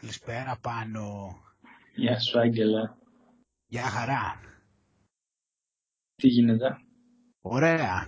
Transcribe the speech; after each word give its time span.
Καλησπέρα 0.00 0.58
πάνω. 0.60 1.34
Γεια 1.94 2.20
σου 2.20 2.38
Άγγελα. 2.38 2.98
Γεια 3.66 3.82
χαρά. 3.82 4.40
Τι 6.14 6.28
γίνεται; 6.28 6.80
Ωραία. 7.40 8.06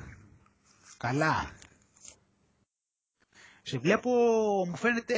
Καλά. 0.97 1.57
Σε 3.63 3.79
βλέπω, 3.79 4.11
μου 4.69 4.77
φαίνεται 4.77 5.17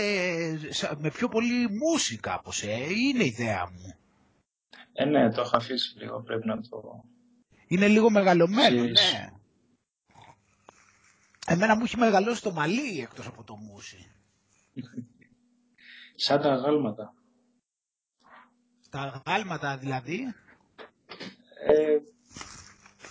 με 0.99 1.11
πιο 1.11 1.29
πολύ 1.29 1.69
μουσική 1.69 2.21
κάπως, 2.21 2.63
ε. 2.63 2.93
Είναι 2.93 3.25
ιδέα 3.25 3.71
μου. 3.71 3.95
Ε, 4.93 5.05
ναι, 5.05 5.31
το 5.31 5.41
έχω 5.41 5.57
αφήσει 5.57 5.99
λίγο, 5.99 6.23
πρέπει 6.23 6.47
να 6.47 6.61
το... 6.61 7.05
Είναι 7.67 7.89
λίγο 7.89 8.11
μεγαλωμένο, 8.11 8.83
ναι. 8.83 9.31
Εμένα 11.47 11.77
μου 11.77 11.85
έχει 11.85 11.97
μεγαλώσει 11.97 12.43
το 12.43 12.53
μαλλί 12.53 13.01
εκτός 13.01 13.27
από 13.27 13.45
το 13.45 13.57
μουσι. 13.57 14.11
Σαν 16.15 16.41
τα 16.41 16.55
γάλματα. 16.55 17.15
Τα 18.91 19.23
γάλματα 19.27 19.79
δηλαδή. 19.79 20.35
Ε, 21.67 21.99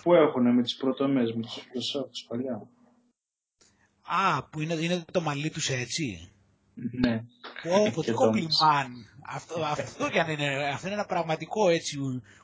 που 0.02 0.14
έχουν 0.14 0.54
με 0.54 0.62
τις 0.62 0.76
πρωτομές, 0.76 1.32
με 1.32 1.42
τους 1.42 1.64
προσώπους 1.72 2.24
παλιά. 2.28 2.68
Α, 4.02 4.48
που 4.48 4.60
είναι, 4.60 4.74
είναι 4.74 5.04
το 5.12 5.20
μαλλί 5.20 5.50
τους 5.50 5.68
έτσι. 5.68 6.32
Ναι. 6.74 7.24
Πω, 7.92 8.02
τι 8.02 8.12
κομπλιμάν. 8.12 9.08
Αυτό, 9.26 9.64
αυτό, 9.64 10.06
για 10.06 10.30
είναι, 10.30 10.68
αυτό 10.68 10.86
είναι 10.86 10.96
ένα 10.96 11.06
πραγματικό 11.06 11.68
έτσι 11.68 11.98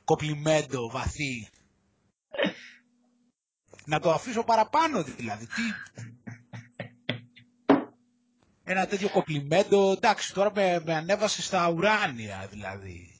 κοπλιμέντο 0.04 0.90
βαθύ. 0.90 1.48
Να 3.84 4.00
το 4.00 4.10
αφήσω 4.10 4.44
παραπάνω 4.44 5.02
δηλαδή. 5.02 5.46
Τι... 5.46 5.62
Ένα 8.64 8.86
τέτοιο 8.86 9.08
κοπλιμέντο, 9.08 9.92
εντάξει 9.92 10.34
τώρα 10.34 10.52
με, 10.54 10.82
με 10.84 10.94
ανέβασε 10.94 11.42
στα 11.42 11.70
ουράνια 11.70 12.46
δηλαδή. 12.50 13.14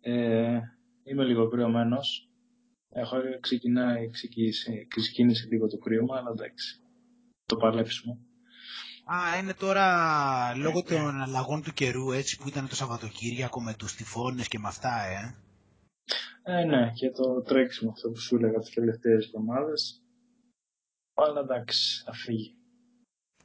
Ε, 0.00 0.60
είμαι 1.04 1.24
λίγο 1.24 1.48
κρυωμένος. 1.48 2.28
Έχω 2.90 3.16
ξεκινάει, 3.40 4.10
ξεκίνησε 4.88 5.46
λίγο 5.50 5.66
το 5.66 5.78
κρύωμα, 5.78 6.16
αλλά 6.16 6.30
εντάξει. 6.30 6.80
Το 7.46 7.56
παλέψιμο. 7.56 8.18
Α, 9.04 9.38
είναι 9.38 9.54
τώρα 9.54 9.86
λόγω 10.56 10.82
των 10.82 11.20
αλλαγών 11.20 11.62
του 11.62 11.72
καιρού 11.72 12.12
έτσι 12.12 12.38
που 12.38 12.48
ήταν 12.48 12.68
το 12.68 12.74
Σαββατοκύριακο 12.74 13.62
με 13.62 13.74
τους 13.74 13.94
τυφώνες 13.94 14.48
και 14.48 14.58
με 14.58 14.68
αυτά, 14.68 15.04
ε. 15.04 15.34
Ε, 16.42 16.64
ναι, 16.64 16.92
και 16.94 17.10
το 17.10 17.42
τρέξιμο 17.42 17.90
αυτό 17.90 18.10
που 18.10 18.20
σου 18.20 18.36
έλεγα 18.36 18.58
τις 18.58 18.70
τελευταίες 18.70 19.24
εβδομάδες. 19.24 20.02
Αλλά 21.26 21.40
εντάξει, 21.40 22.02
θα 22.04 22.12
φύγει. 22.12 22.54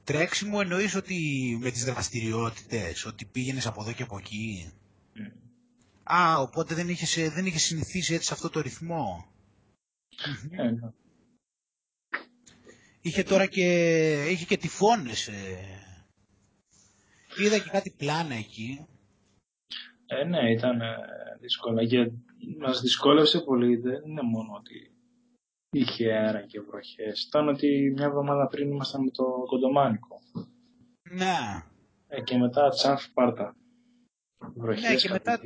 Τρέξιμο 0.04 0.58
εννοείς 0.62 0.96
ότι 0.96 1.18
με 1.62 1.72
τις 1.72 1.86
δραστηριότητες, 1.86 3.06
ότι 3.06 3.26
πήγαινες 3.26 3.66
από 3.68 3.82
εδώ 3.82 3.92
και 3.94 4.04
από 4.04 4.18
εκεί; 4.18 4.74
Mm. 5.16 5.32
Α, 6.04 6.38
οπότε 6.40 6.76
δεν 6.76 6.90
είχες, 6.90 7.34
δεν 7.34 7.46
είχες 7.46 7.62
συνηθίσει 7.64 8.14
έτσι 8.14 8.28
σε 8.28 8.34
αυτό 8.34 8.50
το 8.50 8.60
ρυθμό; 8.60 9.26
Ε, 10.52 10.70
ναι. 10.70 10.92
Είχε 13.02 13.24
τώρα 13.24 13.46
και, 13.46 13.66
είχε 14.30 14.46
και 14.46 14.58
τυφώνες. 14.58 15.28
Ε. 15.28 15.58
Είδα 17.38 17.58
και 17.60 17.70
κάτι 17.70 17.90
πλάνα 17.98 18.36
εκεί. 18.36 18.86
Ε, 20.06 20.24
ναι, 20.24 20.52
ήταν 20.52 20.82
ε, 20.82 20.96
δύσκολα. 21.40 21.86
Και 21.86 22.12
μας 22.60 22.82
δυσκόλευσε 22.82 23.40
πολύ. 23.40 23.76
Δεν 23.76 24.02
είναι 24.06 24.22
μόνο 24.22 24.54
ότι 24.54 24.93
είχε 25.74 26.14
αέρα 26.14 26.42
και 26.42 26.62
βροχές. 26.62 27.24
Ήταν 27.24 27.48
ότι 27.48 27.94
μια 27.96 28.06
εβδομάδα 28.06 28.48
πριν 28.48 28.72
ήμασταν 28.72 29.04
με 29.04 29.10
το 29.10 29.24
κοντομάνικο. 29.46 30.22
Ναι. 31.04 31.64
Ε, 32.08 32.22
και 32.22 32.38
μετά 32.38 32.70
τσαφ 32.70 33.08
πάρτα. 33.14 33.56
Βροχές, 34.56 34.90
ναι, 34.90 34.96
και 34.96 35.10
μετά... 35.10 35.40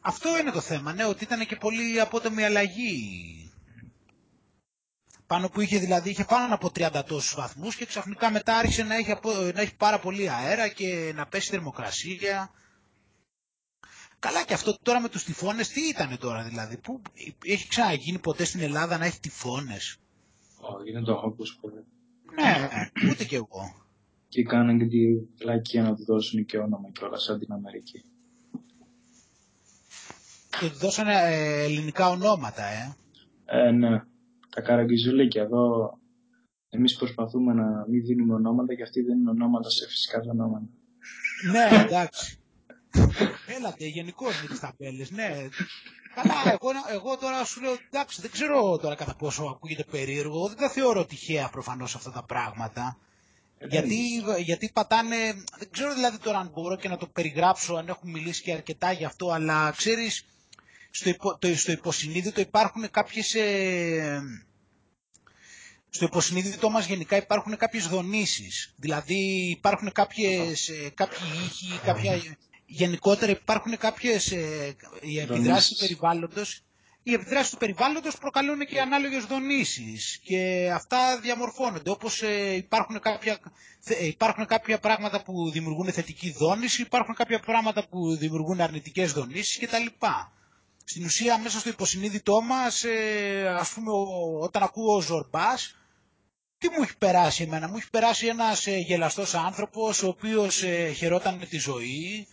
Αυτό 0.00 0.38
είναι 0.38 0.50
το 0.50 0.60
θέμα, 0.60 0.92
ναι, 0.92 1.04
ότι 1.04 1.24
ήταν 1.24 1.46
και 1.46 1.56
πολύ 1.56 2.00
απότομη 2.00 2.44
αλλαγή. 2.44 3.34
Πάνω 5.26 5.48
που 5.48 5.60
είχε 5.60 5.78
δηλαδή, 5.78 6.10
είχε 6.10 6.24
πάνω 6.24 6.54
από 6.54 6.70
30 6.74 7.02
τόσους 7.06 7.34
βαθμούς 7.34 7.76
και 7.76 7.86
ξαφνικά 7.86 8.30
μετά 8.30 8.56
άρχισε 8.56 8.82
να 8.82 8.94
έχει, 8.94 9.14
να 9.54 9.60
έχει 9.60 9.76
πάρα 9.76 9.98
πολύ 9.98 10.30
αέρα 10.30 10.68
και 10.68 11.12
να 11.14 11.26
πέσει 11.26 11.50
θερμοκρασία. 11.50 12.50
Καλά 14.20 14.44
και 14.44 14.54
αυτό 14.54 14.76
τώρα 14.82 15.00
με 15.00 15.08
τους 15.08 15.24
τυφώνες 15.24 15.68
τι 15.68 15.88
ήταν 15.88 16.18
τώρα 16.18 16.42
δηλαδή, 16.42 16.76
που 16.76 17.02
έχει 17.44 17.68
ξαναγίνει 17.68 18.18
ποτέ 18.18 18.44
στην 18.44 18.60
Ελλάδα 18.60 18.98
να 18.98 19.04
έχει 19.04 19.20
τυφώνες; 19.20 19.96
Όχι, 20.60 20.92
δεν 20.92 21.04
το 21.04 21.12
έχω 21.12 21.26
ακούσει 21.26 21.58
ποτέ. 21.60 21.84
Ναι, 22.34 22.68
ούτε 23.10 23.24
κι 23.24 23.34
εγώ. 23.34 23.74
Και 24.28 24.42
κάνανε 24.42 24.78
και 24.78 24.88
τη 24.88 24.98
πλακία 25.38 25.82
να 25.82 25.94
του 25.94 26.04
δώσουν 26.04 26.44
και 26.44 26.58
όνομα 26.58 26.90
και 26.90 27.04
όλα 27.04 27.18
σαν 27.18 27.38
την 27.38 27.52
Αμερική. 27.52 28.04
Και 30.60 30.68
του 30.70 30.78
δώσανε 30.78 31.12
ε, 31.12 31.64
ελληνικά 31.64 32.08
ονόματα, 32.08 32.64
ε. 32.64 32.96
Ε, 33.44 33.70
ναι. 33.70 34.02
Τα 34.50 34.60
καραγκιζουλίκια 34.60 35.42
εδώ. 35.42 35.98
Εμείς 36.68 36.96
προσπαθούμε 36.96 37.52
να 37.52 37.86
μην 37.88 38.04
δίνουμε 38.04 38.34
ονόματα 38.34 38.74
και 38.74 38.82
αυτοί 38.82 39.02
δίνουν 39.02 39.28
ονόματα 39.28 39.70
σε 39.70 39.88
φυσικά 39.88 40.20
ονόματα. 40.30 40.68
Ναι, 41.52 41.82
εντάξει. 41.84 42.39
Έλατε, 43.46 43.86
γενικώς 43.86 44.40
με 44.42 44.46
τις 44.48 44.60
ταμπέλες, 44.60 45.10
ναι. 45.10 45.48
Καλά, 46.14 46.34
εγώ, 46.60 46.70
εγώ 46.92 47.16
τώρα 47.16 47.44
σου 47.44 47.60
λέω, 47.60 47.76
εντάξει, 47.90 48.20
δεν 48.20 48.30
ξέρω 48.30 48.78
τώρα 48.78 48.94
κατά 48.94 49.14
πόσο 49.14 49.42
ακούγεται 49.44 49.84
περίεργο, 49.90 50.48
δεν 50.48 50.56
τα 50.56 50.68
θεωρώ 50.70 51.04
τυχαία 51.06 51.48
προφανώς 51.48 51.94
αυτά 51.94 52.10
τα 52.10 52.22
πράγματα. 52.24 52.98
Ε, 53.58 53.66
γιατί, 53.66 53.96
γιατί 54.44 54.70
πατάνε, 54.72 55.16
δεν 55.58 55.68
ξέρω 55.70 55.94
δηλαδή 55.94 56.18
τώρα 56.18 56.38
αν 56.38 56.50
μπορώ 56.54 56.76
και 56.76 56.88
να 56.88 56.96
το 56.96 57.06
περιγράψω, 57.06 57.74
αν 57.74 57.88
έχουν 57.88 58.10
μιλήσει 58.10 58.42
και 58.42 58.52
αρκετά 58.52 58.92
γι' 58.92 59.04
αυτό, 59.04 59.30
αλλά 59.30 59.70
ξέρεις, 59.76 60.24
στο, 60.90 61.08
υπο, 61.08 61.38
το, 61.38 61.56
στο 61.56 61.72
υποσυνείδητο 61.72 62.40
υπάρχουν 62.40 62.90
κάποιες... 62.90 63.34
Ε, 63.34 64.22
στο 65.92 66.04
υποσυνείδητό 66.04 66.70
μας 66.70 66.86
γενικά 66.86 67.16
υπάρχουν 67.16 67.56
κάποιες 67.56 67.86
δονήσεις. 67.88 68.74
Δηλαδή 68.76 69.48
υπάρχουν 69.50 69.92
κάποιες, 69.92 70.68
ε, 70.68 70.90
κάποιοι 70.94 71.18
ήχοι, 71.46 71.80
κάποια, 71.84 72.20
γενικότερα 72.72 73.32
υπάρχουν 73.32 73.76
κάποιες 73.78 74.32
ε, 74.32 74.76
οι 75.00 75.18
επιδράσεις 75.20 75.68
του 75.68 75.76
περιβάλλοντος. 75.86 76.62
Οι 77.02 77.12
επιδράσεις 77.12 77.50
του 77.50 77.56
περιβάλλοντος 77.56 78.18
προκαλούν 78.18 78.66
και 78.66 78.80
ανάλογες 78.80 79.24
δονήσεις 79.24 80.20
και 80.22 80.70
αυτά 80.74 81.18
διαμορφώνονται. 81.22 81.90
Όπως 81.90 82.22
ε, 82.22 82.54
υπάρχουν, 82.54 83.00
κάποια, 83.00 83.38
ε, 83.84 84.06
υπάρχουν 84.06 84.46
κάποια 84.46 84.78
πράγματα 84.78 85.22
που 85.22 85.50
δημιουργούν 85.50 85.92
θετική 85.92 86.30
δόνηση, 86.38 86.82
υπάρχουν 86.82 87.14
κάποια 87.14 87.40
πράγματα 87.40 87.86
που 87.88 88.16
δημιουργούν 88.16 88.60
αρνητικές 88.60 89.12
δονήσεις 89.12 89.58
κτλ. 89.58 90.06
Στην 90.84 91.04
ουσία 91.04 91.38
μέσα 91.38 91.58
στο 91.58 91.68
υποσυνείδητό 91.68 92.40
μας, 92.40 92.84
ε, 92.84 93.54
ας 93.58 93.70
πούμε 93.72 93.90
όταν 94.40 94.62
ακούω 94.62 95.00
ζορμπάς, 95.00 95.74
τι 96.58 96.68
μου 96.68 96.82
έχει 96.82 96.96
περάσει 96.98 97.42
εμένα, 97.42 97.68
μου 97.68 97.76
έχει 97.76 97.90
περάσει 97.90 98.26
ένας 98.26 98.66
ε, 98.66 98.76
γελαστός 98.76 99.34
άνθρωπος 99.34 100.02
ο 100.02 100.08
οποίος 100.08 100.62
ε, 100.62 100.92
χαιρόταν 100.92 101.34
με 101.38 101.46
τη 101.46 101.58
ζωή, 101.58 102.26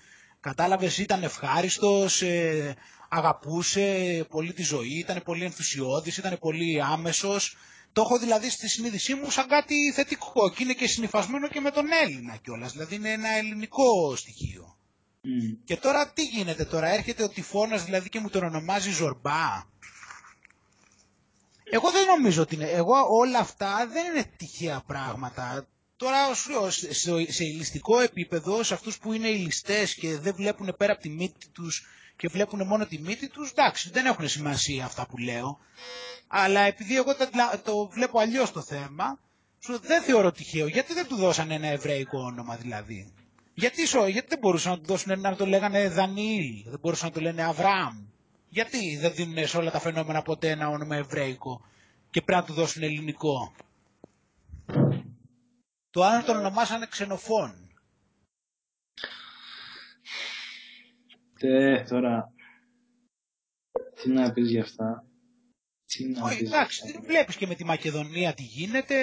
κατάλαβες 0.47 0.97
ήταν 0.97 1.24
ευχάριστος, 1.24 2.22
ε, 2.22 2.75
αγαπούσε 3.09 3.85
πολύ 4.30 4.53
τη 4.53 4.63
ζωή, 4.63 4.94
ήταν 4.94 5.22
πολύ 5.24 5.44
ενθουσιώδης, 5.44 6.18
ήταν 6.18 6.38
πολύ 6.40 6.81
άμεσος. 6.81 7.58
Το 7.94 8.02
έχω 8.02 8.18
δηλαδή 8.19 8.50
στη 8.50 8.68
συνείδησή 8.69 9.13
μου 9.16 9.30
σαν 9.31 9.47
κάτι 9.47 9.91
θετικό 9.91 10.50
και 10.50 10.63
είναι 10.63 10.74
και 10.74 10.88
συνειφασμένο 10.88 11.47
και 11.47 11.59
με 11.59 11.72
τον 11.72 11.86
Έλληνα 12.03 12.36
κιόλας, 12.36 12.72
δηλαδή 12.72 12.96
είναι 12.96 13.12
ένα 13.12 13.30
ελληνικό 13.30 14.16
στοιχείο. 14.16 14.78
Και 15.66 15.78
τώρα 15.78 16.12
τι 16.12 16.24
γίνεται 16.24 16.66
τώρα, 16.66 16.88
έρχεται 16.88 17.24
ο 17.24 17.30
τυφώνας 17.30 17.84
δηλαδή 17.86 18.09
και 18.09 18.19
μου 18.19 18.30
τον 18.30 18.44
ονομάζει 18.44 18.91
Ζορμπά. 18.91 19.63
Εγώ 21.63 21.92
δεν 21.92 22.06
νομίζω 22.06 22.42
ότι 22.42 22.56
είναι, 22.56 22.69
εγώ 22.69 22.94
όλα 23.10 23.39
αυτά 23.39 23.88
δεν 23.92 24.06
είναι 24.06 24.25
τυχαία 24.38 24.81
πράγματα. 24.88 25.68
Τώρα 25.98 26.34
σε 27.28 27.44
ηλιστικό 27.44 28.00
επίπεδο, 28.00 28.64
σε 28.64 28.74
αυτούς 28.74 28.98
που 28.98 29.14
είναι 29.14 29.28
ηλιστές 29.28 29.96
και 29.96 30.18
δεν 30.18 30.36
βλέπουν 30.36 30.74
πέρα 30.78 30.92
από 30.94 31.02
τη 31.02 31.10
μύτη 31.10 31.48
τους 31.54 31.86
και 32.16 32.28
βλέπουν 32.28 32.68
μόνο 32.68 32.86
τη 32.86 33.00
μύτη 33.00 33.30
τους, 33.30 33.50
εντάξει 33.52 33.90
δεν 33.90 34.06
έχουν 34.06 34.28
σημασία 34.28 34.86
αυτά 34.86 35.08
που 35.08 35.18
λέω. 35.18 35.60
Αλλά 36.28 36.60
επειδή 36.62 36.96
εγώ 36.96 37.16
το 37.64 37.88
βλέπω 37.88 38.20
αλλιώς 38.20 38.52
το 38.52 38.62
θέμα, 38.62 39.20
δεν 39.82 40.02
θεωρώ 40.02 40.32
τυχαίο. 40.32 40.68
Γιατί 40.68 40.94
δεν 40.94 41.08
του 41.08 41.16
δώσανε 41.16 41.54
ένα 41.54 41.68
εβραϊκό 41.68 42.20
όνομα 42.20 42.56
δηλαδή; 42.56 43.14
Γιατί, 43.54 43.82
γιατί 44.12 44.28
δεν 44.28 44.40
μπορούσαν 44.40 44.72
να 44.72 44.78
του 44.78 44.86
δώσουν 44.86 45.20
να 45.20 45.36
το 45.36 45.46
λέγανε 45.46 45.90
Δανιήλ, 45.90 46.64
δεν 46.66 46.80
μπορούσαν 46.82 47.08
να 47.08 47.14
το 47.14 47.22
λένε 47.22 47.44
Αβραάμ; 47.44 47.98
Γιατί 48.50 48.98
δεν 48.98 49.14
δίνουν 49.14 49.48
σε 49.48 49.58
όλα 49.58 49.72
τα 49.72 49.80
φαινόμενα 49.80 50.22
ποτέ 50.22 50.50
ένα 50.50 50.70
όνομα 50.70 50.96
εβραϊκό 50.96 51.62
και 52.10 52.22
πρέπει 52.22 52.42
να 52.42 52.48
του 52.48 52.54
δώσουν 52.54 52.84
ελληνικό; 52.84 53.54
Το 55.98 56.04
άλλο 56.04 56.24
τον 56.24 56.38
ονομάσανε 56.38 56.86
ξενοφών. 56.86 57.70
Ε, 61.40 61.84
τώρα, 61.84 62.34
τι 63.96 64.10
να 64.10 64.32
πεις 64.32 64.50
για 64.50 64.62
αυτά; 64.62 65.06
Τι 65.86 66.06
να 66.06 66.24
Όχι, 66.24 66.44
εντάξει, 66.46 66.92
δεν 66.92 67.02
βλέπεις 67.06 67.36
και 67.36 67.48
με 67.48 67.56
τη 67.56 67.66
Μακεδονία 67.66 68.34
τι 68.34 68.44
γίνεται. 68.44 68.96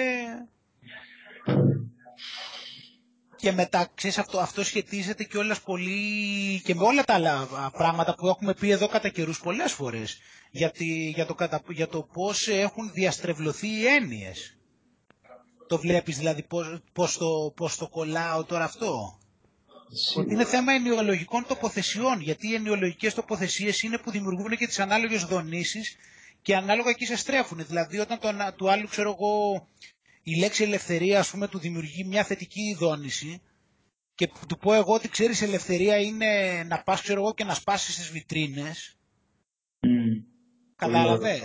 και 3.35 3.51
μετά, 3.51 3.91
ξέρεις, 3.95 4.17
αυτό, 4.17 4.39
αυτό 4.39 4.63
σχετίζεται 4.63 5.23
και 5.23 5.37
όλας 5.37 5.61
πολύ 5.61 6.61
και 6.63 6.75
με 6.75 6.83
όλα 6.83 7.03
τα 7.03 7.13
άλλα 7.13 7.47
πράγματα 7.77 8.15
που 8.15 8.27
έχουμε 8.27 8.53
πει 8.53 8.69
εδώ 8.69 8.87
κατά 8.87 9.09
καιρούς 9.09 9.39
πολλές 9.39 9.71
φορές 9.71 10.19
για, 10.51 10.71
για, 11.15 11.25
το, 11.25 11.35
για 11.69 11.87
το 11.87 12.03
πώς 12.03 12.47
έχουν 12.47 12.91
διαστρεβλωθεί 12.93 13.67
οι 13.67 13.85
έννοιες. 13.85 14.55
Το 15.67 15.77
βλέπεις 15.77 16.17
δηλαδή 16.17 16.43
πώς, 16.43 16.79
πώς, 16.93 17.17
το, 17.17 17.53
πώς 17.55 17.77
το 17.77 17.87
κολλάω 17.87 18.43
τώρα 18.43 18.63
αυτό; 18.63 19.19
Ότι 20.15 20.33
είναι 20.33 20.45
θέμα 20.45 20.73
ενοιολογικών 20.73 21.45
τοποθεσιών, 21.47 22.21
γιατί 22.21 22.47
οι 22.47 22.53
ενοιολογικές 22.53 23.13
τοποθεσίες 23.13 23.81
είναι 23.83 23.97
που 23.97 24.11
δημιουργούν 24.11 24.57
και 24.57 24.67
τις 24.67 24.79
ανάλογες 24.79 25.23
δονήσεις 25.23 25.95
και 26.41 26.55
ανάλογα 26.55 26.89
εκεί 26.89 27.05
σε 27.05 27.15
στρέφουν. 27.15 27.65
Δηλαδή 27.65 27.99
όταν 27.99 28.19
το, 28.19 28.29
του 28.55 28.71
άλλου, 28.71 28.87
ξέρω 28.87 29.09
εγώ, 29.09 29.67
η 30.23 30.35
λέξη 30.39 30.63
ελευθερία, 30.63 31.19
ας 31.19 31.29
πούμε, 31.29 31.47
του 31.47 31.59
δημιουργεί 31.59 32.03
μια 32.03 32.23
θετική 32.23 32.75
δόνηση 32.79 33.41
και 34.15 34.29
του 34.47 34.57
πω 34.57 34.73
εγώ 34.73 34.93
ότι 34.93 35.09
ξέρεις 35.09 35.41
ελευθερία 35.41 35.97
είναι 35.97 36.63
να 36.67 36.83
πας, 36.83 37.01
ξέρω 37.01 37.21
εγώ, 37.21 37.33
και 37.33 37.43
να 37.43 37.53
σπάσεις 37.53 37.95
τις 37.95 38.09
βιτρίνες. 38.11 38.97
Mm. 39.79 40.23
Κατάλαβες. 40.75 41.41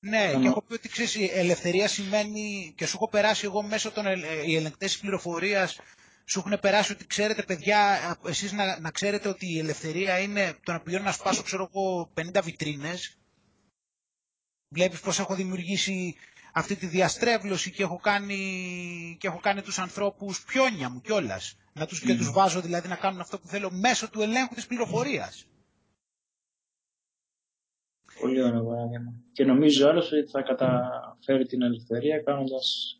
Ναι. 0.00 0.26
Ναι, 0.26 0.40
και 0.40 0.46
έχω 0.46 0.62
πει 0.62 0.72
ότι 0.72 0.88
ξέρεις, 0.88 1.14
η 1.14 1.30
ελευθερία 1.32 1.88
σημαίνει 1.88 2.72
και 2.76 2.86
σου 2.86 2.92
έχω 2.96 3.08
περάσει 3.08 3.44
εγώ 3.44 3.62
μέσω 3.62 3.90
των 3.90 4.04
οι 4.46 4.56
ελεγκτές 4.56 4.98
πληροφορίας 4.98 5.78
σου 6.24 6.38
έχουν 6.38 6.60
περάσει 6.60 6.92
ότι 6.92 7.06
ξέρετε 7.06 7.42
παιδιά, 7.42 7.98
εσείς 8.26 8.52
να, 8.52 8.80
να 8.80 8.90
ξέρετε 8.90 9.28
ότι 9.28 9.52
η 9.54 9.58
ελευθερία 9.58 10.18
είναι 10.18 10.56
το 10.62 10.72
να 10.72 10.80
πηγαίνω 10.80 11.04
να 11.04 11.12
σπάσω 11.12 11.42
ξέρω 11.42 11.70
εγώ 11.74 12.10
50 12.14 12.40
βιτρίνες. 12.42 13.18
Βλέπεις 14.68 15.00
πως 15.00 15.18
έχω 15.18 15.34
δημιουργήσει 15.34 16.14
αυτή 16.52 16.76
τη 16.76 16.86
διαστρέβλωση 16.86 17.70
και 17.70 17.82
έχω 17.82 17.96
κάνει, 17.96 19.16
και 19.20 19.26
έχω 19.26 19.38
κάνει 19.40 19.62
τους 19.62 19.78
ανθρώπους 19.78 20.42
πιόνια 20.44 20.88
μου 20.90 21.00
κιόλας. 21.00 21.56
Να 21.72 21.86
τους, 21.86 22.00
και 22.00 22.14
τους 22.14 22.30
βάζω 22.32 22.60
δηλαδή 22.60 22.88
να 22.88 22.96
κάνουν 22.96 23.20
αυτό 23.20 23.38
που 23.38 23.48
θέλω 23.48 23.70
μέσω 23.70 24.10
του 24.10 24.20
ελέγχου 24.22 24.54
της 24.54 24.66
πληροφορίας. 24.66 25.46
Πολύ 28.20 28.42
ωραίο 28.42 28.64
παράδειγμα. 28.64 29.12
Και 29.32 29.44
νομίζω 29.44 29.88
άλλος 29.88 30.12
ότι 30.12 30.30
θα 30.30 30.42
καταφέρει 30.42 31.46
την 31.46 31.62
ελευθερία 31.62 32.18
κάνοντας 32.18 32.98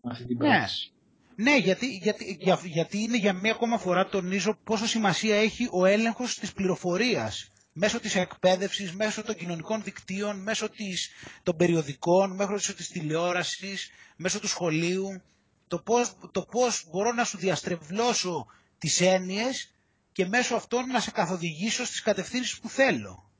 αυτή 0.00 0.24
την 0.24 0.36
ναι. 0.38 0.46
πράξη. 0.48 0.92
Ναι, 1.36 1.56
γιατί, 1.56 1.86
γιατί, 1.96 2.36
για, 2.40 2.58
γιατί 2.64 2.98
είναι 3.02 3.16
για 3.16 3.32
μία 3.32 3.52
ακόμα 3.52 3.78
φορά 3.78 4.06
τονίζω 4.06 4.58
πόσο 4.64 4.86
σημασία 4.86 5.36
έχει 5.36 5.68
ο 5.72 5.84
έλεγχος 5.86 6.34
της 6.34 6.52
πληροφορίας 6.52 7.50
μέσω 7.72 8.00
της 8.00 8.14
εκπαίδευσης, 8.14 8.92
μέσω 8.94 9.22
των 9.22 9.34
κοινωνικών 9.34 9.82
δικτύων, 9.82 10.42
μέσω 10.42 10.68
της, 10.70 11.10
των 11.42 11.56
περιοδικών, 11.56 12.34
μέσω 12.34 12.74
της 12.74 12.88
τηλεόρασης, 12.88 13.90
μέσω 14.16 14.40
του 14.40 14.48
σχολείου, 14.48 15.20
το 15.68 15.78
πώς, 15.78 16.16
το 16.32 16.42
πώς 16.42 16.86
μπορώ 16.90 17.12
να 17.12 17.24
σου 17.24 17.38
διαστρεβλώσω 17.38 18.46
τις 18.78 19.00
έννοιες 19.00 19.70
και 20.12 20.26
μέσω 20.26 20.54
αυτών 20.54 20.86
να 20.86 21.00
σε 21.00 21.10
καθοδηγήσω 21.10 21.84
στις 21.84 22.02
κατευθύνσεις 22.02 22.58
που 22.58 22.68
θέλω. 22.68 23.30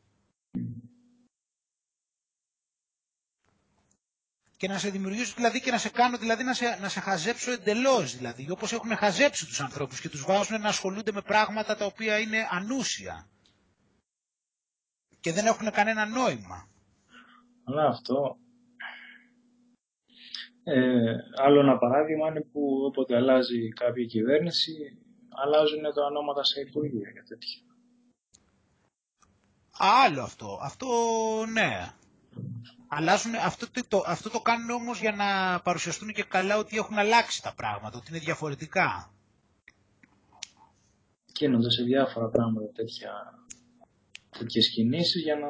Και 4.58 4.68
να 4.68 4.78
σε 4.78 4.90
δημιουργήσω 4.90 5.32
δηλαδή 5.36 5.60
και 5.60 5.70
να 5.70 5.78
σε 5.78 5.88
κάνω 5.90 6.16
δηλαδή 6.16 6.44
να 6.44 6.54
σε, 6.54 6.78
να 6.80 6.88
σε 6.88 7.00
χαζέψω 7.00 7.50
εντελώς 7.52 8.16
δηλαδή 8.16 8.50
όπως 8.50 8.72
έχουν 8.72 8.96
χαζέψει 8.96 9.46
τους 9.46 9.60
ανθρώπους 9.60 10.00
και 10.00 10.08
τους 10.08 10.24
βάζουν 10.24 10.60
να 10.60 10.68
ασχολούνται 10.68 11.12
με 11.12 11.20
πράγματα 11.22 11.76
τα 11.76 11.84
οποία 11.84 12.18
είναι 12.18 12.48
ανούσια 12.50 13.28
και 15.20 15.32
δεν 15.32 15.46
έχουν 15.46 15.70
κανένα 15.70 16.06
νόημα. 16.06 16.68
Αλλά 17.64 17.86
αυτό 17.86 18.36
ε, 20.64 21.14
άλλο 21.36 21.60
ένα 21.60 21.78
παράδειγμα 21.78 22.28
είναι 22.28 22.40
που 22.40 22.82
όποτε 22.86 23.16
αλλάζει 23.16 23.68
κάποια 23.68 24.04
κυβέρνηση 24.04 24.98
αλλάζουν 25.44 25.82
τα 25.94 26.04
ονόματα 26.04 26.44
σε 26.44 26.60
υπουργεία 26.60 27.10
και 27.10 27.22
τέτοια. 27.28 27.60
Άλλο 29.78 30.22
αυτό. 30.22 30.58
Αυτό 30.62 30.86
ναι. 31.52 31.92
Αλλάζουν, 32.88 33.34
αυτό, 33.34 33.66
το, 33.88 34.02
αυτό 34.06 34.30
το 34.30 34.40
κάνουν 34.40 34.70
όμως 34.70 35.00
για 35.00 35.12
να 35.12 35.60
παρουσιαστούν 35.60 36.12
και 36.12 36.22
καλά 36.22 36.56
ότι 36.58 36.76
έχουν 36.76 36.98
αλλάξει 36.98 37.42
τα 37.42 37.54
πράγματα, 37.56 37.96
ότι 37.98 38.06
είναι 38.10 38.18
διαφορετικά. 38.18 39.12
Κίνονται 41.32 41.70
σε 41.70 41.82
διάφορα 41.82 42.26
πράγματα 42.28 42.72
τέτοια, 42.72 43.10
τέτοιες 44.38 44.68
κινήσεις 44.70 45.22
για 45.22 45.36
να 45.36 45.48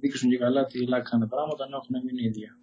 δείξουν 0.00 0.30
και 0.30 0.38
καλά 0.38 0.60
ότι 0.60 0.84
αλλάξανε 0.84 1.26
πράγματα 1.26 1.68
να 1.68 1.76
έχουν 1.76 2.04
μείνει 2.04 2.22
ίδια. 2.28 2.58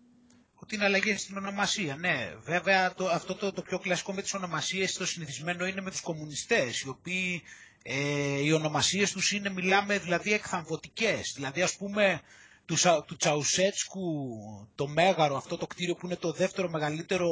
Ότι 0.53 0.75
είναι 0.75 0.85
αλλαγές 0.85 1.21
στην 1.21 1.37
ονομασία, 1.37 1.95
ναι. 1.95 2.33
Βέβαια 2.43 2.93
το, 2.93 3.07
αυτό 3.07 3.35
το, 3.35 3.51
το 3.51 3.61
πιο 3.61 3.79
κλασικό 3.79 4.13
με 4.13 4.21
τις 4.21 4.33
ονομασίες, 4.33 4.93
το 4.93 5.05
συνηθισμένο 5.05 5.65
είναι 5.65 5.81
με 5.81 5.89
τους 5.91 6.01
κομμουνιστές, 6.01 6.81
οι 6.81 6.89
οποίοι 6.89 7.41
ε, 7.83 8.39
οι 8.43 8.51
ονομασίες 8.51 9.11
τους 9.11 9.31
είναι, 9.31 9.49
μιλάμε 9.49 9.97
δηλαδή 9.97 10.33
εκθαμβωτικές. 10.33 11.31
Δηλαδή 11.35 11.61
ας 11.61 11.75
πούμε 11.77 12.21
του, 12.65 12.75
του 13.05 13.15
Τσαουσέτσκου 13.15 14.37
το 14.75 14.87
Μέγαρο, 14.87 15.35
αυτό 15.35 15.57
το 15.57 15.67
κτίριο 15.67 15.95
που 15.95 16.05
είναι 16.05 16.15
το 16.15 16.31
δεύτερο 16.31 16.69
μεγαλύτερο 16.69 17.29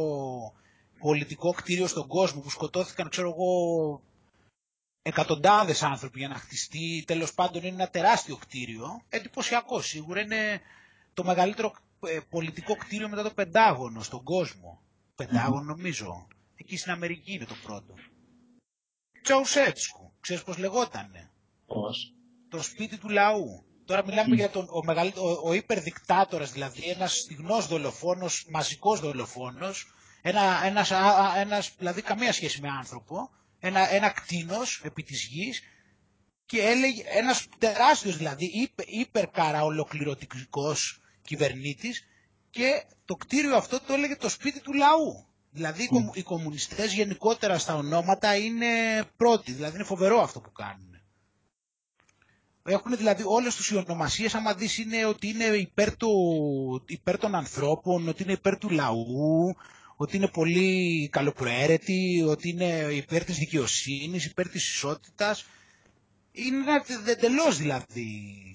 πολιτικό 1.00 1.52
κτίριο 1.52 1.88
στον 1.88 2.08
κόσμο 2.08 2.42
που 2.42 2.50
σκοτώθηκαν 2.50 3.10
ξέρω 3.10 3.30
εγώ 3.30 4.02
εκατοντάδες 5.02 5.84
άνθρωποι 5.84 6.20
για 6.20 6.28
να 6.28 6.36
χτιστεί. 6.36 7.04
Τέλος 7.08 7.34
πάντων 7.34 7.64
είναι 7.64 7.76
ένα 7.76 7.90
τεράστιο 7.90 8.38
κτίριο. 8.38 9.02
Εντυπωσιακό 9.10 9.82
σίγουρα. 9.82 10.22
Είναι 10.22 10.62
το 11.14 11.24
μεγαλύτερο 11.24 11.76
ε, 12.06 12.20
πολιτικό 12.30 12.76
κτίριο 12.76 13.10
μετά 13.10 13.24
το 13.24 13.32
Πεντάγωνο 13.32 14.04
στον 14.04 14.24
κόσμο. 14.24 14.82
Πεντάγωνο 15.16 15.62
νομίζω. 15.62 16.28
Εκεί 16.56 16.78
στην 16.78 16.92
Αμερική 16.92 17.34
είναι 17.34 17.46
το 17.46 17.56
πρώτο. 17.64 17.94
Τσαουσέτσκου. 19.22 20.12
Ξέρεις 20.20 20.44
πως 20.44 20.58
λεγότανε; 20.58 21.32
Πώς; 21.66 22.14
Το 22.50 22.62
σπίτι 22.62 22.98
του 22.98 23.10
λαού 23.10 23.64
Τώρα 23.90 24.06
μιλάμε 24.06 24.36
για 24.36 24.50
τον 24.50 24.68
ο, 24.70 24.82
ο, 25.16 25.50
ο 25.50 25.54
υπερδικτάτορας, 25.54 26.52
δηλαδή 26.52 26.90
ένας 26.90 27.18
στιγνός 27.18 27.68
δολοφόνος, 27.68 28.46
μαζικός 28.50 29.00
δολοφόνος, 29.00 29.94
ένα, 30.22 30.66
ένας, 30.66 30.92
ένας, 31.38 31.72
δηλαδή 31.78 32.02
καμία 32.02 32.34
σχέση 32.34 32.62
με 32.62 32.70
άνθρωπο, 32.70 33.30
ένα, 33.60 33.94
ένα 33.94 34.10
κτίνος 34.10 34.82
επί 34.84 35.04
της 35.04 35.24
γης 35.24 35.62
και 36.46 36.62
έλεγε 36.62 37.04
ένας 37.06 37.48
τεράστιος 37.58 38.18
δηλαδή 38.18 38.46
υπε, 38.46 38.84
υπερκάρα 38.88 39.64
ολοκληρωτικός 39.64 41.02
κυβερνήτης 41.22 42.04
και 42.50 42.84
το 43.06 43.16
κτίριο 43.16 43.56
αυτό 43.56 43.80
το 43.82 43.94
έλεγε 43.94 44.16
το 44.16 44.30
σπίτι 44.30 44.60
του 44.62 44.74
λαού. 44.74 45.28
Δηλαδή 45.52 45.90
mm. 45.92 46.16
οι 46.18 46.22
κομμουνιστές 46.22 46.94
γενικότερα 46.94 47.58
στα 47.58 47.76
ονόματα 47.76 48.36
είναι 48.36 48.68
πρώτοι, 49.18 49.52
δηλαδή 49.52 49.76
είναι 49.76 49.84
φοβερό 49.84 50.22
αυτό 50.22 50.40
που 50.42 50.52
κάνουν. 50.52 50.89
Έχουν 52.72 52.98
δηλαδή 52.98 53.24
όλες 53.26 53.56
τους 53.56 53.70
οι 53.70 53.76
ονομασίες, 53.76 54.36
άμα 54.36 54.54
δεις, 54.54 54.78
είναι 54.78 55.06
ότι 55.06 55.28
είναι 55.28 55.44
υπέρ, 55.44 55.96
του, 55.98 56.12
υπέρ 56.88 57.18
των 57.18 57.36
ανθρώπων, 57.36 58.08
ότι 58.08 58.24
είναι 58.24 58.32
υπέρ 58.32 58.58
του 58.58 58.70
λαού, 58.70 59.56
ότι 59.96 60.16
είναι 60.18 60.28
πολύ 60.28 61.10
καλοπροαίρετοι, 61.12 62.24
ότι 62.28 62.50
είναι 62.50 62.88
υπέρ 62.92 63.24
της 63.24 63.38
δικαιοσύνης, 63.38 64.26
υπέρ 64.26 64.50
της 64.50 64.70
ισότητας. 64.70 65.46
Είναι 66.32 66.58
ένα 66.58 66.84
εντελώς 67.06 67.58
δηλαδή 67.58 68.52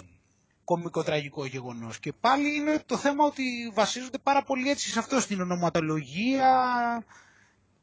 κομικο-τραγικό 0.65 1.45
γεγονός. 1.47 1.99
Και 1.99 2.13
πάλι 2.13 2.55
είναι 2.57 2.83
το 2.87 2.97
θέμα 2.97 3.25
ότι 3.25 3.43
βασίζονται 3.75 4.19
πάρα 4.19 4.43
πολύ 4.43 4.71
έτσι 4.71 4.91
σε 4.91 4.99
αυτό, 4.99 5.21
στην 5.21 5.41
ονοματολογία 5.41 6.49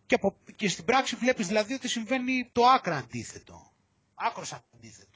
και, 0.05 0.19
και 0.55 0.69
στην 0.69 0.85
πράξη 0.85 1.15
βλέπεις 1.15 1.47
δηλαδή 1.47 1.73
ότι 1.73 1.87
συμβαίνει 1.87 2.49
το 2.51 2.63
άκρα 2.65 2.95
αντίθετο. 2.97 3.71
Άκρος 4.15 4.53
αντίθετο. 4.75 5.10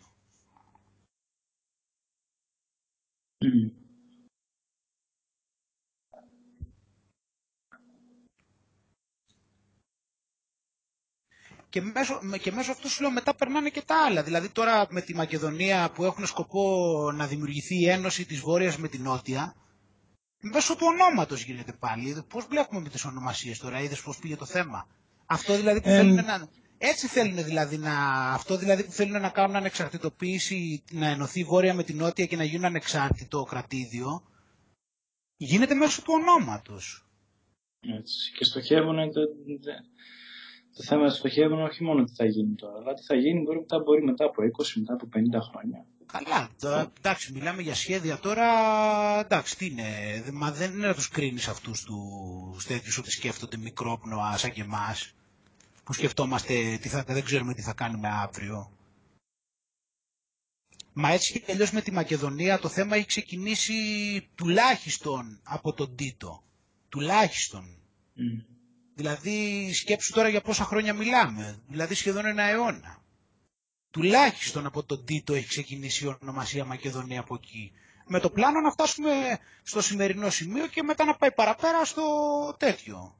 Και 11.75 11.81
μέσω, 11.81 12.19
και 12.41 12.51
μέσω 12.51 12.71
αυτού 12.71 12.89
σου 12.89 13.01
λέω 13.01 13.11
μετά 13.11 13.35
περνάνε 13.35 13.69
και 13.69 13.81
τα 13.81 14.03
άλλα. 14.05 14.23
Δηλαδή 14.23 14.49
τώρα 14.49 14.87
με 14.89 15.01
τη 15.01 15.15
Μακεδονία 15.15 15.91
που 15.91 16.03
έχουν 16.03 16.25
σκοπό 16.25 17.11
να 17.15 17.27
δημιουργηθεί 17.27 17.75
η 17.79 17.89
ένωση 17.89 18.25
της 18.25 18.39
Βόρειας 18.39 18.77
με 18.77 18.87
την 18.87 19.01
Νότια, 19.01 19.55
μέσω 20.41 20.75
του 20.75 20.85
ονόματος 20.89 21.43
γίνεται 21.43 21.73
πάλι. 21.73 22.23
Πώς 22.29 22.45
βλέπουμε 22.45 22.81
με 22.81 22.89
τις 22.89 23.05
ονομασίες 23.05 23.59
τώρα, 23.59 23.79
είδες 23.79 24.01
πώς 24.01 24.17
πήγε 24.17 24.35
το 24.35 24.45
θέμα. 24.45 24.87
Αυτό 25.25 25.55
δηλαδή 25.55 25.81
που 25.81 25.87
θέλουν 25.89 26.15
να... 26.15 26.47
Έτσι 26.77 27.07
θέλουν 27.07 27.43
δηλαδή 27.43 27.77
να... 27.77 27.93
Αυτό 28.33 28.57
δηλαδή 28.57 28.83
που 28.83 28.91
θέλουν 28.91 29.21
να 29.21 29.29
κάνουν 29.29 29.55
ανεξαρτητοποίηση, 29.55 30.83
να 30.91 31.07
ενωθεί 31.07 31.39
η 31.39 31.43
Βόρεια 31.43 31.73
με 31.73 31.83
την 31.83 31.97
Νότια 31.97 32.25
και 32.25 32.35
να 32.35 32.43
γίνουν 32.43 32.65
ανεξάρτητο 32.65 33.43
κρατήδιο, 33.43 34.23
γίνεται 35.37 35.73
μέσω 35.73 36.01
του 36.01 36.13
ονόματος. 36.13 37.05
Έτσι. 37.79 38.31
Και 38.37 38.43
στοχεύουν 38.43 38.95
το, 39.13 39.21
το 40.75 40.83
θέμα 40.83 41.09
στοχεύουν 41.09 41.61
όχι 41.61 41.83
μόνο 41.83 42.03
τι 42.03 42.13
θα 42.15 42.25
γίνει 42.25 42.55
τώρα, 42.55 42.77
αλλά 42.77 42.93
τι 42.93 43.03
θα 43.03 43.15
γίνει 43.15 43.41
μπορεί 43.41 43.57
μετά, 43.59 43.79
μπορεί 43.79 44.03
μετά 44.03 44.25
από 44.25 44.41
20, 44.43 44.47
μετά 44.75 44.93
από 44.93 45.09
50 45.15 45.19
χρόνια. 45.49 45.85
Καλά, 46.05 46.49
τώρα, 46.59 46.91
εντάξει, 46.97 47.31
μιλάμε 47.33 47.61
για 47.61 47.75
σχέδια 47.75 48.17
τώρα, 48.19 48.45
εντάξει, 49.19 49.57
τι 49.57 49.65
είναι, 49.65 49.83
μα 50.33 50.51
δεν 50.51 50.71
είναι 50.73 50.87
να 50.87 50.93
τους 50.93 51.09
κρίνεις 51.09 51.47
αυτούς 51.47 51.83
τους 51.83 52.65
τέτοιους 52.65 52.97
ότι 52.97 53.11
σκέφτονται 53.11 53.57
μικρόπνοα 53.57 54.37
σαν 54.37 54.51
και 54.51 54.61
εμάς. 54.61 55.13
Που 55.85 55.93
σκεφτόμαστε 55.93 56.77
τι 56.81 56.89
θα, 56.89 57.03
δεν 57.03 57.23
ξέρουμε 57.23 57.53
τι 57.53 57.61
θα 57.61 57.73
κάνουμε 57.73 58.07
αύριο. 58.09 58.71
Μα 60.93 61.09
έτσι 61.11 61.39
και 61.39 61.51
αλλιώς 61.51 61.71
με 61.71 61.81
τη 61.81 61.91
Μακεδονία 61.91 62.59
το 62.59 62.69
θέμα 62.69 62.95
έχει 62.95 63.05
ξεκινήσει 63.05 63.73
τουλάχιστον 64.35 65.39
από 65.43 65.73
τον 65.73 65.95
Τίτο. 65.95 66.43
Τουλάχιστον. 66.89 67.77
Δηλαδή 68.95 69.69
σκέψου 69.73 70.13
τώρα 70.13 70.29
για 70.29 70.41
πόσα 70.41 70.63
χρόνια 70.63 70.93
μιλάμε. 70.93 71.59
Δηλαδή 71.67 71.93
σχεδόν 71.93 72.25
ένα 72.25 72.43
αιώνα. 72.43 73.03
Τουλάχιστον 73.91 74.65
από 74.65 74.83
τον 74.83 75.05
Τίτο 75.05 75.33
έχει 75.33 75.47
ξεκινήσει 75.47 76.05
η 76.05 76.15
ονομασία 76.21 76.65
Μακεδονία 76.65 77.19
από 77.19 77.35
εκεί. 77.35 77.71
Με 78.07 78.19
το 78.19 78.29
πλάνο 78.29 78.59
να 78.61 78.71
φτάσουμε 78.71 79.39
στο 79.63 79.81
σημερινό 79.81 80.29
σημείο 80.29 80.67
και 80.67 80.83
μετά 80.83 81.05
να 81.05 81.15
πάει 81.15 81.31
παραπέρα 81.31 81.85
στο 81.85 82.03
τέτοιο. 82.59 83.15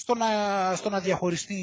Στο 0.00 0.14
να, 0.14 0.26
στο 0.76 0.88
να 0.90 1.00
διαχωριστεί 1.00 1.54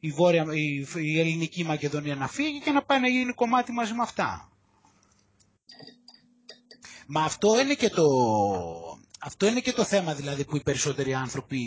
η, 0.00 0.10
βόρεια, 0.10 0.44
η, 0.54 0.86
η 0.96 1.20
ελληνική 1.20 1.64
Μακεδονία 1.64 2.14
να 2.14 2.28
φύγει 2.28 2.60
και 2.60 2.70
να 2.70 2.82
πάει 2.82 3.00
να 3.00 3.08
γίνει 3.08 3.32
κομμάτι 3.32 3.72
μαζί 3.72 3.92
με 3.92 4.02
αυτά. 4.02 4.50
Μα 7.06 7.22
αυτό 7.24 7.60
είναι 7.60 7.74
και 7.74 7.88
το, 7.88 8.04
αυτό 9.20 9.46
είναι 9.46 9.60
και 9.60 9.72
το 9.72 9.84
θέμα 9.84 10.14
δηλαδή 10.14 10.44
που 10.44 10.56
οι 10.56 10.62
περισσότεροι 10.62 11.14
άνθρωποι 11.14 11.60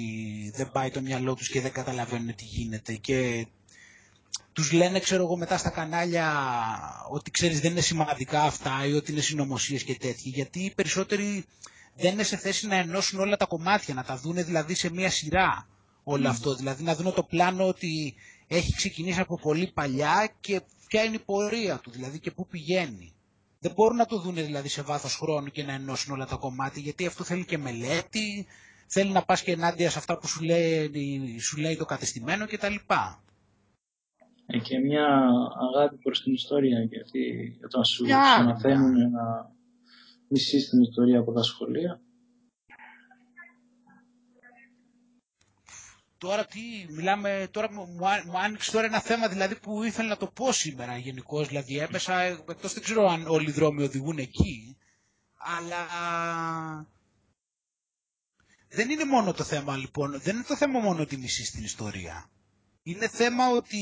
δεν 0.56 0.72
πάει 0.72 0.92
το 0.92 1.02
μυαλό 1.02 1.34
τους 1.36 1.50
και 1.50 1.62
δεν 1.62 1.72
καταλαβαίνουν 1.72 2.36
τι 2.36 2.44
γίνεται 2.44 2.94
και 2.94 3.48
τους 4.54 4.72
λένε 4.72 5.00
ξέρω 5.00 5.24
εγώ 5.24 5.38
μετά 5.38 5.58
στα 5.58 5.70
κανάλια 5.70 6.32
ότι 7.10 7.32
ξέρεις 7.32 7.60
δεν 7.60 7.72
είναι 7.72 7.82
σημαντικά 7.82 8.44
αυτά 8.44 8.86
ή 8.86 8.94
ότι 8.94 9.12
είναι 9.12 9.22
συνωμοσίες 9.22 9.84
και 9.84 9.96
τέτοιοι 9.96 10.30
γιατί 10.30 10.60
οι 10.60 10.74
περισσότεροι 10.76 11.46
δεν 11.96 12.14
είναι 12.14 12.24
σε 12.24 12.38
θέση 12.38 12.68
να 12.68 12.75
ενώσουν 12.75 13.20
όλα 13.20 13.38
τα 13.38 13.46
κομμάτια, 13.46 13.94
να 13.94 14.04
τα 14.04 14.16
δούνε 14.16 14.44
δηλαδή 14.44 14.74
σε 14.74 14.92
μία 14.92 15.10
σειρά 15.10 15.68
όλο 16.04 16.30
αυτό. 16.30 16.56
Δηλαδή 16.56 16.84
να 16.84 16.96
δουν 16.96 17.14
το 17.14 17.24
πλάνο 17.24 17.68
ότι 17.68 18.16
έχει 18.48 18.74
ξεκινήσει 18.75 19.20
από 19.20 19.40
πολύ 19.40 19.72
παλιά 19.74 20.30
και 20.40 20.62
ποια 20.88 21.04
είναι 21.04 21.16
η 21.16 21.20
πορεία 21.25 21.78
του 21.78 21.92
δηλαδή 21.92 22.20
και 22.20 22.32
πού 22.32 22.48
πηγαίνει. 22.48 23.14
Δεν 23.60 23.72
μπορούν 23.75 23.98
να 23.98 24.06
το 24.06 24.20
δουν 24.20 24.36
δηλαδή 24.36 24.68
σε 24.68 24.82
βάθος 24.82 25.16
χρόνου 25.16 25.48
και 25.48 25.64
να 25.64 25.74
ενώσουν 25.74 26.14
όλα 26.14 26.25
τα 26.25 26.36
κομμάτια 26.36 26.82
γιατί 26.82 27.06
αυτό 27.06 27.24
θέλει 27.24 27.46
και 27.46 27.58
μελέτη, 27.58 28.46
θέλει 28.88 29.12
να 29.12 29.24
πας 29.25 29.42
και 29.42 29.52
ενάντια 29.52 29.90
σε 29.90 29.98
αυτά 29.98 30.18
που 30.18 30.28
σου 30.28 30.44
λέει, 30.44 31.40
σου 31.40 31.58
λέει 31.58 31.75
το 31.75 31.86
κατεστημένο 31.86 32.46
κτλ. 32.48 32.75
Ε, 34.46 34.58
και 34.60 34.80
μια 34.80 35.08
αγάπη 35.70 35.96
προς 35.96 36.24
την 36.24 36.34
ιστορία 36.34 36.80
γιατί 36.80 37.56
όταν 37.64 37.86
σου, 37.86 38.06
μαθαίνουν 38.46 39.12
να 39.12 39.55
μισείς 40.36 40.70
την 40.70 40.82
ιστορία 40.82 41.20
από 41.20 41.32
τα 41.34 41.44
σχολεία 41.44 42.00
Τώρα 46.18 46.46
τι, 46.46 46.60
μιλάμε, 46.89 47.48
τώρα 47.51 47.72
μου, 47.72 47.96
μου 48.25 48.39
άνοιξε 48.39 48.72
τώρα 48.72 48.86
ένα 48.86 49.01
θέμα 49.01 49.27
δηλαδή 49.27 49.56
που 49.60 49.84
ήθελα 49.84 50.08
να 50.08 50.18
το 50.18 50.27
πω 50.27 50.51
σήμερα 50.51 50.98
γενικώς. 50.98 51.48
Δηλαδή 51.48 51.80
έπεσα, 51.80 52.22
εκτός 52.22 52.74
δεν 52.74 52.84
ξέρω 52.84 53.08
αν 53.08 53.27
όλοι 53.27 53.50
οι 53.50 53.51
δρόμοι 53.51 53.84
οδηγούν 53.84 54.18
εκεί, 54.18 54.77
αλλά 55.36 55.77
δεν 58.70 58.89
είναι 58.89 59.06
μόνο 59.06 59.34
το 59.34 59.44
θέμα 59.44 59.77
λοιπόν, 59.77 60.20
δεν 60.22 60.36
είναι 60.36 60.46
το 60.48 60.56
θέμα 60.56 60.80
μόνο 60.80 61.01
ότι 61.01 61.18
μισείς 61.18 61.48
στην 61.48 61.63
ιστορία. 61.63 62.30
Είναι 62.84 63.08
θέμα 63.08 63.50
ότι 63.50 63.77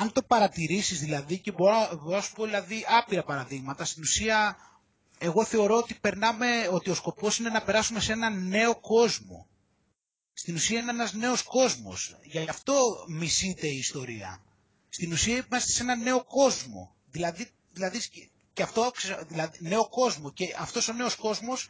αν 0.00 0.12
το 0.12 0.22
παρατηρήσεις 0.22 1.00
δηλαδή 1.00 1.38
και 1.38 1.52
μπορώ, 1.52 2.00
μπορώ 2.02 2.16
να 2.16 2.22
σου 2.22 2.32
πω 2.32 2.44
δηλαδή 2.44 2.84
άπειρα 2.88 3.22
παραδείγματα, 3.22 3.84
στην 3.84 4.02
ουσία 4.02 4.56
εγώ 5.18 5.44
θεωρώ 5.44 5.76
ότι 5.76 5.94
περνάμε, 6.00 6.68
ότι 6.72 6.90
ο 6.90 6.94
σκοπός 6.94 7.38
είναι 7.38 7.48
να 7.48 7.62
περάσουμε 7.62 8.00
σε 8.00 8.12
ένα 8.12 8.30
νέο 8.30 8.76
κόσμο 8.80 9.48
στην 10.40 10.54
ουσία 10.54 10.80
είναι 10.80 10.90
ένας 10.90 11.12
νέος 11.12 11.42
κόσμος. 11.42 12.16
Γι' 12.22 12.38
αυτό 12.48 13.04
μισείται 13.08 13.66
η 13.66 13.76
ιστορία. 13.78 14.42
Στην 14.88 15.12
ουσία 15.12 15.44
είμαστε 15.50 15.72
σε 15.72 15.82
ένα 15.82 15.96
νέο 15.96 16.24
κόσμο. 16.24 16.94
Δηλαδή, 17.10 17.50
δηλαδή 17.72 17.98
και 18.52 18.62
αυτό, 18.62 18.90
δηλαδή, 19.28 19.58
νέο 19.60 19.88
κόσμο. 19.88 20.32
Και 20.32 20.54
αυτός 20.58 20.88
ο 20.88 20.92
νέος 20.92 21.14
κόσμος 21.14 21.68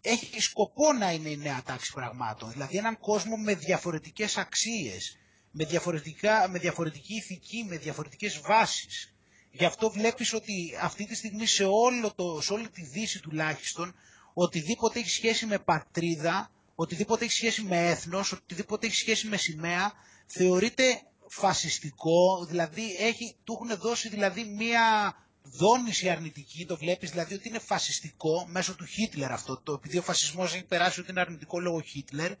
έχει 0.00 0.40
σκοπό 0.40 0.92
να 0.92 1.12
είναι 1.12 1.28
η 1.28 1.36
νέα 1.36 1.62
τάξη 1.64 1.92
πραγμάτων. 1.92 2.50
Δηλαδή 2.52 2.76
έναν 2.76 2.98
κόσμο 2.98 3.36
με 3.36 3.54
διαφορετικές 3.54 4.36
αξίες, 4.36 5.16
με, 5.50 5.64
διαφορετικά, 5.64 6.48
με 6.48 6.58
διαφορετική 6.58 7.14
ηθική, 7.14 7.64
με 7.68 7.76
διαφορετικές 7.76 8.40
βάσεις. 8.40 9.12
Γι' 9.50 9.64
αυτό 9.64 9.90
βλέπεις 9.90 10.32
ότι 10.32 10.76
αυτή 10.80 11.06
τη 11.06 11.14
στιγμή 11.14 11.46
σε, 11.46 11.64
όλο 11.64 12.12
το, 12.14 12.40
σε 12.40 12.52
όλη 12.52 12.68
τη 12.68 12.82
δύση 12.82 13.20
τουλάχιστον, 13.20 13.94
οτιδήποτε 14.34 14.98
έχει 14.98 15.10
σχέση 15.10 15.46
με 15.46 15.58
πατρίδα, 15.58 16.50
οτιδήποτε 16.74 17.24
έχει 17.24 17.32
σχέση 17.34 17.62
με 17.62 17.88
έθνος, 17.88 18.32
οτιδήποτε 18.32 18.86
έχει 18.86 18.94
σχέση 18.96 19.26
με 19.26 19.36
σημαία, 19.36 19.92
θεωρείται 20.26 21.02
φασιστικό, 21.26 22.44
δηλαδή 22.48 22.96
έχει, 22.98 23.36
του 23.44 23.52
έχουν 23.62 23.78
δώσει 23.80 24.08
δηλαδή 24.08 24.44
μία 24.44 25.14
δόνηση 25.42 26.08
αρνητική, 26.08 26.66
το 26.66 26.76
βλέπεις 26.76 27.10
δηλαδή 27.10 27.34
ότι 27.34 27.48
είναι 27.48 27.58
φασιστικό 27.58 28.46
μέσω 28.48 28.74
του 28.74 28.84
Χίτλερ 28.84 29.32
αυτό, 29.32 29.60
το, 29.62 29.72
επειδή 29.72 29.98
ο 29.98 30.02
φασισμός 30.02 30.54
έχει 30.54 30.64
περάσει 30.64 31.00
ότι 31.00 31.10
είναι 31.10 31.20
αρνητικό 31.20 31.60
λόγω 31.60 31.80
Χίτλερ, 31.80 32.32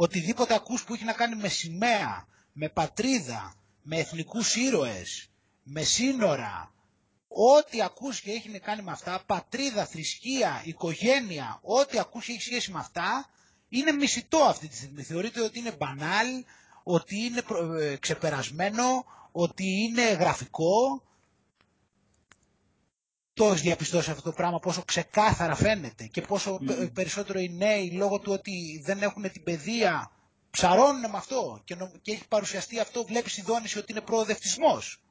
οτιδήποτε 0.00 0.54
ακούς 0.54 0.84
που 0.84 0.94
έχει 0.94 1.04
να 1.04 1.12
κάνει 1.12 1.34
με 1.36 1.48
σημαία, 1.48 2.26
με 2.52 2.68
πατρίδα, 2.68 3.54
με 3.82 3.98
εθνικούς 3.98 4.56
ήρωες, 4.56 5.28
με 5.62 5.82
σύνορα, 5.82 6.72
Ό,τι 7.28 7.82
ακούς 7.82 8.20
και 8.20 8.30
έχει 8.30 8.48
να 8.48 8.58
κάνει 8.58 8.82
με 8.82 8.90
αυτά, 8.90 9.22
πατρίδα, 9.26 9.86
θρησκεία, 9.86 10.62
οικογένεια, 10.64 11.58
ό,τι 11.62 11.98
ακούς 11.98 12.24
και 12.26 12.32
έχει 12.32 12.40
σχέση 12.42 12.70
με 12.72 12.78
αυτά, 12.78 13.28
είναι 13.68 13.92
μισητό 13.92 14.38
αυτή 14.38 14.68
τη 14.68 14.76
στιγμή. 14.76 15.02
Θεωρείται 15.02 15.40
ότι 15.40 15.58
είναι 15.58 15.76
μπανάλ, 15.78 16.26
ότι 16.82 17.16
είναι 17.16 17.42
ε, 17.80 17.96
ξεπερασμένο, 17.96 19.04
ότι 19.32 19.64
είναι 19.66 20.02
γραφικό. 20.12 21.02
Το 23.38 23.52
έχει 23.52 23.60
διαπιστώσει 23.60 24.10
αυτό 24.10 24.22
το 24.22 24.32
πράγμα, 24.32 24.58
πόσο 24.58 24.82
ξεκάθαρα 24.82 25.54
φαίνεται 25.54 26.06
και 26.06 26.20
πόσο 26.20 26.58
περισσότερο 26.92 27.38
οι 27.38 27.48
νέοι 27.48 27.90
λόγω 27.90 28.18
του 28.18 28.32
ότι 28.32 28.80
δεν 28.84 29.02
έχουν 29.02 29.30
την 29.32 29.42
παιδεία 29.42 30.10
ψαρώνουν 30.50 31.00
με 31.00 31.16
αυτό 31.16 31.60
και, 31.64 31.76
και 32.02 32.12
έχει 32.12 32.28
παρουσιαστεί 32.28 32.78
αυτό, 32.80 33.04
βλέπεις 33.04 33.36
η 33.36 33.42
δόνηση 33.42 33.78
ότι 33.78 33.92
είναι 33.92 34.00
προοδευτισμός. 34.00 35.02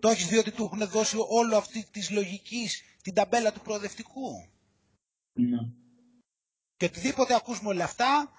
Το 0.00 0.08
έχεις 0.08 0.26
δει 0.26 0.38
ότι 0.38 0.50
του 0.50 0.64
έχουν 0.72 0.88
δώσει 0.88 1.16
όλο 1.28 1.56
αυτή 1.56 1.86
της 1.90 2.10
λογικής 2.10 2.82
την 3.02 3.14
ταμπέλα 3.14 3.52
του 3.52 3.60
προοδευτικού; 3.60 4.48
Ναι. 5.32 5.58
Και 6.76 6.84
οτιδήποτε 6.84 7.34
ακούς 7.34 7.62
με 7.62 7.68
όλα 7.68 7.84
αυτά, 7.84 8.32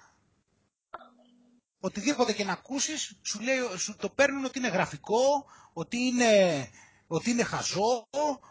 οτιδήποτε 1.80 2.32
και 2.32 2.44
να 2.44 2.52
ακούσεις, 2.52 3.18
σου, 3.22 3.40
λέει, 3.40 3.56
σου 3.78 3.96
το 3.96 4.08
παίρνουν 4.08 4.44
ότι 4.44 4.58
είναι 4.58 4.68
γραφικό, 4.68 5.44
ότι 5.72 5.96
είναι, 5.96 6.30
ότι 7.06 7.30
είναι 7.30 7.42
χαζό, 7.42 8.06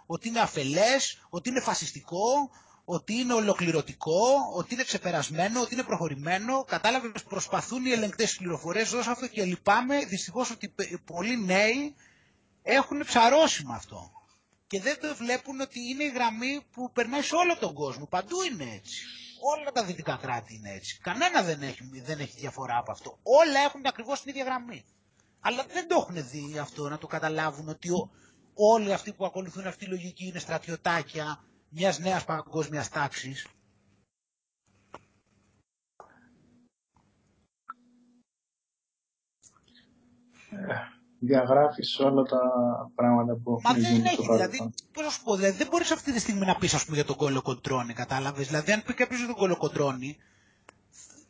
ότι 0.06 0.28
είναι 0.28 0.40
αφελές, 0.40 1.26
ότι 1.30 1.50
είναι 1.50 1.60
φασιστικό, 1.60 2.50
ότι 2.86 3.14
είναι 3.14 3.34
ολοκληρωτικό, 3.34 4.52
ότι 4.56 4.74
είναι 4.74 4.84
ξεπερασμένο, 4.84 5.62
ότι 5.62 5.74
είναι 5.74 5.84
προχωρημένο. 5.84 6.64
Κατάλαβες 6.64 7.24
προσπαθούν 7.24 7.86
οι 7.86 7.92
ελεγκτές 7.92 8.36
πληροφορίες, 8.36 8.90
δώσω 8.90 9.12
αυτό 9.12 9.28
και 9.28 9.44
λυπάμαι 9.44 10.06
δυστυχώς 10.06 10.52
ότι 10.52 10.74
πολλοί 11.06 11.46
νέοι 11.46 11.96
έχουν 12.64 13.00
ψαρώσει 13.06 13.66
με 13.66 13.74
αυτό. 13.76 14.12
Και 14.68 14.82
δεν 14.82 15.00
το 15.00 15.16
βλέπουν 15.16 15.62
ότι 15.62 15.80
είναι 15.80 16.04
η 16.04 16.10
γραμμή 16.10 16.62
που 16.72 16.92
περνάει 16.92 17.22
σε 17.22 17.36
όλο 17.36 17.58
τον 17.58 17.74
κόσμο. 17.74 18.06
Παντού 18.06 18.42
είναι 18.42 18.72
έτσι. 18.76 19.02
Όλα 19.58 19.72
τα 19.72 19.84
δυτικά 19.84 20.18
κράτη 20.22 20.56
είναι 20.56 20.72
έτσι. 20.74 21.00
Κανένα 21.02 21.42
δεν 21.42 21.62
έχει, 21.62 21.90
δεν 22.04 22.20
έχει 22.20 22.40
διαφορά 22.40 22.78
από 22.78 22.92
αυτό. 22.92 23.20
Όλα 23.24 23.60
έχουν 23.60 23.82
ακριβώς 23.86 24.22
την 24.22 24.30
ίδια 24.30 24.44
γραμμή. 24.44 24.86
Αλλά 25.40 25.66
δεν 25.74 25.88
το 25.88 25.96
έχουν 25.96 26.30
δει 26.30 26.58
αυτό 26.58 26.90
να 26.90 26.98
το 26.98 27.08
καταλάβουν 27.08 27.70
ότι 27.70 27.90
όλοι 28.54 28.94
αυτοί 28.94 29.14
που 29.14 29.26
ακολουθούν 29.26 29.68
αυτή 29.68 29.86
τη 29.86 29.92
λογική 29.92 30.26
είναι 30.26 30.40
στρατιωτάκια 30.40 31.44
μιας 31.70 32.00
νέας 32.00 32.26
παγκόσμιας 32.26 32.90
τάξης. 32.90 33.48
Ε, 40.50 40.74
διαγράφεις 41.20 42.00
όλα 42.00 42.24
τα 42.24 42.40
πράγματα 42.96 43.36
που 43.36 43.62
έχουν 43.66 43.82
γίνει 43.82 43.98
δεν 43.98 44.06
έχει, 44.06 44.22
δηλαδή, 44.22 44.74
πώς 44.94 45.04
να 45.04 45.10
σου 45.10 45.24
πω, 45.24 45.36
δηλαδή, 45.36 45.58
δεν 45.58 45.68
μπορείς 45.68 45.92
αυτή 45.92 46.12
τη 46.12 46.20
στιγμή 46.20 46.46
να 46.46 46.56
πεις 46.56 46.74
ας 46.74 46.84
πούμε 46.86 46.96
για 46.96 47.06
τον 47.06 47.16
κολοκοντρόνη, 47.16 47.94
κατάλαβες, 47.94 48.48
δηλαδή 48.48 48.72
αν 48.72 48.84
πει 48.84 48.94
κάποιος 48.94 49.20
για 49.20 49.28
τον 49.28 49.38
κολοκοντρόνη, 49.38 50.18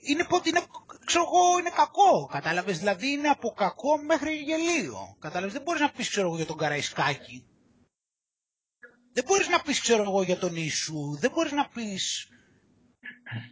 είναι, 0.03 0.27
είναι, 0.43 0.61
ξέρω 1.05 1.23
εγώ, 1.23 1.59
είναι 1.59 1.69
κακό, 1.69 2.25
κατάλαβες, 2.31 2.77
δηλαδή 2.77 3.07
είναι 3.11 3.27
από 3.27 3.49
κακό 3.51 3.97
μέχρι 3.97 4.35
γελίο, 4.35 5.15
κατάλαβες, 5.19 5.53
δεν 5.53 5.61
μπορείς 5.61 5.81
να 5.81 5.91
πεις, 5.91 6.09
ξέρω 6.09 6.27
εγώ, 6.27 6.35
για 6.35 6.45
τον 6.45 6.57
Καραϊσκάκη, 6.57 7.45
δεν 9.13 9.23
μπορείς 9.23 9.47
να 9.49 9.59
πεις, 9.61 9.81
ξέρω 9.81 10.03
εγώ, 10.03 10.23
για 10.23 10.37
τον 10.37 10.55
Ιησού, 10.55 11.17
δεν 11.19 11.31
μπορείς 11.31 11.51
να 11.51 11.67
πεις, 11.67 12.27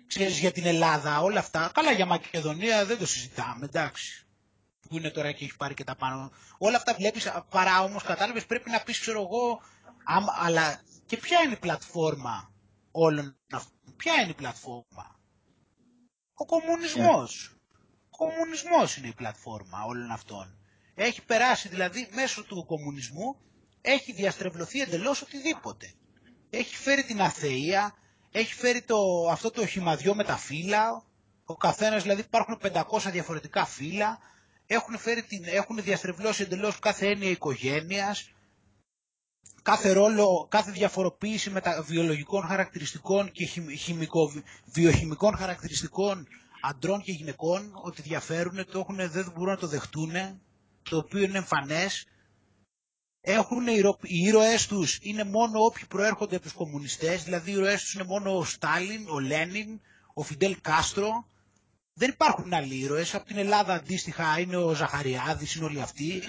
ξέρεις, 0.07 0.39
για 0.39 0.51
την 0.51 0.65
Ελλάδα, 0.65 1.21
όλα 1.21 1.39
αυτά, 1.39 1.71
καλά 1.73 1.91
για 1.91 2.05
Μακεδονία 2.05 2.85
δεν 2.85 2.97
το 2.97 3.05
συζητάμε, 3.05 3.65
εντάξει 3.65 4.25
που 4.91 4.97
είναι 4.97 5.09
τώρα 5.09 5.31
και 5.31 5.43
έχει 5.43 5.55
πάρει 5.55 5.73
και 5.73 5.83
τα 5.83 5.95
πάνω. 5.95 6.31
Όλα 6.57 6.77
αυτά 6.77 6.93
βλέπεις, 6.93 7.31
παρά 7.49 7.83
όμως 7.83 8.03
κατάλαβες 8.03 8.45
πρέπει 8.45 8.69
να 8.69 8.79
πεις 8.81 8.99
ξέρω 8.99 9.21
εγώ, 9.21 9.61
αλλά 10.43 10.81
και 11.05 11.17
ποια 11.17 11.41
είναι 11.41 11.53
η 11.53 11.57
πλατφόρμα 11.57 12.51
όλων 12.91 13.37
αυτών; 13.51 13.95
Ποια 13.95 14.13
είναι 14.21 14.29
η 14.31 14.33
πλατφόρμα; 14.33 15.19
Ο 16.41 16.45
κομμουνισμός. 16.45 17.55
Ο 18.09 18.17
κομμουνισμός 18.17 18.97
είναι 18.97 19.07
η 19.07 19.13
πλατφόρμα 19.13 19.83
όλων 19.87 20.11
αυτών. 20.11 20.57
Έχει 20.95 21.21
περάσει 21.25 21.67
δηλαδή 21.67 22.07
μέσω 22.11 22.43
του 22.43 22.65
κομμουνισμού, 22.65 23.35
έχει 23.81 24.11
διαστρεβλωθεί 24.11 24.81
εντελώς 24.81 25.21
οτιδήποτε. 25.21 25.93
Έχει 26.49 26.75
φέρει 26.75 27.03
την 27.03 27.21
αθεία, 27.21 27.95
έχει 28.31 28.53
φέρει 28.53 28.81
το, 28.81 29.27
αυτό 29.31 29.51
το 29.51 29.65
χυμαδιό 29.65 30.15
με 30.15 30.23
τα 30.23 30.37
φύλλα, 30.37 31.03
ο 31.45 31.55
καθένας 31.55 32.01
δηλαδή 32.01 32.21
υπάρχουν 32.21 32.59
500 32.61 33.11
διαφορετικά 33.11 33.65
φύλλα, 33.65 34.19
έχουν, 34.67 34.97
φέρει 34.97 35.23
την, 35.23 35.43
έχουν 35.45 35.81
διαστρεβλώσει 35.83 36.43
εντελώς 36.43 36.79
κάθε 36.79 37.07
έννοια 37.07 37.29
οικογένειας, 37.29 38.29
κάθε 39.61 39.91
ρόλο, 39.91 40.47
κάθε 40.49 40.71
διαφοροποίηση 40.71 41.49
μετα 41.49 41.81
βιολογικών 41.81 42.43
χαρακτηριστικών 42.47 43.31
και 43.31 43.45
χημικο, 43.77 44.31
βιοχημικών 44.65 45.35
χαρακτηριστικών 45.37 46.27
αντρών 46.61 47.01
και 47.01 47.11
γυναικών, 47.11 47.71
ότι 47.83 48.01
διαφέρουν, 48.01 48.65
το 48.71 48.79
έχουν, 48.79 48.95
δεν 48.95 49.31
μπορούν 49.35 49.53
να 49.53 49.57
το 49.57 49.67
δεχτούν, 49.67 50.11
το 50.89 50.97
οποίο 50.97 51.23
είναι 51.23 51.37
εμφανές. 51.37 52.05
Έχουν 53.21 53.67
οι 54.01 54.17
ήρωές 54.17 54.67
τους 54.67 54.97
είναι 55.01 55.23
μόνο 55.23 55.59
όποιοι 55.63 55.85
προέρχονται 55.85 56.35
από 56.35 56.43
τους 56.43 56.53
κομμουνιστές, 56.53 57.23
δηλαδή 57.23 57.49
οι 57.51 57.53
ήρωές 57.53 57.81
τους 57.81 57.93
είναι 57.93 58.03
μόνο 58.03 58.37
ο 58.37 58.43
Στάλιν, 58.43 59.09
ο 59.09 59.19
Λένιν, 59.19 59.79
ο 60.13 60.21
Φιντέλ 60.23 60.57
Κάστρο. 60.61 61.25
Δεν 61.93 62.09
υπάρχουν 62.09 62.53
άλλοι 62.53 62.75
ήρωες, 62.75 63.15
από 63.15 63.25
την 63.25 63.37
Ελλάδα 63.37 63.73
αντίστοιχα 63.73 64.39
είναι 64.39 64.57
ο 64.57 64.73
Ζαχαριάδης, 64.73 65.55
είναι 65.55 65.65
όλοι 65.65 65.81
αυτοί. 65.81 66.21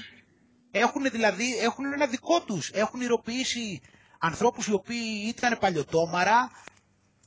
Έχουν 0.75 1.11
δηλαδή, 1.11 1.57
έχουν 1.59 1.93
ένα 1.93 2.07
δικό 2.07 2.41
τους. 2.43 2.71
Έχουν 2.71 3.01
ηρωποιήσει 3.01 3.81
ανθρώπους 4.19 4.67
οι 4.67 4.73
οποίοι 4.73 5.25
ήταν 5.27 5.59
παλιωτόμαρα, 5.59 6.51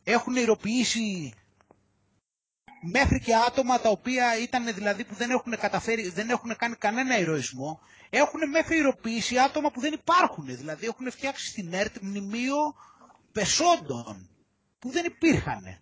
έχουν 0.04 0.36
ηρωποιήσει 0.36 1.34
μέχρι 2.92 3.20
και 3.20 3.36
άτομα 3.36 3.80
τα 3.80 3.90
οποία 3.90 4.40
ήταν 4.42 4.74
δηλαδή 4.74 5.04
που 5.04 5.14
δεν 5.16 5.30
έχουν 5.30 5.58
καταφέρει, 5.60 6.10
δεν 6.10 6.30
έχουν 6.30 6.56
κάνει 6.56 6.76
κανένα 6.76 7.18
ηρωισμό, 7.20 7.80
έχουν 8.10 8.50
μέχρι 8.50 8.78
ηρωποιήσει 8.78 9.38
άτομα 9.40 9.72
που 9.72 9.80
δεν 9.80 9.94
υπάρχουν. 9.94 10.46
Δηλαδή 10.46 10.86
έχουν 10.86 11.12
φτιάξει 11.12 11.48
στην 11.48 11.74
ΕΡΤ 11.74 11.96
μνημείο 12.02 12.56
πεσόντων 13.32 14.30
που 14.80 14.90
δεν 14.90 15.06
υπήρχαν. 15.06 15.80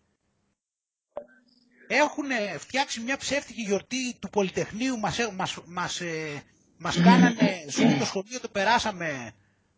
Έχουν 1.87 2.25
φτιάξει 2.57 2.99
μια 3.01 3.17
ψεύτικη 3.17 3.61
γιορτή 3.61 4.15
του 4.19 4.29
Πολυτεχνείου, 4.29 4.99
μας, 4.99 5.17
μας, 5.35 5.57
μας, 5.65 5.99
ε, 6.01 6.43
μας 6.83 7.01
κάνανε, 7.01 7.65
σε 7.67 7.97
το 7.99 8.05
σχολείο 8.05 8.39
το 8.39 8.47
περάσαμε 8.49 9.31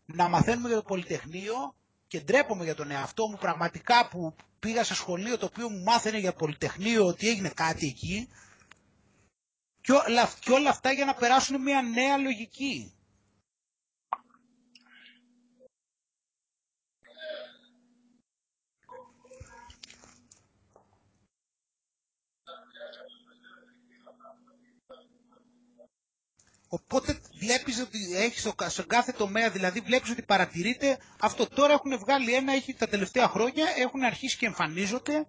να 0.06 0.28
μαθαίνουμε 0.28 0.68
για 0.68 0.76
το 0.76 0.82
Πολυτεχνείο 0.82 1.74
και 2.06 2.20
ντρέπομαι 2.20 2.64
για 2.64 2.74
τον 2.74 2.90
εαυτό 2.90 3.26
μου 3.28 3.36
πραγματικά 3.40 4.08
που 4.08 4.34
πήγα 4.58 4.84
σε 4.84 4.94
σχολείο 4.94 5.38
το 5.38 5.46
οποίο 5.46 5.68
μου 5.70 5.82
μάθαινε 5.82 6.18
για 6.18 6.32
Πολυτεχνείο 6.32 7.06
ότι 7.06 7.28
έγινε 7.28 7.48
κάτι 7.48 7.86
εκεί 7.86 8.28
και 9.80 9.92
όλα, 9.92 10.30
και 10.40 10.52
όλα 10.52 10.70
αυτά 10.70 10.92
για 10.92 11.04
να 11.04 11.14
περάσουν 11.14 11.62
μια 11.62 11.82
νέα 11.82 12.16
λογική. 12.16 12.92
Οπότε 26.68 27.20
βλέπεις 27.38 27.80
ότι 27.80 28.16
έχεις 28.16 28.40
στο, 28.66 28.84
κάθε 28.86 29.12
τομέα, 29.12 29.50
δηλαδή 29.50 29.80
βλέπεις 29.80 30.10
ότι 30.10 30.22
παρατηρείται 30.22 30.98
αυτό. 31.20 31.46
Τώρα 31.46 31.72
έχουν 31.72 31.98
βγάλει 31.98 32.34
ένα, 32.34 32.52
έχει 32.52 32.74
τα 32.74 32.88
τελευταία 32.88 33.28
χρόνια, 33.28 33.66
έχουν 33.78 34.02
αρχίσει 34.02 34.36
και 34.36 34.46
εμφανίζονται 34.46 35.26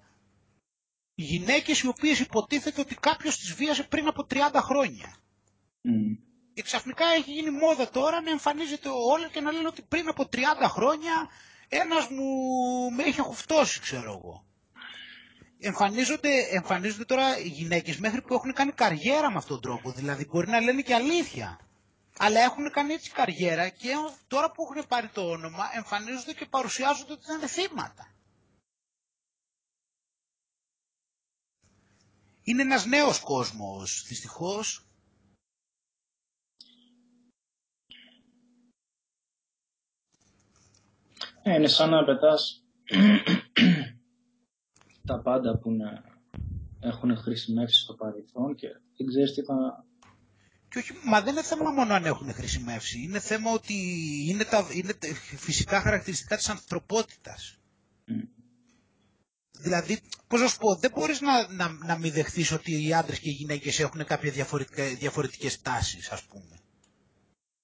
γυναίκες 1.16 1.80
οι 1.82 1.88
οποίες 1.88 2.20
υποτίθεται 2.20 2.82
ότι 2.82 2.96
κάποιος 2.96 3.38
τις 3.38 3.54
βίασε 3.54 3.84
πριν 3.84 4.08
από 4.08 4.28
30 4.30 4.36
χρόνια. 4.56 5.16
Mm. 5.84 6.18
Και 6.54 6.62
ξαφνικά 6.62 7.06
έχει 7.06 7.32
γίνει 7.32 7.50
μόδα 7.52 7.90
τώρα 7.90 8.22
να 8.22 8.30
εμφανίζεται 8.30 8.90
όλα 8.90 9.28
και 9.28 9.40
να 9.42 9.52
λένε 9.52 9.68
ότι 9.68 9.82
πριν 9.82 10.08
από 10.08 10.30
30 10.32 10.38
χρόνια 10.64 11.30
ένας 11.68 12.08
μου 12.08 12.26
με 12.96 13.04
είχε 13.04 13.22
χουφτώσει 13.22 13.80
ξέρω 13.80 14.12
εγώ 14.12 14.47
εμφανίζονται, 15.60 16.30
εμφανίζονται 16.52 17.06
τώρα 17.06 17.38
οι 17.40 17.48
γυναίκες 17.48 17.98
μέχρι 17.98 18.22
που 18.22 18.34
έχουν 18.34 18.54
κάνει 18.54 18.72
καριέρα 18.72 19.32
με 19.32 19.38
αυτόν 19.38 19.60
τον 19.62 19.72
τρόπο. 19.72 19.92
Δηλαδή 19.92 20.26
μπορεί 20.26 20.48
να 20.48 20.60
λένε 20.62 20.82
και 20.82 20.94
αλήθεια. 20.94 21.60
Αλλά 22.20 22.40
έχουν 22.40 22.72
κάνει 22.72 22.94
έτσι 22.94 23.12
καριέρα 23.12 23.70
και 23.70 23.90
τώρα 24.28 24.52
που 24.52 24.64
έχουν 24.64 24.88
πάρει 24.88 25.08
το 25.08 25.30
όνομα 25.30 25.64
εμφανίζονται 25.76 26.34
και 26.34 26.46
παρουσιάζονται 26.46 27.14
ότι 27.14 27.32
είναι 27.38 27.48
θύματα. 27.48 28.12
Είναι 32.42 32.62
ένας 32.62 32.86
νέος 32.86 33.20
κόσμος, 33.20 34.04
δυστυχώς. 34.08 34.82
Ε, 41.44 41.54
είναι 41.54 41.68
σαν 41.68 41.90
να 41.90 42.04
πετάς 42.06 42.64
τα 45.08 45.20
πάντα 45.22 45.58
που 45.58 45.72
να 45.72 46.04
έχουν 46.80 47.18
χρησιμεύσει 47.18 47.82
στο 47.82 47.94
παρελθόν 47.94 48.56
και 48.56 48.68
δεν 48.98 49.08
ξέρεις 49.08 49.34
τι 49.34 49.42
θα... 49.44 49.86
Και 50.70 50.78
όχι, 50.78 50.92
μα 51.06 51.22
δεν 51.22 51.34
είναι 51.34 51.44
θέμα 51.44 51.72
μόνο 51.72 51.94
αν 51.94 52.06
έχουν 52.06 52.34
χρησιμεύσει. 52.34 53.02
Είναι 53.02 53.20
θέμα 53.20 53.52
ότι 53.52 53.74
είναι 54.28 54.44
τα, 54.44 54.68
είναι 54.74 54.94
τα 54.94 55.08
φυσικά 55.38 55.82
χαρακτηριστικά 55.82 56.36
της 56.36 56.50
ανθρωπότητας. 56.50 57.58
Mm. 58.08 58.28
Δηλαδή, 59.60 60.00
πώς 60.28 60.42
να 60.42 60.48
σου 60.48 60.58
πω, 60.58 60.76
δεν 60.76 60.92
μπορείς 60.96 61.22
να, 61.22 61.52
να, 61.54 61.70
να 61.86 61.98
μην 61.98 62.12
δεχθείς 62.12 62.52
ότι 62.52 62.88
οι 62.88 62.94
άντρες 62.94 63.20
και 63.20 63.30
οι 63.30 63.34
γυναίκες 63.34 63.80
έχουν 63.80 64.06
κάποια 64.06 64.32
διαφορετικές 64.98 65.62
τάσεις, 65.62 66.10
ας 66.12 66.24
πούμε. 66.24 66.60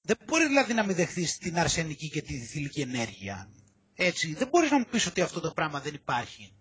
Δεν 0.02 0.18
μπορείς 0.26 0.48
δηλαδή 0.48 0.74
να 0.74 0.86
μην 0.86 0.96
δεχθείς 0.96 1.38
την 1.38 1.58
αρσενική 1.60 2.10
και 2.10 2.22
τη 2.22 2.38
θηλυκή 2.40 2.82
ενέργεια. 2.82 3.50
Έτσι, 3.96 4.34
δεν 4.34 4.48
μπορείς 4.48 4.72
να 4.72 4.78
μου 4.80 4.86
πεις 4.92 5.06
ότι 5.06 5.22
αυτό 5.22 5.40
το 5.40 5.52
πράγμα 5.52 5.80
δεν 5.80 5.94
υπάρχει. 5.94 6.54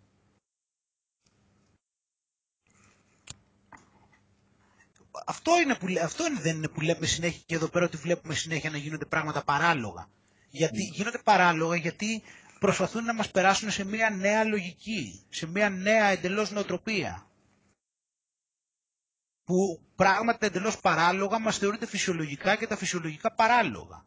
Αυτό, 5.26 5.60
είναι 5.60 5.74
που, 5.74 5.86
αυτό 6.02 6.26
είναι, 6.26 6.40
δεν 6.40 6.56
είναι 6.56 6.68
που 6.68 6.80
λέμε 6.80 7.06
συνέχεια 7.06 7.42
και 7.46 7.54
εδώ 7.54 7.68
πέρα 7.68 7.84
ότι 7.84 7.96
βλέπουμε 7.96 8.34
συνέχεια 8.34 8.70
να 8.70 8.76
γίνονται 8.76 9.04
πράγματα 9.04 9.42
παράλογα. 9.44 10.08
Γιατί 10.50 10.88
mm. 10.90 10.94
γίνονται 10.94 11.18
παράλογα 11.18 11.76
γιατί 11.76 12.22
προσπαθούν 12.58 13.04
να 13.04 13.14
μας 13.14 13.30
περάσουν 13.30 13.70
σε 13.70 13.84
μια 13.84 14.10
νέα 14.10 14.44
λογική, 14.44 15.26
σε 15.28 15.46
μια 15.46 15.70
νέα 15.70 16.04
εντελώς 16.06 16.50
νοοτροπία. 16.50 17.26
Που 19.44 19.80
πράγματα 19.94 20.46
εντελώς 20.46 20.80
παράλογα 20.80 21.38
μας 21.38 21.58
θεωρείται 21.58 21.86
φυσιολογικά 21.86 22.56
και 22.56 22.66
τα 22.66 22.76
φυσιολογικά 22.76 23.32
παράλογα. 23.32 24.04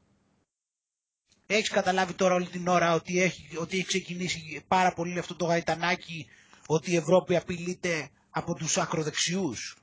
Έχεις 1.47 1.69
καταλάβει 1.69 2.13
τώρα 2.13 2.33
όλη 2.33 2.47
την 2.47 2.67
ώρα 2.67 2.93
ότι 2.93 3.21
έχει, 3.21 3.57
ότι 3.57 3.77
έχει 3.77 3.87
ξεκινήσει 3.87 4.63
πάρα 4.67 4.93
πολύ 4.93 5.19
αυτό 5.19 5.35
το 5.35 5.45
γαϊτανάκι 5.45 6.27
ότι 6.67 6.91
η 6.91 6.95
Ευρώπη 6.95 7.35
απειλείται 7.35 8.09
από 8.29 8.53
τους 8.55 8.77
ακροδεξιούς; 8.77 9.75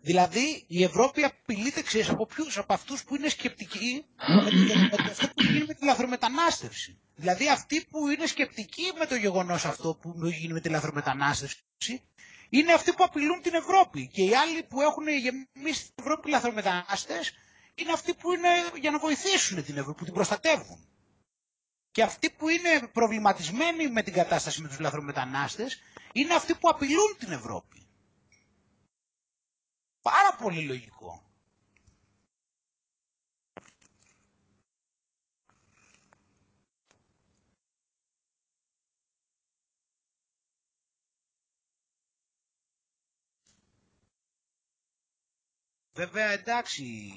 Δηλαδή 0.00 0.64
η 0.66 0.82
Ευρώπη 0.84 1.22
απειλείται, 1.24 1.82
ξέρεις, 1.82 2.08
από 2.08 2.26
ποιους, 2.26 2.58
από 2.58 2.72
αυτούς 2.72 3.04
που 3.04 3.16
είναι 3.16 3.28
σκεπτικοί 3.28 4.04
με, 4.44 4.50
το, 4.96 5.02
αυτό 5.10 5.26
που 5.26 5.42
γίνει 5.42 5.64
με 5.66 5.74
τη 5.74 5.84
λαθρομετανάστευση. 5.84 6.98
Δηλαδή 7.14 7.48
αυτοί 7.48 7.86
που 7.90 8.08
είναι 8.08 8.26
σκεπτικοί 8.26 8.82
με 8.98 9.06
το 9.06 9.14
γεγονός 9.14 9.64
αυτό 9.64 9.94
που 9.94 10.26
γίνει 10.26 10.52
με 10.52 10.60
τη 10.60 10.68
λαθρομετανάστευση 10.68 12.02
είναι 12.48 12.72
αυτοί 12.72 12.92
που 12.92 13.04
απειλούν 13.04 13.42
την 13.42 13.54
Ευρώπη. 13.54 14.08
Και 14.12 14.22
οι 14.22 14.34
άλλοι 14.34 14.62
που 14.62 14.80
έχουν 14.80 15.04
γεμίσει 15.08 15.82
την 15.84 15.94
Ευρώπη 16.04 16.30
λαθρομετανάστες 16.30 17.32
είναι 17.74 17.92
αυτοί 17.92 18.14
που 18.14 18.32
είναι 18.32 18.48
για 18.80 18.90
να 18.90 18.98
βοηθήσουν 18.98 19.64
την 19.64 19.76
Ευρώπη, 19.76 19.98
που 19.98 20.04
την 20.04 20.14
προστατεύουν. 20.14 20.88
Και 21.90 22.02
αυτοί 22.02 22.30
που 22.30 22.48
είναι 22.48 22.88
προβληματισμένοι 22.92 23.88
με 23.88 24.02
την 24.02 24.12
κατάσταση 24.12 24.60
με 24.62 24.68
τους 24.68 24.78
λαθρομετανάστες 24.78 25.80
είναι 26.12 26.34
αυτοί 26.34 26.54
που 26.54 26.68
απειλούν 26.68 27.16
την 27.18 27.32
Ευρώπη. 27.32 27.85
Πάρα 30.10 30.36
πολύ 30.42 30.62
λογικό. 30.66 31.22
Βέβαια 45.92 46.30
εντάξει, 46.30 47.12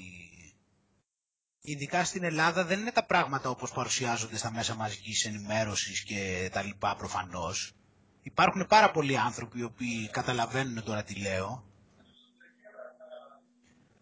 ειδικά 1.61 2.03
στην 2.03 2.23
Ελλάδα 2.23 2.65
δεν 2.65 2.79
είναι 2.79 2.91
τα 2.91 3.05
πράγματα 3.05 3.49
όπως 3.49 3.71
παρουσιάζονται 3.71 4.37
στα 4.37 4.51
μέσα 4.51 4.75
μαζικής 4.75 5.25
ενημέρωσης 5.25 6.03
και 6.03 6.49
τα 6.53 6.61
λοιπά 6.63 6.95
προφανώς. 6.95 7.73
Υπάρχουν 8.21 8.67
πάρα 8.67 8.91
πολλοί 8.91 9.17
άνθρωποι 9.17 9.59
οι 9.59 9.63
οποίοι 9.63 10.09
καταλαβαίνουν 10.09 10.83
τώρα 10.83 11.03
τι 11.03 11.15
λέω 11.15 11.68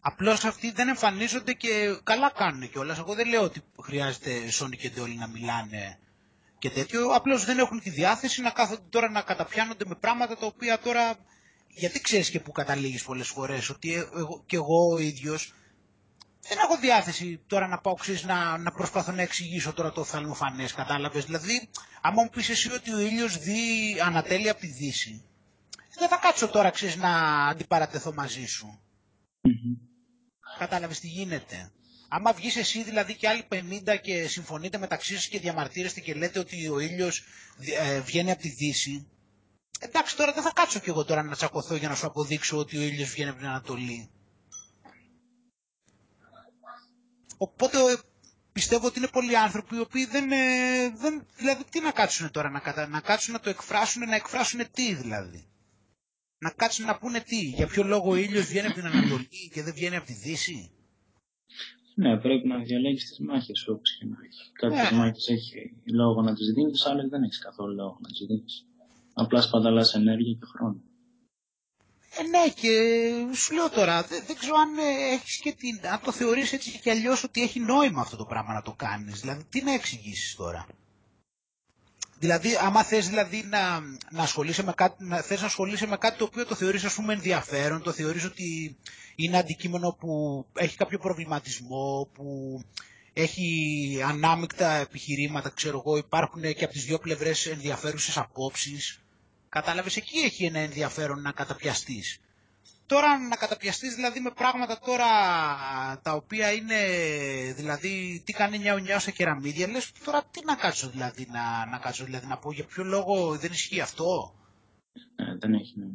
Απλώς 0.09 0.43
αυτοί 0.45 0.71
δεν 0.71 0.87
εμφανίζονται 0.87 1.53
και 1.53 1.99
καλά 2.03 2.29
κάνουν 2.31 2.69
κιόλας. 2.69 2.97
Εγώ 2.97 3.13
δεν 3.13 3.27
λέω 3.27 3.41
ότι 3.43 3.61
χρειάζεται 3.83 4.31
Sony 4.59 4.75
και 4.77 4.99
όλοι 4.99 5.15
να 5.17 5.27
μιλάνε 5.27 5.99
και 6.59 6.69
τέτοιο, 6.69 7.09
απλώς 7.09 7.45
δεν 7.45 7.57
έχουν 7.59 7.79
τη 7.79 7.89
διάθεση 7.89 8.41
να 8.41 8.49
κάθονται 8.49 8.81
τώρα 8.89 9.09
να 9.09 9.21
καταπιάνονται 9.21 9.85
με 9.87 9.95
πράγματα 9.95 10.37
τα 10.37 10.45
οποία 10.45 10.79
τώρα, 10.79 11.15
γιατί 11.67 12.01
ξέρεις 12.01 12.29
και 12.29 12.39
που 12.39 12.51
καταλήγεις 12.51 13.03
πολλές 13.03 13.27
φορές, 13.27 13.69
ότι 13.69 13.93
ε, 13.93 13.97
εγώ, 14.15 14.43
και 14.45 14.55
εγώ 14.55 14.93
ο 14.93 14.97
ίδιος 14.99 15.53
δεν 16.47 16.57
έχω 16.57 16.77
διάθεση 16.77 17.41
τώρα 17.47 17.67
να 17.67 17.77
πάω 17.79 17.93
ξέρεις, 17.93 18.23
να, 18.23 18.57
να 18.57 18.71
προσπαθώ 18.71 19.11
να 19.11 19.21
εξηγήσω 19.21 19.73
τώρα 19.73 19.91
το 19.91 20.01
οφθαλμοφανές, 20.01 20.73
κατάλαβες. 20.73 21.25
Δηλαδή, 21.25 21.69
άμα 22.01 22.21
μου 22.23 22.29
πεις 22.29 22.49
εσύ 22.49 22.71
ότι 22.71 22.93
ο 22.93 22.99
ήλιος 22.99 23.37
δει 23.37 23.59
ανατέλεια 24.05 24.51
από 24.51 24.59
τη 24.59 24.67
Δύση, 24.67 25.23
δεν 25.99 26.07
θα 26.09 26.17
κάτσω 26.17 26.47
τώρα 26.47 26.69
ξέρεις, 26.69 26.95
να 26.95 27.09
αντιπαρατεθώ 27.47 28.13
μαζί 28.13 28.45
σου. 28.45 28.79
Mm-hmm. 30.57 30.59
Κατάλαβες 30.59 30.99
τι 30.99 31.07
γίνεται. 31.07 31.71
Άμα 32.09 32.33
βγεις 32.33 32.55
εσύ 32.55 32.83
δηλαδή 32.83 33.15
και 33.15 33.27
άλλοι 33.27 33.43
50 33.51 33.97
και 34.01 34.27
συμφωνείτε 34.27 34.77
μεταξύ 34.77 35.13
σας 35.15 35.27
και 35.27 35.39
διαμαρτύρεστε 35.39 35.99
και 35.99 36.13
λέτε 36.13 36.39
ότι 36.39 36.67
ο 36.69 36.79
ήλιος 36.79 37.23
ε, 37.79 37.99
βγαίνει 37.99 38.31
από 38.31 38.41
τη 38.41 38.49
Δύση, 38.49 39.07
εντάξει 39.79 40.15
τώρα 40.15 40.31
δεν 40.33 40.43
θα 40.43 40.51
κάτσω 40.55 40.79
κι 40.79 40.89
εγώ 40.89 41.03
τώρα 41.05 41.23
να 41.23 41.35
τσακωθώ 41.35 41.75
για 41.75 41.89
να 41.89 41.95
σου 41.95 42.05
αποδείξω 42.07 42.57
ότι 42.57 42.77
ο 42.77 42.81
ήλιος 42.81 43.09
βγαίνει 43.09 43.29
από 43.29 43.39
την 43.39 43.47
Ανατολή. 43.47 44.09
Οπότε 47.37 47.77
πιστεύω 48.51 48.87
ότι 48.87 48.97
είναι 48.99 49.07
πολλοί 49.07 49.37
άνθρωποι 49.37 49.75
οι 49.75 49.79
οποίοι 49.79 50.05
δεν, 50.05 50.31
ε, 50.31 50.89
δεν 50.89 51.25
δηλαδή 51.35 51.63
τι 51.69 51.79
να 51.79 51.91
κάτσουν 51.91 52.31
τώρα, 52.31 52.49
να, 52.49 52.87
να 52.87 52.99
κάτσουν 53.01 53.33
να 53.33 53.39
το 53.39 53.49
εκφράσουν, 53.49 54.07
να 54.09 54.15
εκφράσουν 54.15 54.71
τι 54.71 54.93
δηλαδή. 54.93 55.47
Να 56.39 56.49
κάτσουν 56.49 56.85
να 56.85 56.97
πούνε 56.97 57.19
τι, 57.19 57.39
για 57.41 57.67
ποιο 57.67 57.83
λόγο 57.83 58.09
ο 58.11 58.15
ήλιος 58.15 58.45
βγαίνει 58.45 58.65
από 58.67 58.75
την 58.75 58.85
Ανατολή 58.85 59.49
και 59.53 59.63
δεν 59.63 59.73
βγαίνει 59.73 59.95
από 59.95 60.05
τη 60.05 60.13
Δύση; 60.13 60.71
Ναι, 61.95 62.17
πρέπει 62.17 62.47
να 62.47 62.57
διαλέγεις 62.57 63.07
τις 63.09 63.19
μάχες 63.19 63.67
όπως 63.67 63.97
και 63.97 64.05
να 64.05 64.17
έχει. 64.25 64.51
Κάποιες 64.51 64.91
ναι. 64.91 64.97
μάχες 64.97 65.27
έχει 65.27 65.73
λόγο 65.85 66.21
να 66.21 66.33
τις 66.33 66.53
δίνεις, 66.53 66.85
άλλες 66.85 67.09
δεν 67.09 67.23
έχεις 67.23 67.39
καθόλου 67.39 67.75
λόγο 67.75 67.97
να 68.01 68.07
τις 68.07 68.25
δίνεις. 68.27 68.65
Απλά 69.13 69.41
σπαταλάς 69.41 69.93
ενέργεια 69.93 70.33
και 70.33 70.45
χρόνο. 70.45 70.81
Ε, 72.19 72.23
ναι, 72.23 72.49
και 72.61 72.71
σου 73.35 73.53
λέω 73.53 73.69
τώρα, 73.69 74.01
δεν, 74.03 74.23
δεν 74.27 74.35
ξέρω 74.35 74.55
αν 74.55 74.77
ε, 74.77 75.13
έχεις 75.13 75.37
και 75.39 75.51
την. 75.53 75.79
αν 75.93 75.99
το 76.03 76.11
θεωρείς 76.11 76.53
έτσι 76.53 76.79
και 76.79 76.89
αλλιώς 76.91 77.23
ότι 77.23 77.41
έχει 77.41 77.59
νόημα 77.59 78.01
αυτό 78.01 78.17
το 78.17 78.25
πράγμα 78.25 78.53
να 78.53 78.61
το 78.61 78.73
κάνεις. 78.73 79.19
Δηλαδή, 79.19 79.43
τι 79.49 79.63
να 79.63 79.71
εξηγήσεις 79.73 80.35
τώρα; 80.35 80.65
Δηλαδή, 82.19 82.55
άμα 82.61 82.83
θες 82.83 83.07
δηλαδή 83.09 83.43
να, 83.49 83.79
να, 84.11 84.23
ασχολείσαι 84.23 84.63
με 84.63 84.73
κάτι, 84.75 85.03
να, 85.03 85.21
θες 85.21 85.39
να 85.41 85.45
ασχολείσαι 85.47 85.87
με 85.87 85.97
κάτι 85.97 86.17
το 86.17 86.23
οποίο 86.23 86.45
το 86.45 86.55
θεωρείς 86.55 86.83
ας 86.83 86.93
πούμε 86.93 87.13
ενδιαφέρον, 87.13 87.81
το 87.81 87.91
θεωρείς 87.91 88.23
ότι 88.25 88.77
είναι 89.15 89.37
αντικείμενο 89.37 89.95
που 89.99 90.45
έχει 90.53 90.77
κάποιο 90.77 90.99
προβληματισμό, 90.99 92.09
που 92.13 92.59
έχει 93.13 93.99
ανάμεικτα 94.07 94.71
επιχειρήματα, 94.71 95.49
ξέρω 95.49 95.77
εγώ, 95.85 95.97
υπάρχουν 95.97 96.41
και 96.41 96.63
από 96.63 96.73
τις 96.73 96.85
δύο 96.85 96.99
πλευρές 96.99 97.45
ενδιαφέρουσες 97.45 98.17
απόψεις. 98.17 99.01
Κατάλαβες, 99.49 99.95
εκεί 99.95 100.17
έχει 100.19 100.45
ένα 100.45 100.59
ενδιαφέρον 100.59 101.21
να 101.21 101.31
καταπιαστείς. 101.31 102.19
Τώρα 102.87 103.17
να 103.17 103.35
καταπιαστείς 103.35 103.95
δηλαδή 103.95 104.19
με 104.19 104.31
πράγματα 104.31 104.79
τώρα 104.79 105.05
τα 106.01 106.13
οποία 106.13 106.51
είναι 106.51 106.75
δηλαδή 107.55 108.21
τι 108.25 108.33
κάνει 108.33 108.57
νιάου 108.57 108.77
νιάου 108.79 108.99
σε 108.99 109.11
κεραμίδια 109.11 109.67
λες 109.67 109.91
τώρα 110.03 110.23
τι 110.31 110.39
να 110.45 110.55
κάτσω 110.55 110.89
δηλαδή 110.89 111.27
να, 111.31 111.65
να 111.65 111.77
κάτσω 111.77 112.03
δηλαδή 112.05 112.25
να 112.27 112.37
πω 112.37 112.51
για 112.51 112.63
ποιο 112.65 112.83
λόγο 112.83 113.35
δεν 113.37 113.51
ισχύει 113.51 113.79
αυτό; 113.81 114.35
Ε, 115.15 115.35
δεν 115.39 115.53
έχει 115.53 115.73
ναι. 115.79 115.85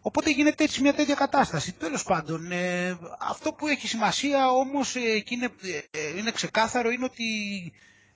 Οπότε 0.00 0.30
γίνεται 0.30 0.64
έτσι 0.64 0.80
μια 0.80 0.94
τέτοια 0.94 1.14
κατάσταση. 1.14 1.72
Τέλος 1.72 2.02
πάντων, 2.02 2.50
ε, 2.52 2.98
αυτό 3.18 3.52
που 3.52 3.66
έχει 3.66 3.88
σημασία 3.88 4.50
όμως 4.50 4.96
ε, 4.96 5.20
και 5.20 5.34
είναι, 5.34 5.50
ε, 5.90 6.18
είναι 6.18 6.30
ξεκάθαρο 6.30 6.90
είναι 6.90 7.04
ότι 7.04 7.24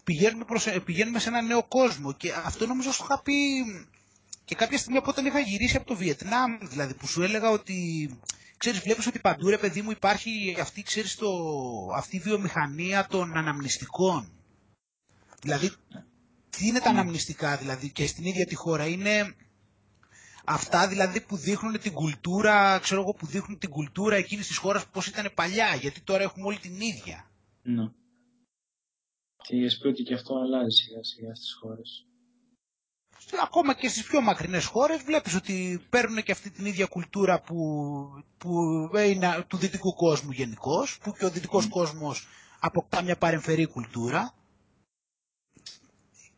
πηγαίνουμε, 0.05 0.45
προς, 0.45 0.67
πηγαίνουμε 0.85 1.19
σε 1.19 1.29
ένα 1.29 1.43
νέο 1.43 1.65
κόσμο 1.65 2.13
και 2.13 2.33
αυτό 2.45 2.67
νομίζω 2.67 2.93
σου 2.93 3.03
είχα 3.05 3.23
πει 3.23 3.35
και 4.45 4.55
κάποια 4.55 4.79
στιγμή 4.79 4.99
από 4.99 5.11
όταν 5.11 5.27
είχα 5.27 5.39
γυρίσει 5.39 5.77
από 5.77 5.87
το 5.87 5.97
Βιετνάμ, 5.97 6.59
δηλαδή 6.63 6.95
που 6.95 7.07
σου 7.07 7.23
έλεγα 7.23 7.51
ότι 7.51 8.11
ξέρεις 8.57 8.81
βλέπεις 8.81 9.07
ότι 9.07 9.19
παντού 9.19 9.49
ρε 9.49 9.59
παιδί 9.59 9.83
μου 9.83 9.91
υπάρχει 9.91 10.57
αυτή, 10.61 10.83
ξέρεις, 10.83 11.17
το, 11.17 11.29
αυτή 11.97 12.17
η 12.17 12.21
βιομηχανία 12.21 13.07
των 13.07 13.37
αναμνηστικών. 13.37 14.33
Δηλαδή, 15.41 15.71
τι 16.51 16.67
είναι 16.67 16.79
τα 16.81 16.91
αναμνηστικά 16.91 17.57
δηλαδή 17.57 17.91
και 17.91 18.07
στην 18.07 18.25
ίδια 18.25 18.47
τη 18.47 18.55
χώρα; 18.55 18.87
Είναι 18.87 19.35
αυτά 20.45 20.89
δηλαδή 20.89 21.21
που 21.21 21.37
δείχνουν 21.37 21.81
την 21.81 21.93
κουλτούρα, 21.93 22.79
ξέρω 22.79 23.01
εγώ 23.01 23.13
που 23.13 23.27
δείχνουν 23.27 23.59
την 23.59 23.71
κουλτούρα 23.71 24.17
εκείνης 24.17 24.47
της 24.47 24.57
χώρας 24.57 24.87
πώς 24.87 25.07
ήταν 25.07 25.31
παλιά, 25.35 25.75
γιατί 25.75 26.01
τώρα 26.01 26.23
έχουμε 26.23 26.47
όλη 26.47 26.59
την 26.59 26.81
ίδια. 26.81 27.31
Ναι. 27.63 27.91
Και 29.43 29.57
η 29.57 29.71
ότι 29.85 30.03
και 30.03 30.15
αυτό 30.15 30.35
αλλάζει 30.39 30.77
σιγά 30.77 31.03
σιγά 31.05 31.35
στις 31.35 31.55
χώρες. 31.61 32.05
Ακόμα 33.43 33.75
και 33.75 33.89
στις 33.89 34.05
πιο 34.05 34.21
μακρινές 34.21 34.65
χώρες 34.65 35.03
βλέπεις 35.03 35.35
ότι 35.35 35.87
παίρνουν 35.91 36.23
και 36.23 36.33
αυτή 36.33 36.51
την 36.51 36.67
ίδια 36.67 36.87
κουλτούρα 36.87 37.41
που, 37.41 37.57
που 38.39 38.51
είναι 39.07 39.45
του 39.49 39.57
δυτικού 39.57 39.95
κόσμου 39.95 40.31
γενικώ, 40.31 40.87
που 41.03 41.13
και 41.19 41.25
ο 41.25 41.31
δυτικός 41.31 41.65
mm. 41.67 41.69
κόσμος 41.69 42.27
αποκτά 42.61 43.03
μια 43.03 43.17
παρεμφερή 43.17 43.67
κουλτούρα 43.67 44.35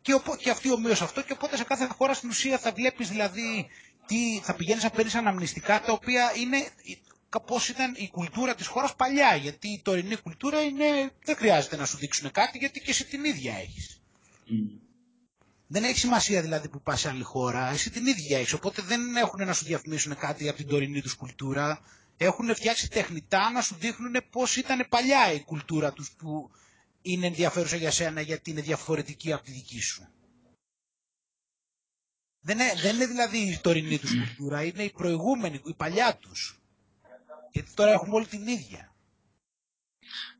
και, 0.02 0.20
και 0.38 0.50
αυτή 0.50 0.72
ομοίως 0.72 1.02
αυτό 1.02 1.22
και 1.22 1.32
οπότε 1.32 1.56
σε 1.56 1.64
κάθε 1.64 1.86
χώρα 1.86 2.14
στην 2.14 2.28
ουσία 2.28 2.58
θα 2.58 2.72
βλέπεις 2.72 3.08
δηλαδή 3.08 3.68
τι, 4.06 4.40
θα 4.42 4.54
πηγαίνεις 4.54 4.82
να 4.82 4.90
παίρνεις 4.90 5.14
αναμνηστικά 5.14 5.80
τα 5.80 5.92
οποία 5.92 6.32
είναι 6.36 6.68
πώ 7.40 7.56
ήταν 7.70 7.94
η 7.96 8.08
κουλτούρα 8.08 8.54
της 8.54 8.66
χώρας 8.66 8.94
παλιά. 8.96 9.34
Γιατί 9.36 9.68
η 9.68 9.80
τωρινή 9.84 10.16
κουλτούρα 10.16 10.62
είναι, 10.62 11.10
δεν 11.24 11.36
χρειάζεται 11.36 11.76
να 11.76 11.86
σου 11.86 11.96
δείξουν 11.96 12.30
κάτι 12.30 12.58
γιατί 12.58 12.80
και 12.80 12.90
εσύ 12.90 13.04
την 13.06 13.24
ίδια 13.24 13.54
έχεις. 13.56 14.00
Mm. 14.50 14.80
Δεν 15.66 15.84
έχει 15.84 15.98
σημασία 15.98 16.42
δηλαδή 16.42 16.68
που 16.68 16.80
πας 16.82 17.00
σε 17.00 17.08
άλλη 17.08 17.22
χώρα, 17.22 17.68
εσύ 17.70 17.90
την 17.90 18.06
ίδια 18.06 18.38
έχεις. 18.38 18.52
Οπότε 18.52 18.82
δεν 18.82 19.16
έχουν 19.16 19.46
να 19.46 19.52
σου 19.52 19.64
διαφημίσουν 19.64 20.16
κάτι 20.16 20.48
από 20.48 20.56
την 20.56 20.66
τωρινή 20.66 21.00
τους 21.02 21.14
κουλτούρα. 21.14 21.80
Έχουν 22.16 22.54
φτιάξει 22.54 22.90
τεχνητά 22.90 23.50
να 23.50 23.60
σου 23.60 23.74
δείχνουν 23.78 24.16
πώς 24.30 24.56
ήταν 24.56 24.86
παλιά 24.88 25.32
η 25.32 25.40
κουλτούρα 25.44 25.92
τους 25.92 26.10
που 26.10 26.50
είναι 27.02 27.26
ενδιαφέρουσα 27.26 27.76
για 27.76 27.90
σένα 27.90 28.20
γιατί 28.20 28.50
είναι 28.50 28.60
διαφορετική 28.60 29.32
από 29.32 29.44
τη 29.44 29.50
δική 29.50 29.80
σου. 29.80 30.06
Δεν 32.40 32.58
είναι, 32.58 32.72
δεν 32.82 32.94
είναι 32.94 33.06
δηλαδή 33.06 33.38
η 33.38 33.58
τωρινή 33.62 33.98
τους 33.98 34.10
κουλτούρα, 34.18 34.62
είναι 34.64 34.82
η 34.82 34.90
προηγούμενη, 34.90 35.60
η 35.64 35.74
παλιά 35.74 36.16
τους. 36.16 36.61
Γιατί 37.52 37.74
τώρα 37.74 37.92
έχουμε 37.92 38.14
όλη 38.14 38.26
την 38.26 38.46
ίδια. 38.46 38.92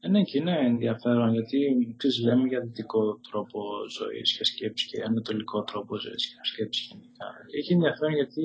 Ε, 0.01 0.09
ναι, 0.09 0.23
και 0.23 0.39
είναι 0.39 0.59
ενδιαφέρον 0.59 1.33
γιατί 1.33 1.95
ξέρεις, 1.97 2.19
λέμε 2.19 2.49
για 2.49 2.61
δυτικό 2.61 3.19
τρόπο 3.31 3.61
ζωής 3.91 4.37
και 4.37 4.45
σκέψης 4.45 4.89
και 4.89 5.03
ανατολικό 5.03 5.63
τρόπο 5.63 5.99
ζωής 6.01 6.27
και 6.27 6.35
σκέψης 6.43 6.87
γενικά. 6.87 7.27
Έχει 7.59 7.73
ενδιαφέρον 7.73 8.15
γιατί 8.15 8.43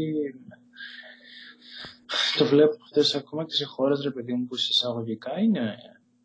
το 2.38 2.46
βλέπω 2.46 2.78
αυτές 2.84 3.16
ακόμα 3.16 3.46
και 3.46 3.54
σε 3.54 3.66
χώρες 3.66 4.02
ρε 4.04 4.12
παιδί 4.12 4.34
μου 4.34 4.46
που 4.46 4.56
εισαγωγικά 4.56 5.40
είναι 5.40 5.76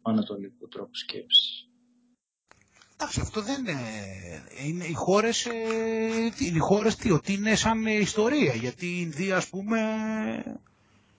ανατολικό 0.02 0.66
τρόπο 0.66 0.94
σκέψης. 0.94 1.66
Εντάξει, 2.94 3.20
αυτό 3.20 3.42
δεν 3.42 3.60
είναι. 3.60 3.78
είναι 4.66 4.84
οι 4.84 4.92
χώρες, 4.92 5.46
ε, 5.46 6.32
οι 6.38 6.58
χώρες 6.58 6.96
τι, 6.96 7.10
ότι 7.10 7.32
είναι 7.32 7.54
σαν 7.54 7.86
ιστορία. 7.86 8.54
Γιατί 8.54 8.86
η 8.86 8.98
Ινδία, 9.00 9.36
ας 9.36 9.48
πούμε, 9.48 9.78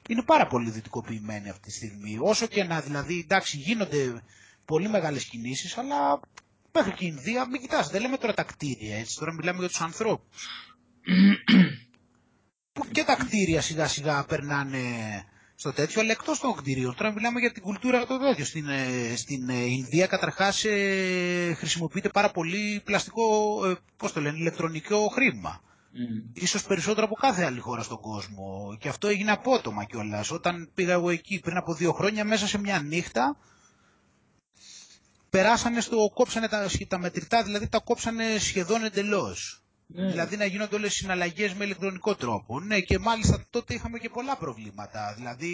είναι 0.09 0.21
πάρα 0.23 0.47
πολύ 0.47 0.69
δυτικοποιημένη 0.69 1.49
αυτή 1.49 1.61
τη 1.67 1.71
στιγμή. 1.71 2.17
Όσο 2.21 2.45
και 2.45 2.63
να 2.63 2.81
δηλαδή, 2.81 3.19
εντάξει, 3.19 3.57
γίνονται 3.57 4.23
πολύ 4.65 4.89
μεγάλες 4.89 5.23
κινήσεις, 5.25 5.77
αλλά 5.77 6.19
μέχρι 6.71 6.91
και 6.91 7.05
η 7.05 7.13
Ινδία, 7.17 7.47
μην 7.47 7.61
κοιτάς, 7.61 7.89
δεν 7.89 8.01
λέμε 8.01 8.17
τώρα 8.17 8.33
τα 8.33 8.43
κτίρια, 8.43 8.97
έτσι, 8.97 9.17
τώρα 9.17 9.33
μιλάμε 9.33 9.59
για 9.59 9.67
τους 9.67 9.81
ανθρώπους. 9.81 10.47
που 12.73 12.85
και 12.91 13.03
τα 13.03 13.15
κτίρια 13.15 13.61
σιγά 13.61 13.87
σιγά 13.87 14.23
περνάνε 14.25 14.79
στο 15.55 15.73
τέτοιο, 15.73 16.01
αλλά 16.01 16.11
εκτός 16.11 16.39
των 16.39 16.55
κτίριων. 16.55 16.95
Τώρα 16.95 17.11
μιλάμε 17.11 17.39
για 17.39 17.51
την 17.51 17.61
κουλτούρα 17.63 18.05
το 18.05 18.19
τέτοιο. 18.19 18.45
Στην, 18.45 18.67
ε, 18.69 19.15
στην 19.15 19.49
ε, 19.49 19.53
Ινδία 19.63 20.07
καταρχάς 20.07 20.63
ε, 20.65 21.53
χρησιμοποιείται 21.57 22.09
πάρα 22.09 22.29
πολύ 22.31 22.81
πλαστικό, 22.85 23.21
ε, 23.65 23.75
πώς 23.97 24.13
το 24.13 24.21
λένε, 24.21 24.37
ηλεκτρονικό 24.37 25.07
χρήμα. 25.07 25.61
Mm. 25.95 26.29
Ίσως 26.33 26.63
περισσότερο 26.63 27.05
από 27.05 27.15
κάθε 27.15 27.43
άλλη 27.43 27.59
χώρα 27.59 27.83
στον 27.83 27.99
κόσμο. 27.99 28.77
Και 28.79 28.89
αυτό 28.89 29.07
έγινε 29.07 29.31
απότομα 29.31 29.83
κιόλας. 29.83 30.31
Όταν 30.31 30.69
πήγα 30.73 30.93
εγώ 30.93 31.09
εκεί 31.09 31.39
πριν 31.39 31.57
από 31.57 31.73
δύο 31.73 31.91
χρόνια, 31.93 32.25
μέσα 32.25 32.47
σε 32.47 32.57
μια 32.57 32.79
νύχτα, 32.81 33.37
περάσανε 35.29 35.81
στο, 35.81 36.11
κόψανε 36.13 36.47
τα, 36.47 36.67
τα 36.87 36.97
μετρητά, 36.97 37.43
δηλαδή 37.43 37.67
τα 37.67 37.79
κόψανε 37.79 38.37
σχεδόν 38.39 38.83
εντελώς. 38.83 39.63
Ναι. 39.87 40.07
Δηλαδή 40.09 40.37
να 40.37 40.45
γίνονται 40.45 40.75
όλες 40.75 40.93
οι 40.93 40.97
συναλλαγές 40.97 41.53
με 41.53 41.65
ηλεκτρονικό 41.65 42.15
τρόπο. 42.15 42.59
Ναι, 42.59 42.79
και 42.79 42.99
μάλιστα 42.99 43.45
τότε 43.49 43.73
είχαμε 43.73 43.97
και 43.99 44.09
πολλά 44.09 44.37
προβλήματα. 44.37 45.13
Δηλαδή 45.17 45.51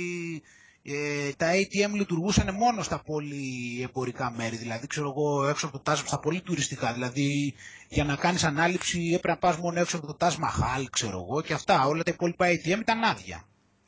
ε, 0.83 1.31
τα 1.37 1.47
ATM 1.53 1.91
λειτουργούσαν 1.93 2.55
μόνο 2.55 2.83
στα 2.83 2.99
πολύ 3.01 3.81
εμπορικά 3.81 4.31
μέρη, 4.31 4.55
δηλαδή 4.55 4.87
ξέρω 4.87 5.09
εγώ 5.09 5.47
έξω 5.47 5.65
από 5.67 5.77
το 5.77 5.83
Τάσ, 5.83 5.99
στα 5.99 6.19
πολύ 6.19 6.41
τουριστικά, 6.41 6.93
δηλαδή 6.93 7.53
για 7.89 8.03
να 8.03 8.15
κάνεις 8.15 8.43
ανάληψη 8.43 8.99
έπρεπε 9.07 9.27
να 9.29 9.37
πας 9.37 9.57
μόνο 9.57 9.79
έξω 9.79 9.97
από 9.97 10.07
το 10.07 10.13
Τάσ 10.13 10.37
Μαχάλ, 10.37 10.89
ξέρω 10.89 11.25
εγώ 11.29 11.41
και 11.41 11.53
αυτά, 11.53 11.85
όλα 11.85 12.03
τα 12.03 12.11
υπόλοιπα 12.13 12.45
ATM 12.47 12.79
ήταν 12.79 13.03
άδεια. 13.03 13.43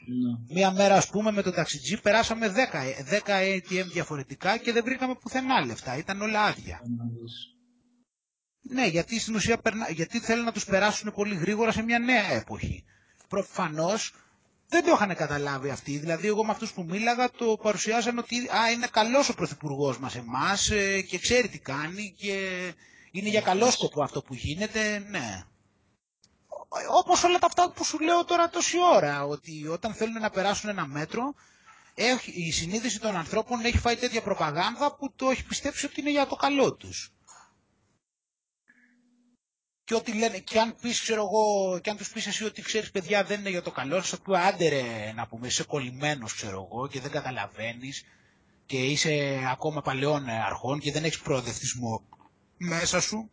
Ναι. 0.06 0.56
Μία 0.56 0.72
μέρα, 0.72 0.96
ας 0.96 1.08
πούμε, 1.10 1.32
με 1.32 1.42
το 1.42 1.52
ταξιτζί 1.52 2.02
περάσαμε 2.02 2.48
10, 2.48 2.54
10 3.10 3.42
ATM 3.42 3.86
διαφορετικά 3.92 4.58
και 4.58 4.72
δεν 4.72 4.84
βρήκαμε 4.84 5.16
πουθενά 5.16 5.66
λεφτά. 5.66 5.98
Ήταν 5.98 6.22
όλα 6.22 6.44
άδεια. 6.44 6.64
Για 6.84 6.96
να 6.98 7.04
δεις. 7.04 7.56
Ναι, 8.62 8.88
γιατί 8.88 9.20
στην 9.20 9.36
ουσία 9.36 9.58
περνα... 9.58 9.90
γιατί 9.92 10.20
θέλουν 10.20 10.46
να 10.46 10.52
τους 10.52 10.66
περάσουν 10.66 11.12
πολύ 11.14 11.36
γρήγορα 11.36 11.72
σε 11.72 11.82
μια 11.84 12.00
νέα 12.00 12.32
εποχή. 12.32 12.84
Προφανώς 13.28 14.14
δεν 14.72 14.84
το 14.84 14.92
είχαν 14.96 15.16
καταλάβει 15.16 15.70
αυτοί. 15.70 15.98
Δηλαδή, 15.98 16.28
εγώ 16.28 16.46
με 16.46 16.52
αυτούς 16.52 16.72
που 16.74 16.86
μίλαγα 16.90 17.32
το 17.32 17.58
παρουσιάζαν 17.62 18.18
ότι 18.18 18.38
α, 18.38 18.72
είναι 18.72 18.88
καλός 18.92 19.30
ο 19.30 19.34
Πρωθυπουργός 19.34 20.00
μας 20.00 20.16
εμάς 20.16 20.70
ε, 20.70 21.02
και 21.02 21.18
ξέρει 21.20 21.48
τι 21.50 21.60
κάνει 21.60 22.14
και 22.18 22.34
είναι 23.12 23.30
για 23.30 23.42
καλό 23.42 23.72
σκοπό 23.72 24.04
αυτό 24.04 24.22
που 24.22 24.34
γίνεται. 24.34 25.06
Ναι. 25.10 25.44
Όπως 27.00 27.24
όλα 27.24 27.40
τα 27.40 27.46
αυτά 27.46 27.72
που 27.72 27.84
σου 27.84 28.00
λέω 28.00 28.26
τώρα 28.26 28.50
τόση 28.50 28.78
ώρα, 28.96 29.26
ότι 29.26 29.68
όταν 29.68 29.94
θέλουν 29.94 30.22
να 30.22 30.30
περάσουν 30.30 30.70
ένα 30.70 30.88
μέτρο, 30.88 31.34
έχει, 31.96 32.32
η 32.32 32.52
συνείδηση 32.52 33.00
των 33.00 33.16
ανθρώπων 33.16 33.66
έχει 33.66 33.78
φάει 33.78 33.96
τέτοια 33.96 34.22
προπαγάνδα 34.22 34.96
που 34.96 35.12
το 35.16 35.30
έχει 35.30 35.44
πιστέψει 35.46 35.86
ότι 35.86 36.00
είναι 36.02 36.12
για 36.12 36.28
το 36.28 36.36
καλό 36.36 36.74
τους. 36.74 37.12
Και 39.92 39.98
ότι 39.98 40.14
λένε, 40.14 40.38
και 40.40 40.60
αν 40.60 40.76
πεις, 40.82 41.02
ξέρω 41.02 41.22
εγώ, 41.22 41.80
και 41.80 41.90
αν 41.90 41.98
τους 41.98 42.12
πεις 42.12 42.28
εσύ 42.28 42.44
ότι 42.44 42.62
ξέρεις 42.62 42.92
παιδιά 42.92 43.24
δεν 43.24 43.40
είναι 43.40 43.50
για 43.50 43.62
το 43.62 43.72
καλό, 43.72 44.02
θα 44.02 44.20
πει 44.22 44.38
άντε 44.38 44.70
ρε, 44.70 45.12
να 45.16 45.28
πούμε, 45.28 45.48
είσαι 45.48 45.64
κολλημένος, 45.64 46.34
ξέρω 46.34 46.68
εγώ, 46.72 46.88
και 46.88 47.00
δεν 47.00 47.12
καταλαβαίνεις 47.12 48.06
και 48.66 48.86
είσαι 48.86 49.40
ακόμα 49.52 49.82
παλαιών 49.82 50.30
αρχών 50.30 50.80
και 50.80 50.92
δεν 50.92 51.04
έχεις 51.04 51.20
προοδευτισμό 51.20 52.04
μέσα 52.58 53.02
σου. 53.02 53.32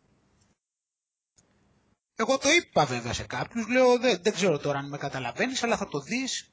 Εγώ 2.15 2.37
το 2.37 2.49
είπα 2.49 2.85
βέβαια 2.85 3.13
σε 3.13 3.23
κάποιους, 3.23 3.67
λέω 3.67 3.99
δεν, 3.99 4.19
δεν 4.21 4.33
ξέρω 4.33 4.57
τώρα 4.57 4.77
αν 4.79 4.87
με 4.89 4.97
καταλαβαίνεις, 4.97 5.63
αλλά 5.63 5.77
θα 5.77 5.87
το 5.87 5.99
δεις 5.99 6.51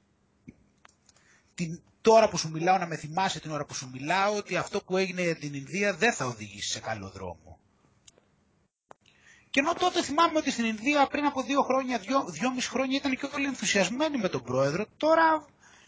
την, 1.55 1.83
τώρα 2.01 2.29
που 2.29 2.37
σου 2.37 2.51
μιλάω 2.51 2.79
να 2.79 2.87
με 2.87 2.97
θυμάσαι 2.97 3.41
την 3.41 3.51
ώρα 3.51 3.65
που 3.65 3.75
σου 3.75 3.91
μιλάω 3.93 4.37
ότι 4.37 4.57
αυτό 4.57 4.83
που 4.83 4.97
έγινε 4.97 5.35
την 5.35 5.55
Ινδία 5.55 5.95
δεν 5.95 6.13
θα 6.13 6.25
οδηγήσει 6.27 6.71
σε 6.71 6.81
καλό 6.81 7.09
δρόμο. 7.11 7.61
Και 9.57 9.63
ενώ 9.63 9.75
τότε 9.75 10.03
θυμάμαι 10.03 10.39
ότι 10.39 10.51
στην 10.51 10.65
Ινδία 10.65 11.07
πριν 11.07 11.25
από 11.25 11.43
δύο 11.43 11.63
χρόνια, 11.63 11.99
δυο, 11.99 12.25
δυόμιση 12.29 12.69
χρόνια 12.69 12.97
ήταν 12.97 13.17
και 13.17 13.29
όλοι 13.35 13.45
ενθουσιασμένοι 13.47 14.19
με 14.19 14.29
τον 14.29 14.43
πρόεδρο, 14.43 14.87
τώρα 14.97 15.47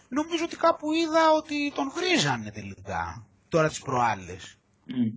νομίζω 0.09 0.45
ότι 0.45 0.57
κάπου 0.57 0.93
είδα 0.93 1.31
ότι 1.33 1.73
τον 1.75 1.91
βρίζανε 1.95 2.51
τελικά, 2.51 3.27
τώρα 3.49 3.69
τις 3.69 3.81
προάλλες. 3.81 4.57
Μμ. 4.87 5.09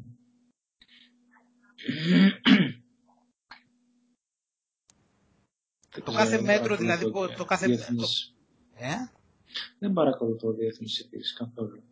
Δεν 5.89 6.03
Το 6.03 6.11
ξέρω, 6.11 6.17
κάθε 6.17 6.35
δεν 6.35 6.43
μέτρο, 6.45 6.75
παρακολουθώ 6.75 7.09
δηλαδή, 7.09 7.29
και 7.31 7.35
το 7.37 7.45
κάθε- 7.45 7.65
διεθνείς- 7.67 8.33
Ε; 8.75 8.93
Δεν 9.79 9.93
παρακολουθώ 9.93 10.51
διεθνείς 10.51 10.99
ειδήσεις 10.99 11.33
καθόλου. 11.33 11.83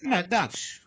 Ναι, 0.00 0.18
εντάξει. 0.18 0.81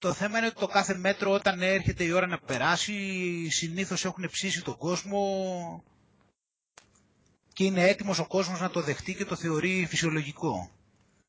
Το 0.00 0.12
θέμα 0.12 0.38
είναι 0.38 0.46
ότι 0.46 0.58
το 0.58 0.66
κάθε 0.66 0.94
μέτρο 0.96 1.30
όταν 1.32 1.62
έρχεται 1.62 2.04
η 2.04 2.10
ώρα 2.10 2.26
να 2.26 2.38
περάσει, 2.38 3.48
συνήθως 3.50 4.04
έχουν 4.04 4.28
ψήσει 4.30 4.62
τον 4.62 4.76
κόσμο 4.76 5.84
και 7.52 7.64
είναι 7.64 7.88
έτοιμος 7.88 8.18
ο 8.18 8.26
κόσμος 8.26 8.60
να 8.60 8.70
το 8.70 8.80
δεχτεί 8.82 9.14
και 9.14 9.24
το 9.24 9.36
θεωρεί 9.36 9.86
φυσιολογικό. 9.88 10.70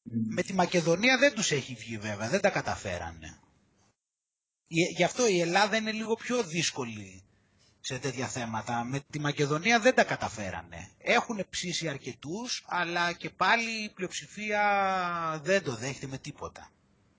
Μμ. 0.04 0.34
Με 0.34 0.42
τη 0.42 0.54
Μακεδονία 0.54 1.18
δεν 1.18 1.34
τους 1.34 1.52
έχει 1.52 1.74
βγει 1.74 1.98
βέβαια, 1.98 2.30
δεν 2.30 2.42
τα 2.42 2.50
καταφέρανε. 2.50 3.40
Η- 4.68 4.94
Γι' 4.96 5.04
αυτό 5.04 5.28
η 5.28 5.40
Ελλάδα 5.40 5.76
είναι 5.78 5.92
λίγο 5.92 6.16
πιο 6.16 6.44
δύσκολη 6.44 7.24
σε 7.80 8.00
τέτοια 8.00 8.28
θέματα. 8.28 8.84
Με 8.84 9.00
τη 9.10 9.20
Μακεδονία 9.20 9.80
δεν 9.80 9.96
τα 9.96 10.04
καταφέρανε. 10.04 10.90
Έχουν 10.98 11.46
ψήσει 11.50 11.88
αρκετούς, 11.88 12.64
αλλά 12.68 13.14
και 13.14 13.30
πάλι 13.30 13.84
η 13.84 13.90
πλειοψηφία 13.90 14.62
δεν 15.44 15.64
το 15.64 15.76
δέχεται 15.76 16.08
με 16.08 16.18
τίποτα. 16.18 16.72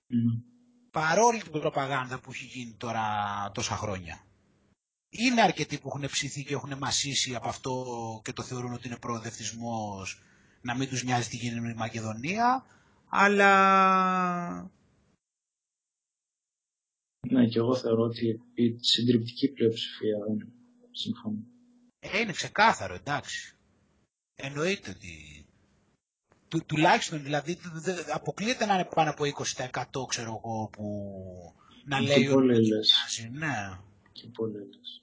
Μμ. 0.07 0.51
Παρόλη 0.93 1.41
την 1.41 1.51
προπαγάνδα 1.51 2.19
που 2.19 2.31
έχει 2.31 2.45
γίνει 2.45 2.73
τώρα 2.77 3.01
τόσα 3.53 3.75
χρόνια. 3.75 4.25
Είναι 5.09 5.41
αρκετοί 5.41 5.79
που 5.79 5.87
έχουν 5.87 6.05
ψηθεί 6.07 6.43
και 6.43 6.53
έχουν 6.53 6.77
μασίσει 6.77 7.35
από 7.35 7.47
αυτό 7.47 7.85
και 8.23 8.33
το 8.33 8.43
θεωρούν 8.43 8.73
ότι 8.73 8.87
είναι 8.87 8.97
προοδευτισμός 8.97 10.21
να 10.61 10.75
μην 10.77 10.87
τους 10.89 11.03
νοιάζει 11.03 11.29
τι 11.29 11.35
γίνεται 11.37 11.61
με 11.61 11.71
τη 11.71 11.77
Μακεδονία, 11.77 12.65
αλλά 13.09 13.51
Ναι, 17.27 17.47
και 17.47 17.57
εγώ 17.57 17.75
θεωρώ 17.75 18.03
ότι 18.03 18.41
η 18.53 18.77
συντριπτική 18.81 19.47
πλειοψηφία 19.51 20.17
δεν 20.27 20.53
συμφωνεί. 20.91 21.45
ε, 21.99 22.19
είναι 22.19 22.31
ξεκάθαρο, 22.31 22.93
εντάξει. 22.93 23.55
Εννοείται 24.35 24.89
ότι 24.89 25.32
του, 26.53 26.65
τουλάχιστον 26.65 27.23
δηλαδή 27.23 27.57
δε- 27.73 27.93
δε- 27.93 28.13
αποκλείεται 28.13 28.65
να 28.65 28.73
είναι 28.73 28.87
πάνω 28.95 29.09
από 29.09 29.23
20% 29.25 30.05
ξέρω 30.07 30.41
εγώ 30.43 30.69
που 30.71 30.83
να 31.85 31.99
Και 31.99 32.05
λέει 32.05 32.29
πολλοί 32.29 32.53
ότι 32.55 32.67
λες. 32.67 32.91
νοιάζει, 33.17 33.29
ναι. 33.37 33.77
Και 34.11 34.27
πολλοί 34.33 34.53
λες. 34.57 35.01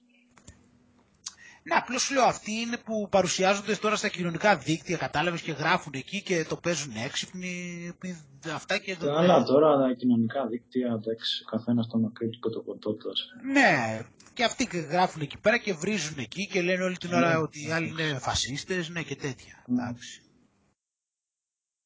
Ναι, 1.63 1.75
απλώς 1.75 2.01
σου 2.01 2.13
λέω 2.13 2.23
αυτοί 2.23 2.51
είναι 2.51 2.77
που 2.77 3.07
παρουσιάζονται 3.09 3.75
τώρα 3.75 3.95
στα 3.95 4.07
κοινωνικά 4.07 4.57
δίκτυα, 4.57 4.97
κατάλαβες 4.97 5.41
και 5.41 5.51
γράφουν 5.51 5.93
εκεί 5.95 6.21
και 6.21 6.45
το 6.49 6.55
παίζουν 6.55 6.93
έξυπνοι. 7.05 7.91
πι- 7.99 8.15
Αυτά 8.55 8.77
και 8.77 8.95
Τα 8.95 9.17
άλλα 9.17 9.43
τώρα 9.43 9.77
τα 9.77 9.93
κοινωνικά 9.93 10.47
δίκτυα, 10.47 10.87
εντάξει, 10.87 11.43
ο 11.47 11.49
καθένας 11.57 11.87
το 11.87 11.97
μακρύ 11.97 12.29
του 12.29 12.39
και 12.39 12.49
το 12.49 12.61
κοντό 12.61 12.93
του, 12.93 13.09
ας 13.09 13.19
πούμε. 13.41 13.51
Ναι, 13.59 14.01
και 14.33 14.43
αυτοί 14.43 14.67
και 14.67 14.77
γράφουν 14.77 15.21
εκεί 15.21 15.37
πέρα 15.37 15.57
και 15.57 15.73
βρίζουν 15.73 16.17
εκεί 16.17 16.47
και 16.47 16.61
λένε 16.61 16.83
όλη 16.83 16.97
την 16.97 17.13
ώρα 17.13 17.29
Ναι. 17.29 17.37
ότι 17.37 17.67
οι 17.67 17.71
άλλοι 17.71 17.87
είναι 17.87 18.17
φασίστες, 18.19 18.89
ναι 18.89 19.01
και 19.01 19.15
τέτοια. 19.15 19.63
Ναι. 19.67 19.81
Εντάξει. 19.83 20.21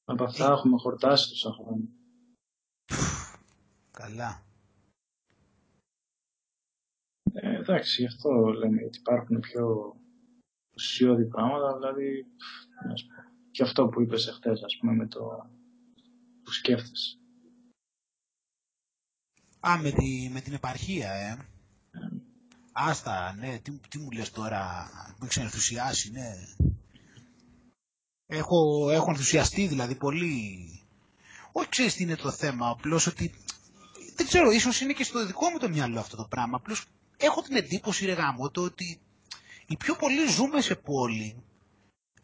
Από 0.05 0.23
αυτά 0.23 0.51
έχουμε 0.51 0.77
χορτάσει 0.77 1.29
τόσα 1.29 1.51
χρόνια. 1.51 1.87
Καλά. 3.91 4.43
Ε, 7.33 7.55
εντάξει, 7.55 8.01
γι' 8.01 8.07
αυτό 8.07 8.29
λέμε 8.51 8.83
ότι 8.85 8.97
υπάρχουν 8.97 9.39
πιο 9.39 9.95
ουσιώδη 10.75 11.25
πράγματα, 11.25 11.73
δηλαδή, 11.77 12.23
πφ, 12.23 12.85
να 12.87 12.95
σου 12.95 13.05
πω, 13.07 13.13
και 13.51 13.63
αυτό 13.63 13.87
που 13.87 14.01
είπες 14.01 14.27
εχθές, 14.27 14.63
ας 14.63 14.77
πούμε, 14.77 14.93
με 14.93 15.07
το 15.07 15.49
που 16.43 16.51
σκέφτεσαι. 16.51 17.17
Α, 19.67 19.77
με, 19.81 19.91
τη, 19.91 20.29
με 20.33 20.41
την 20.41 20.53
επαρχία, 20.53 21.11
ε. 21.11 21.37
Άστα, 22.71 23.33
ναι, 23.33 23.59
τι, 23.59 23.79
τι 23.89 23.97
μου 23.99 24.11
λες 24.11 24.31
τώρα, 24.31 24.89
με 25.19 25.27
ξενθουσιάσει, 25.27 26.11
ναι. 26.11 26.31
Έχω, 28.27 28.89
έχω 28.91 29.09
ενθουσιαστεί 29.09 29.67
δηλαδή 29.67 29.95
πολύ. 29.95 30.69
Όχι 31.51 31.69
ξέρεις 31.69 31.93
τι 31.95 32.03
είναι 32.03 32.15
το 32.15 32.31
θέμα, 32.31 32.69
απλώς 32.69 33.07
ότι 33.07 33.33
δεν 34.15 34.27
ξέρω, 34.27 34.51
ίσως 34.51 34.81
είναι 34.81 34.93
και 34.93 35.03
στο 35.03 35.25
δικό 35.25 35.49
μου 35.49 35.57
το 35.57 35.69
μυαλό 35.69 35.99
αυτό 35.99 36.15
το 36.15 36.25
πράγμα. 36.29 36.57
Απλώς 36.57 36.85
έχω 37.17 37.41
την 37.41 37.55
εντύπωση, 37.55 38.05
ρε 38.05 38.13
γάμο, 38.13 38.49
το 38.49 38.61
ότι 38.61 38.99
οι 39.67 39.77
πιο 39.77 39.95
πολλοί 39.95 40.27
ζούμε 40.27 40.61
σε 40.61 40.75
πόλη 40.75 41.43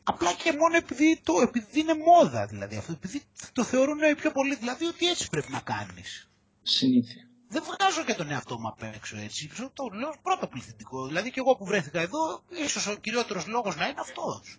απλά 0.03 0.33
και 0.33 0.51
μόνο 0.51 0.75
επειδή, 0.75 1.19
το, 1.23 1.41
επειδή 1.41 1.79
είναι 1.79 1.93
μόδα 1.95 2.45
δηλαδή 2.45 2.75
αυτό, 2.75 2.91
επειδή 2.91 3.21
το 3.53 3.63
θεωρούν 3.63 3.99
οι 4.11 4.15
πιο 4.15 4.31
πολλοί 4.31 4.55
δηλαδή 4.55 4.85
ότι 4.85 5.07
έτσι 5.09 5.29
πρέπει 5.29 5.51
να 5.51 5.59
κάνεις. 5.59 6.29
Συνήθεια. 6.61 7.29
Δεν 7.47 7.63
βγάζω 7.63 8.03
και 8.03 8.13
τον 8.13 8.31
εαυτό 8.31 8.59
μου 8.59 8.67
απ' 8.67 8.83
έξω 8.83 9.17
έτσι. 9.17 9.49
Το 9.73 9.89
λέω 9.93 10.13
πρώτο 10.21 10.47
πληθυντικό. 10.47 11.07
Δηλαδή 11.07 11.31
και 11.31 11.39
εγώ 11.39 11.55
που 11.55 11.65
βρέθηκα 11.65 11.99
εδώ, 12.01 12.43
ίσως 12.65 12.87
ο 12.87 12.95
κυριότερος 12.95 13.47
λόγος 13.47 13.75
να 13.75 13.87
είναι 13.87 13.99
αυτός. 13.99 14.57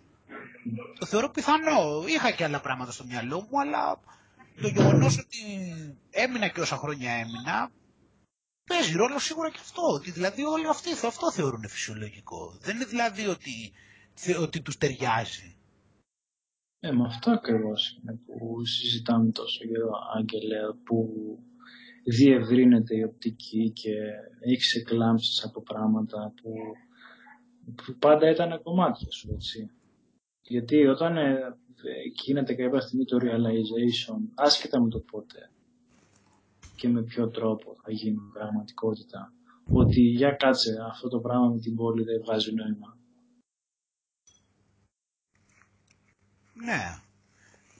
Το 0.99 1.05
θεωρώ 1.05 1.29
πιθανό. 1.29 2.03
Είχα 2.07 2.31
και 2.31 2.43
άλλα 2.43 2.61
πράγματα 2.61 2.91
στο 2.91 3.05
μυαλό 3.05 3.47
μου, 3.49 3.59
αλλά 3.59 3.99
το 4.61 4.67
γεγονός 4.67 5.17
ότι 5.17 5.37
έμεινα 6.09 6.47
και 6.47 6.61
όσα 6.61 6.75
χρόνια 6.77 7.11
έμεινα, 7.11 7.71
παίζει 8.69 8.95
ρόλο 8.95 9.19
σίγουρα 9.19 9.49
και 9.49 9.59
αυτό. 9.61 9.81
Ότι 9.81 10.11
δηλαδή 10.11 10.43
όλοι 10.43 10.67
αυτοί 10.67 10.91
αυτό 10.91 11.31
θεωρούν 11.31 11.67
φυσιολογικό. 11.67 12.57
Δεν 12.61 12.75
είναι 12.75 12.85
δηλαδή 12.85 13.27
ότι, 13.27 13.71
θε- 14.13 14.37
ότι 14.37 14.61
τους 14.61 14.77
ταιριάζει. 14.77 15.55
Ε, 16.79 16.91
με 16.91 17.05
αυτό 17.05 17.31
ακριβώς 17.31 17.99
είναι 18.01 18.13
που 18.25 18.65
συζητάμε 18.65 19.31
τόσο 19.31 19.65
καιρό, 19.65 19.89
Άγγελε, 20.17 20.57
που 20.83 21.09
διευρύνεται 22.05 22.95
η 22.97 23.03
οπτική 23.03 23.71
και 23.71 23.91
έχεις 24.39 24.75
εκλάμψεις 24.75 25.43
από 25.43 25.61
πράγματα 25.61 26.33
που, 26.41 26.51
που 27.75 27.97
πάντα 27.99 28.29
ήταν 28.29 28.61
κομμάτια 28.63 29.11
σου, 29.11 29.31
έτσι. 29.33 29.69
Γιατί 30.47 30.87
όταν 30.87 31.17
ε, 31.17 31.31
ε, 31.83 31.91
γίνεται 32.23 32.53
κάποια 32.53 32.79
στιγμή 32.79 33.05
το 33.05 33.17
realization, 33.21 34.17
άσχετα 34.35 34.81
με 34.81 34.89
το 34.89 34.99
πότε 34.99 35.51
και 36.75 36.87
με 36.87 37.03
ποιο 37.03 37.29
τρόπο 37.29 37.75
θα 37.83 37.91
γίνει 37.91 38.17
πραγματικότητα, 38.33 39.33
ότι 39.69 40.01
για 40.01 40.31
κάτσε 40.31 40.77
αυτό 40.89 41.07
το 41.07 41.19
πράγμα 41.19 41.49
με 41.49 41.59
την 41.59 41.75
πόλη 41.75 42.03
δεν 42.03 42.21
βγάζει 42.21 42.53
νόημα. 42.53 42.97
Ναι. 46.53 47.01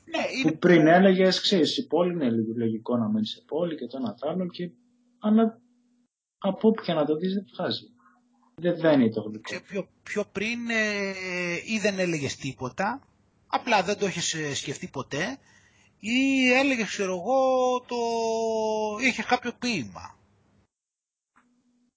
Ναι, 0.06 0.24
που 0.42 0.48
είναι... 0.48 0.58
πριν 0.58 0.88
έλεγες, 0.88 1.42
ξέρεις, 1.42 1.78
η 1.78 1.88
πόλη 1.88 2.14
είναι 2.14 2.30
λογικό 2.56 2.98
να 2.98 3.10
μένει 3.10 3.26
σε 3.26 3.44
πόλη 3.48 3.76
και 3.76 3.88
το 3.88 3.98
ένα 3.98 4.14
το 4.14 4.30
άλλο, 4.30 4.48
και... 4.48 4.72
αλλά 5.20 5.62
από 6.38 6.68
όπου 6.68 6.82
και 6.82 6.94
να 6.94 7.06
το 7.06 7.16
δεις 7.16 7.34
δεν 7.34 7.46
βγάζει. 7.54 7.93
Δεν 8.56 8.76
δένει 8.80 9.10
το 9.12 9.22
γλυκό. 9.22 9.42
Ξέρω, 9.42 9.62
πιο, 9.68 9.88
πιο 10.04 10.26
πριν 10.26 10.70
ε, 10.70 11.10
ή 11.66 11.80
δεν 11.82 12.00
έλεγες 12.00 12.36
τίποτα, 12.36 13.08
απλά 13.48 13.84
δεν 13.84 13.98
το 13.98 14.06
έχεις 14.06 14.34
ε, 14.34 14.54
σκεφτεί 14.56 14.88
ποτέ 14.88 15.38
ή 16.00 16.52
έλεγες 16.54 16.88
ξέρω 16.88 17.12
εγώ 17.14 17.80
το... 17.88 17.96
είχες 19.02 19.26
κάποιο 19.26 19.52
ποίημα. 19.60 20.18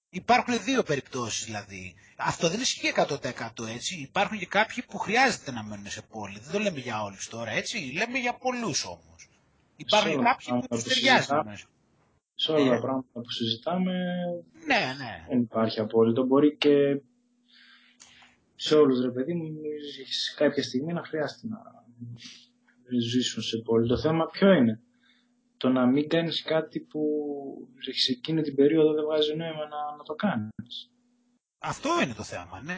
Υπάρχουν 0.09 0.63
δύο 0.63 0.83
περιπτώσεις 0.83 1.45
δηλαδή. 1.45 1.93
Αυτό 2.17 2.49
δεν 2.49 2.59
ισχύει 2.59 2.93
100% 2.95 3.67
έτσι. 3.75 3.95
Υπάρχουν 3.95 4.37
και 4.37 4.45
κάποιοι 4.45 4.83
που 4.83 4.97
χρειάζεται 4.97 5.51
να 5.51 5.63
μένουν 5.63 5.89
σε 5.89 6.01
πόλη. 6.01 6.39
Δεν 6.39 6.51
το 6.51 6.59
λέμε 6.59 6.79
για 6.79 7.03
όλους 7.03 7.27
τώρα 7.29 7.51
έτσι. 7.51 7.77
Λέμε 7.77 8.17
για 8.17 8.33
πολλούς 8.33 8.85
όμως. 8.85 9.29
Υπάρχουν 9.75 10.11
και 10.11 10.17
κάποιοι 10.23 10.59
που 10.59 10.67
τους 10.67 10.83
ταιριάζει 10.83 11.27
Σε 12.39 12.51
όλα 12.51 12.65
τα 12.65 12.73
ναι. 12.73 12.79
πράγματα 12.79 13.19
που 13.21 13.31
συζητάμε 13.31 13.93
ναι, 14.65 14.95
ναι. 14.97 15.25
δεν 15.29 15.39
υπάρχει 15.41 15.79
απόλυτο. 15.79 16.25
Μπορεί 16.25 16.57
και 16.57 17.01
σε 18.55 18.75
όλους 18.75 19.01
ρε 19.01 19.11
παιδί 19.11 19.33
μου 19.33 19.49
κάποια 20.35 20.63
στιγμή 20.63 20.93
να 20.93 21.03
χρειάζεται 21.05 21.47
να 21.47 21.57
ζήσουν 22.99 23.43
σε 23.43 23.57
πόλη. 23.57 23.87
Το 23.87 23.97
θέμα 23.97 24.25
ποιο 24.25 24.51
είναι; 24.51 24.81
Το 25.57 25.69
να 25.69 25.85
μην 25.85 26.09
κάνεις 26.09 26.41
κάτι 26.41 26.79
που 26.79 27.01
σε 27.79 28.11
εκείνη 28.11 28.41
την 28.41 28.55
περίοδο 28.55 28.93
δεν 28.93 29.03
βγάζει 29.03 29.35
νόημα 29.35 29.67
να, 29.67 29.95
να 29.97 30.03
το 30.03 30.13
κάνεις. 30.13 30.91
Αυτό 31.59 31.89
είναι 32.03 32.13
το 32.13 32.23
θέμα, 32.23 32.61
ναι. 32.61 32.77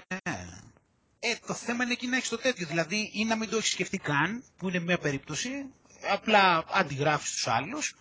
Ε, 1.20 1.36
το 1.48 1.54
θέμα 1.54 1.84
είναι 1.84 1.94
εκεί 1.94 2.08
να 2.08 2.16
έχεις 2.16 2.30
το 2.30 2.38
τέτοιο. 2.38 2.68
Δηλαδή, 2.68 3.12
ή 3.14 3.26
να 3.26 3.36
μην 3.36 3.50
το 3.50 3.58
έχεις 3.58 3.72
σκεφτεί 3.72 3.98
καν, 3.98 4.44
που 4.58 4.68
είναι 4.70 4.80
μια 4.80 4.98
περίπτωση, 4.98 5.50
απλά 6.14 6.64
αντιγράφεις 6.74 7.32
τους 7.32 7.48
άλλους, 7.48 7.96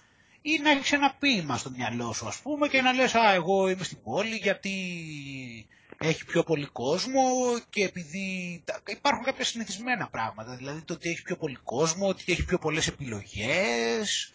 ή 0.53 0.59
να 0.63 0.71
έχεις 0.71 0.93
ένα 0.93 1.15
ποίημα 1.19 1.57
στο 1.57 1.71
μυαλό 1.71 2.13
σου, 2.13 2.27
ας 2.29 2.37
πούμε, 2.39 2.69
και 2.69 2.83
να 2.83 2.93
λες: 2.93 3.15
Α, 3.15 3.33
εγώ 3.33 3.69
είμαι 3.69 3.85
στην 3.85 4.03
πόλη 4.03 4.37
γιατί 4.37 4.73
έχει 5.99 6.25
πιο 6.25 6.43
πολύ 6.43 6.67
κόσμο 6.67 7.21
και 7.71 7.85
επειδή 7.85 8.63
υπάρχουν 8.87 9.25
κάποια 9.25 9.45
συνηθισμένα 9.45 10.09
πράγματα, 10.09 10.57
δηλαδή 10.57 10.81
το 10.81 10.93
ότι 10.93 11.09
έχει 11.11 11.23
πιο 11.23 11.37
πολύ 11.37 11.59
κόσμο, 11.65 12.09
ότι 12.09 12.33
έχει 12.33 12.45
πιο 12.45 12.59
πολλές 12.59 12.87
επιλογές, 12.87 14.33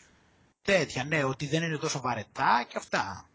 τέτοια, 0.62 1.04
ναι, 1.04 1.24
ότι 1.24 1.46
δεν 1.48 1.64
είναι 1.64 1.78
τόσο 1.78 2.00
βαρετά 2.02 2.66
και 2.70 2.78
αυτά. 2.78 3.30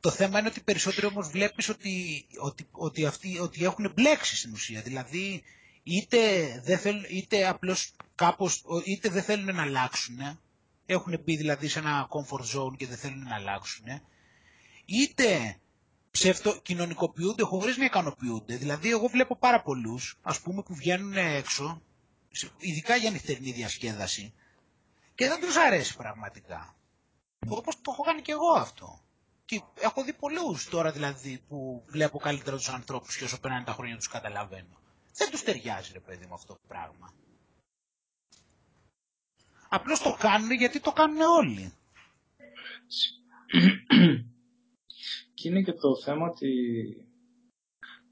Το 0.00 0.10
θέμα 0.10 0.38
είναι 0.38 0.48
ότι 0.48 0.60
περισσότερο 0.60 1.08
όμως 1.08 1.28
βλέπεις 1.28 1.68
ότι, 1.68 2.26
ότι, 2.38 2.66
ότι, 2.72 3.06
αυτοί, 3.06 3.38
ότι 3.38 3.64
έχουν 3.64 3.92
μπλέξει 3.94 4.36
στην 4.36 4.52
ουσία, 4.52 4.80
δηλαδή 4.80 5.42
είτε, 5.82 6.18
δεν 6.64 6.78
θέλουν, 6.78 7.04
είτε 7.08 7.48
απλώς 7.48 7.92
κάπως, 8.14 8.64
είτε 8.84 9.08
δεν 9.08 9.22
θέλουν 9.22 9.54
να 9.54 9.62
αλλάξουν, 9.62 10.38
έχουν 10.86 11.20
μπει 11.24 11.36
δηλαδή 11.36 11.68
σε 11.68 11.78
ένα 11.78 12.08
comfort 12.10 12.56
zone 12.56 12.76
και 12.76 12.86
δεν 12.86 12.96
θέλουν 12.96 13.22
να 13.22 13.34
αλλάξουν, 13.34 13.84
είτε 14.84 15.58
ψευτοκοινωνικοποιούνται 16.10 17.42
χωρίς 17.42 17.76
να 17.76 17.84
ικανοποιούνται. 17.84 18.56
Δηλαδή, 18.56 18.90
εγώ 18.90 19.06
βλέπω 19.06 19.36
πάρα 19.36 19.62
πολλούς, 19.62 20.18
ας 20.22 20.40
πούμε, 20.40 20.62
που 20.62 20.74
βγαίνουν 20.74 21.16
έξω, 21.16 21.82
ειδικά 22.58 22.96
για 22.96 23.10
νυχτερινή 23.10 23.52
διασκέδαση, 23.52 24.34
και 25.14 25.28
δεν 25.28 25.40
τους 25.40 25.56
αρέσει 25.56 25.96
πραγματικά. 25.96 26.76
Όπως 27.48 27.80
το 27.80 27.90
έχω 27.90 28.02
κάνει 28.02 28.22
και 28.22 28.32
εγώ 28.32 28.52
αυτό. 28.52 29.00
Και 29.44 29.62
έχω 29.80 30.04
δει 30.04 30.12
πολλούς 30.12 30.68
τώρα 30.68 30.92
δηλαδή 30.92 31.42
που 31.48 31.84
βλέπω 31.86 32.18
καλύτερα 32.18 32.56
τους 32.56 32.68
ανθρώπους 32.68 33.16
και 33.16 33.24
όσο 33.24 33.40
περνάνε 33.40 33.64
τα 33.64 33.72
χρόνια 33.72 33.96
τους 33.96 34.08
καταλαβαίνω. 34.08 34.80
Δεν 35.14 35.30
τους 35.30 35.42
ταιριάζει 35.42 35.92
ρε 35.92 36.00
παιδί 36.00 36.26
μου 36.26 36.34
αυτό 36.34 36.52
το 36.52 36.60
πράγμα. 36.68 37.12
Απλώς 39.68 40.02
το 40.02 40.16
κάνουν 40.18 40.50
γιατί 40.50 40.80
το 40.80 40.92
κάνουν 40.92 41.20
όλοι. 41.20 41.72
Και 45.34 45.48
είναι 45.48 45.62
και 45.62 45.72
το 45.72 45.96
θέμα 46.04 46.26
ότι 46.28 46.50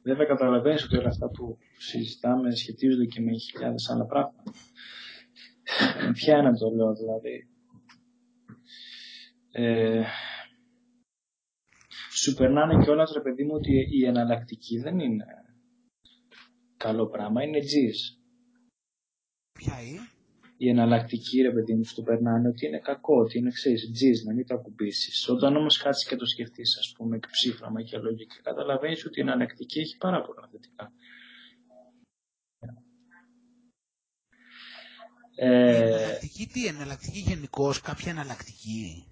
βέβαια 0.03 0.27
καταλαβαίνεις 0.27 0.85
ότι 0.85 0.97
όλα 0.97 1.09
αυτά 1.09 1.29
που 1.31 1.59
συζητάμε 1.79 2.51
σχετίζονται 2.55 3.05
και 3.07 3.21
με 3.21 3.37
χιλιάδες 3.39 3.89
άλλα 3.91 4.07
πράγματα. 4.07 4.53
Ποια 6.13 6.39
είναι 6.39 6.57
το 6.59 6.71
λέω 6.71 6.95
δηλαδή. 6.95 7.49
Ε, 9.51 10.05
σου 12.11 12.35
περνάνε 12.35 12.85
κιόλας 12.85 13.13
ρε 13.13 13.21
παιδί 13.21 13.45
μου 13.45 13.55
ότι 13.55 13.87
η 13.91 14.07
εναλλακτική 14.07 14.79
δεν 14.79 14.99
είναι 14.99 15.25
καλό 16.77 17.07
πράγμα, 17.07 17.43
είναι 17.43 17.61
τζις. 17.61 18.19
Ποια 19.53 19.81
είναι; 19.83 20.09
Η 20.57 20.69
εναλλακτική 20.69 21.43
ρε 21.43 21.51
παιδί 21.51 21.75
μου 21.75 21.85
στο 21.85 22.03
περνάνε 22.03 22.49
ότι 22.49 22.67
είναι 22.67 22.79
κακό, 22.79 23.17
ότι 23.17 23.39
είναι 23.39 23.51
ξέρεις, 23.51 23.91
τζιζ, 23.93 24.23
να 24.23 24.33
μην 24.33 24.47
το 24.47 24.55
ακουμπήσεις. 24.55 25.29
Όταν 25.29 25.57
όμως 25.57 25.77
κάτσεις 25.77 26.09
και 26.09 26.17
το 26.17 26.27
σκεφτείς, 26.27 26.79
ας 26.79 26.93
πούμε, 26.97 27.19
ψήφραμα 27.31 27.83
και 27.83 27.99
λογικά, 27.99 28.41
καταλαβαίνεις 28.43 29.07
ότι 29.07 29.19
η 29.19 29.23
εναλλακτική 29.23 29.79
έχει 29.79 29.97
πάρα 29.97 30.23
πολλά 30.23 30.49
θετικά. 30.51 30.93
Ε, 35.37 35.87
εναλλακτική 35.87 36.47
τι, 36.47 36.67
εναλλακτική 36.67 37.19
γενικώς, 37.19 37.81
κάποια 37.81 38.11
εναλλακτική; 38.13 39.05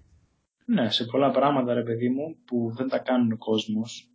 Ναι, 0.65 0.89
σε 0.89 1.05
πολλά 1.05 1.31
πράγματα 1.31 1.73
ρε 1.73 1.83
παιδί 1.83 2.09
μου 2.09 2.37
που 2.45 2.71
δεν 2.75 2.87
τα 2.87 2.99
κάνουν 2.99 3.31
ο 3.31 3.37
κόσμος 3.37 4.11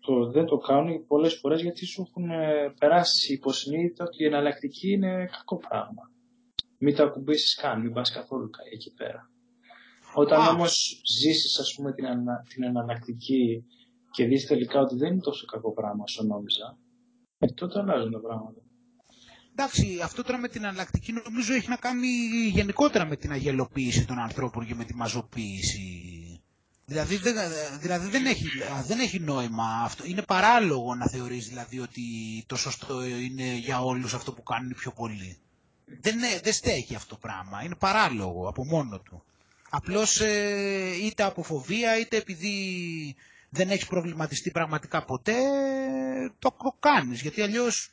το, 0.00 0.30
δεν 0.30 0.44
το 0.44 0.56
κάνουν 0.56 1.06
πολλές 1.06 1.34
φορές 1.34 1.62
γιατί 1.62 1.86
σου 1.86 2.06
έχουν 2.08 2.30
ε, 2.30 2.74
περάσει 2.78 3.32
υποσυνείδητα 3.32 4.04
ότι 4.04 4.22
η 4.22 4.26
εναλλακτική 4.26 4.92
είναι 4.92 5.28
κακό 5.32 5.56
πράγμα 5.56 6.10
μην 6.78 6.94
το 6.94 7.02
ακουμπήσεις 7.02 7.54
καν, 7.54 7.80
μην 7.80 7.92
πας 7.92 8.12
καθόλου 8.12 8.50
εκεί 8.72 8.92
πέρα. 8.92 9.30
Όταν 10.14 10.46
όμως 10.46 11.00
ζήσεις, 11.20 11.58
ας 11.58 11.74
πούμε, 11.74 11.92
την, 11.92 12.06
ανα, 12.06 12.44
την 12.48 12.62
εναλλακτική 12.62 13.64
και 14.10 14.24
δεις 14.24 14.46
τελικά 14.46 14.80
ότι 14.80 14.96
δεν 14.96 15.12
είναι 15.12 15.20
τόσο 15.20 15.46
κακό 15.46 15.72
πράγμα 15.72 16.02
όσο 16.02 16.22
νόμιζα, 16.22 16.78
ε, 17.38 17.46
τότε 17.46 17.80
αλλάζουν 17.80 18.12
τα 18.12 18.20
πράγματα. 18.20 18.60
Εντάξει, 19.52 20.00
αυτό 20.02 20.22
τώρα 20.22 20.38
με 20.38 20.48
την 20.48 20.64
εναλλακτική 20.64 21.12
νομίζω 21.12 21.54
έχει 21.54 21.68
να 21.68 21.76
κάνει 21.76 22.06
γενικότερα 22.52 23.06
με 23.06 23.16
την 23.16 23.32
αγελοποίηση 23.32 24.06
των 24.06 24.18
ανθρώπων 24.18 24.66
και 24.66 24.74
με 24.74 24.84
τη 24.84 24.94
μαζοποίηση. 24.94 26.10
Δηλαδή, 26.84 27.16
δεν, 27.16 27.34
δηλαδή 27.80 28.08
δεν, 28.08 28.26
έχει, 28.26 28.46
δεν 28.86 28.98
έχει 28.98 29.20
νόημα 29.20 29.64
αυτό. 29.84 30.04
Είναι 30.06 30.22
παράλογο 30.22 30.94
να 30.94 31.08
θεωρείς 31.08 31.48
δηλαδή 31.48 31.78
ότι 31.78 32.02
το 32.46 32.56
σωστό 32.56 33.04
είναι 33.06 33.54
για 33.54 33.80
όλους 33.80 34.14
αυτό 34.14 34.32
που 34.32 34.42
κάνουν 34.42 34.74
πιο 34.74 34.92
πολύ 34.92 35.38
δεν, 35.86 36.18
δεν 36.42 36.52
στέκει 36.52 36.94
αυτό 36.94 37.14
το 37.14 37.20
πράγμα. 37.20 37.62
Είναι 37.62 37.74
παράλογο 37.76 38.48
από 38.48 38.64
μόνο 38.64 38.98
του. 39.00 39.24
Απλώς 39.70 40.20
ε, 40.20 40.96
είτε 41.04 41.22
από 41.22 41.42
φοβία 41.42 41.98
είτε 41.98 42.16
επειδή 42.16 42.54
δεν 43.50 43.70
έχεις 43.70 43.86
προβληματιστεί 43.86 44.50
πραγματικά 44.50 45.04
ποτέ 45.04 45.34
το 46.38 46.56
κάνεις. 46.80 47.20
Γιατί 47.20 47.42
αλλιώς 47.42 47.90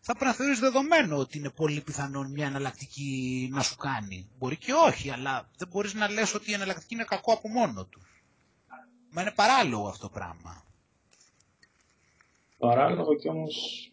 θα 0.00 0.12
πρέπει 0.12 0.24
να 0.30 0.32
θεωρείς 0.32 0.58
δεδομένο 0.58 1.16
ότι 1.16 1.38
είναι 1.38 1.50
πολύ 1.50 1.80
πιθανό 1.80 2.22
μια 2.22 2.46
εναλλακτική 2.46 3.48
να 3.52 3.62
σου 3.62 3.76
κάνει. 3.76 4.28
Μπορεί 4.38 4.56
και 4.56 4.72
όχι, 4.72 5.10
αλλά 5.10 5.48
δεν 5.56 5.68
μπορείς 5.68 5.94
να 5.94 6.10
λες 6.10 6.34
ότι 6.34 6.50
η 6.50 6.54
εναλλακτική 6.54 6.94
είναι 6.94 7.04
κακό 7.04 7.32
από 7.32 7.48
μόνο 7.48 7.84
του. 7.84 8.00
Μα 9.10 9.20
είναι 9.22 9.32
παράλογο 9.34 9.88
αυτό 9.88 10.06
το 10.06 10.12
πράγμα. 10.12 10.64
Παράλογο 12.58 13.14
κι 13.16 13.28
όμως 13.28 13.90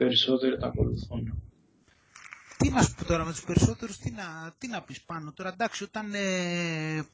περισσότεροι 0.00 0.58
τα 0.58 0.66
ακολουθούν. 0.66 1.42
Τι 2.58 2.70
να 2.70 2.82
σου 2.82 2.94
πω 2.94 3.04
τώρα 3.04 3.24
με 3.24 3.30
τους 3.30 3.44
περισσότερους, 3.44 3.98
τι 3.98 4.10
να, 4.10 4.54
τι 4.58 4.68
να 4.68 4.82
πεις 4.82 5.02
πάνω 5.02 5.32
τώρα, 5.32 5.48
εντάξει, 5.48 5.84
όταν, 5.84 6.14
ε, 6.14 7.04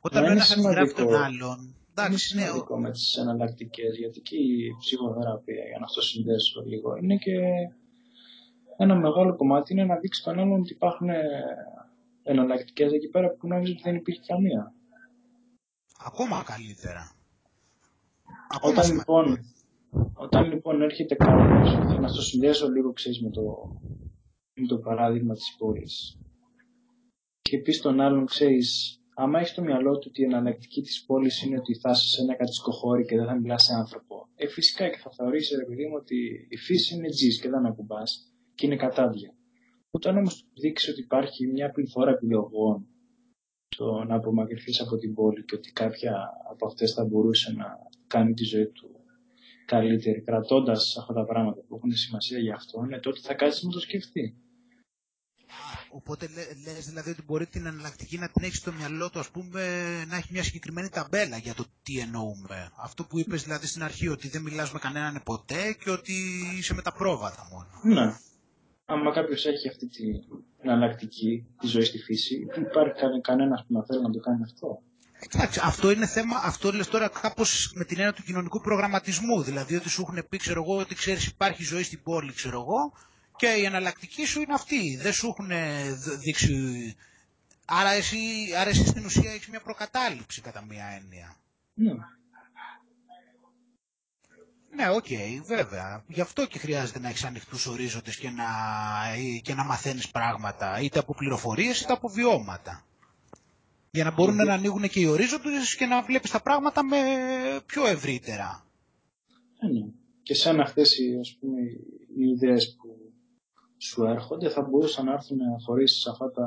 όταν 0.00 0.24
ο 0.24 0.26
ένας 0.26 0.50
αντιγράφει 0.50 0.94
τον 0.94 1.14
άλλον. 1.14 1.74
Εντάξει, 1.90 2.34
είναι 2.34 2.44
σημαντικό 2.44 2.76
ναι, 2.76 2.82
με 2.82 2.90
τις 2.90 3.16
εναλλακτικές, 3.16 3.96
γιατί 3.96 4.20
και 4.20 4.36
η 4.36 4.76
ψυχοθεραπεία, 4.78 5.64
για 5.64 5.78
να 5.78 5.84
αυτό 5.84 6.00
συνδέσω 6.02 6.62
λίγο, 6.66 6.96
είναι 6.96 7.16
και 7.16 7.36
ένα 8.76 8.94
μεγάλο 8.94 9.36
κομμάτι 9.36 9.72
είναι 9.72 9.84
να 9.84 9.96
δείξεις 9.96 10.24
τον 10.24 10.38
άλλον 10.38 10.60
ότι 10.60 10.72
υπάρχουν 10.72 11.08
ε, 11.08 11.22
εναλλακτικές 12.22 12.92
εκεί 12.92 13.08
πέρα 13.08 13.30
που 13.30 13.46
νόμιζες 13.46 13.74
ότι 13.74 13.82
δεν 13.84 13.94
υπήρχε 13.94 14.20
καμία. 14.26 14.72
Ακόμα 16.04 16.42
καλύτερα. 16.46 17.12
Ακόμα 18.48 18.72
Όταν 18.72 18.92
λοιπόν 18.92 19.38
όταν 20.14 20.50
λοιπόν 20.50 20.82
έρχεται 20.82 21.14
κάποιος, 21.14 21.98
να 21.98 22.08
το 22.14 22.22
συνδέσω 22.22 22.68
λίγο 22.68 22.92
ξέρεις 22.92 23.22
με 23.22 23.30
το, 23.30 23.42
με 24.60 24.66
το 24.66 24.78
παράδειγμα 24.78 25.34
της 25.34 25.54
πόλης 25.58 26.18
και 27.50 27.58
πεις 27.58 27.76
στον 27.76 28.00
άλλον 28.00 28.24
ξέρεις, 28.26 29.00
άμα 29.14 29.38
έχεις 29.38 29.54
το 29.54 29.62
μυαλό 29.62 29.98
του 29.98 30.06
ότι 30.08 30.20
η 30.22 30.24
εναλλακτική 30.24 30.80
της 30.82 31.04
πόλης 31.06 31.42
είναι 31.42 31.58
ότι 31.58 31.74
θα 31.74 31.90
είσαι 31.90 32.08
σε 32.08 32.22
ένα 32.22 32.34
κατσικοχώρι 32.36 33.04
και 33.04 33.16
δεν 33.16 33.26
θα 33.26 33.40
μιλάς 33.40 33.62
σε 33.62 33.74
άνθρωπο, 33.74 34.28
ε, 34.34 34.46
φυσικά 34.48 34.88
και 34.88 34.98
θα 34.98 35.10
θεωρήσει 35.10 35.56
ρε 35.56 35.64
παιδί 35.64 35.86
μου 35.86 35.96
ότι 36.00 36.46
η 36.48 36.56
φύση 36.56 36.94
είναι 36.94 37.08
τζις 37.08 37.40
και 37.40 37.48
δεν 37.48 37.66
ακουμπάς 37.66 38.10
και 38.54 38.66
είναι 38.66 38.76
κατάδια. 38.76 39.34
Όταν 39.90 40.16
όμως 40.16 40.44
δείξεις 40.60 40.90
ότι 40.90 41.00
υπάρχει 41.00 41.46
μια 41.46 41.70
πληθώρα 41.70 42.10
επιλογών 42.10 42.86
το 43.76 44.04
να 44.04 44.14
απομακρυνθείς 44.14 44.80
από 44.80 44.96
την 44.96 45.14
πόλη 45.14 45.44
και 45.44 45.54
ότι 45.54 45.72
κάποια 45.72 46.14
από 46.50 46.66
αυτές 46.66 46.92
θα 46.92 47.04
μπορούσε 47.04 47.52
να 47.52 47.66
κάνει 48.06 48.32
τη 48.32 48.44
ζωή 48.44 48.66
του 48.66 48.89
καλύτερη, 49.64 50.20
κρατώντας 50.20 50.96
αυτά 51.00 51.12
τα 51.12 51.24
πράγματα 51.24 51.60
που 51.68 51.76
έχουν 51.76 51.92
σημασία 51.92 52.38
για 52.38 52.54
αυτό, 52.54 52.82
είναι 52.84 52.98
τότε 52.98 53.20
θα 53.20 53.34
κάτσεις 53.34 53.62
να 53.62 53.70
το 53.70 53.80
σκεφτεί. 53.80 54.34
Οπότε 55.92 56.26
λες 56.64 56.86
δηλαδή 56.86 57.10
ότι 57.10 57.22
μπορεί 57.22 57.46
την 57.46 57.66
εναλλακτική 57.66 58.18
να 58.18 58.28
την 58.28 58.44
έχεις 58.44 58.58
στο 58.58 58.72
μυαλό 58.72 59.10
του, 59.10 59.18
ας 59.18 59.30
πούμε, 59.30 59.62
να 60.08 60.16
έχει 60.16 60.28
μια 60.32 60.42
συγκεκριμένη 60.42 60.88
ταμπέλα 60.88 61.36
για 61.36 61.54
το 61.54 61.64
τι 61.82 61.98
εννοούμε. 61.98 62.72
Αυτό 62.76 63.04
που 63.04 63.18
είπες 63.18 63.42
δηλαδή 63.42 63.66
στην 63.66 63.82
αρχή, 63.82 64.08
ότι 64.08 64.28
δεν 64.28 64.42
μιλάς 64.42 64.72
με 64.72 64.78
κανέναν 64.78 65.20
ποτέ 65.24 65.76
και 65.84 65.90
ότι 65.90 66.12
είσαι 66.58 66.74
με 66.74 66.82
τα 66.82 66.92
πρόβατα 66.92 67.48
μόνο. 67.50 68.00
Ναι. 68.00 68.14
Άμα 68.84 69.12
κάποιος 69.12 69.46
έχει 69.46 69.68
αυτή 69.68 69.88
την 69.88 70.22
εναλλακτική 70.58 71.46
τη 71.60 71.66
ζωή 71.66 71.84
στη 71.84 71.98
φύση, 71.98 72.46
δεν 72.54 72.62
υπάρχει 72.62 73.20
κανένας 73.20 73.64
που 73.66 73.72
να 73.72 73.84
θέλει 73.84 74.02
να 74.02 74.10
το 74.10 74.18
κάνει 74.18 74.42
αυτό. 74.42 74.82
Εντάξει, 75.28 75.60
αυτό 75.62 75.90
είναι 75.90 76.06
θέμα, 76.06 76.40
αυτό 76.44 76.72
λες 76.72 76.88
τώρα 76.88 77.08
κάπως 77.08 77.70
με 77.74 77.84
την 77.84 77.98
έννοια 77.98 78.12
του 78.12 78.22
κοινωνικού 78.22 78.60
προγραμματισμού. 78.60 79.42
Δηλαδή 79.42 79.76
ότι 79.76 79.88
σου 79.88 80.02
έχουν 80.02 80.26
πει, 80.28 80.36
ξέρω 80.36 80.62
εγώ, 80.62 80.76
ότι 80.76 80.94
ξέρεις 80.94 81.26
υπάρχει 81.26 81.64
ζωή 81.64 81.82
στην 81.82 82.02
πόλη, 82.02 82.32
ξέρω 82.32 82.60
εγώ, 82.60 82.92
και 83.36 83.46
η 83.46 83.64
εναλλακτική 83.64 84.26
σου 84.26 84.40
είναι 84.40 84.54
αυτή. 84.54 84.96
Δεν 84.96 85.12
σου 85.12 85.26
έχουν 85.26 85.50
δείξει... 86.18 86.96
Άρα 87.64 87.90
εσύ, 87.90 88.18
άρα 88.60 88.70
εσύ 88.70 88.86
στην 88.86 89.04
ουσία 89.04 89.32
έχεις 89.32 89.48
μια 89.48 89.60
προκατάληψη 89.60 90.40
κατά 90.40 90.64
μία 90.64 90.84
έννοια. 90.84 91.36
Ναι. 91.74 91.92
Ναι, 94.74 94.88
OK, 94.90 95.04
okay, 95.08 95.40
βέβαια. 95.46 96.04
Γι' 96.06 96.20
αυτό 96.20 96.46
και 96.46 96.58
χρειάζεται 96.58 96.98
να 96.98 97.08
έχεις 97.08 97.24
ανοιχτούς 97.24 97.66
ορίζοντες 97.66 98.16
και 98.16 98.30
να, 98.30 98.44
και 99.42 99.54
να 99.54 99.64
μαθαίνεις 99.64 100.08
πράγματα, 100.10 100.80
είτε 100.80 100.98
από 100.98 101.14
πληροφορίες 101.14 101.80
είτε 101.80 101.92
από 101.92 102.08
βιώματα. 102.08 102.84
Για 103.90 104.04
να 104.04 104.10
μπορούν 104.12 104.36
να 104.36 104.54
ανοίγουν 104.54 104.88
και 104.88 105.00
οι 105.00 105.06
ορίζοντες 105.06 105.76
και 105.76 105.86
να 105.86 106.02
βλέπεις 106.02 106.30
τα 106.30 106.40
πράγματα 106.42 106.84
με 106.84 106.96
πιο 107.66 107.86
ευρύτερα. 107.86 108.66
Ε, 109.58 109.66
ναι. 109.66 109.86
Και 110.22 110.34
σαν 110.34 110.60
αυτές 110.60 110.98
οι, 110.98 111.18
ας 111.20 111.36
πούμε, 111.40 111.60
οι 112.16 112.28
ιδέες 112.28 112.76
που 112.76 113.12
σου 113.78 114.04
έρχονται 114.04 114.48
θα 114.48 114.62
μπορούσαν 114.62 115.04
να 115.04 115.12
έρθουν 115.12 115.38
χωρίς 115.64 116.06
αυτά 116.06 116.30
τα, 116.30 116.46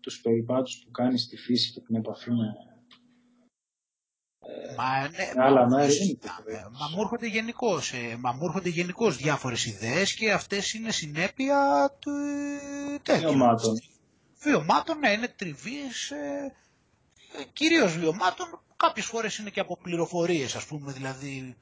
τους 0.00 0.20
περιπάτους 0.20 0.82
που 0.84 0.90
κάνεις 0.90 1.22
στη 1.22 1.36
φύση 1.36 1.72
και 1.72 1.80
την 1.80 1.94
επαφή 1.94 2.30
με 2.30 2.54
ε, 4.38 4.74
Μα, 4.74 5.08
ναι, 5.08 5.42
άλλα 5.42 5.68
μα, 5.68 5.76
μέρη. 5.76 6.18
Μα 6.80 6.88
μου 6.94 7.00
έρχονται 7.00 7.26
γενικώς 7.26 7.92
ε, 7.92 8.16
μα 8.20 8.32
μου 8.32 8.44
έρχονται 8.44 8.68
γενικώς 8.68 9.16
διάφορες 9.16 9.64
ιδέες 9.66 10.14
και 10.14 10.32
αυτές 10.32 10.72
είναι 10.72 10.90
συνέπεια 10.90 11.90
του 11.98 12.12
τέτοιου. 13.02 13.28
Βιωμάτων. 13.28 13.74
Βιωμάτων, 14.38 14.98
ναι, 14.98 15.10
είναι 15.10 15.28
τριβής, 15.28 16.10
ε, 16.10 16.16
ε, 16.16 16.52
κυρίως 17.52 17.98
βιωμάτων, 17.98 18.60
κάποιες 18.76 19.06
φορές 19.06 19.36
είναι 19.38 19.50
και 19.50 19.60
από 19.60 19.76
πληροφορίες, 19.76 20.54
ας 20.56 20.64
πούμε, 20.66 20.92
δηλαδή 20.92 21.56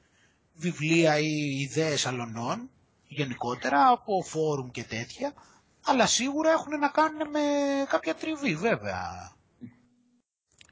βιβλία 0.53 1.17
ή 1.19 1.59
ιδέες 1.61 2.05
αλωνών 2.05 2.69
γενικότερα 3.07 3.87
από 3.87 4.21
φόρουμ 4.23 4.71
και 4.71 4.83
τέτοια, 4.83 5.33
αλλά 5.85 6.05
σίγουρα 6.05 6.51
έχουν 6.51 6.79
να 6.79 6.89
κάνουν 6.89 7.29
με 7.29 7.39
κάποια 7.89 8.15
τριβή 8.15 8.55
βέβαια. 8.55 9.33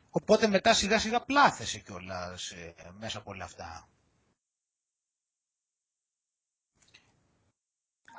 Οπότε 0.10 0.48
μετά 0.48 0.74
σιγά 0.74 1.00
σιγά 1.00 1.22
πλάθεσαι 1.22 1.80
κιόλας 1.80 2.50
ε, 2.52 2.74
μέσα 3.00 3.18
από 3.18 3.32
όλα 3.32 3.44
αυτά. 3.44 3.88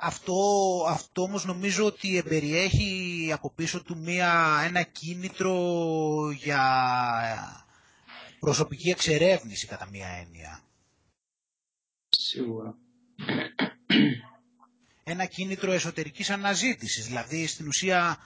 Αυτό, 0.01 0.35
αυτό 0.87 1.21
όμως 1.21 1.45
νομίζω 1.45 1.85
ότι 1.85 2.17
εμπεριέχει 2.17 3.29
από 3.33 3.51
πίσω 3.51 3.83
του 3.83 3.97
μία, 3.97 4.61
ένα 4.65 4.81
κίνητρο 4.83 5.55
για 6.31 7.65
προσωπική 8.39 8.89
εξερεύνηση 8.89 9.67
κατά 9.67 9.87
μία 9.91 10.07
έννοια. 10.07 10.59
Σίγουρα 12.09 12.75
ένα 15.07 15.25
κίνητρο 15.25 15.71
εσωτερικής 15.71 16.29
αναζήτησης, 16.29 17.05
δηλαδή 17.05 17.47
στην 17.47 17.67
ουσία 17.67 18.17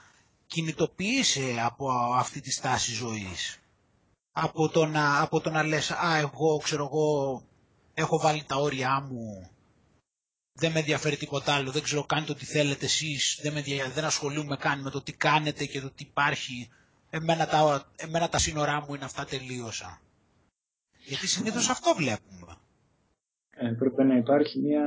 κινητοποιείσαι 0.46 1.60
από 1.64 1.90
αυτή 2.14 2.40
τη 2.40 2.50
στάση 2.50 2.92
ζωής. 2.92 3.58
Από 4.32 4.68
το 4.68 4.86
να, 4.86 5.20
από 5.20 5.40
το 5.40 5.50
να 5.50 5.62
λες, 5.62 5.90
α, 5.90 6.16
εγώ 6.16 6.56
ξέρω 6.58 6.84
εγώ 6.84 7.42
έχω 7.94 8.18
βάλει 8.18 8.44
τα 8.44 8.56
όρια 8.56 9.00
μου, 9.00 9.50
δεν 10.60 10.72
με 10.72 10.78
ενδιαφέρει 10.78 11.16
τίποτα 11.16 11.54
άλλο, 11.54 11.70
δεν 11.70 11.82
ξέρω 11.82 12.04
κάνετε 12.04 12.32
ό,τι 12.32 12.44
θέλετε 12.44 12.84
εσείς, 12.84 13.38
δεν, 13.42 13.52
με, 13.52 13.62
δεν 13.94 14.04
ασχολούμαι 14.04 14.56
καν 14.56 14.80
με 14.80 14.90
το 14.90 15.02
τι 15.02 15.12
κάνετε 15.12 15.64
και 15.64 15.80
το 15.80 15.90
τι 15.90 16.02
υπάρχει. 16.08 16.68
Εμένα 17.10 17.46
τα, 17.46 17.90
εμένα 17.96 18.28
τα 18.28 18.38
σύνορά 18.38 18.80
μου 18.80 18.94
είναι 18.94 19.04
αυτά 19.04 19.24
τελείωσα. 19.24 20.00
Γιατί 21.04 21.26
συνήθως 21.26 21.68
αυτό 21.68 21.94
βλέπουμε. 21.96 22.56
Ε, 23.50 23.66
πρέπει 23.78 24.04
να 24.04 24.16
υπάρχει 24.16 24.58
μια 24.58 24.84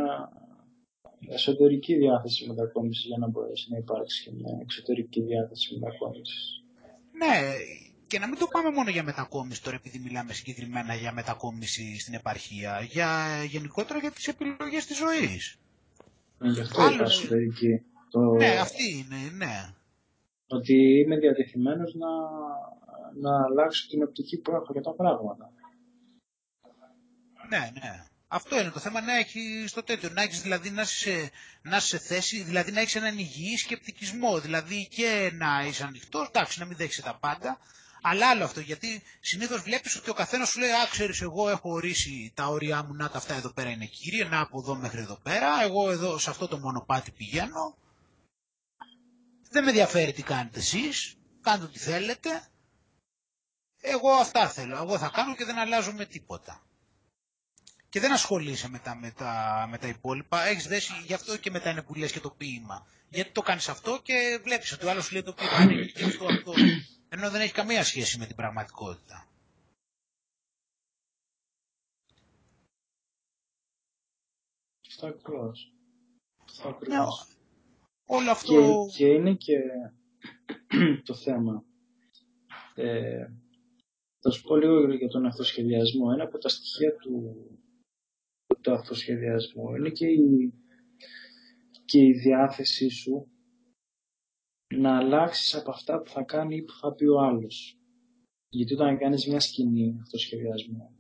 εσωτερική 1.28 1.96
διάθεση 1.96 2.48
μετακόμισης 2.48 3.06
για 3.06 3.18
να 3.18 3.28
μπορέσει 3.28 3.68
να 3.72 3.78
υπάρξει 3.78 4.24
και 4.24 4.32
μια 4.32 4.58
εξωτερική 4.62 5.22
διάθεση 5.22 5.74
μετακόμισης. 5.80 6.64
Ναι, 7.12 7.54
και 8.08 8.20
να 8.20 8.28
μην 8.28 8.38
το 8.40 8.48
πάμε 8.48 8.72
μόνο 8.72 8.90
για 8.90 9.04
μετακόμιση 9.04 9.64
τώρα 9.64 9.76
επειδή 9.76 10.00
μιλάμε 10.00 10.34
συγκεκριμένα 10.34 10.94
για 10.96 11.12
μετακόμιση 11.12 12.00
στην 12.00 12.14
επαρχία, 12.14 12.82
για 12.90 13.10
γενικότερα 13.48 14.00
για 14.00 14.12
τις 14.12 14.28
επιλογές 14.28 14.86
της 14.86 14.98
ζωής. 14.98 15.58
Ναι, 16.44 16.50
γι' 16.50 16.62
αυτό 16.62 16.82
Άλλο... 16.82 17.04
εσωτερική. 17.04 17.82
Το... 18.10 18.20
Ναι, 18.20 18.60
αυτή 18.60 18.84
είναι, 18.98 19.46
ναι. 19.46 19.74
Ότι 20.48 21.00
είμαι 21.00 21.18
διατεθειμένος 21.18 21.94
να, 21.94 22.08
να 23.22 23.44
αλλάξω 23.44 23.88
την 23.88 24.04
οπτική 24.04 24.38
που 24.38 24.52
έχω 24.52 24.68
για 24.72 24.82
τα 24.82 24.94
πράγματα. 24.94 25.52
Ναι, 27.50 27.72
ναι. 27.82 28.04
Αυτό 28.28 28.60
είναι 28.60 28.70
το 28.70 28.80
θέμα, 28.80 29.02
να 29.02 29.18
έχει 29.18 29.66
το 29.74 29.84
τέτοιο, 29.84 30.10
να 30.10 30.22
έχεις 30.22 30.42
δηλαδή 30.42 30.70
να 30.70 30.82
είσαι, 30.82 31.30
να 31.62 31.80
σε 31.80 31.98
θέση, 31.98 32.44
δηλαδή 32.44 32.72
να 32.72 32.80
έχεις 32.80 32.96
έναν 32.96 33.18
υγιή 33.18 33.58
σκεπτικισμό, 33.58 34.40
δηλαδή 34.40 34.88
και 34.88 35.32
να 35.34 35.66
είσαι 35.68 35.84
ανοιχτός, 35.84 36.28
εντάξει, 36.28 36.60
να 36.60 36.66
μην 36.66 36.78
δέχεσαι 36.78 37.02
τα 37.02 37.18
πάντα, 37.20 37.60
αλλά 38.06 38.30
άλλο 38.30 38.44
αυτό, 38.44 38.60
γιατί 38.60 39.04
συνήθως 39.20 39.62
βλέπεις 39.62 39.96
ότι 39.96 40.10
ο 40.10 40.14
καθένας 40.14 40.50
σου 40.50 40.60
λέει: 40.60 40.70
Α, 40.70 40.88
ξέρεις, 40.92 41.22
εγώ 41.22 41.50
έχω 41.50 41.72
ορίσει 41.72 42.32
τα 42.36 42.46
όρια 42.48 42.84
μου, 42.84 42.94
να 42.94 43.10
τα 43.10 43.18
αυτά 43.18 43.34
εδώ 43.34 43.50
πέρα 43.54 43.70
είναι 43.70 43.86
κύριε, 43.86 44.24
να 44.24 44.40
από 44.40 44.60
εδώ 44.60 44.76
μέχρι 44.76 45.00
εδώ 45.00 45.16
πέρα. 45.24 45.62
Εγώ 45.62 45.92
εδώ 45.92 46.18
σε 46.18 46.30
αυτό 46.30 46.48
το 46.48 46.58
μονοπάτι 46.58 47.12
πηγαίνω. 47.12 47.76
Δεν 49.50 49.64
με 49.64 49.70
ενδιαφέρει 49.70 50.14
τι 50.14 50.24
κάνετε 50.24 50.60
εσείς, 50.60 51.16
κάντε 51.42 51.64
ό,τι 51.66 51.80
θέλετε. 51.80 52.48
Εγώ 53.82 54.12
αυτά 54.12 54.50
θέλω. 54.50 54.76
Εγώ 54.78 54.98
θα 54.98 55.10
κάνω 55.14 55.36
και 55.36 55.46
δεν 55.46 55.58
αλλάζω 55.58 55.92
με 55.94 56.06
τίποτα 56.06 56.62
και 57.94 58.00
δεν 58.00 58.12
ασχολείσαι 58.12 58.70
μετά 58.70 58.96
με 58.96 59.12
τα, 59.12 59.66
με 59.70 59.78
τα 59.78 59.88
υπόλοιπα. 59.88 60.44
Έχεις 60.44 60.68
δέσει 60.68 60.94
γι' 61.06 61.14
αυτό 61.14 61.38
και 61.38 61.52
μετά 61.52 61.70
είναι 61.70 61.82
που 61.82 61.96
λες 61.96 62.12
και 62.12 62.20
το 62.20 62.30
ποίημα. 62.30 62.88
Γιατί 63.10 63.32
το 63.32 63.42
κάνεις 63.42 63.70
αυτό 63.70 64.00
και 64.04 64.40
βλέπεις 64.44 64.72
ότι 64.72 64.86
ο 64.86 64.90
άλλος 64.90 65.06
σου 65.06 65.14
λέει 65.14 65.24
το 65.24 65.34
ποίημα 65.34 65.62
είναι 65.74 65.86
και 65.86 66.04
αυτό, 66.04 66.26
αυτό. 66.26 66.54
Ενώ 67.10 67.30
δεν 67.30 67.42
έχει 67.42 67.54
καμία 67.54 67.84
σχέση 67.84 68.18
με 68.20 68.26
την 68.26 68.36
πραγματικότητα. 68.36 69.28
Αυτό 74.88 75.08
ακριβώ. 75.08 75.52
Ναι, 76.88 76.98
όλο 78.06 78.32
αυτό... 78.32 78.86
Και, 78.92 78.98
και 78.98 79.06
είναι 79.14 79.34
και 79.34 79.58
το 81.08 81.14
θέμα. 81.14 81.64
Ε, 82.76 83.26
θα 84.20 84.30
σου 84.32 84.42
πω 84.42 84.56
λίγο 84.56 84.94
για 84.94 85.08
τον 85.08 85.26
αυτοσχεδιασμό. 85.26 86.10
Ένα 86.14 86.24
από 86.24 86.38
τα 86.38 86.50
στοιχεία 86.50 86.96
του, 86.96 87.36
το 88.64 88.74
αυτοσχεδιασμό 88.74 89.76
είναι 89.76 89.90
και 89.90 90.08
η, 90.08 90.54
και 91.86 92.00
η 92.00 92.12
διάθεσή 92.12 92.90
σου 92.90 93.28
να 94.76 94.98
αλλάξεις 94.98 95.56
από 95.56 95.72
αυτά 95.72 96.02
που 96.02 96.10
θα 96.10 96.24
κάνει 96.24 96.56
ή 96.56 96.62
που 96.62 96.74
θα 96.74 96.94
πει 96.94 97.06
ο 97.06 97.20
άλλος. 97.20 97.78
Γιατί 98.50 98.74
όταν 98.74 98.98
κάνεις 98.98 99.28
μια 99.28 99.40
σκηνή 99.40 99.98
αυτοσχεδιασμό, 100.02 100.94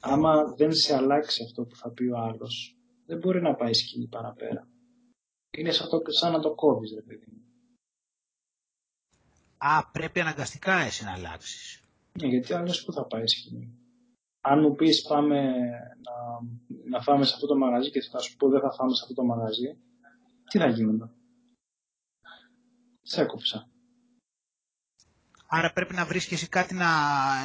άμα 0.00 0.54
δεν 0.56 0.74
σε 0.74 0.96
αλλάξει 0.96 1.42
αυτό 1.42 1.64
που 1.64 1.76
θα 1.76 1.90
πει 1.90 2.04
ο 2.04 2.18
άλλος, 2.18 2.76
δεν 3.06 3.18
μπορεί 3.18 3.40
να 3.40 3.54
πάει 3.54 3.72
σκηνή 3.72 4.08
παραπέρα. 4.08 4.68
Είναι 5.56 5.70
σαν, 5.70 5.88
το, 5.88 6.02
σαν 6.06 6.32
να 6.32 6.40
το 6.40 6.54
κόβεις, 6.54 6.92
ρε 6.94 7.02
παιδί 7.02 7.26
μου. 7.32 7.42
Α, 9.56 9.90
πρέπει 9.90 10.20
αναγκαστικά 10.20 10.74
εσύ 10.74 11.04
να 11.04 11.12
αλλάξεις. 11.12 11.82
Ναι, 12.20 12.28
γιατί 12.28 12.52
άλλος 12.52 12.84
που 12.84 12.92
θα 12.92 13.06
πάει 13.06 13.26
σκηνή 13.26 13.83
αν 14.46 14.60
μου 14.60 14.74
πεις 14.74 15.02
πάμε 15.02 15.40
να, 16.06 16.12
να 16.90 17.00
φάμε 17.02 17.24
σε 17.24 17.34
αυτό 17.34 17.46
το 17.46 17.56
μαγαζί 17.56 17.90
και 17.90 18.00
θα 18.00 18.18
σου 18.18 18.36
πω 18.36 18.48
δεν 18.48 18.60
θα 18.60 18.70
φάμε 18.72 18.94
σε 18.94 19.00
αυτό 19.02 19.14
το 19.14 19.24
μαγαζί, 19.24 19.78
τι 20.50 20.58
θα 20.58 20.66
γίνεται. 20.68 21.10
Σε 23.02 23.20
έκοψα. 23.22 23.68
Άρα 25.46 25.72
πρέπει 25.72 25.94
να 25.94 26.04
βρεις 26.04 26.26
και 26.26 26.34
εσύ 26.34 26.48
κάτι 26.48 26.74
να, 26.74 26.86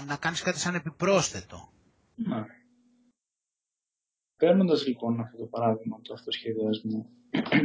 να 0.06 0.18
κάνεις 0.18 0.42
κάτι 0.42 0.60
σαν 0.60 0.76
επιπρόσθετο. 0.76 1.70
Ναι. 2.16 2.46
Παίρνοντας 4.38 4.88
λοιπόν 4.88 5.20
αυτό 5.20 5.38
το 5.38 5.46
παράδειγμα 5.46 6.00
του 6.02 6.14
αυτοσχεδιασμού 6.14 7.10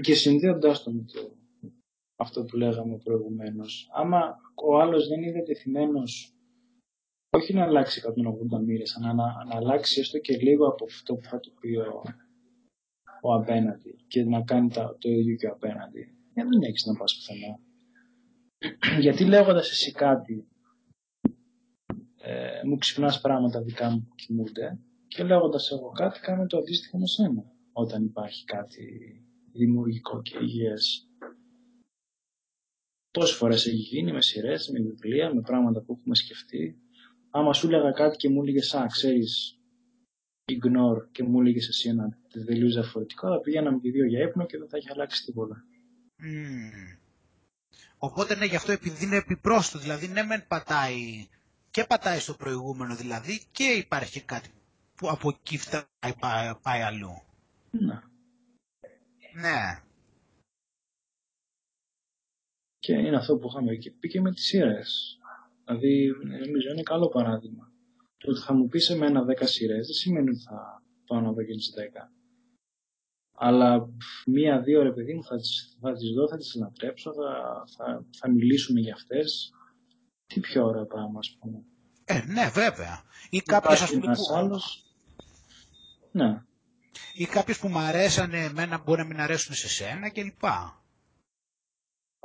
και 0.01 0.15
συνδέοντάς 0.15 0.83
το 0.83 0.91
με 0.93 1.03
το, 1.13 1.37
αυτό 2.17 2.45
που 2.45 2.57
λέγαμε 2.57 2.97
προηγουμένως, 2.99 3.89
άμα 3.93 4.37
ο 4.55 4.81
άλλος 4.81 5.09
δεν 5.09 5.23
είναι 5.23 5.33
διατεθειμένος 5.33 6.34
όχι 7.35 7.55
να 7.55 7.63
αλλάξει 7.63 8.03
180 8.57 8.65
μοίρες, 8.65 8.97
αλλά 8.97 9.13
να, 9.13 9.45
να 9.45 9.57
αλλάξει 9.57 10.01
έστω 10.01 10.19
και 10.19 10.37
λίγο 10.37 10.67
από 10.67 10.85
αυτό 10.85 11.15
που 11.15 11.29
θα 11.29 11.41
του 11.41 11.53
πει 11.61 11.77
ο, 11.77 12.03
ο 13.23 13.35
απέναντι 13.35 13.97
και 14.09 14.25
να 14.25 14.43
κάνει 14.43 14.69
τα, 14.69 14.97
το 14.99 15.11
ίδιο 15.11 15.37
και 15.37 15.47
ο 15.47 15.53
απέναντι. 15.53 16.15
Για 16.35 16.45
δεν 16.45 16.63
έχεις 16.63 16.85
να 16.85 16.95
πας 16.95 17.17
πουθενά. 17.17 17.59
γιατί 19.07 19.25
λέγοντας 19.25 19.71
εσύ 19.71 19.93
κάτι 19.93 20.49
ε, 22.17 22.61
μου 22.67 22.77
ξυπνάς 22.77 23.21
πράγματα 23.21 23.63
δικά 23.63 23.91
μου 23.91 24.07
που 24.09 24.15
κοιμούνται 24.15 24.79
και 25.07 25.25
λέγοντας 25.25 25.71
εγώ 25.71 25.91
κάτι 25.91 26.21
κάνω 26.21 26.47
το 26.47 26.57
αντίστοιχο 26.59 26.99
με 26.99 27.07
σένα 27.07 27.45
όταν 27.73 28.05
υπάρχει 28.05 28.45
κάτι 28.45 28.87
δημιουργικό 29.53 30.23
και 30.23 30.39
υγιές. 30.41 31.09
Πόσες 33.11 33.37
φορές 33.37 33.67
έχει 33.67 33.77
γίνει 33.77 34.13
με 34.13 34.23
σειρές, 34.23 34.69
με 34.69 34.81
βιβλία, 34.81 35.35
με 35.35 35.41
πράγματα 35.41 35.83
που 35.83 35.97
έχουμε 35.99 36.15
σκεφτεί. 36.15 36.79
Άμα 37.37 37.53
σου 37.53 37.67
έλεγα 37.67 37.91
κάτι 37.91 38.17
και 38.17 38.29
μου 38.29 38.43
έλεγες, 38.43 38.75
Α, 38.75 38.87
ξέρεις, 38.87 39.59
ignore 40.53 41.09
και 41.13 41.23
μου 41.23 41.41
έλεγες 41.41 41.69
εσύ 41.69 41.89
ένα 41.89 42.19
τελείω 42.47 42.69
διαφορετικό, 42.69 43.29
θα 43.29 43.41
πηγαίναμε 43.41 43.79
και 43.79 43.91
δύο 43.91 44.05
για 44.07 44.23
ύπνο 44.23 44.47
και 44.47 44.59
δεν 44.59 44.69
θα 44.69 44.77
έχει 44.77 44.91
αλλάξει 44.91 45.25
τίποτα. 45.25 45.65
Mm. 46.19 46.99
Οπότε 47.99 48.35
ναι, 48.35 48.45
γι' 48.45 48.57
αυτό 48.57 48.73
επειδή 48.73 49.05
είναι 49.05 49.17
επιπρόσθετο, 49.17 49.83
δηλαδή 49.83 50.09
ναι, 50.09 50.23
μεν 50.23 50.47
πατάει 50.47 51.29
και 51.71 51.85
πατάει 51.85 52.19
στο 52.19 52.35
προηγούμενο 52.35 52.97
δηλαδή 52.97 53.43
και 53.53 53.65
υπάρχει 53.65 54.13
και 54.13 54.21
κάτι 54.21 54.49
που 54.95 55.09
από 55.09 55.29
εκεί 55.29 55.59
φτάει, 55.59 56.15
πάει, 56.21 56.55
πάει 56.63 56.81
αλλού. 56.81 57.23
Ναι. 57.71 58.01
Ναι. 59.41 59.83
Και 62.79 62.93
είναι 62.93 63.17
αυτό 63.17 63.37
που 63.37 63.49
είχαμε 63.49 63.75
και 63.75 63.91
πει 63.91 64.09
και 64.09 64.21
με 64.21 64.33
τις 64.33 64.45
σειρές. 64.45 65.19
Δηλαδή, 65.65 66.13
νομίζω 66.47 66.71
είναι 66.71 66.83
καλό 66.83 67.09
παράδειγμα. 67.09 67.73
Το 68.17 68.31
ότι 68.31 68.41
θα 68.41 68.55
μου 68.55 68.69
πεις 68.69 68.85
σε 68.85 68.97
μένα 68.97 69.25
10 69.25 69.43
σειρές 69.45 69.87
δεν 69.87 69.95
σημαίνει 69.95 70.29
ότι 70.29 70.43
θα 70.43 70.83
πάω 71.07 71.21
να 71.21 71.33
δω 71.33 71.43
και 71.43 71.53
τι 71.53 71.65
10. 72.07 72.11
Αλλά 73.37 73.89
μία-δύο 74.27 74.83
ρε 74.83 74.93
παιδί 74.93 75.15
μου 75.15 75.25
θα 75.25 75.37
τις, 75.37 75.77
θα 75.81 75.93
τις 75.93 76.11
δω, 76.11 76.29
θα 76.29 76.37
τις 76.37 76.55
λατρέψω, 76.55 77.13
θα, 77.13 77.65
θα, 77.77 78.07
θα 78.19 78.31
μιλήσουμε 78.31 78.81
για 78.81 78.95
αυτές. 78.95 79.53
Τι 80.27 80.41
πιο 80.41 80.65
ωραίο 80.65 80.87
πράγμα, 80.87 81.19
ας 81.19 81.37
πούμε. 81.41 81.65
Ε, 82.05 82.25
ναι, 82.27 82.51
βέβαια. 82.53 83.03
Ή 83.31 83.41
κάποιος, 83.41 83.83
ας 83.83 83.91
πούμε, 83.91 84.15
που... 84.15 84.35
άλλος... 84.35 84.85
Ναι. 86.13 86.43
Ή 87.15 87.25
κάποιος 87.25 87.59
που 87.59 87.69
μου 87.69 87.79
αρέσανε 87.79 88.45
εμένα 88.45 88.79
μπορεί 88.79 89.01
να 89.01 89.07
μην 89.07 89.21
αρέσουν 89.21 89.55
σε 89.55 89.69
σένα 89.69 90.11
κλπ. 90.11 90.45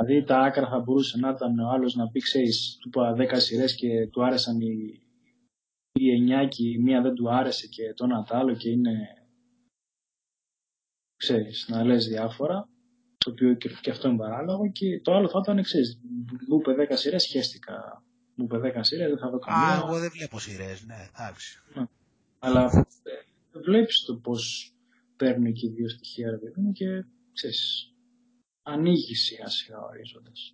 Δηλαδή 0.04 0.24
τα 0.24 0.40
άκρα 0.40 0.68
θα 0.68 0.80
μπορούσε 0.80 1.18
να 1.18 1.30
ήταν 1.30 1.60
ο 1.60 1.70
άλλος 1.70 1.96
να 1.96 2.10
πει, 2.10 2.20
ξέρεις, 2.20 2.78
του 2.80 2.88
είπα 2.88 3.16
10 3.18 3.40
σειρές 3.40 3.76
και 3.76 4.08
του 4.08 4.26
άρεσαν 4.26 4.62
οι, 4.62 5.02
οι 5.92 6.34
9 6.44 6.48
και 6.50 6.68
η 6.68 6.78
μία 6.78 7.02
δεν 7.02 7.14
του 7.14 7.32
άρεσε 7.32 7.68
και 7.68 7.94
το 7.94 8.06
ένα 8.06 8.26
άλλο 8.30 8.56
και 8.56 8.70
είναι, 8.70 8.98
ξέρεις, 11.16 11.68
να 11.70 11.84
λες 11.84 12.08
διάφορα, 12.08 12.70
το 13.18 13.32
οποίο 13.32 13.54
και, 13.54 13.90
αυτό 13.90 14.08
είναι 14.08 14.18
παράλογο 14.18 14.72
και 14.72 15.02
το 15.02 15.14
άλλο 15.14 15.30
θα 15.30 15.40
ήταν, 15.44 15.64
ξέρεις, 15.64 16.00
μου 16.48 16.58
είπε 16.60 16.88
10 16.90 16.96
σειρές, 16.96 17.26
χαίστηκα. 17.26 18.04
Μου 18.36 18.44
είπε 18.46 18.74
10 18.76 18.80
σειρές, 18.82 19.10
δεν 19.10 19.18
θα 19.18 19.30
δω 19.30 19.40
καμία. 19.40 19.68
Α, 19.68 19.76
εγώ 19.76 20.00
δεν 20.00 20.10
βλέπω 20.12 20.40
σειρές, 20.40 20.86
ναι, 20.86 21.10
εντάξει. 21.14 21.60
Ναι. 21.74 21.84
Αλλά 22.40 22.64
ε, 23.04 23.60
βλέπεις 23.60 24.04
το 24.06 24.16
πώς 24.16 24.74
παίρνουν 25.16 25.54
και 25.54 25.66
οι 25.68 25.70
δύο 25.70 25.90
στοιχεία, 25.90 26.30
ρε 26.30 26.38
και 26.72 27.06
ξέρεις, 27.34 27.94
ανοίγει 28.70 29.16
σιγά 29.16 29.48
σιγά 29.50 29.80
ορίζοντας. 29.82 30.54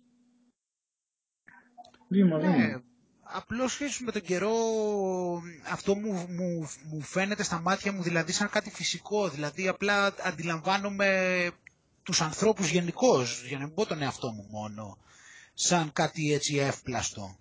Βήμα, 2.08 2.38
ναι, 2.38 2.56
βήμα. 2.56 2.82
Απλώς 3.22 3.80
με 4.04 4.12
τον 4.12 4.22
καιρό 4.22 4.54
αυτό 5.70 5.94
μου, 5.94 6.12
μου, 6.28 6.68
μου 6.90 7.00
φαίνεται 7.00 7.42
στα 7.42 7.60
μάτια 7.60 7.92
μου 7.92 8.02
δηλαδή 8.02 8.32
σαν 8.32 8.50
κάτι 8.50 8.70
φυσικό. 8.70 9.28
Δηλαδή 9.28 9.68
απλά 9.68 10.14
αντιλαμβάνομαι 10.22 11.50
τους 12.02 12.20
ανθρώπους 12.20 12.70
γενικώς, 12.70 13.44
για 13.46 13.58
να 13.58 13.64
μην 13.66 13.74
πω 13.74 13.86
τον 13.86 14.02
εαυτό 14.02 14.30
μου 14.30 14.46
μόνο, 14.50 14.98
σαν 15.54 15.92
κάτι 15.92 16.32
έτσι 16.32 16.56
εύπλαστο 16.56 17.36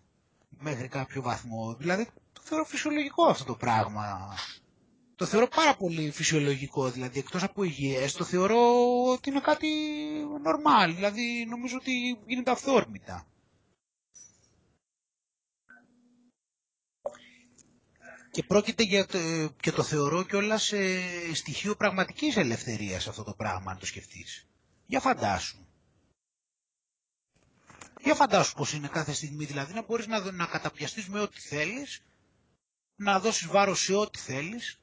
μέχρι 0.59 0.88
κάποιο 0.88 1.21
βαθμό. 1.21 1.73
Δηλαδή 1.80 2.07
το 2.34 2.41
θεωρώ 2.43 2.65
φυσιολογικό 2.65 3.26
αυτό 3.26 3.43
το 3.43 3.55
πράγμα 3.55 4.36
το 5.16 5.26
θεωρώ 5.26 5.47
πάρα 5.47 5.76
πολύ 5.76 6.11
φυσιολογικό, 6.11 6.89
δηλαδή 6.89 7.20
εκτός 7.20 7.43
από 7.43 7.63
υγιές, 7.63 8.13
το 8.13 8.24
θεωρώ 8.24 8.57
ότι 9.11 9.30
είναι 9.30 9.39
κάτι 9.39 9.68
normal, 10.45 10.91
δηλαδή 10.95 11.45
νομίζω 11.49 11.76
ότι 11.80 12.20
γίνεται 12.28 12.51
αυθόρμητα. 12.51 13.28
Και 18.32 18.43
πρόκειται 18.43 18.84
για 18.84 19.05
το, 19.05 19.20
και 19.59 19.72
το 19.72 19.84
θεωρώ 19.84 20.24
κιόλας 20.24 20.63
σε 20.63 20.78
στοιχείο 21.34 21.76
πραγματικής 21.76 22.38
ελευθερίας 22.38 23.07
αυτό 23.07 23.24
το 23.24 23.34
πράγμα, 23.34 23.72
αν 23.72 23.78
το 23.80 23.86
σκεφτείς. 23.86 24.47
Για 24.86 24.99
φαντάσου. 24.99 25.57
Για 28.01 28.16
φαντάσου 28.16 28.53
πως 28.53 28.74
είναι 28.74 28.88
κάθε 28.88 29.13
στιγμή, 29.13 29.45
δηλαδή 29.45 29.74
να 29.74 29.84
μπορείς 29.84 30.07
να, 30.07 30.32
να 30.32 30.45
καταπιαστείς 30.45 31.07
με 31.07 31.20
ό,τι 31.20 31.39
θέλεις, 31.39 32.01
να 32.95 33.20
δώσεις 33.20 33.47
βάρος 33.47 33.80
σε 33.80 33.93
ό,τι 33.95 34.20
θέλεις, 34.20 34.80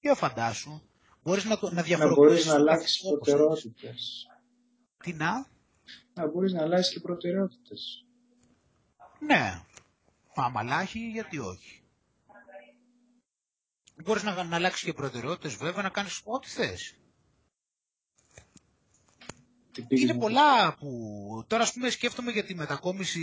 για 0.00 0.14
φαντάσου; 0.14 0.80
Μπορείς 1.22 1.44
να, 1.44 1.58
να 1.72 1.82
διαφοροποιήσεις... 1.82 2.16
Να 2.18 2.22
μπορείς 2.24 2.46
να 2.46 2.54
αλλάξεις 2.54 3.02
προτεραιότητες. 3.02 4.26
Τι 5.02 5.12
να; 5.12 5.46
Να 6.14 6.26
μπορείς 6.30 6.52
να 6.52 6.62
αλλάξεις 6.62 6.92
και 6.92 7.00
προτεραιότητες. 7.00 8.04
Ναι. 9.20 9.62
Άμα 10.34 10.60
αλλάξει, 10.60 11.10
γιατί 11.10 11.38
όχι. 11.38 11.82
Μπορείς 14.04 14.22
να, 14.22 14.44
να 14.44 14.56
αλλάξεις 14.56 14.84
και 14.84 14.92
προτεραιότητες 14.92 15.54
βέβαια, 15.54 15.82
να 15.82 15.88
κάνεις 15.88 16.20
ό,τι 16.24 16.48
θες. 16.48 16.94
Είναι 19.88 20.14
πολλά 20.14 20.74
που... 20.74 21.44
Τώρα 21.46 21.62
ας 21.62 21.72
πούμε 21.72 21.90
σκέφτομαι 21.90 22.30
για 22.30 22.44
τη 22.44 22.54
μετακόμιση 22.54 23.20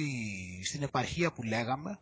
στην 0.64 0.84
επαρχία 0.84 1.32
που 1.32 1.44
λέγαμε 1.44 2.00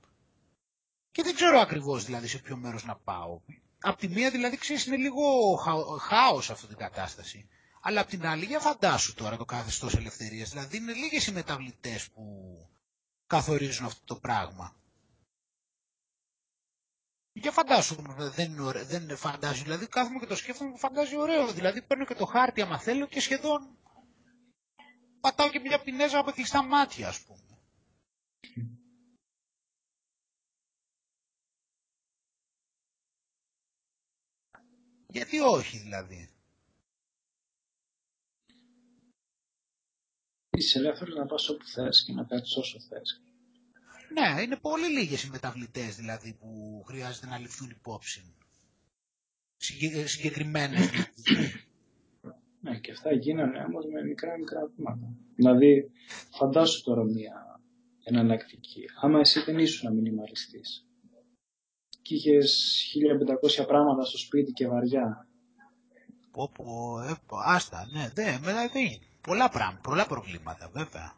και 1.12 1.24
δεν 1.24 1.36
ξέρω 1.36 1.60
ακριβώς 1.60 2.06
δηλαδή 2.06 2.28
σε 2.28 2.38
ποιο 2.38 2.58
μέρος 2.58 2.86
να 2.86 2.96
πάω 2.96 3.42
απ' 3.86 4.00
τη 4.00 4.08
μία 4.08 4.32
δηλαδή 4.32 4.58
ξέρεις 4.58 4.86
είναι 4.86 4.96
λίγο 4.98 5.56
χάος 6.02 6.50
αυτή 6.50 6.68
την 6.68 6.78
κατάσταση. 6.78 7.48
Αλλά 7.82 8.02
απ' 8.02 8.08
την 8.10 8.26
άλλη 8.26 8.46
για 8.46 8.60
φαντάσου 8.60 9.14
τώρα 9.14 9.38
το 9.38 9.46
καθεστώς 9.46 9.94
ελευθερίας. 9.96 10.50
Δηλαδή 10.50 10.78
είναι 10.78 10.94
λίγες 10.94 11.28
οι 11.28 11.32
μεταβλητές 11.32 12.10
που 12.12 12.24
καθορίζουν 13.28 13.86
αυτό 13.86 14.02
το 14.06 14.16
πράγμα. 14.16 14.76
Για 17.34 17.52
φαντάσου, 17.52 17.96
δεν 18.18 18.52
είναι, 18.52 18.62
ωραίο, 18.62 18.86
δεν 18.86 19.02
είναι 19.04 19.16
φαντάζω, 19.16 19.64
δηλαδή 19.64 19.88
κάθομαι 19.88 20.20
και 20.20 20.26
το 20.26 20.36
σκέφτομαι 20.36 20.72
και 20.72 20.78
φαντάζει 20.78 21.18
ωραίο. 21.18 21.52
Δηλαδή 21.52 21.82
παίρνω 21.82 22.06
και 22.06 22.16
το 22.16 22.26
χάρτη 22.26 22.62
άμα 22.62 22.80
θέλω 22.80 23.06
και 23.08 23.20
σχεδόν 23.20 23.78
πατάω 25.20 25.50
και 25.50 25.60
μια 25.60 25.80
πινέζα 25.82 26.20
από 26.20 26.32
κλειστά 26.32 26.64
μάτια 26.64 27.08
ας 27.08 27.20
πούμε. 27.22 27.40
Γιατί 35.16 35.40
όχι 35.40 35.78
δηλαδή; 35.78 36.30
Είσαι 40.50 40.80
ελεύθερος 40.80 41.16
να 41.16 41.26
πας 41.26 41.50
όπου 41.50 41.66
θες 41.66 42.04
και 42.06 42.14
να 42.14 42.24
κάτσεις 42.24 42.56
όσο 42.56 42.80
θες. 42.80 43.22
Ναι, 44.14 44.42
είναι 44.42 44.58
πολύ 44.58 44.88
λίγες 44.88 45.24
οι 45.24 45.30
μεταβλητές 45.30 45.96
δηλαδή 45.96 46.34
που 46.34 46.84
χρειάζεται 46.88 47.28
να 47.28 47.38
ληφθούν 47.38 47.70
υπόψη. 47.70 48.34
Συγκε, 49.58 50.08
συγκεκριμένες. 50.08 50.90
ναι, 52.62 52.80
και 52.80 52.92
αυτά 52.92 53.12
γίνανε 53.14 53.64
όμως 53.64 53.86
με 53.86 54.04
μικρά 54.04 54.38
μικρά 54.38 54.68
βήματα. 54.76 55.16
Δηλαδή, 55.36 55.92
φαντάσου 56.32 56.84
τώρα 56.84 57.04
μια 57.04 57.62
εναλλακτική. 58.04 58.86
Άμα 59.02 59.20
εσύ 59.20 59.40
δεν 59.44 59.60
ήσουν 59.60 59.90
να 59.90 59.96
μινιμαλιστής 59.96 60.85
και 62.06 62.16
είχες 62.16 62.84
1500 63.62 63.68
πράγματα 63.68 64.06
στο 64.06 64.18
σπίτι 64.18 64.52
και 64.52 64.68
βαριά. 64.68 65.28
Πω, 66.32 66.50
πω, 66.50 67.00
ε, 67.02 67.16
άστα, 67.46 67.88
ναι, 67.92 68.10
δε, 68.14 68.40
μετά 68.40 68.70
δεν 68.74 69.00
Πολλά 69.22 69.50
πράγματα, 69.50 69.82
πολλά 69.82 70.06
προβλήματα, 70.06 70.70
βέβαια. 70.74 71.14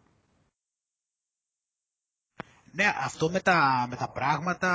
Ναι, 2.72 2.86
αυτό 2.98 3.30
με 3.30 3.40
τα, 3.40 3.86
με 3.90 3.96
τα 3.96 4.10
πράγματα 4.10 4.70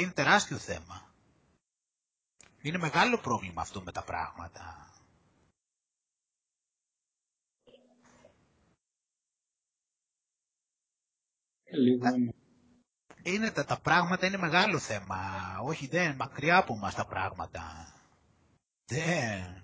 είναι 0.00 0.10
τεράστιο 0.10 0.56
θέμα. 0.56 1.14
Είναι 2.62 2.78
μεγάλο 2.78 3.18
πρόβλημα 3.18 3.60
αυτό 3.60 3.82
με 3.82 3.92
τα 3.92 4.02
πράγματα. 4.02 4.90
Ε, 11.64 11.76
λίγο 11.76 12.08
είναι, 12.08 12.32
τα, 13.54 13.64
τα 13.64 13.76
πράγματα 13.80 14.26
είναι 14.26 14.36
μεγάλο 14.36 14.78
θέμα. 14.78 15.18
Όχι, 15.64 15.86
δεν, 15.86 16.14
μακριά 16.18 16.56
από 16.56 16.76
μας 16.76 16.94
τα 16.94 17.04
πράγματα. 17.06 17.94
Δεν. 18.86 19.62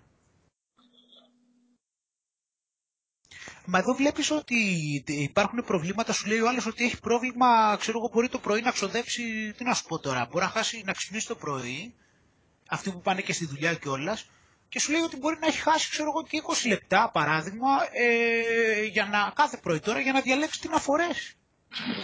Μα 3.70 3.78
εδώ 3.78 3.94
βλέπεις 3.94 4.30
ότι 4.30 4.56
υπάρχουν 5.06 5.64
προβλήματα, 5.64 6.12
σου 6.12 6.26
λέει 6.26 6.40
ο 6.40 6.48
άλλος 6.48 6.66
ότι 6.66 6.84
έχει 6.84 7.00
πρόβλημα, 7.00 7.76
ξέρω 7.78 7.98
εγώ, 7.98 8.08
μπορεί 8.12 8.28
το 8.28 8.38
πρωί 8.38 8.60
να 8.60 8.70
ξοδέψει, 8.70 9.52
τι 9.56 9.64
να 9.64 9.74
σου 9.74 9.84
πω 9.84 9.98
τώρα, 9.98 10.26
μπορεί 10.30 10.44
να 10.44 10.50
χάσει, 10.50 10.82
να 10.84 10.92
ξυπνήσει 10.92 11.26
το 11.26 11.34
πρωί, 11.36 11.94
αυτοί 12.68 12.90
που 12.90 13.00
πάνε 13.00 13.20
και 13.20 13.32
στη 13.32 13.46
δουλειά 13.46 13.74
κιόλας, 13.74 14.28
και 14.68 14.80
σου 14.80 14.90
λέει 14.92 15.00
ότι 15.00 15.16
μπορεί 15.16 15.38
να 15.40 15.46
έχει 15.46 15.58
χάσει 15.60 15.90
ξέρω 15.90 16.08
εγώ 16.08 16.22
και 16.22 16.42
20 16.64 16.68
λεπτά 16.68 17.10
παράδειγμα 17.12 17.68
ε, 17.92 18.82
για 18.84 19.04
να, 19.04 19.32
κάθε 19.34 19.56
πρωί 19.56 19.80
τώρα 19.80 20.00
για 20.00 20.12
να 20.12 20.20
διαλέξει 20.20 20.60
τι 20.60 20.68
να 20.68 20.78
φορέσει. 20.78 21.36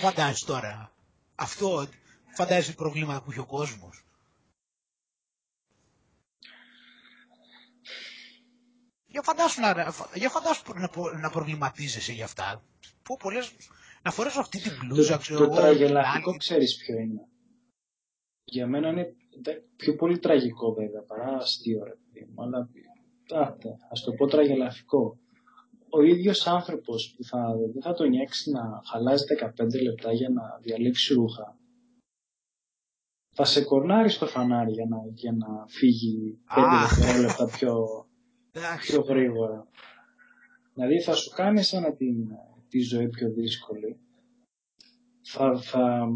Φαντάζεσαι 0.00 0.44
τώρα. 0.46 0.93
Αυτό 1.34 1.86
φαντάζεσαι 2.34 2.74
προβλήματα 2.74 3.22
που 3.22 3.30
έχει 3.30 3.40
ο 3.40 3.46
κόσμος. 3.46 4.04
Για 9.06 9.22
φαντάσου 9.22 9.60
να, 9.60 9.92
για 10.14 10.30
φαντάσου 10.30 10.62
να, 10.74 11.18
να 11.20 11.30
προβληματίζεσαι 11.30 12.12
για 12.12 12.24
αυτά. 12.24 12.64
Πω 13.02 13.16
πολλές, 13.18 13.52
να 14.02 14.10
φορέσω 14.10 14.40
αυτή 14.40 14.60
την 14.60 14.72
μπλούζα, 14.78 15.16
ξέρω 15.16 15.38
Το, 15.38 15.48
το 15.48 15.54
τραγελαφικό 15.54 16.36
ξέρεις 16.36 16.76
ποιο 16.76 16.98
είναι. 16.98 17.28
Για 18.44 18.66
μένα 18.66 18.88
είναι 18.88 19.14
πιο 19.76 19.94
πολύ 19.96 20.18
τραγικό 20.18 20.72
βέβαια 20.72 21.02
παρά 21.02 21.36
αστείο 21.36 21.84
ρε 21.84 21.94
παιδί 21.94 22.26
μου. 22.30 22.42
Αλλά 22.42 22.68
άτε, 23.30 23.76
ας 23.90 24.02
το 24.02 24.12
πω 24.12 24.26
τραγελαφικό. 24.26 25.18
Ο 25.96 26.02
ίδιος 26.02 26.46
άνθρωπος 26.46 27.14
που 27.16 27.24
θα, 27.24 27.56
δεν 27.72 27.82
θα 27.82 27.92
τον 27.94 28.08
νιάξει 28.08 28.50
να 28.50 28.82
χαλάζει 28.90 29.24
15 29.58 29.82
λεπτά 29.82 30.12
για 30.12 30.28
να 30.28 30.58
διαλέξει 30.62 31.14
ρούχα 31.14 31.58
θα 33.34 33.44
σε 33.44 33.64
κορνάρει 33.64 34.08
στο 34.08 34.26
φανάρι 34.26 34.72
για 34.72 34.86
να, 34.88 34.96
για 35.14 35.32
να 35.32 35.66
φύγει 35.66 36.38
5 36.56 36.62
δευτερόλεπτα 36.88 37.46
πιο, 37.46 38.06
πιο 38.80 39.00
γρήγορα. 39.00 39.68
Δηλαδή 40.74 41.00
θα 41.00 41.14
σου 41.14 41.30
κάνει 41.30 41.62
σαν 41.62 41.96
την, 41.96 42.16
τη 42.68 42.80
ζωή 42.80 43.08
πιο 43.08 43.30
δύσκολη. 43.30 43.98
Θα, 45.22 45.58
θα, 45.60 46.08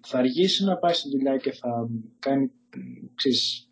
θα 0.00 0.18
αργήσει 0.18 0.64
να 0.64 0.76
πάει 0.76 0.92
στη 0.92 1.08
δουλειά 1.08 1.36
και 1.36 1.52
θα 1.52 1.88
κάνει, 2.18 2.50
ξέρεις, 3.14 3.70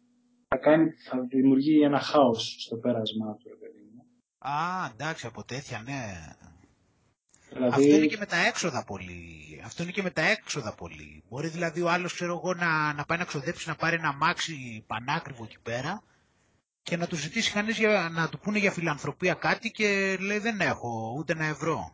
θα, 0.49 0.57
κάνει, 0.57 0.91
θα 0.91 1.21
δημιουργεί 1.21 1.83
ένα 1.83 1.99
χάος 1.99 2.57
στο 2.59 2.77
πέρασμά 2.77 3.37
του, 3.37 3.49
παιδί 3.49 3.64
μου. 3.64 3.64
Α, 4.47 4.90
εντάξει, 4.92 5.26
από 5.26 5.45
τέτοια, 5.45 5.82
ναι. 5.84 6.34
Δηλαδή... 7.53 7.74
Αυτό 7.74 7.97
είναι 7.97 8.07
και 8.07 8.16
με 8.16 8.26
τα 8.26 8.47
έξοδα 8.47 8.84
πολύ. 8.84 9.61
Αυτό 9.64 9.82
είναι 9.82 9.92
και 9.92 10.03
με 10.03 10.11
τα 10.11 10.22
έξοδα 10.22 10.74
πολύ. 10.74 11.22
Μπορεί 11.28 11.49
δηλαδή 11.49 11.80
ο 11.80 11.90
άλλος, 11.90 12.14
ξέρω 12.14 12.32
εγώ, 12.36 12.55
να, 12.55 12.92
να 12.92 13.05
πάει 13.05 13.18
να 13.18 13.24
ξοδέψει, 13.24 13.68
να 13.68 13.74
πάρει 13.74 13.97
ένα 13.97 14.12
μάξι 14.12 14.84
πανάκριβο 14.86 15.45
εκεί 15.45 15.59
πέρα 15.62 16.03
και 16.82 16.97
να 16.97 17.07
του 17.07 17.16
ζητήσει 17.16 17.53
κανείς 17.53 17.78
για, 17.78 18.11
να 18.12 18.28
του 18.28 18.38
πούνε 18.38 18.59
για 18.59 18.70
φιλανθρωπία 18.70 19.34
κάτι 19.34 19.70
και 19.70 20.16
λέει 20.20 20.38
δεν 20.38 20.61
έχω 20.61 21.14
ούτε 21.18 21.32
ένα 21.32 21.45
ευρώ. 21.45 21.92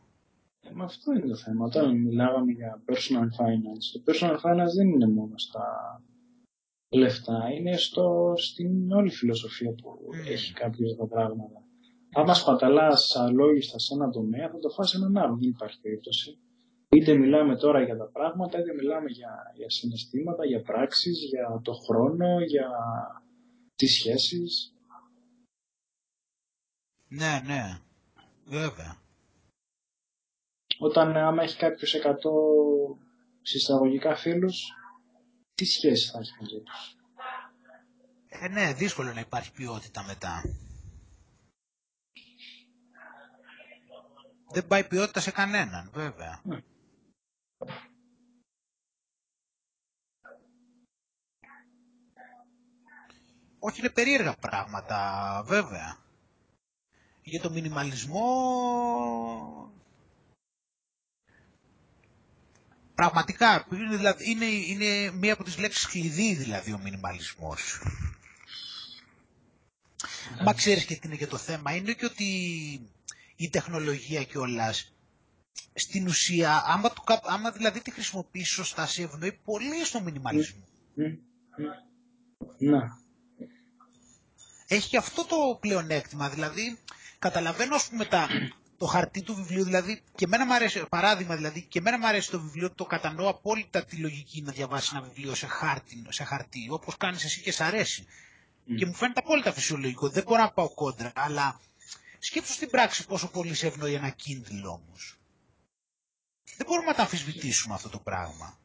Ε, 0.61 0.71
μα 0.75 0.85
αυτό 0.85 1.13
είναι 1.13 1.27
το 1.27 1.37
θέμα. 1.37 1.65
Όταν 1.65 1.97
μιλάγαμε 1.97 2.53
για 2.53 2.83
personal 2.87 3.29
finance, 3.41 3.87
το 3.93 4.13
personal 4.13 4.35
finance 4.35 4.75
δεν 4.77 4.89
είναι 4.89 5.09
μόνο 5.09 5.39
στα 5.39 5.65
λεφτά, 6.89 7.49
είναι 7.59 7.77
στο, 7.77 8.33
στην 8.37 8.93
όλη 8.93 9.11
φιλοσοφία 9.11 9.71
που 9.71 9.99
mm. 10.13 10.31
έχει 10.31 10.53
κάποιος 10.53 10.97
τα 10.97 11.07
πράγματα. 11.07 11.63
Άμα 12.13 12.35
σπαταλά 12.35 12.99
αλόγιστα 13.15 13.79
σε 13.79 13.95
ένα 13.95 14.11
τομέα, 14.11 14.51
θα 14.51 14.59
το 14.59 14.69
φάσει 14.69 14.97
έναν 14.97 15.17
άλλο. 15.17 15.37
Δεν 15.37 15.49
υπάρχει 15.49 15.81
περίπτωση. 15.81 16.39
Είτε 16.89 17.15
μιλάμε 17.15 17.57
τώρα 17.57 17.83
για 17.83 17.97
τα 17.97 18.09
πράγματα, 18.13 18.59
είτε 18.59 18.75
μιλάμε 18.75 19.11
για, 19.11 19.53
για 19.55 19.71
συναισθήματα, 19.71 20.47
για 20.47 20.63
πράξεις, 20.63 21.19
για 21.25 21.61
το 21.65 21.73
χρόνο, 21.73 22.41
για 22.41 22.69
τις 23.77 23.95
σχέσεις. 23.95 24.75
Ναι, 27.09 27.41
ναι. 27.47 27.81
Βέβαια. 28.45 28.97
Όταν 30.79 31.17
άμα 31.17 31.43
έχει 31.43 31.57
κάποιος 31.57 31.95
100 31.95 32.13
συσταγωγικά 33.43 34.17
φίλους, 34.17 34.73
τι 35.55 35.65
σχέση 35.65 36.11
θα 36.11 36.19
έχει 36.19 36.33
μαζί 36.41 36.63
τους; 36.63 36.97
Ε, 38.29 38.49
ναι, 38.49 38.73
δύσκολο 38.73 39.13
να 39.13 39.21
υπάρχει 39.21 39.53
ποιότητα 39.53 40.05
μετά. 40.07 40.43
Δεν 44.53 44.67
πάει 44.67 44.85
ποιότητα 44.85 45.21
σε 45.21 45.31
κανέναν, 45.31 45.91
βέβαια. 45.93 46.41
Ναι. 46.45 46.63
Όχι, 53.59 53.81
είναι 53.81 53.91
περίεργα 53.91 54.35
πράγματα, 54.35 55.43
βέβαια. 55.47 55.97
Για 57.23 57.41
το 57.41 57.51
μινιμαλισμό... 57.51 58.25
Πραγματικά, 62.95 63.67
είναι, 63.73 63.97
δηλαδή, 63.97 64.31
είναι, 64.31 64.45
είναι 64.45 65.11
μία 65.11 65.33
από 65.33 65.45
τις 65.45 65.59
λέξεις 65.59 65.87
κλειδί 65.87 66.35
δηλαδή 66.35 66.73
ο 66.73 66.79
μινιμαλισμός. 66.79 67.83
Μα 70.45 70.55
ξέρεις 70.55 70.85
και 70.85 70.95
τι 70.95 71.07
είναι 71.07 71.17
και 71.17 71.27
το 71.27 71.37
θέμα, 71.37 71.75
είναι 71.77 71.93
και 71.93 72.05
ότι 72.05 72.25
η 73.41 73.49
τεχνολογία 73.51 74.25
κιόλας. 74.25 74.93
Στην 75.75 76.07
ουσία, 76.07 76.63
άμα, 76.67 76.91
του, 76.91 77.03
άμα 77.23 77.51
δηλαδή 77.51 77.81
τη 77.83 77.91
χρησιμοποιήσεις 77.91 78.55
σωστά, 78.55 78.87
σε 78.87 79.03
ευνοεί 79.03 79.33
πολύ 79.45 79.85
στο 79.85 80.01
μινιμαλισμό. 80.01 80.65
Ναι. 82.59 82.79
Έχει 84.67 84.89
και 84.89 84.97
αυτό 84.97 85.25
το 85.25 85.37
πλεονέκτημα, 85.61 86.29
δηλαδή 86.29 86.79
καταλαβαίνω 87.19 87.75
ας 87.75 87.89
πούμε 87.89 88.05
τα, 88.05 88.29
το 88.77 88.87
χαρτί 88.87 89.23
του 89.23 89.35
βιβλίου, 89.35 89.65
δηλαδή 89.65 90.03
και 90.15 90.25
εμένα 90.25 90.47
μου 90.47 90.55
αρέσει, 90.55 90.85
παράδειγμα 90.89 91.37
δηλαδή, 91.37 91.63
και 91.63 91.79
εμένα 91.79 91.99
μου 91.99 92.07
αρέσει 92.07 92.31
το 92.31 92.41
βιβλίο, 92.41 92.71
το 92.75 92.85
κατανοώ 92.85 93.29
απόλυτα 93.29 93.85
τη 93.85 93.97
λογική 93.97 94.43
να 94.43 94.53
διαβάσεις 94.53 94.91
ένα 94.93 95.01
βιβλίο 95.01 95.35
σε 95.35 95.47
χάρτη, 95.47 96.05
σε 96.09 96.25
χαρτί, 96.25 96.67
όπως 96.71 96.97
κάνεις 96.97 97.25
εσύ 97.25 97.41
και 97.41 97.53
σ' 97.53 97.61
αρέσει. 97.61 98.07
Και 98.77 98.87
μου 98.87 98.95
φαίνεται 98.95 99.21
απόλυτα 99.25 99.53
φυσιολογικό, 99.53 100.09
δεν 100.09 100.23
μπορώ 100.27 100.43
να 100.43 100.51
πάω 100.51 100.75
κόντρα, 100.75 101.13
αλλά 101.15 101.61
Σκέψου 102.23 102.53
στην 102.53 102.71
πράξη 102.71 103.07
πόσο 103.07 103.31
πολύ 103.31 103.55
σε 103.55 103.67
ευνοεί 103.67 103.95
ένα 103.95 104.15
Kindle 104.15 104.65
όμως. 104.67 105.21
Δεν 106.57 106.67
μπορούμε 106.67 106.87
να 106.87 106.95
τα 106.95 107.03
αμφισβητήσουμε 107.03 107.75
αυτό 107.75 107.89
το 107.89 107.99
πράγμα. 107.99 108.59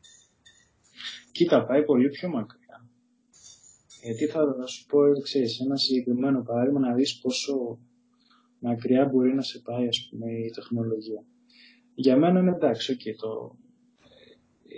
Κοίτα, 1.31 1.65
πάει 1.65 1.83
πολύ 1.83 2.09
πιο 2.09 2.29
μακριά. 2.29 2.89
Γιατί 4.01 4.25
θα, 4.27 4.67
σου 4.67 4.85
πω, 4.85 5.21
ξέρεις, 5.21 5.59
ένα 5.59 5.77
συγκεκριμένο 5.77 6.43
παράδειγμα 6.43 6.79
να 6.79 6.93
δεις 6.93 7.19
πόσο 7.19 7.79
μακριά 8.59 9.05
μπορεί 9.05 9.33
να 9.33 9.41
σε 9.41 9.59
πάει, 9.59 9.87
ας 9.87 10.07
πούμε, 10.09 10.31
η 10.31 10.49
τεχνολογία. 10.49 11.23
Για 11.95 12.17
μένα 12.17 12.39
είναι 12.39 12.51
εντάξει, 12.51 12.97
okay, 12.99 13.15
το... 13.17 13.57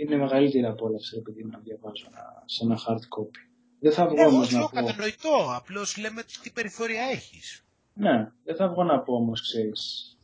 είναι 0.02 0.18
μεγαλύτερη 0.18 0.66
απόλαυση 0.66 1.18
επειδή 1.18 1.44
να 1.44 1.60
διαβάζω 1.60 2.10
σε 2.46 2.64
ένα 2.64 2.80
hard 2.88 3.04
copy. 3.18 3.42
Δεν 3.80 3.92
θα 3.92 4.08
βγω 4.08 4.26
όμως 4.26 4.52
να 4.52 4.60
πω... 4.60 4.68
κατανοητό, 4.68 5.56
απλώς 5.56 5.98
λέμε 5.98 6.24
τι 6.24 6.50
περιθώρια 6.50 7.04
έχεις. 7.04 7.67
Ναι, 8.00 8.32
δεν 8.44 8.56
θα 8.56 8.70
βγω 8.70 8.84
να 8.84 9.02
πω 9.02 9.14
όμως, 9.14 9.42
ξέρεις, 9.42 10.18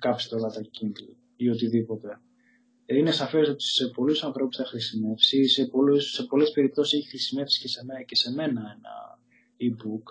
κάψτε 0.00 0.36
όλα 0.36 0.48
τα 0.48 0.60
Kindle 0.60 1.16
ή 1.36 1.48
οτιδήποτε. 1.48 2.20
Είναι 2.86 3.10
σαφές 3.10 3.48
ότι 3.48 3.62
σε 3.62 3.88
πολλούς 3.88 4.24
ανθρώπους 4.24 4.56
θα 4.56 4.64
χρησιμεύσει, 4.64 5.48
σε, 5.48 5.66
πολλούς, 5.66 6.12
σε 6.12 6.24
πολλές 6.24 6.50
περιπτώσεις 6.50 6.98
έχει 6.98 7.08
χρησιμεύσει 7.08 7.60
και 7.60 7.68
σε, 7.68 7.84
μένα, 7.84 8.02
και 8.02 8.16
σε 8.16 8.32
μένα 8.32 8.60
ένα 8.60 9.18
e-book. 9.60 10.02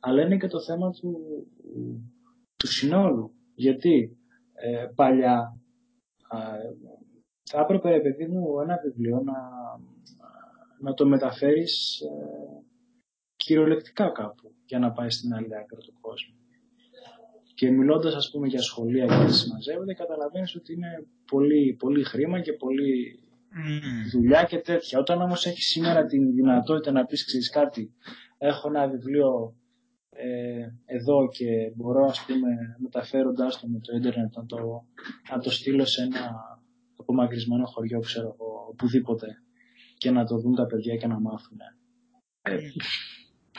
Αλλά 0.00 0.22
είναι 0.22 0.36
και 0.36 0.46
το 0.46 0.60
θέμα 0.60 0.90
του, 0.90 1.18
του 2.56 2.66
συνόλου. 2.66 3.32
Γιατί 3.54 4.18
ε, 4.52 4.86
παλιά 4.94 5.60
θα 7.42 7.60
έπρεπε, 7.60 7.90
ρε 7.90 8.00
παιδί 8.00 8.26
μου, 8.26 8.60
ένα 8.60 8.78
βιβλίο 8.84 9.20
να, 9.20 9.34
να 10.80 10.94
το 10.94 11.06
μεταφέρεις 11.06 12.00
ε, 12.00 12.64
κυριολεκτικά 13.36 14.10
κάπου 14.10 14.52
για 14.68 14.78
να 14.78 14.90
πάει 14.90 15.10
στην 15.10 15.34
άλλη 15.34 15.56
άκρη 15.56 15.80
του 15.80 15.94
κόσμου. 16.00 16.34
Και 17.54 17.70
μιλώντας 17.70 18.14
ας 18.14 18.30
πούμε 18.30 18.46
για 18.46 18.62
σχολεία 18.62 19.06
και 19.06 19.24
τι 19.26 19.34
συμμαζεύονται, 19.34 19.94
καταλαβαίνεις 19.94 20.54
ότι 20.56 20.72
είναι 20.72 21.06
πολύ, 21.30 21.76
πολύ 21.78 22.04
χρήμα 22.04 22.40
και 22.40 22.52
πολύ 22.52 23.20
mm. 23.52 24.10
δουλειά 24.12 24.44
και 24.44 24.58
τέτοια. 24.58 24.98
Όταν 24.98 25.22
όμως 25.22 25.46
έχεις 25.46 25.66
σήμερα 25.66 26.04
την 26.04 26.34
δυνατότητα 26.34 26.92
να 26.92 27.04
πεις 27.04 27.24
ξέρεις 27.24 27.50
κάτι, 27.50 27.92
έχω 28.38 28.68
ένα 28.68 28.88
βιβλίο 28.88 29.56
ε, 30.10 30.68
εδώ 30.84 31.28
και 31.28 31.72
μπορώ 31.74 32.04
ας 32.04 32.24
πούμε 32.24 32.76
μεταφέροντάς 32.78 33.60
το 33.60 33.68
με 33.68 33.78
το 33.80 33.96
ίντερνετ 33.96 34.36
να 34.36 34.46
το, 34.46 34.86
να 35.30 35.38
το 35.38 35.50
στείλω 35.50 35.84
σε 35.84 36.02
ένα 36.02 36.30
απομακρυσμένο 36.96 37.66
χωριό 37.66 38.00
ξέρω 38.00 38.36
εγώ 38.38 38.66
οπουδήποτε 38.68 39.26
και 39.96 40.10
να 40.10 40.24
το 40.24 40.38
δουν 40.38 40.54
τα 40.54 40.66
παιδιά 40.66 40.96
και 40.96 41.06
να 41.06 41.20
μάθουν. 41.20 41.58
Ε, 42.42 42.58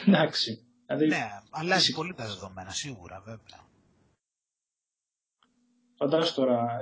εντάξει. 0.08 0.69
Δηλαδή, 0.90 1.08
ναι, 1.08 1.28
αλλάζει 1.50 1.94
πολύ 1.94 2.14
τα 2.14 2.26
δεδομένα, 2.26 2.70
σίγουρα, 2.70 3.20
βέβαια. 3.20 3.68
Φαντάζομαι 5.96 6.36
τώρα, 6.36 6.78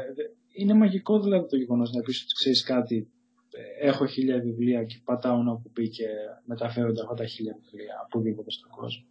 είναι 0.53 0.73
μαγικό 0.73 1.19
δηλαδή 1.19 1.47
το 1.47 1.55
γεγονός 1.55 1.91
να 1.91 2.01
πεις 2.01 2.23
ότι 2.23 2.33
ξέρεις 2.33 2.63
κάτι. 2.63 3.11
Ε, 3.51 3.87
έχω 3.87 4.05
χίλια 4.05 4.39
βιβλία 4.39 4.83
και 4.83 5.01
πατάω 5.03 5.39
ένα 5.39 5.59
κουμπί 5.63 5.89
και 5.89 6.05
μεταφέρονται 6.45 7.01
αυτά 7.01 7.13
τα 7.13 7.25
χίλια 7.25 7.57
βιβλία 7.63 8.01
οπουδήποτε 8.05 8.51
στον 8.51 8.69
κόσμο. 8.69 9.05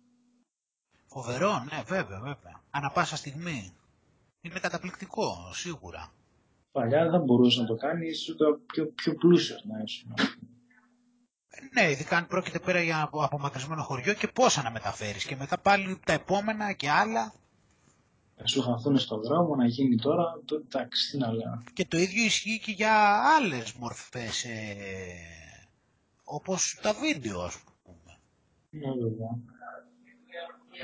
Φοβερό, 1.06 1.50
ναι, 1.50 1.82
βέβαια, 1.86 2.20
βέβαια. 2.20 2.62
Ανά 2.70 2.90
πάσα 2.90 3.16
στιγμή. 3.16 3.72
Είναι 4.40 4.58
καταπληκτικό, 4.58 5.50
σίγουρα. 5.52 6.12
Παλιά 6.72 7.10
δεν 7.10 7.22
μπορούσες 7.22 7.60
να 7.60 7.66
το 7.66 7.74
κάνεις, 7.74 8.20
ίσω 8.20 8.36
το 8.36 8.60
πιο, 8.66 8.86
πιο 8.86 9.14
πλούσιος 9.14 9.64
να 9.64 9.82
ήσουν. 9.84 10.14
Ναι, 11.72 11.90
ειδικά 11.90 12.16
αν 12.16 12.26
πρόκειται 12.26 12.58
πέρα 12.58 12.80
για 12.82 13.02
απο- 13.02 13.22
απομακρυσμένο 13.24 13.82
χωριό 13.82 14.14
και 14.14 14.28
πόσα 14.28 14.62
να 14.62 14.70
μεταφέρεις. 14.70 15.24
Και 15.24 15.36
μετά 15.36 15.58
πάλι 15.58 16.00
τα 16.06 16.12
επόμενα 16.12 16.72
και 16.72 16.90
άλλα. 16.90 17.34
Να 18.38 18.46
σου 18.46 18.62
χαθούν 18.62 18.98
στον 18.98 19.22
δρόμο, 19.22 19.56
να 19.56 19.66
γίνει 19.66 19.96
τώρα, 19.96 20.40
το, 20.44 20.54
εντάξει, 20.54 21.10
τι 21.10 21.16
να 21.18 21.32
λέω. 21.32 21.62
Και 21.72 21.84
το 21.86 21.98
ίδιο 21.98 22.24
ισχύει 22.24 22.58
και 22.60 22.72
για 22.72 23.20
άλλες 23.36 23.72
μορφές, 23.72 24.44
ε, 24.44 24.76
όπως 26.24 26.78
τα 26.82 26.92
βίντεο, 26.92 27.40
ας 27.40 27.56
πούμε. 27.84 28.18
Ναι, 28.70 28.92
βέβαια. 28.92 29.38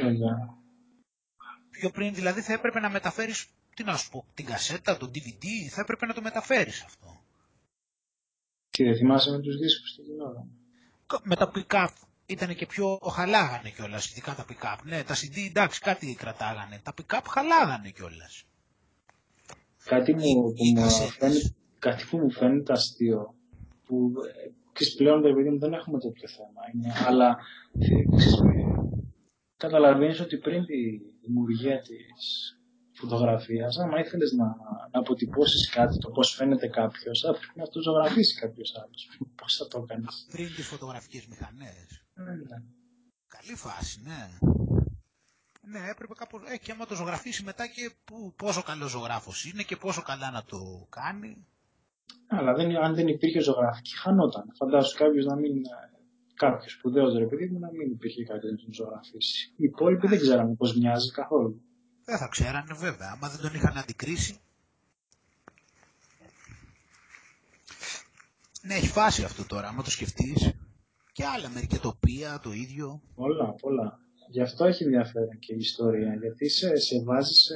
Βέβαια. 0.00 0.56
Πιο 1.70 1.90
πριν 1.90 2.14
δηλαδή 2.14 2.40
θα 2.40 2.52
έπρεπε 2.52 2.80
να 2.80 2.90
μεταφέρεις, 2.90 3.46
τι 3.74 3.84
να 3.84 3.96
σου 3.96 4.10
πω, 4.10 4.24
την 4.34 4.44
κασέτα, 4.44 4.96
το 4.96 5.10
DVD, 5.14 5.44
θα 5.70 5.80
έπρεπε 5.80 6.06
να 6.06 6.14
το 6.14 6.22
μεταφέρεις 6.22 6.82
αυτό. 6.82 7.20
Και 8.70 8.84
δεν 8.84 8.96
θυμάσαι 8.96 9.30
με 9.30 9.40
τους 9.40 9.56
δίσκους 9.58 9.94
τι 9.94 10.02
γινόταν. 10.02 10.50
Κα- 11.12 11.20
Με 11.24 11.36
τα 11.36 11.50
pick-up 11.54 11.88
ήταν 12.26 12.54
και 12.54 12.66
πιο 12.66 12.98
χαλάγανε 13.12 13.70
κιόλας, 13.70 14.10
ειδικά 14.10 14.34
τα 14.34 14.44
pick-up. 14.48 14.76
Ναι, 14.84 15.02
τα 15.04 15.14
CD 15.14 15.36
εντάξει 15.48 15.80
κάτι 15.80 16.14
κρατάγανε. 16.14 16.80
Τα 16.82 16.94
pick-up 16.98 17.22
χαλάγανε 17.28 17.90
κιόλας. 17.90 18.44
Κάτι 19.84 20.14
μου, 20.14 20.20
Οι- 20.20 20.34
που 20.34 20.52
οι 20.56 20.72
μου 20.72 20.80
κασέτες. 20.82 21.12
φαίνεται, 21.18 21.54
κάτι 21.78 22.04
που 22.10 22.18
μου 22.18 22.30
φαίνεται 22.30 22.72
αστείο, 22.72 23.34
που 23.86 24.12
ε, 24.44 24.50
ξέρεις, 24.72 24.94
πλέον 24.94 25.22
παιδί 25.22 25.50
μου 25.50 25.58
δεν 25.58 25.72
έχουμε 25.72 25.98
τέτοιο 25.98 26.28
θέμα, 26.28 26.60
είναι, 26.74 26.92
αλλά 27.06 27.36
ε, 27.78 28.16
ξέρεις, 28.16 28.34
ε, 28.40 28.64
καταλαβαίνεις 29.56 30.20
ότι 30.20 30.36
πριν 30.38 30.64
τη 30.64 30.74
δημιουργία 31.22 31.80
της 31.80 32.58
φωτογραφίας, 33.02 33.78
άμα 33.78 33.98
ήθελες 34.00 34.32
να, 34.32 34.46
να 34.92 34.98
αποτυπώσεις 34.98 35.70
κάτι, 35.70 35.98
το 35.98 36.10
πώς 36.10 36.34
φαίνεται 36.34 36.68
κάποιος, 36.68 37.20
θα 37.20 37.30
πρέπει 37.32 37.58
να 37.62 37.68
το 37.68 37.80
ζωγραφίσει 37.80 38.34
κάποιος 38.40 38.74
άλλος. 38.80 39.08
Πώς 39.34 39.56
θα 39.56 39.68
το 39.68 39.78
έκανες. 39.84 40.26
Πριν 40.30 40.54
τις 40.54 40.66
φωτογραφικές 40.66 41.26
μηχανές. 41.26 41.86
Ε, 42.14 42.22
ναι. 42.22 42.58
Καλή 43.36 43.56
φάση, 43.56 44.00
ναι. 44.04 44.20
Ναι, 45.72 45.78
έπρεπε 45.90 46.14
κάπως, 46.16 46.42
ε, 46.52 46.56
και 46.56 46.72
άμα 46.72 46.86
το 46.86 46.94
ζωγραφίσει 46.94 47.42
μετά 47.44 47.66
και 47.66 47.92
που, 48.04 48.32
πόσο 48.36 48.62
καλό 48.62 48.86
ζωγράφος 48.86 49.44
είναι 49.44 49.62
και 49.62 49.76
πόσο 49.76 50.02
καλά 50.02 50.30
να 50.30 50.42
το 50.44 50.86
κάνει. 50.88 51.46
Αλλά 52.26 52.52
δεν, 52.54 52.76
αν 52.76 52.94
δεν 52.94 53.08
υπήρχε 53.08 53.40
ζωγραφική, 53.40 53.96
χανόταν. 53.96 54.44
Φαντάσου 54.56 54.96
κάποιος 54.96 55.24
να 55.24 55.36
μην. 55.36 55.52
Κάποιος 56.34 56.72
σπουδαίος 56.72 57.14
ρε 57.14 57.26
παιδί 57.26 57.46
μου 57.46 57.58
να 57.58 57.70
μην 57.70 57.90
υπήρχε 57.90 58.24
κάτι 58.24 58.46
να 58.50 58.56
τον 58.56 58.72
ζωγραφίσει. 58.72 59.52
Οι 59.56 59.64
υπόλοιποι 59.64 60.06
δεν 60.06 60.18
ξέραμε 60.18 60.54
πώς 60.54 60.76
μοιάζει 60.76 61.10
καθόλου. 61.10 61.62
Δεν 62.04 62.18
θα 62.18 62.28
ξέρανε 62.28 62.74
βέβαια, 62.74 63.10
άμα 63.14 63.28
δεν 63.28 63.40
τον 63.40 63.54
είχαν 63.54 63.78
αντικρίσει. 63.78 64.40
Ναι, 68.62 68.74
έχει 68.74 68.88
φάση 68.88 69.24
αυτό 69.24 69.46
τώρα, 69.46 69.68
άμα 69.68 69.82
το 69.82 69.90
σκεφτείς. 69.90 70.52
Και 71.12 71.24
άλλα 71.24 71.48
μερικετοπία, 71.48 72.40
το 72.42 72.52
ίδιο. 72.52 73.02
Πολλά, 73.14 73.54
πολλά. 73.54 74.00
Γι' 74.28 74.40
αυτό 74.40 74.64
έχει 74.64 74.84
ενδιαφέρον 74.84 75.38
και 75.38 75.52
η 75.54 75.58
ιστορία. 75.58 76.14
Γιατί 76.14 76.48
σε, 76.48 76.76
σε 76.76 77.02
βάζει 77.02 77.32
σε, 77.32 77.54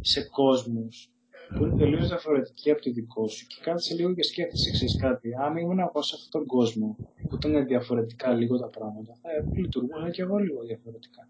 σε 0.00 0.22
κόσμους 0.22 1.08
που 1.56 1.64
είναι 1.64 1.76
τελείως 1.76 2.08
διαφορετικοί 2.08 2.70
από 2.70 2.80
τη 2.80 2.90
δικό 2.90 3.28
σου. 3.28 3.46
Και 3.46 3.56
κάθεσαι 3.62 3.94
λίγο 3.94 4.14
και 4.14 4.22
σκέφτεσαι 4.22 4.68
εξή 4.68 4.98
κάτι. 4.98 5.34
Αν 5.34 5.56
ήμουν 5.56 5.78
εγώ 5.78 6.02
σε 6.02 6.14
αυτόν 6.14 6.30
τον 6.30 6.46
κόσμο 6.46 6.96
που 7.28 7.34
ήταν 7.34 7.66
διαφορετικά 7.66 8.34
λίγο 8.34 8.58
τα 8.58 8.68
πράγματα, 8.68 9.14
θα 9.22 9.28
λειτουργούσα 9.52 10.10
και 10.10 10.22
εγώ 10.22 10.36
λίγο 10.36 10.62
διαφορετικά. 10.62 11.28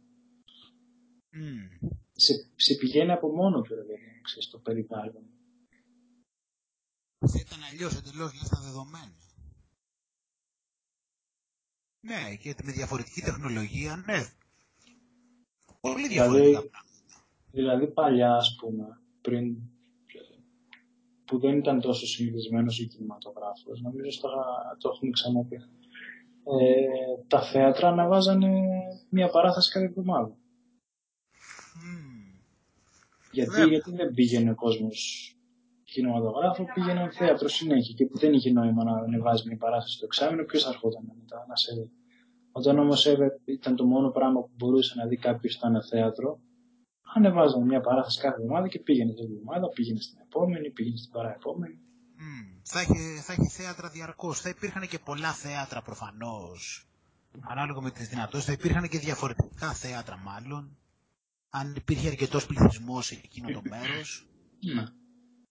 Μμμ. 1.31 2.03
Σε, 2.17 2.51
σε 2.57 2.75
πηγαίνει 2.75 3.13
από 3.13 3.29
μόνο 3.29 3.61
του, 3.61 3.75
ρε 3.75 3.83
παιδί 3.83 4.03
μου, 4.15 4.21
ξέρεις, 4.23 4.51
το 4.51 4.59
περιβάλλον. 4.59 5.25
Θα 7.27 7.39
ήταν 7.41 7.59
αλλιώς 7.71 7.97
εντελώς 7.97 8.35
λες 8.35 8.49
τα 8.49 8.61
δεδομένα. 8.61 9.23
Ναι, 12.01 12.37
και 12.37 12.55
με 12.63 12.73
διαφορετική 12.73 13.21
τεχνολογία, 13.21 13.97
ναι. 14.07 14.21
Πολύ 15.81 16.09
διαφορετικά 16.09 16.49
Δηλαδή, 16.49 16.69
πράγματα. 16.69 17.27
δηλαδή 17.51 17.87
παλιά, 17.87 18.35
ας 18.35 18.57
πούμε, 18.61 19.01
πριν 19.21 19.57
που 21.25 21.39
δεν 21.39 21.59
ήταν 21.59 21.81
τόσο 21.81 22.07
συνηθισμένος 22.07 22.81
ο 22.81 22.85
κινηματογράφος, 22.85 23.81
νομίζω 23.81 24.11
στο, 24.11 24.29
το 24.79 24.89
έχουμε 24.95 25.11
ξαναπεί. 25.11 25.57
Ε, 26.61 27.25
τα 27.29 27.43
θέατρα 27.43 27.89
αναβάζανε 27.89 28.49
μια 29.09 29.29
παράθεση 29.29 29.73
κάθε 29.73 29.87
εβδομάδα. 29.87 30.37
Μμμ. 31.75 32.25
Γιατί, 33.33 33.51
Βέβαια. 33.51 33.67
γιατί 33.67 33.91
δεν 33.91 34.15
πήγαινε 34.15 34.51
ο 34.51 34.55
κόσμος 34.55 35.29
κινηματογράφο, 35.85 36.65
πήγαινε 36.75 37.11
θέατρος 37.11 37.53
συνέχεια. 37.55 37.95
Και 37.95 38.09
δεν 38.13 38.33
είχε 38.33 38.51
νόημα 38.51 38.85
να 38.85 38.93
ανεβάζει 38.93 39.49
μια 39.49 39.57
παράθεση 39.57 39.95
στο 39.97 40.05
εξάμεινο, 40.05 40.45
ποιος 40.45 40.63
θα 40.63 40.71
ερχόταν 40.71 41.03
μετά 41.21 41.47
να 41.49 41.57
σε 41.57 41.75
δει. 41.75 41.91
Όταν 42.53 42.79
όμως 42.79 43.07
ήταν 43.45 43.77
το 43.77 43.85
μόνο 43.85 44.11
πράγμα 44.11 44.41
που 44.41 44.51
μπορούσε 44.57 44.95
να 44.97 45.07
δει 45.07 45.17
κάποιος 45.17 45.55
ήταν 45.55 45.83
θέατρο, 45.91 46.41
ανεβάζανε 47.15 47.65
μια 47.65 47.81
παράθεση 47.81 48.21
κάθε 48.21 48.41
εβδομάδα 48.41 48.69
και 48.69 48.79
πήγαινε 48.79 49.13
την 49.15 49.25
εβδομάδα, 49.25 49.69
πήγαινε 49.69 50.01
στην 50.01 50.19
επόμενη, 50.27 50.71
πήγαινε 50.71 50.97
στην 50.97 51.11
παραεπόμενη. 51.11 51.79
Μμμ. 52.17 52.61
Θα 52.63 52.81
έχει, 52.81 53.21
θα 53.23 53.33
έχει 53.33 53.49
θέατρα 53.49 53.89
διαρκώς. 53.89 54.41
Θα 54.41 54.49
υπήρχαν 54.49 54.89
και 54.89 54.99
πολλά 54.99 55.33
θέατρα 55.33 55.83
προφανώς. 55.83 56.89
Ανάλογα 57.41 57.81
με 57.81 57.91
τις 57.91 58.09
δυνατότητες. 58.09 58.45
Θα 58.45 58.53
υπήρχαν 58.53 58.89
και 58.89 58.99
διαφορετικά 58.99 59.73
θέατρα 59.73 60.17
μάλλον. 60.17 60.79
Αν 61.59 61.75
υπήρχε 61.77 62.09
αρκετός 62.09 62.47
πληθυσμός 62.47 63.07
σε 63.07 63.15
εκείνο 63.25 63.49
το 63.57 63.63
μέρος. 63.71 64.29
Ναι. 64.75 64.85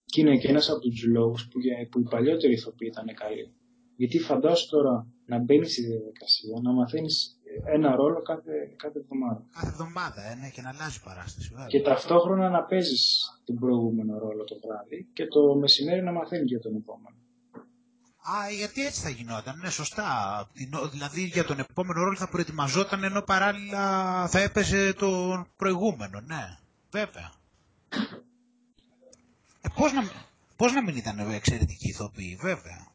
Και 0.04 0.20
είναι 0.20 0.36
και 0.36 0.48
ένας 0.48 0.68
από 0.70 0.78
τους 0.80 1.04
λόγους 1.04 1.48
που, 1.48 1.58
για- 1.60 1.88
που 1.90 1.98
οι 2.00 2.06
παλιότεροι 2.10 2.52
ηθοποιοί 2.52 2.88
ήταν 2.92 3.06
καλοί. 3.14 3.52
Γιατί 3.96 4.18
φαντάσου 4.18 4.68
τώρα 4.68 5.06
να 5.26 5.38
μπαίνεις 5.38 5.72
στη 5.72 5.82
διαδικασία, 5.86 6.54
να 6.62 6.72
μαθαίνεις 6.72 7.38
ένα 7.76 7.96
ρόλο 7.96 8.22
κάθε, 8.22 8.52
κάθε 8.76 8.98
εβδομάδα. 8.98 9.46
Κάθε 9.52 9.68
εβδομάδα, 9.68 10.20
ε, 10.30 10.34
ναι, 10.34 10.48
και 10.54 10.62
να 10.62 10.68
αλλάζει 10.68 10.98
η 11.00 11.04
παράσταση. 11.04 11.48
Βέβαια. 11.52 11.66
Και 11.66 11.80
ταυτόχρονα 11.80 12.48
να 12.50 12.62
παίζεις 12.64 13.02
τον 13.44 13.56
προηγούμενο 13.56 14.18
ρόλο 14.18 14.44
το 14.44 14.56
βράδυ 14.64 15.08
και 15.12 15.26
το 15.26 15.54
μεσημέρι 15.56 16.02
να 16.02 16.12
μαθαίνεις 16.12 16.50
για 16.50 16.60
τον 16.60 16.74
επόμενο. 16.74 17.16
Α, 18.30 18.50
γιατί 18.50 18.86
έτσι 18.86 19.00
θα 19.00 19.08
γινόταν, 19.08 19.58
ναι, 19.58 19.70
σωστά. 19.70 20.48
Την- 20.52 20.90
Δηλαδή 20.90 21.22
για 21.24 21.44
τον 21.44 21.58
επόμενο 21.58 22.00
ρόλο 22.02 22.16
θα 22.16 22.28
προετοιμαζόταν 22.28 23.04
ενώ 23.04 23.22
παράλληλα 23.22 24.26
θα 24.28 24.38
έπαιζε 24.38 24.92
τον 24.92 25.46
προηγούμενο, 25.56 26.20
ναι. 26.20 26.58
Βέβαια. 26.90 27.32
Ε, 29.60 29.68
πώς, 29.74 29.92
να, 29.92 30.02
πώς 30.56 30.72
να 30.72 30.82
μην 30.82 30.96
ήταν 30.96 31.18
εξαιρετική 31.18 31.88
ηθοποιή, 31.88 32.36
βέβαια. 32.40 32.86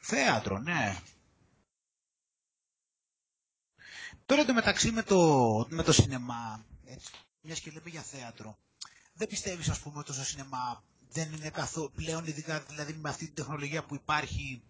Θέατρο, 0.00 0.58
ναι. 0.58 0.96
Τώρα 4.26 4.40
εντωμεταξύ 4.40 4.90
με 4.90 5.02
το, 5.02 5.18
με 5.70 5.82
το 5.82 5.92
σινεμά, 5.92 6.64
έτσι, 6.84 7.12
μιας 7.40 7.60
και 7.60 7.70
λέμε 7.70 7.88
για 7.90 8.02
θέατρο, 8.02 8.58
δεν 9.18 9.28
πιστεύεις 9.28 9.68
ας 9.68 9.80
πούμε 9.80 9.98
ότι 9.98 10.06
το 10.06 10.24
σινεμά 10.24 10.82
δεν 11.12 11.32
είναι 11.32 11.50
καθόλου 11.50 11.90
πλέον 11.94 12.26
ειδικά 12.26 12.60
δηλαδή 12.68 12.92
με 12.92 13.08
αυτή 13.08 13.24
την 13.24 13.34
τεχνολογία 13.34 13.84
που 13.84 13.94
υπάρχει 13.94 14.62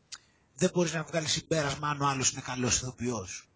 δεν 0.54 0.70
μπορείς 0.74 0.92
να 0.92 1.02
βγάλεις 1.02 1.30
συμπέρασμα 1.30 1.88
αν 1.88 2.00
ο 2.00 2.06
άλλος 2.06 2.30
είναι 2.32 2.40
καλός 2.40 2.76
ηθοποιός; 2.76 3.48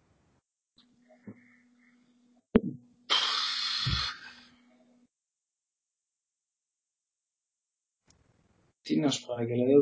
Τι 8.81 8.99
να 8.99 9.09
σου 9.09 9.25
πω, 9.25 9.35
δηλαδή, 9.35 9.73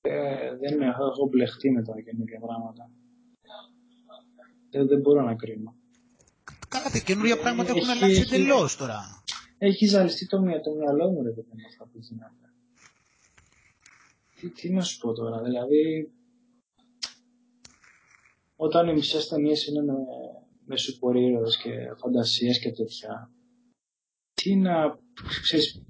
ε, 0.00 0.56
δεν 0.56 0.82
έχω 0.82 1.28
μπλεχτεί 1.30 1.70
με 1.70 1.82
τα 1.82 2.00
καινούργια 2.00 2.40
πράγματα. 2.40 2.90
Δεν, 4.70 4.86
δεν 4.86 5.00
μπορώ 5.00 5.22
να 5.22 5.34
κρίνω. 5.34 5.74
Καλά, 6.68 6.90
τα 6.90 6.98
καινούργια 6.98 7.38
πράγματα 7.38 7.68
έχουν 7.68 7.80
Έχει- 7.80 7.90
αλλάξει 7.90 8.20
έχει- 8.20 8.34
εντελώς 8.34 8.76
τώρα. 8.76 9.22
Έχει 9.66 9.86
ζαλιστεί 9.86 10.26
το, 10.26 10.40
μυα- 10.40 10.60
το 10.60 10.74
μυαλό 10.74 11.10
μου, 11.10 11.22
ρε 11.22 11.30
παιδί 11.30 11.50
με 11.54 11.62
αυτά 11.66 11.84
που 11.84 11.98
γίνονται. 11.98 12.52
Τι, 14.34 14.50
τι 14.50 14.70
να 14.70 14.82
σου 14.82 14.98
πω 14.98 15.12
τώρα, 15.12 15.42
δηλαδή. 15.42 16.12
Όταν 18.56 18.88
οι 18.88 18.92
μισές 18.92 19.28
ταινίες 19.28 19.66
είναι 19.66 19.82
με, 19.82 19.94
με 20.64 20.76
σούπερ 20.76 21.16
ήρωες 21.16 21.56
και 21.56 21.94
φαντασίες 21.96 22.58
και 22.58 22.72
τέτοια. 22.72 23.30
Τι 24.34 24.56
να. 24.56 24.98
ξέρεις, 25.42 25.82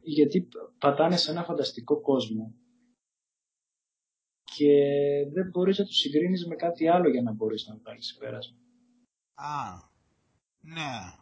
γιατί 0.00 0.48
πατάνε 0.78 1.16
σε 1.16 1.30
ένα 1.30 1.44
φανταστικό 1.44 2.00
κόσμο 2.00 2.54
και 4.56 4.72
δεν 5.32 5.48
μπορείς 5.50 5.78
να 5.78 5.84
το 5.84 5.92
συγκρίνεις 5.92 6.46
με 6.46 6.54
κάτι 6.54 6.88
άλλο 6.88 7.08
για 7.10 7.22
να 7.22 7.32
μπορείς 7.32 7.66
να 7.66 7.76
βγάλεις 7.76 8.06
συμπέρασμα. 8.06 8.58
Α, 9.34 9.87
ναι. 10.74 11.12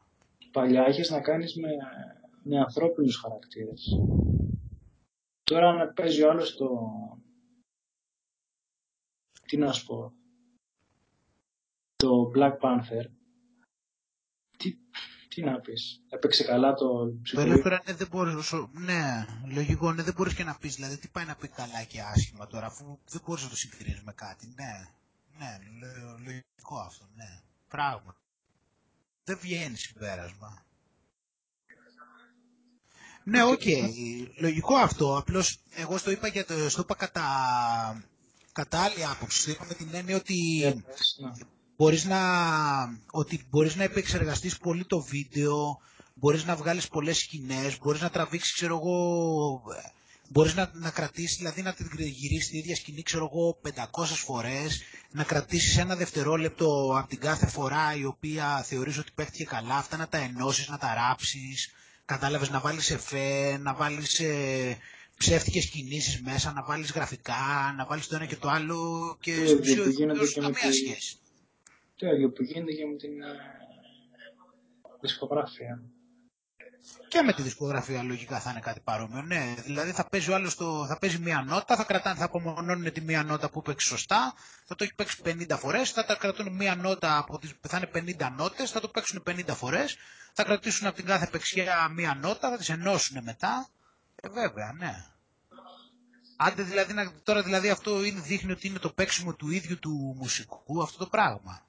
Παλιά 0.53 0.83
έχεις 0.85 1.11
να 1.11 1.21
κάνεις 1.21 1.55
με, 1.57 1.69
με 2.43 2.59
ανθρώπινους 2.59 3.17
χαρακτήρες. 3.17 3.87
Τώρα 5.43 5.73
να 5.73 5.87
παίζει 5.93 6.23
ο 6.23 6.31
άλλος 6.31 6.57
το... 6.57 6.69
Τι 9.47 9.57
να 9.57 9.73
σου 9.73 9.87
πω... 9.87 10.13
Το 11.97 12.31
Black 12.35 12.59
Panther. 12.61 13.05
Τι, 14.59 14.77
τι 15.29 15.43
να 15.43 15.61
πεις, 15.61 16.03
έπαιξε 16.09 16.45
καλά 16.45 16.75
το 16.75 17.07
Το 17.07 17.19
ψυχολογικό. 17.23 17.53
ελεύθερο 17.59 17.83
ναι, 17.87 17.95
δεν 17.95 18.09
μπορείς, 18.11 18.35
όσο- 18.35 18.71
ναι, 18.73 19.25
λογικό, 19.55 19.93
ναι, 19.93 20.03
δεν 20.03 20.15
μπορείς 20.17 20.35
και 20.35 20.45
να 20.45 20.57
πεις, 20.59 20.75
δηλαδή 20.75 20.99
τι 20.99 21.09
πάει 21.09 21.25
να 21.25 21.37
πει 21.37 21.49
καλά 21.49 21.85
και 21.85 22.01
άσχημα 22.03 22.47
τώρα, 22.47 22.67
αφού 22.67 22.99
δεν 23.09 23.21
μπορείς 23.27 23.43
να 23.43 23.49
το 23.49 23.57
συγκρίνεις 23.57 24.03
με 24.03 24.13
κάτι, 24.13 24.47
ναι, 24.47 24.89
ναι, 25.39 25.59
λο- 25.81 26.19
λογικό 26.25 26.79
αυτό, 26.79 27.09
ναι, 27.15 27.41
πράγμα. 27.69 28.16
Δεν 29.29 29.39
βγαίνει 29.41 29.77
συμπέρασμα. 29.77 30.65
Ναι, 33.25 33.43
οκ, 33.45 33.63
λογικό 34.41 34.75
αυτό, 34.77 35.17
απλώς 35.19 35.59
εγώ 35.75 35.99
στο 35.99 36.11
είπα, 36.11 36.29
για 36.29 36.45
το, 36.45 36.69
στο 36.71 36.81
είπα 36.81 36.95
κατά, 36.95 37.25
κατά 38.53 38.79
άλλη 38.81 39.05
άποψη, 39.05 39.45
το 39.45 39.51
είπα 39.51 39.65
με 39.69 39.75
την 39.75 39.89
έννοια 39.93 40.17
ότι 40.17 40.35
Για 40.35 40.75
πες, 40.87 41.19
ναι. 41.21 41.31
μπορείς 41.77 42.05
να, 42.05 42.19
ότι 43.11 43.47
μπορείς 43.51 43.77
να 43.77 43.83
επεξεργαστείς 43.83 44.59
πολύ 44.59 44.85
το 44.85 45.01
βίντεο, 45.01 45.81
μπορείς 46.15 46.45
να 46.45 46.57
βγάλεις 46.57 46.89
πολλές 46.89 47.19
σκηνές, 47.19 47.79
μπορείς 47.79 48.01
να 48.01 48.11
τραβήξεις, 48.11 48.53
ξέρω 48.53 48.77
εγώ, 48.77 49.63
ε, 50.27 50.33
μπορείς 50.33 50.55
να, 50.55 50.71
να 50.75 50.91
κρατήσεις, 50.91 51.37
δηλαδή 51.37 51.63
να 51.63 51.73
την 51.75 51.89
γυρίσεις 51.99 52.49
την 52.49 52.59
ίδια 52.59 52.77
σκηνή, 52.77 53.03
ξέρω 53.03 53.29
εγώ, 53.33 53.61
500 53.63 54.05
φορές, 54.05 54.83
να 55.11 55.25
κρατήσεις 55.25 55.77
ένα 55.77 55.97
δευτερόλεπτο 55.97 56.95
από 56.99 57.09
την 57.09 57.21
κάθε 57.21 57.47
φορά 57.47 57.97
η 57.97 58.05
οποία 58.05 58.63
θεωρείς 58.63 58.99
ότι 58.99 59.11
παίχτηκε 59.15 59.45
καλά, 59.45 59.75
αυτά 59.77 59.97
να 59.97 60.09
τα 60.09 60.19
ενώσεις, 60.19 60.69
να 60.69 60.79
τα 60.79 60.95
ράψεις, 60.95 61.71
κατάλαβες 62.05 62.51
να 62.51 62.61
βάλεις 62.61 62.91
εφέ, 62.91 63.59
να 63.59 63.75
βάλεις 63.75 64.21
ε, 64.21 64.77
ψεύτικες 65.19 65.67
κινήσεις 65.67 66.21
μέσα, 66.23 66.53
να 66.53 66.63
βάλεις 66.65 66.91
γραφικά, 66.93 67.75
να 67.77 67.87
βάλεις 67.87 68.07
το 68.07 68.15
ένα 68.17 68.27
και 68.27 68.37
το 68.37 68.49
άλλο 68.49 69.17
και 69.21 69.37
Το 69.37 69.47
στην 69.47 69.59
ίδιο 69.59 69.73
ουσία 69.73 69.83
που 69.85 69.91
γίνεται 69.91 70.19
δεν 70.19 70.29
και 70.33 70.41
με 70.41 70.47
καμία 70.51 70.71
τη- 70.71 70.77
σχέση. 70.77 71.17
Το 71.97 72.07
ίδιο 72.07 72.31
που 72.31 72.43
γίνεται 72.43 72.73
και 72.73 72.85
με 72.87 72.97
την 72.97 73.23
ε, 73.23 73.27
δισκογραφία. 75.01 75.83
Και 77.09 77.23
με 77.23 77.33
τη 77.33 77.43
δισκογραφία 77.43 78.03
λογικά 78.03 78.41
θα 78.41 78.51
είναι 78.51 78.61
κάτι 78.61 78.81
παρόμοιο. 78.81 79.23
Ναι, 79.23 79.55
δηλαδή 79.65 79.91
θα 79.93 80.05
παίζει 80.09 80.31
ο 80.31 80.35
άλλος 80.35 80.55
το, 80.57 80.87
θα 80.87 80.99
παίζει 80.99 81.19
μία 81.19 81.43
νότα, 81.47 81.77
θα 81.77 81.85
κρατάνε, 81.85 82.19
θα 82.19 82.25
απομονώνουν 82.25 82.93
τη 82.93 83.01
μία 83.01 83.23
νότα 83.23 83.51
που 83.51 83.63
παίξει 83.63 83.87
σωστά, 83.87 84.35
θα 84.65 84.75
το 84.75 84.85
έχει 84.85 84.95
παίξει 84.95 85.23
50 85.25 85.57
φορές, 85.59 85.91
θα 85.91 86.05
τα 86.05 86.15
κρατούν 86.15 86.53
μία 86.53 86.75
νότα 86.75 87.17
από 87.19 87.39
τις, 87.39 87.53
θα 87.69 87.77
είναι 87.77 88.15
50 88.19 88.29
νότες, 88.37 88.71
θα 88.71 88.81
το 88.81 88.89
παίξουν 88.89 89.23
50 89.27 89.41
φορές, 89.55 89.97
θα 90.33 90.45
κρατήσουν 90.45 90.87
από 90.87 90.97
την 90.97 91.05
κάθε 91.05 91.27
παίξια 91.27 91.89
μία 91.89 92.15
νότα, 92.21 92.51
θα 92.51 92.57
τις 92.57 92.69
ενώσουν 92.69 93.23
μετά. 93.23 93.69
Ε, 94.17 94.29
βέβαια, 94.29 94.73
ναι. 94.73 95.05
Άντε 96.37 96.63
δηλαδή, 96.63 96.93
να- 96.93 97.13
τώρα 97.23 97.43
δηλαδή 97.43 97.69
αυτό 97.71 98.05
είναι, 98.05 98.21
δείχνει 98.21 98.53
ότι 98.53 98.67
είναι 98.67 98.79
το 98.79 98.91
παίξιμο 98.91 99.35
του 99.35 99.51
ίδιου 99.51 99.79
του 99.79 100.15
μουσικού 100.19 100.83
αυτό 100.83 100.99
το 100.99 101.07
πράγμα. 101.07 101.67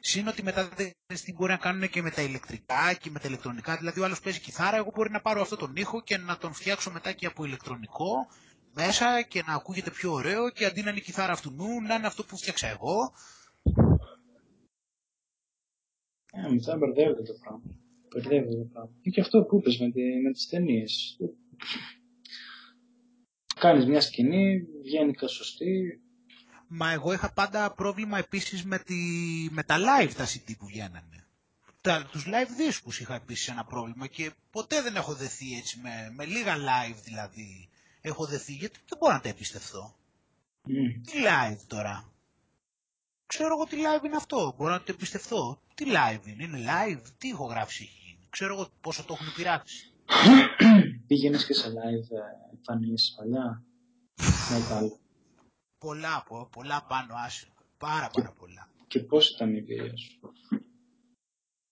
Συν 0.00 0.28
ότι 0.28 0.42
μετά 0.42 0.62
δεν 0.68 0.90
ξέρεις 1.06 1.22
τι 1.24 1.32
μπορεί 1.32 1.50
να 1.52 1.58
κάνουν 1.58 1.88
και 1.88 2.02
με 2.02 2.10
τα 2.10 2.22
ηλεκτρικά 2.22 2.94
και 3.00 3.10
με 3.10 3.18
τα 3.18 3.28
ηλεκτρονικά. 3.28 3.76
Δηλαδή, 3.76 4.00
ο 4.00 4.04
άλλος 4.04 4.20
παίζει 4.20 4.40
κιθάρα, 4.40 4.76
εγώ 4.76 4.90
μπορεί 4.94 5.10
να 5.10 5.20
πάρω 5.20 5.40
αυτόν 5.40 5.58
τον 5.58 5.76
ήχο 5.76 6.02
και 6.02 6.16
να 6.16 6.38
τον 6.38 6.52
φτιάξω 6.52 6.90
μετά 6.90 7.12
και 7.12 7.26
από 7.26 7.44
ηλεκτρονικό 7.44 8.26
μέσα 8.74 9.22
και 9.22 9.42
να 9.46 9.54
ακούγεται 9.54 9.90
πιο 9.90 10.12
ωραίο 10.12 10.50
και 10.50 10.64
αντί 10.64 10.82
να 10.82 10.90
είναι 10.90 10.98
η 10.98 11.02
κιθάρα 11.02 11.32
αυτού 11.32 11.50
νου, 11.50 11.80
να 11.82 11.94
είναι 11.94 12.06
αυτό 12.06 12.24
που 12.24 12.36
φτιάξα 12.36 12.66
εγώ. 12.66 13.12
Ε, 16.32 16.48
μετά 16.50 16.76
μπερδεύεται 16.76 17.22
το 17.22 17.32
πράγμα. 17.40 17.62
Μπερδεύεται 18.08 18.56
το 18.56 18.64
πράγμα. 18.72 18.90
Είναι 19.02 19.14
και 19.14 19.20
αυτό 19.20 19.42
που 19.42 19.56
είπες 19.56 19.78
με, 19.78 19.90
τη, 19.90 20.02
με 20.22 20.32
τις 20.32 20.48
ταινίες. 20.48 21.16
Κάνεις 23.60 23.86
μια 23.86 24.00
σκηνή, 24.00 24.66
βγαίνει 24.82 25.12
κάτι 25.12 25.32
σωστή. 25.32 26.00
Μα 26.68 26.90
εγώ 26.92 27.12
είχα 27.12 27.32
πάντα 27.32 27.70
πρόβλημα 27.72 28.18
επίσης 28.18 28.64
με, 28.64 28.78
τη, 28.78 28.94
με 29.50 29.62
τα 29.62 29.76
live 29.78 30.12
τα 30.16 30.26
CD 30.26 30.56
που 30.58 30.66
βγαίνανε. 30.66 31.26
Τα, 31.80 32.04
τους 32.10 32.24
live 32.26 32.50
δίσκους 32.56 33.00
είχα 33.00 33.14
επίσης 33.14 33.48
ένα 33.48 33.64
πρόβλημα 33.64 34.06
και 34.06 34.32
ποτέ 34.50 34.82
δεν 34.82 34.96
έχω 34.96 35.14
δεθεί 35.14 35.56
έτσι 35.56 35.78
με, 35.82 36.10
με 36.14 36.24
λίγα 36.24 36.56
live 36.56 36.96
δηλαδή. 37.04 37.68
Έχω 38.00 38.26
δεθεί 38.26 38.52
γιατί 38.52 38.78
δεν 38.88 38.98
μπορώ 38.98 39.12
να 39.12 39.20
τα 39.20 39.28
εμπιστευτώ. 39.28 39.96
Μμ. 40.62 41.02
Τι 41.02 41.12
live 41.12 41.58
τώρα; 41.66 42.12
Ξέρω 43.26 43.54
εγώ 43.54 43.64
τι 43.64 43.76
live 43.76 44.04
είναι 44.04 44.16
αυτό. 44.16 44.54
Μπορώ 44.56 44.72
να 44.72 44.78
το 44.78 44.84
εμπιστευτώ. 44.88 45.60
Τι 45.74 45.84
live 45.88 46.26
είναι. 46.26 46.44
Είναι 46.44 46.58
live. 46.58 47.02
Τι 47.18 47.28
ηχογράφηση 47.28 47.82
έχει 47.82 48.00
γίνει. 48.04 48.26
Ξέρω 48.30 48.54
εγώ 48.54 48.68
πόσο 48.80 49.04
το 49.04 49.16
έχουν 49.20 49.34
πειράξει. 49.34 49.92
Πήγαινες 51.06 51.46
και 51.46 51.52
σε 51.54 51.68
live 51.68 52.10
ε, 52.16 52.54
εμφανίσεις 52.56 53.14
παλιά; 53.14 53.62
Metal. 54.50 54.88
Πολλά, 55.78 56.24
πο- 56.28 56.48
πολλά 56.52 56.84
πάνω 56.88 57.14
άσε. 57.26 57.46
Πάρα 57.78 58.08
πάρα 58.12 58.32
πολλά. 58.32 58.68
Και 58.86 58.98
πώς 59.00 59.30
ήταν 59.30 59.54
η 59.54 59.56
εμπειρία 59.58 59.96
σου; 59.96 60.32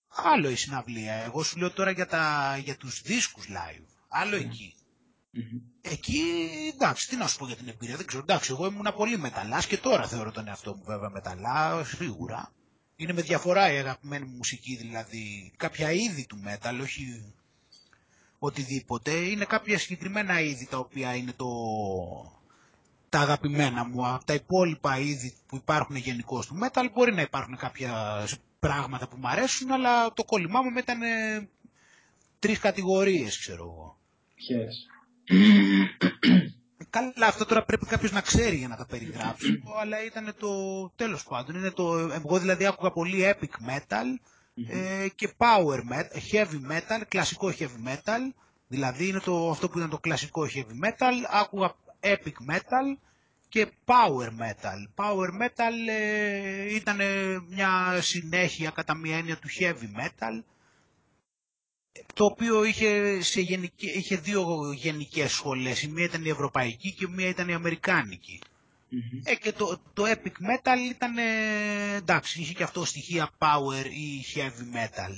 Άλλο 0.09 0.49
η 0.51 0.55
συναυλία. 0.57 1.13
Εγώ 1.15 1.43
σου 1.43 1.59
λέω 1.59 1.71
τώρα 1.71 1.91
για, 1.91 2.07
τα, 2.07 2.57
για 2.65 2.77
τους 2.77 3.03
δίσκους 3.03 3.47
live. 3.49 3.85
Άλλο 4.09 4.37
εκεί. 4.37 4.75
Μμμ. 5.31 5.61
Εκεί, 5.81 6.23
εντάξει, 6.75 7.09
τι 7.09 7.17
να 7.17 7.27
σου 7.27 7.39
πω 7.39 7.47
για 7.47 7.57
την 7.57 7.69
εμπειρία, 7.69 7.97
δεν 7.97 8.07
ξέρω. 8.07 8.23
Εντάξει, 8.23 8.51
εγώ 8.53 8.67
ήμουν 8.67 8.95
πολύ 8.97 9.19
μεταλλάς 9.19 9.67
και 9.67 9.77
τώρα 9.79 10.07
θεωρώ 10.07 10.33
τον 10.33 10.49
εαυτό 10.49 10.75
μου 10.75 10.83
βέβαια 10.85 11.11
μεταλλάς, 11.11 11.89
σίγουρα. 11.89 12.53
Είναι 12.97 13.13
με 13.13 13.23
διαφορά 13.23 13.73
η 13.73 13.77
αγαπημένη 13.79 14.25
μου 14.25 14.37
μουσική, 14.37 14.77
δηλαδή 14.77 15.53
κάποια 15.57 15.93
είδη 15.93 16.27
του 16.27 16.43
metal, 16.47 16.79
όχι 16.83 17.35
οτιδήποτε. 18.39 19.11
Είναι 19.11 19.45
κάποια 19.45 19.79
συγκεκριμένα 19.79 20.41
είδη 20.41 20.67
τα 20.67 20.79
οποία 20.79 21.15
είναι 21.15 21.33
το, 21.33 21.47
τα 23.09 23.21
αγαπημένα 23.21 23.85
μου. 23.85 24.07
Από 24.07 24.25
τα 24.25 24.35
υπόλοιπα 24.35 24.99
είδη 24.99 25.35
που 25.47 25.57
υπάρχουν 25.57 25.97
γενικώς 25.97 26.47
του 26.47 26.59
metal 26.63 26.87
μπορεί 26.95 27.15
να 27.15 27.21
υπάρχουν 27.21 27.57
κάποια 27.57 28.25
πράγματα 28.61 29.09
που 29.09 29.17
μου 29.21 29.29
αρέσουν, 29.29 29.71
αλλά 29.73 30.13
το 30.13 30.25
κόλλημά 30.25 30.63
μου 30.63 30.79
ήταν 30.79 31.03
ε, 31.03 31.49
τρεις 32.39 32.59
κατηγορίες, 32.59 33.39
ξέρω 33.39 33.63
εγώ. 33.63 33.99
Ποιες; 34.35 34.87
Καλά, 36.91 37.27
αυτό 37.27 37.45
τώρα 37.45 37.65
πρέπει 37.65 37.87
κάποιος 37.87 38.13
να 38.13 38.21
ξέρει 38.21 38.57
για 38.57 38.69
να 38.69 38.77
τα 38.77 38.87
περιγράψει. 38.87 39.63
αλλά 39.81 40.05
ήταν 40.05 40.35
το 40.39 40.51
τέλος 40.97 41.25
πάντων. 41.25 41.57
Είναι 41.57 41.71
το, 41.71 41.99
εγώ 41.99 42.39
δηλαδή 42.39 42.67
άκουγα 42.67 42.91
πολύ 42.91 43.35
epic 43.35 43.71
metal 43.71 44.05
ε, 44.69 45.09
και 45.15 45.31
power 45.37 45.79
metal, 45.93 46.33
heavy 46.33 46.71
metal, 46.73 47.03
κλασικό 47.09 47.53
heavy 47.59 47.89
metal. 47.89 48.33
Δηλαδή 48.69 49.09
είναι 49.09 49.21
το, 49.21 49.51
αυτό 49.51 49.69
που 49.69 49.79
ήταν 49.79 49.91
το 49.91 49.99
κλασικό 49.99 50.47
heavy 50.55 50.85
metal. 50.87 51.13
Άκουγα 51.31 51.75
epic 52.01 52.51
metal 52.51 52.97
και 53.49 53.67
power 53.85 54.29
metal. 54.29 55.05
Power 55.05 55.29
metal 55.43 55.89
ε, 55.89 56.75
ήταν 56.75 56.99
μια 57.49 57.99
συνέχεια 58.01 58.71
κατά 58.71 58.95
μία 58.95 59.17
έννοια 59.17 59.37
του 59.39 59.49
heavy 59.61 60.01
metal 60.01 60.43
το 62.15 62.25
οποίο 62.25 62.65
είχε, 62.65 63.21
σε 63.23 63.41
γενική, 63.41 63.87
είχε 63.87 64.17
δύο 64.17 64.73
γενικές 64.73 65.33
σχολές. 65.33 65.83
Η 65.83 65.89
μία 65.89 66.05
ήταν 66.05 66.25
η 66.25 66.29
ευρωπαϊκή 66.29 66.93
και 66.93 67.05
η 67.05 67.13
μία 67.15 67.29
ήταν 67.29 67.49
η 67.49 67.55
αμερικάνικη. 67.55 68.41
Μμμ. 68.89 69.21
Ε, 69.25 69.35
και 69.35 69.53
το, 69.53 69.81
το 69.95 70.05
epic 70.07 70.27
metal 70.51 70.91
ήταν, 70.91 71.19
ε, 71.19 71.95
εντάξει, 71.97 72.41
είχε 72.41 72.53
και 72.53 72.63
αυτό 72.63 72.85
στοιχεία 72.85 73.31
power 73.39 73.85
ή 73.85 74.25
heavy 74.35 74.77
metal. 74.77 75.13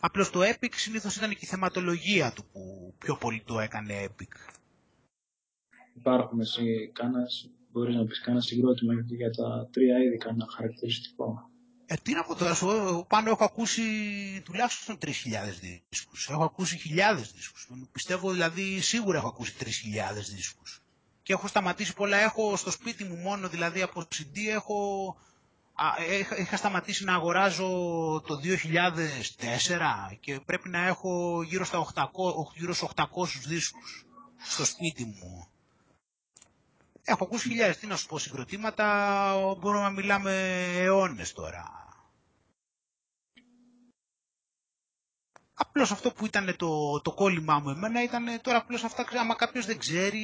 Απλώς 0.00 0.30
το 0.30 0.40
epic 0.42 0.68
συνήθως 0.74 1.16
ήταν 1.16 1.30
και 1.30 1.38
η 1.40 1.46
θεματολογία 1.46 2.32
του 2.32 2.44
που 2.52 2.94
πιο 2.98 3.16
πολύ 3.16 3.42
το 3.46 3.60
έκανε 3.60 4.04
epic. 4.08 4.34
Υπάρχουν 5.94 6.40
εσύ 6.40 6.90
κάνας, 6.92 7.50
μπορείς 7.72 7.94
να 7.94 8.04
πεις 8.04 8.20
κάνα 8.20 8.40
συγκρότημα 8.40 8.92
για 9.06 9.30
τα 9.30 9.68
τρία 9.72 9.98
είδη, 9.98 10.16
κάνα 10.16 10.46
χαρακτηριστικό. 10.50 11.50
Ε, 11.86 11.94
τι 12.02 12.12
να 12.12 12.24
πω 12.24 12.34
τώρα, 12.34 12.54
σου, 12.54 12.70
εγώ 12.70 13.04
πάνω 13.08 13.30
έχω 13.30 13.44
ακούσει 13.44 13.82
τουλάχιστον 14.44 14.98
3.000 15.00 15.10
δίσκους. 15.88 16.28
Έχω 16.28 16.44
ακούσει 16.44 16.76
χιλιάδες 16.78 17.32
δίσκους. 17.32 17.68
Πιστεύω 17.92 18.30
δηλαδή 18.30 18.80
σίγουρα 18.80 19.18
έχω 19.18 19.28
ακούσει 19.28 19.54
3.000 19.58 19.66
δίσκους. 20.34 20.82
Και 21.22 21.32
έχω 21.32 21.46
σταματήσει 21.46 21.94
πολλά, 21.94 22.16
έχω 22.16 22.56
στο 22.56 22.70
σπίτι 22.70 23.04
μου 23.04 23.16
μόνο 23.16 23.48
δηλαδή 23.48 23.82
από 23.82 24.00
CD 24.00 24.38
έχω... 24.50 25.06
Α, 25.74 26.04
είχα, 26.18 26.36
είχα 26.36 26.56
σταματήσει 26.56 27.04
να 27.04 27.14
αγοράζω 27.14 27.68
το 28.26 28.34
2004 28.42 30.16
και 30.20 30.40
πρέπει 30.44 30.68
να 30.68 30.86
έχω 30.86 31.42
γύρω, 31.42 31.64
στα 31.64 31.86
800, 31.94 32.04
γύρω 32.56 32.72
στους 32.74 32.88
800 32.96 33.04
δίσκους 33.46 34.06
στο 34.38 34.64
σπίτι 34.64 35.04
μου. 35.04 35.51
Έχω 37.04 37.24
ακούσει 37.24 37.48
χιλιάδες, 37.48 37.76
τι 37.78 37.86
να 37.86 37.96
σου 37.96 38.06
πω, 38.06 38.18
συγκροτήματα, 38.18 39.34
μπορούμε 39.60 39.82
να 39.82 39.90
μιλάμε 39.90 40.32
αιώνες 40.76 41.32
τώρα. 41.32 41.82
Απλώς 45.54 45.90
αυτό 45.90 46.12
που 46.12 46.26
ήταν 46.26 46.56
το, 46.56 47.00
το 47.00 47.12
κόλλημά 47.12 47.58
μου 47.58 47.70
εμένα 47.70 48.02
ήταν 48.02 48.40
τώρα 48.40 48.58
απλώς 48.58 48.84
αυτά, 48.84 49.04
άμα 49.20 49.34
κάποιος 49.34 49.66
δεν 49.66 49.78
ξέρει, 49.78 50.20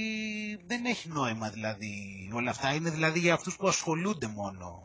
δεν 0.67 0.85
έχει 0.85 1.09
νόημα 1.09 1.51
δηλαδή 1.51 2.31
όλα 2.35 2.51
αυτά. 2.51 2.75
Είναι 2.75 2.91
δηλαδή 2.91 3.19
για 3.19 3.35
αυτούς 3.35 3.57
που 3.57 3.69
ασχολούνται 3.69 4.27
μόνο. 4.27 4.83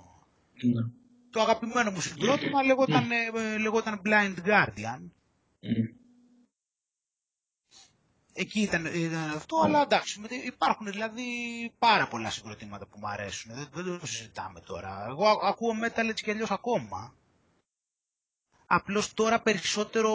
Ναι. 0.62 0.82
Το 1.30 1.42
αγαπημένο 1.42 1.92
μου 1.92 2.02
συγκρότημα 2.02 2.64
λεγόταν, 2.64 3.12
ε, 3.12 3.58
λεγόταν 3.58 4.02
Blind 4.06 4.36
Guardian. 4.46 5.00
Μμμ. 5.60 6.03
Εκεί 8.34 8.60
ήταν, 8.62 8.86
ήταν 8.86 9.30
αυτό, 9.36 9.58
αλλά 9.64 9.82
εντάξει, 9.82 10.20
με- 10.20 10.28
υπάρχουν 10.46 10.86
δηλαδή 10.86 11.24
πάρα 11.80 12.08
πολλά 12.08 12.30
συγκροτήματα 12.30 12.86
που 12.86 12.98
μου 13.00 13.08
αρέσουν. 13.08 13.54
Δεν, 13.56 13.68
δεν 13.84 14.00
το 14.00 14.06
συζητάμε 14.08 14.60
τώρα. 14.60 15.06
Εγώ 15.10 15.28
α- 15.28 15.40
ακούω 15.48 15.72
metal 15.84 16.08
έτσι 16.10 16.24
κι 16.24 16.32
αλλιώς 16.32 16.52
ακόμα. 16.52 17.14
Απλώς 18.66 19.14
τώρα 19.14 19.42
περισσότερο 19.42 20.12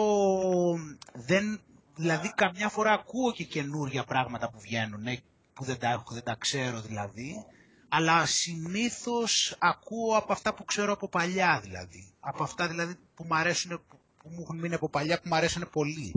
δεν, 1.13 1.61
δηλαδή 1.95 2.33
καμιά 2.35 2.69
φορά 2.69 2.91
ακούω 2.91 3.31
και 3.31 3.43
καινούργια 3.43 4.03
πράγματα 4.03 4.49
που 4.49 4.59
βγαίνουν, 4.59 5.07
ε, 5.07 5.21
που 5.53 5.63
δεν 5.63 5.79
τα, 5.79 6.03
δεν 6.09 6.23
τα 6.23 6.35
ξέρω 6.35 6.81
δηλαδή, 6.81 7.45
αλλά 7.89 8.25
συνήθως 8.25 9.55
ακούω 9.59 10.17
από 10.17 10.31
αυτά 10.33 10.53
που 10.53 10.65
ξέρω 10.65 10.91
από 10.91 11.07
παλιά 11.09 11.59
δηλαδή. 11.63 12.13
Από 12.19 12.43
αυτά 12.43 12.67
δηλαδή 12.67 12.95
που 13.15 13.23
μου 13.23 13.35
αρέσουν, 13.35 13.81
που 14.17 14.29
μου 14.29 14.41
έχουν 14.41 14.57
μείνει 14.59 14.73
από 14.73 14.89
παλιά, 14.89 15.15
που 15.21 15.27
μου 15.27 15.35
αρέσουν 15.35 15.69
πολύ. 15.71 16.13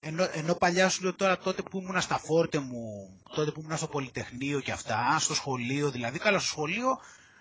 Ενώ, 0.00 0.28
ενώ 0.32 0.54
παλιά 0.54 0.88
σου 0.88 1.02
λέω 1.02 1.14
τώρα 1.14 1.38
τότε 1.38 1.62
που 1.62 1.78
ήμουν 1.78 2.00
στα 2.00 2.18
φόρτε 2.18 2.58
μου, 2.58 3.10
τότε 3.34 3.50
που 3.50 3.60
ήμουν 3.60 3.76
στο 3.76 3.86
Πολυτεχνείο 3.86 4.60
και 4.60 4.72
αυτά, 4.72 5.16
στο 5.18 5.34
σχολείο 5.34 5.90
δηλαδή, 5.90 6.18
καλά 6.18 6.38
στο 6.38 6.48
σχολείο 6.48 6.98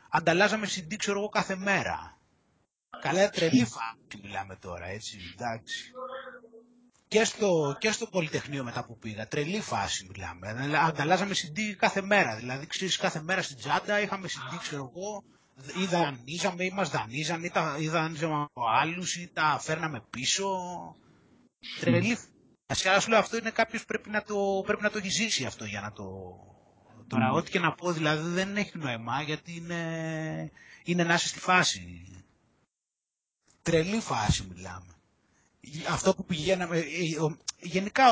ανταλλάζαμε 0.09 0.67
CD 0.67 0.95
ξέρω 0.97 1.19
εγώ 1.19 1.29
κάθε 1.29 1.55
μέρα. 1.55 2.17
Καλά 3.01 3.29
τρελή 3.29 3.65
φάση 3.65 4.19
μιλάμε 4.23 4.55
τώρα 4.55 4.85
έτσι, 4.85 5.17
εντάξει. 5.33 5.91
Και 7.07 7.23
στο, 7.23 7.75
και 7.79 7.91
στο 7.91 8.05
Πολυτεχνείο 8.07 8.63
μετά 8.63 8.85
που 8.85 8.97
πήγα, 8.97 9.27
τρελή 9.27 9.61
φάση 9.61 10.07
μιλάμε. 10.11 10.77
Ανταλλάζαμε 10.77 11.33
CD 11.33 11.59
κάθε 11.77 12.01
μέρα, 12.01 12.35
δηλαδή 12.35 12.67
ξέρεις 12.67 12.97
κάθε 12.97 13.21
μέρα 13.21 13.41
στην 13.41 13.57
τσάντα 13.57 14.01
είχαμε 14.01 14.27
CD 14.27 14.57
ξέρω 14.61 14.91
εγώ, 14.95 15.23
ή 15.81 15.85
δανείζαμε 15.85 16.63
ή 16.63 16.71
μας 16.71 16.89
δανείζαν 16.89 17.43
ή, 17.43 17.49
τα, 17.49 17.77
ή 17.79 17.87
δανείζαμε 17.87 18.41
από 18.41 18.67
άλλους 18.67 19.15
ή 19.15 19.29
τα 19.33 19.59
φέρναμε 19.61 20.03
πίσω. 20.09 20.47
Τρελή 21.79 22.17
Ασιά 22.69 22.99
σου 22.99 23.09
λέω 23.09 23.19
αυτό 23.19 23.37
είναι 23.37 23.49
κάποιος 23.51 23.85
πρέπει 23.85 24.09
να 24.09 24.23
το, 24.23 24.63
πρέπει 24.65 24.81
να 24.81 24.89
το 24.89 24.97
έχει 24.97 25.09
ζήσει 25.09 25.45
αυτό 25.45 25.65
για 25.65 25.81
να 25.81 25.91
το... 25.91 26.05
Τώρα 27.07 27.31
ό,τι 27.31 27.51
και 27.51 27.59
να 27.59 27.73
πω 27.73 27.91
δηλαδή 27.91 28.29
δεν 28.29 28.57
έχει 28.57 28.77
νόημα 28.77 29.21
γιατί 29.21 29.55
είναι, 29.55 30.51
είναι 30.83 31.03
να 31.03 31.13
είσαι 31.13 31.27
στη 31.27 31.39
φάση. 31.39 32.05
Τρελή 33.61 33.99
φάση 33.99 34.47
μιλάμε. 34.53 34.95
Αυτό 35.89 36.15
που 36.15 36.25
πηγαίναμε, 36.25 36.77
ε, 36.77 36.83
γενικά 37.59 38.03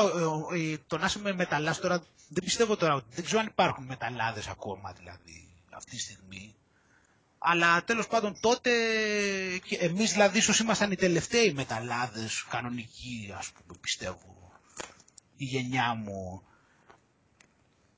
το 0.86 0.98
να 0.98 1.06
είσαι 1.06 1.18
με 1.18 1.32
μεταλλάς 1.32 1.78
τώρα, 1.80 1.98
δεν 2.28 2.44
πιστεύω 2.44 2.76
τώρα, 2.76 3.02
δεν 3.10 3.24
ξέρω 3.24 3.40
αν 3.40 3.46
υπάρχουν 3.46 3.84
μεταλλάδες 3.84 4.46
ακόμα 4.48 4.92
δηλαδή 4.92 5.48
αυτή 5.70 5.90
τη 5.90 5.98
στιγμή. 5.98 6.54
Αλλά 7.38 7.84
τέλος 7.84 8.06
πάντων 8.06 8.40
τότε, 8.40 8.70
εμείς 9.80 10.12
δηλαδή 10.12 10.38
ίσως 10.38 10.58
ήμασταν 10.58 10.90
οι 10.92 10.96
τελευταίοι 10.96 11.52
μεταλλάδες 11.52 12.44
κανονικοί 12.50 13.34
ας 13.38 13.50
πούμε 13.50 13.78
πιστεύω 13.80 14.35
η 15.36 15.44
γενιά 15.44 15.94
μου. 15.94 16.42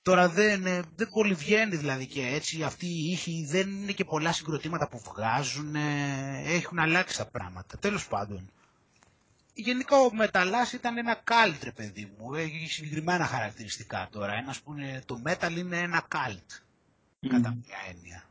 Τώρα 0.02 0.28
δεν, 0.28 0.66
ε, 0.66 0.82
δεν 0.96 1.08
πολύ 1.10 1.34
βγαίνει 1.34 1.76
δηλαδή 1.76 2.06
και 2.06 2.26
έτσι, 2.26 2.62
αυτοί 2.62 2.86
οι 2.86 3.10
ήχοι 3.10 3.44
δεν 3.48 3.68
είναι 3.68 3.92
και 3.92 4.04
πολλά 4.04 4.32
συγκροτήματα 4.32 4.88
που 4.88 5.02
βγάζουν, 5.04 5.74
έχουν 6.44 6.78
αλλάξει 6.78 7.16
τα 7.16 7.26
πράγματα, 7.26 7.78
τέλος 7.78 8.08
πάντων. 8.08 8.50
Γενικά 9.54 9.96
ο 9.96 10.12
Μεταλλάς 10.14 10.72
ήταν 10.72 10.98
ένα 10.98 11.14
κάλτ 11.14 11.68
παιδί 11.74 12.12
μου, 12.18 12.34
έχει 12.34 12.66
συγκεκριμένα 12.68 13.24
χαρακτηριστικά 13.26 14.08
τώρα, 14.12 14.32
ένας 14.34 14.60
που 14.60 14.72
είναι, 14.72 15.02
το 15.06 15.22
metal 15.26 15.52
είναι 15.56 15.78
ένα 15.78 16.04
κάλτ, 16.08 16.50
κατά 17.28 17.50
μια 17.50 17.76
έννοια. 17.88 18.27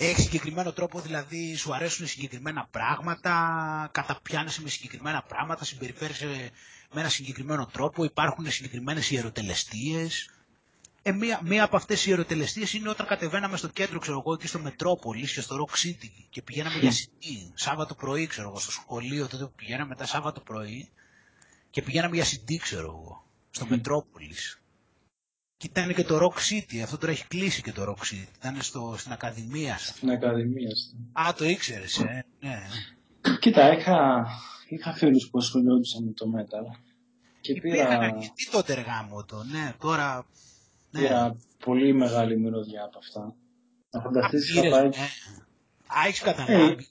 Έχει 0.00 0.20
συγκεκριμένο 0.20 0.72
τρόπο, 0.72 1.00
δηλαδή 1.00 1.54
σου 1.56 1.74
αρέσουν 1.74 2.06
συγκεκριμένα 2.06 2.66
πράγματα, 2.70 3.88
καταπιάνεσαι 3.92 4.62
με 4.62 4.68
συγκεκριμένα 4.68 5.22
πράγματα, 5.22 5.64
συμπεριφέρεσαι 5.64 6.50
με 6.92 7.00
ένα 7.00 7.08
συγκεκριμένο 7.08 7.66
τρόπο, 7.66 8.04
υπάρχουν 8.04 8.50
συγκεκριμένες 8.50 9.10
ιεροτελεστίες. 9.10 10.30
Ε, 11.02 11.12
μία, 11.12 11.40
μία 11.44 11.64
από 11.64 11.76
αυτές 11.76 12.00
οι 12.06 12.10
ιεροτελεστίες 12.10 12.72
είναι 12.72 12.88
όταν 12.88 13.06
κατεβαίναμε 13.06 13.56
στο 13.56 13.68
κέντρο, 13.68 13.98
ξέρω 13.98 14.18
εγώ, 14.18 14.32
εκεί 14.32 14.46
στο 14.46 14.58
Μετρόπολη 14.58 15.26
και 15.26 15.40
στο 15.40 15.56
Rock 15.66 15.86
City 15.86 16.08
και 16.30 16.42
πηγαίναμε 16.42 16.78
για 16.78 16.90
CD, 16.92 17.24
Σάββατο 17.54 17.94
πρωί, 17.94 18.26
ξέρω 18.26 18.48
εγώ, 18.48 18.58
στο 18.58 18.70
σχολείο 18.70 19.28
τότε 19.28 19.44
που 19.44 19.52
πηγαίναμε 19.56 19.88
μετά 19.88 20.06
Σάββατο 20.06 20.40
πρωί 20.40 20.90
και 21.70 21.82
πηγαίναμε 21.82 22.16
για 22.16 22.24
CD, 22.24 22.56
ξέρω 22.60 22.86
εγώ, 22.86 23.26
στο 23.50 23.66
Μετρόπολης. 23.66 24.60
Και 25.58 25.66
ήταν 25.66 25.94
και 25.94 26.04
το 26.04 26.18
Rock 26.18 26.38
City, 26.52 26.78
αυτό 26.82 26.98
τώρα 26.98 27.12
έχει 27.12 27.26
κλείσει 27.26 27.62
και 27.62 27.72
το 27.72 27.82
Rock 27.82 28.02
City. 28.02 28.26
Ήταν 28.38 28.62
στο, 28.62 28.94
στην 28.98 29.12
Ακαδημία. 29.12 29.78
Στην 29.78 30.10
Ακαδημία. 30.10 30.70
Α, 31.12 31.32
το 31.36 31.44
ήξερες, 31.44 31.98
ε, 31.98 32.24
ναι. 32.40 32.58
Κοίτα, 33.40 33.72
είχα, 33.72 34.26
είχα 34.68 34.92
φίλους 34.92 35.30
που 35.30 35.38
ασχολιόντουσαν 35.38 36.04
με 36.04 36.12
το 36.12 36.26
metal. 36.36 36.80
Και 37.40 37.60
πήρα... 37.60 38.12
τι 38.34 38.50
τότε 38.50 38.72
εργάμω 38.72 39.24
το, 39.24 39.44
ναι, 39.44 39.72
τώρα... 39.78 40.26
Ναι. 40.90 41.00
Πήρα 41.00 41.36
πολύ 41.64 41.92
μεγάλη 41.92 42.38
μυρωδιά 42.38 42.84
από 42.84 42.98
αυτά. 42.98 43.34
Να 43.90 44.00
φανταστείς 44.00 44.50
είχα 44.50 44.68
πάει... 44.68 44.88
Ναι. 44.88 45.08
Α, 45.86 46.06
έχεις 46.06 46.20
καταλάβει. 46.20 46.86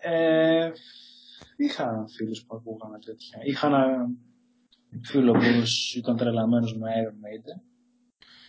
Ε, 0.00 0.64
ε, 0.64 0.72
είχα 1.56 2.04
φίλους 2.16 2.44
που 2.44 2.56
ακούγανε 2.56 2.98
τέτοια. 2.98 3.38
Είχα 3.44 3.68
να 3.68 4.08
φίλο 5.02 5.32
που 5.32 5.40
ήταν 5.96 6.16
τρελαμένος 6.16 6.76
με 6.76 6.90
Iron 6.90 7.12
Maiden. 7.12 7.60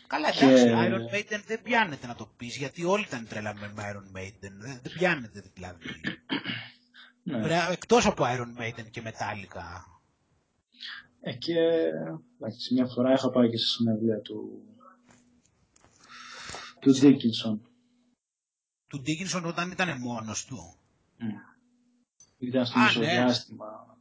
Καλά, 0.08 0.28
εντάξει, 0.28 0.64
και... 0.64 0.74
Iron 0.76 1.16
Maiden 1.16 1.44
δεν 1.46 1.62
πιάνεται 1.62 2.08
να 2.08 2.16
το 2.16 2.30
πεις, 2.38 2.58
γιατί 2.58 2.84
όλοι 2.84 3.04
ήταν 3.08 3.28
τρελαμένοι 3.28 3.74
με 3.74 3.84
Iron 3.94 4.18
Maiden. 4.18 4.40
Δεν, 4.40 4.80
δεν 4.84 4.92
πιάνεται 4.94 5.44
δηλαδή. 5.54 5.86
ναι. 7.24 7.68
Εκτός 7.72 8.06
από 8.06 8.24
Iron 8.26 8.62
Maiden 8.62 8.90
και 8.92 9.02
Metallica. 9.06 9.82
Ε, 11.22 11.34
και 11.34 11.60
εντάξει, 12.40 12.74
μια 12.74 12.86
φορά 12.86 13.14
είχα 13.14 13.30
πάει 13.30 13.50
και 13.50 13.58
στη 13.58 13.68
συνεδρία 13.68 14.20
του 14.22 14.62
του 16.80 16.96
Dickinson. 16.96 17.60
Του 18.88 19.04
Dickinson 19.06 19.44
όταν 19.46 19.72
ήταν 19.72 20.00
μόνος 20.00 20.46
του. 20.46 20.76
Mm. 21.20 21.24
Ήταν 22.38 22.66
στο 22.66 22.80
μεσοδιάστημα. 22.80 23.86
Ναι 23.88 23.97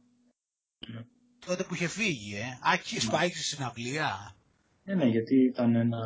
τότε 1.47 1.63
που 1.63 1.73
είχε 1.73 1.87
φύγει, 1.87 2.35
ε. 2.35 2.67
Α, 2.69 2.79
είχε 2.83 3.09
πάει 3.09 3.29
στη 3.29 3.43
συναυλία. 3.43 4.35
Ναι, 4.83 4.95
ναι, 4.95 5.05
γιατί 5.05 5.35
ήταν 5.35 5.75
ένα... 5.75 5.99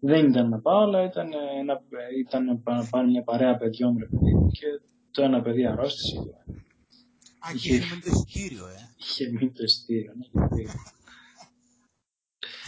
Δεν 0.00 0.28
ήταν 0.28 0.48
να 0.48 0.60
πάω, 0.60 0.82
αλλά 0.82 1.04
ήταν, 1.04 1.30
ένα... 1.58 1.82
ήταν 2.18 2.44
να 2.44 2.88
πάνε 2.90 3.10
μια 3.10 3.22
παρέα 3.22 3.56
παιδιών 3.56 3.96
ρε 3.98 4.06
παιδί 4.06 4.32
και 4.52 4.66
το 5.10 5.22
ένα 5.22 5.42
παιδί 5.42 5.66
αρρώστησε. 5.66 6.18
Α, 7.38 7.52
είχε... 7.54 7.74
είχε 7.74 7.86
μείνει 7.86 8.00
το 8.00 8.10
εισιτήριο, 8.12 8.66
ε. 8.66 8.94
Είχε 8.96 9.28
μείνει 9.30 9.52
το 9.52 9.62
εισιτήριο, 9.62 10.12
ναι. 10.14 10.26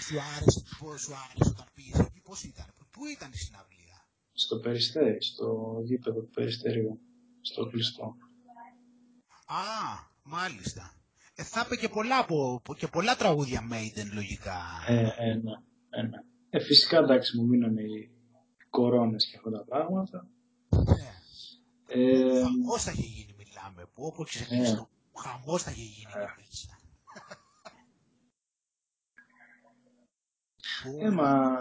σου 0.04 0.16
άρεσε, 0.36 0.62
πώς 0.78 1.00
σου 1.00 1.12
άρεσε 1.14 1.50
όταν 1.54 1.66
πήγες 1.74 1.98
εκεί, 1.98 2.20
πώς 2.20 2.42
ήταν, 2.42 2.66
πού 2.90 3.06
ήταν 3.06 3.30
η 3.32 3.36
συναυλία. 3.36 4.06
Στο 4.32 4.56
Περιστέρι, 4.56 5.22
στο 5.22 5.78
γήπεδο 5.84 6.20
του 6.20 6.30
Περιστερίου, 6.30 7.00
στο 7.40 7.66
κλειστό. 7.66 8.16
Α, 9.46 10.10
Μάλιστα. 10.22 10.96
Ε, 11.34 11.42
θα 11.42 11.62
είπε 11.66 11.76
και 11.76 11.88
πολλά, 11.88 12.18
από, 12.18 12.62
και 12.76 12.86
πολλά 12.86 13.16
τραγούδια 13.16 13.60
Maiden 13.72 14.12
λογικά. 14.12 14.60
Ε, 14.86 14.98
ε, 14.98 15.34
ναι, 15.34 15.52
ε, 15.90 16.02
ναι. 16.02 16.18
Ε, 16.50 16.60
φυσικά 16.60 16.98
εντάξει 16.98 17.38
μου 17.38 17.46
μείνανε 17.46 17.82
οι 17.82 18.10
κορώνες 18.70 19.26
και 19.26 19.36
αυτά 19.36 19.50
τα 19.50 19.64
πράγματα. 19.64 20.28
Ναι. 20.68 21.12
Ε, 21.86 22.42
χαμός 22.42 22.82
θα 22.82 22.90
είχε 22.90 23.06
γίνει 23.06 23.34
μιλάμε, 23.38 23.86
που 23.92 24.04
όπου 24.04 24.22
ξεκινήσει 24.24 24.74
το 24.74 24.88
χαμός 25.20 25.62
θα 25.62 25.70
είχε 25.70 25.82
γίνει 25.82 26.12
ε. 26.14 26.26
μέσα. 26.36 26.76
Ε, 31.00 31.10
μα... 31.10 31.58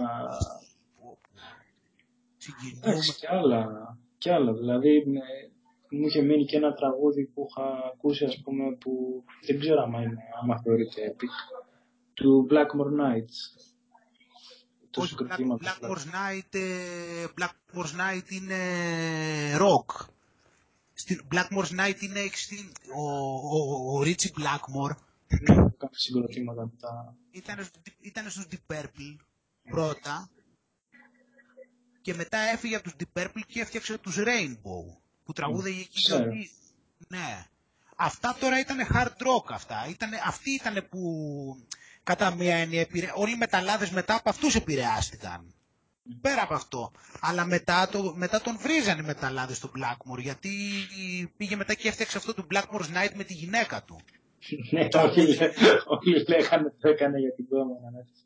Εντάξει, 2.84 3.16
κι 3.16 3.28
άλλα, 3.28 3.68
κι 4.18 4.30
άλλα. 4.30 4.54
Δηλαδή, 4.54 5.04
μου 5.92 6.06
είχε 6.08 6.22
μείνει 6.22 6.46
και 6.46 6.58
ένα 6.58 6.74
τραγούδι 6.74 7.26
που 7.26 7.48
είχα 7.50 7.92
ακούσει, 7.94 8.26
ας 8.26 8.42
πούμε, 8.44 8.76
που 8.76 9.24
δεν 9.46 9.60
ξέρω 9.60 9.82
άμα, 9.82 10.02
είναι, 10.02 10.18
άμα 10.42 10.62
θεωρείται 10.62 11.16
epic, 11.16 11.62
του 12.14 12.48
Blackmore 12.50 12.94
Nights. 13.02 13.38
Το 14.90 15.02
Όχι, 15.02 15.16
Black, 15.20 15.40
Blackmore's 15.40 16.06
Night, 16.18 16.50
ε, 16.60 17.26
Blackmore's 17.38 17.94
Night 18.02 18.32
είναι 18.32 18.58
rock. 19.58 20.06
Στην 20.94 21.22
Blackmore's 21.32 21.80
Night 21.80 22.02
είναι 22.02 22.20
στην, 22.34 22.72
ο, 22.96 23.10
ο, 23.34 23.98
ο 23.98 24.02
Richie 24.02 24.32
Blackmore. 24.40 24.96
Ναι, 25.42 25.56
κάποια 25.56 26.00
συγκροτήματα 26.00 26.66
μετά. 26.66 27.16
Ήταν, 27.32 27.68
ήταν 28.02 28.30
στους 28.30 28.48
Deep 28.52 28.74
Purple 28.74 29.16
πρώτα 29.70 30.30
και 32.02 32.14
μετά 32.14 32.38
έφυγε 32.38 32.76
από 32.76 32.84
τους 32.84 32.94
Deep 33.00 33.22
Purple 33.22 33.42
και 33.48 33.60
έφτιαξε 33.60 33.98
τους 33.98 34.18
Rainbow 34.18 35.01
που 35.32 35.42
τραγούδαγε 35.42 35.82
εκεί. 35.82 36.50
Ναι. 37.08 37.46
Αυτά 37.96 38.36
τώρα 38.40 38.60
ήταν 38.60 38.78
hard 38.94 39.06
rock 39.28 39.46
αυτά. 39.50 39.86
Ήτανε, 39.90 40.22
αυτοί 40.26 40.52
ήταν 40.52 40.88
που 40.90 41.02
κατά 42.04 42.36
μία 42.36 42.56
έννοια 42.56 42.88
όλοι 43.16 43.34
οι 43.34 43.38
μεταλλάδες 43.38 43.90
μετά 43.90 44.16
από 44.16 44.30
αυτούς 44.30 44.56
επηρεάστηκαν. 44.56 45.54
Πέρα 46.22 46.42
από 46.42 46.54
αυτό. 46.54 46.92
Αλλά 47.20 47.46
μετά, 47.46 47.88
το, 47.88 48.14
μετά 48.16 48.42
τον 48.42 48.58
βρίζανε 48.58 49.02
οι 49.02 49.06
μεταλλάδες 49.06 49.60
του 49.60 49.72
Blackmore 49.78 50.20
γιατί 50.20 50.50
πήγε 51.38 51.56
μετά 51.56 51.74
και 51.74 51.88
έφτιαξε 51.88 52.18
αυτό 52.18 52.34
το 52.34 52.48
Blackmore's 52.52 52.98
Night 52.98 53.12
με 53.16 53.24
τη 53.24 53.34
γυναίκα 53.34 53.84
του. 53.84 54.02
Ναι, 54.72 54.88
όλοι, 54.96 55.38
όλοι 55.86 56.26
λέγανε 56.28 56.66
ότι 56.66 56.78
το 56.80 56.90
έκανε 56.90 57.20
για 57.20 57.34
την 57.34 57.48
κόμμα. 57.50 57.76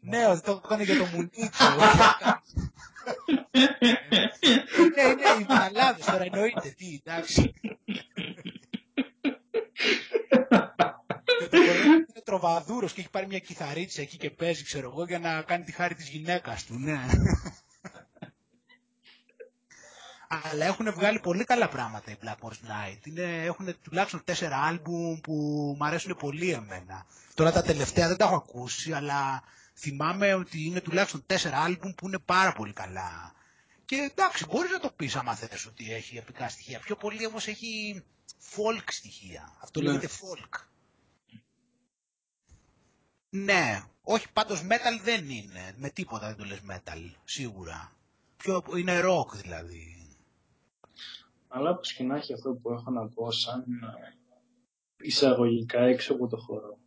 Ναι, 0.02 0.28
ότι 0.28 0.42
το 0.42 0.62
έκανε 0.64 0.84
για 0.84 0.98
το 0.98 1.06
μουνίτσο. 1.14 1.66
ναι, 4.96 5.04
ναι, 5.04 5.42
οι 5.42 5.46
Μαλάδες 5.48 6.06
τώρα 6.06 6.24
εννοείται, 6.24 6.74
τι, 6.78 7.02
εντάξει. 7.04 7.54
είναι 11.86 12.22
τροβαδούρος 12.24 12.94
και 12.94 13.00
έχει 13.00 13.10
πάρει 13.10 13.28
μια 13.28 13.40
κιθαρίτσα 13.40 14.02
εκεί 14.02 14.18
και 14.18 14.30
παίζει, 14.30 14.64
ξέρω 14.64 14.90
εγώ, 14.90 15.06
για 15.06 15.20
να 15.20 15.42
κάνει 15.42 15.64
τη 15.64 15.72
χάρη 15.72 15.96
της 15.96 16.10
γυναίκας 16.10 16.66
του, 16.66 16.80
ναι. 16.80 17.00
Αλλά 20.44 20.66
έχουν 20.66 20.94
βγάλει 20.94 21.20
πολύ 21.20 21.44
καλά 21.44 21.70
πράγματα 21.70 22.12
οι 22.12 22.16
Black 22.24 22.48
Horse 22.48 22.50
Night. 22.50 23.06
Είναι, 23.08 23.44
έχουν 23.44 23.76
τουλάχιστον 23.82 24.24
τέσσερα 24.24 24.58
άλμπουμ 24.58 25.20
που 25.22 25.34
μου 25.78 25.86
αρέσουν 25.86 26.16
πολύ 26.16 26.52
εμένα. 26.52 27.06
Τώρα 27.34 27.52
τα 27.52 27.62
τελευταία 27.62 28.08
δεν 28.08 28.18
τα 28.18 28.26
έχω 28.26 28.36
ακούσει, 28.36 28.94
αλλά 28.94 29.44
θυμάμαι 29.76 30.34
ότι 30.34 30.66
είναι 30.66 30.82
τουλάχιστον 30.82 31.24
τέσσερα 31.26 31.58
άλμπουμ 31.58 31.92
που 31.92 32.08
είναι 32.08 32.20
πάρα 32.20 32.54
πολύ 32.54 32.74
καλά. 32.74 33.34
Και 33.86 33.96
εντάξει, 33.96 34.46
μπορείς 34.46 34.72
να 34.72 34.80
το 34.80 34.92
πεις 34.96 35.16
άμα 35.16 35.36
θες 35.36 35.66
ότι 35.66 35.94
έχει 35.94 36.18
επικά 36.18 36.50
στοιχεία. 36.50 36.80
Πιο 36.80 36.96
πολύ 36.96 37.26
όμως 37.26 37.48
έχει 37.48 38.04
folk 38.56 38.84
στοιχεία. 38.88 39.58
Αυτό 39.62 39.82
ναι. 39.82 39.86
λέγεται 39.88 40.08
folk. 40.08 40.60
Ναι, 43.30 43.84
όχι 44.04 44.32
πάντως 44.34 44.62
metal 44.62 45.02
δεν 45.04 45.30
είναι. 45.30 45.74
Με 45.78 45.90
τίποτα 45.90 46.28
δεν 46.28 46.36
το 46.36 46.44
λες 46.44 46.62
metal, 46.70 47.12
σίγουρα. 47.24 47.92
Πιο, 48.38 48.64
είναι 48.78 49.02
rock 49.04 49.32
δηλαδή. 49.34 50.05
Αλλά 51.56 51.70
όπως 51.70 51.94
και 51.94 52.04
να 52.04 52.16
έχει 52.16 52.34
αυτό 52.34 52.60
που 52.62 52.72
έχω 52.72 52.92
να 52.92 53.08
πω 53.08 53.32
σαν 53.32 53.62
ε, 53.62 55.06
εισαγωγικά 55.06 55.82
έξω 55.82 56.14
από 56.14 56.28
το 56.28 56.38
χώρο. 56.38 56.80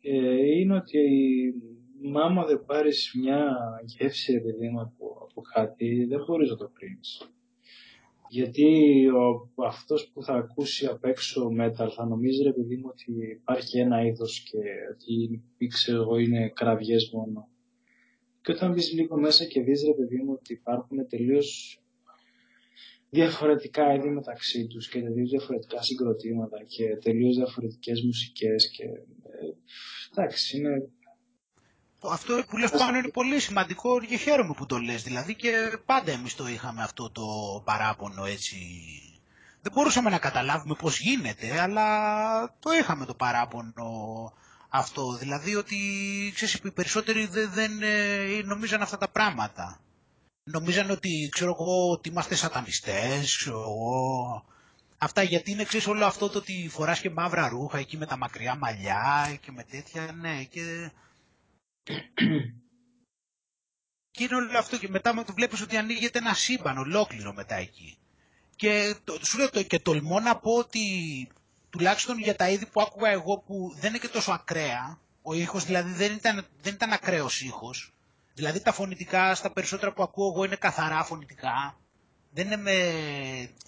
Ε, 0.00 0.58
είναι 0.58 0.74
ότι 0.74 1.00
άμα 2.22 2.44
δεν 2.44 2.64
πάρεις 2.64 3.12
μια 3.20 3.56
γεύση 3.84 4.32
επειδή 4.34 4.66
από, 4.66 5.26
από 5.28 5.40
κάτι 5.40 6.04
δεν 6.04 6.24
μπορείς 6.26 6.50
να 6.50 6.56
το 6.56 6.70
κρίνεις. 6.72 7.30
Γιατί 8.28 8.68
ο, 9.08 9.48
αυτός 9.64 10.10
που 10.10 10.22
θα 10.22 10.34
ακούσει 10.34 10.86
απ' 10.86 11.04
έξω 11.04 11.48
metal 11.60 11.90
θα 11.90 12.06
νομίζει 12.06 12.42
ρε 12.42 12.52
παιδί 12.52 12.76
μου 12.76 12.88
ότι 12.90 13.12
υπάρχει 13.40 13.78
ένα 13.78 14.04
είδος 14.04 14.40
και 14.40 14.58
ότι 14.92 15.66
ξέρω 15.66 16.00
εγώ 16.00 16.18
είναι 16.18 16.48
κραυγές 16.48 17.10
μόνο. 17.12 17.48
Και 18.40 18.52
όταν 18.52 18.72
μπεις 18.72 18.92
λίγο 18.92 19.18
μέσα 19.18 19.44
και 19.44 19.62
δεις 19.62 19.84
ρε 19.84 19.94
παιδί 19.94 20.22
μου 20.22 20.32
ότι 20.32 20.52
υπάρχουν 20.52 21.06
τελείως 21.08 21.80
διαφορετικά 23.10 23.94
είδη 23.94 24.08
μεταξύ 24.08 24.66
τους 24.66 24.88
και 24.88 25.00
τελείως 25.02 25.30
διαφορετικά 25.30 25.82
συγκροτήματα 25.82 26.58
και 26.68 26.96
τελείως 26.96 27.36
διαφορετικές 27.36 28.02
μουσικές 28.02 28.70
και 28.70 28.84
ε, 28.84 29.46
εντάξει 30.10 30.56
είναι 30.56 30.88
αυτό 32.02 32.42
που 32.48 32.56
λες 32.56 32.70
πάνω 32.70 32.98
είναι 32.98 33.08
πολύ 33.08 33.40
σημαντικό 33.40 34.00
και 34.00 34.16
χαίρομαι 34.16 34.54
που 34.56 34.66
το 34.66 34.78
λες 34.78 35.02
δηλαδή 35.02 35.34
και 35.34 35.78
πάντα 35.86 36.12
εμείς 36.12 36.34
το 36.34 36.48
είχαμε 36.48 36.82
αυτό 36.82 37.10
το 37.10 37.22
παράπονο 37.64 38.24
έτσι. 38.24 38.56
Δεν 39.62 39.72
μπορούσαμε 39.72 40.10
να 40.10 40.18
καταλάβουμε 40.18 40.74
πώς 40.78 41.00
γίνεται 41.00 41.60
αλλά 41.60 41.86
το 42.60 42.70
είχαμε 42.80 43.04
το 43.04 43.14
παράπονο 43.14 44.32
αυτό. 44.68 45.16
Δηλαδή 45.16 45.54
ότι 45.54 45.76
ξέρεις, 46.34 46.54
οι 46.54 46.70
περισσότεροι 46.70 47.26
δεν, 47.26 47.50
δεν 47.52 47.82
ε, 47.82 48.42
νομίζαν 48.44 48.82
αυτά 48.82 48.98
τα 48.98 49.08
πράγματα. 49.08 49.80
Νομίζαν 50.50 50.90
ότι 50.90 51.28
ξέρω 51.30 51.56
εγώ 51.60 51.90
ότι 51.90 52.08
είμαστε 52.08 52.34
σατανιστές, 52.34 53.36
ξέρω 53.36 53.60
εγώ. 53.60 54.44
Αυτά 54.98 55.22
γιατί 55.22 55.50
είναι 55.50 55.64
ξέρεις 55.64 55.86
όλο 55.86 56.04
αυτό 56.04 56.28
το 56.28 56.38
ότι 56.38 56.68
φοράς 56.70 57.00
και 57.00 57.10
μαύρα 57.10 57.48
ρούχα 57.48 57.78
εκεί 57.78 57.96
με 57.96 58.06
τα 58.06 58.16
μακριά 58.16 58.54
μαλλιά 58.54 59.38
και 59.40 59.52
με 59.52 59.64
τέτοια, 59.64 60.12
ναι 60.12 60.44
και 60.44 60.60
και 64.10 64.24
είναι 64.24 64.34
όλο 64.34 64.58
αυτό 64.58 64.78
και 64.78 64.88
μετά 64.88 65.24
το 65.24 65.32
βλέπεις 65.32 65.60
ότι 65.60 65.76
ανοίγεται 65.76 66.18
ένα 66.18 66.34
σύμπαν 66.34 66.78
ολόκληρο 66.78 67.32
μετά 67.32 67.54
εκεί. 67.54 67.98
Και 68.56 68.94
το, 69.04 69.18
σου 69.22 69.38
λέω 69.38 69.50
το, 69.50 69.62
και 69.62 69.78
τολμώ 69.80 70.20
να 70.20 70.36
πω 70.36 70.52
ότι 70.54 70.80
τουλάχιστον 71.70 72.18
για 72.18 72.36
τα 72.36 72.50
είδη 72.50 72.66
που 72.66 72.80
άκουγα 72.80 73.10
εγώ 73.10 73.38
που 73.38 73.74
δεν 73.80 73.90
είναι 73.90 73.98
και 73.98 74.08
τόσο 74.08 74.32
ακραία, 74.32 74.98
ο 75.22 75.34
ήχος 75.34 75.64
δηλαδή 75.64 75.92
δεν 75.92 76.14
ήταν, 76.14 76.46
δεν 76.62 76.74
ήταν 76.74 76.92
ακραίος 76.92 77.40
ήχος, 77.40 77.92
δηλαδή 78.38 78.60
τα 78.60 78.72
φωνητικά 78.72 79.34
στα 79.34 79.50
περισσότερα 79.52 79.92
που 79.92 80.02
ακούω 80.02 80.30
εγώ 80.32 80.44
είναι 80.44 80.56
καθαρά 80.56 81.04
φωνητικά, 81.04 81.78
δεν 82.30 82.46
είναι 82.46 82.56
με... 82.56 82.72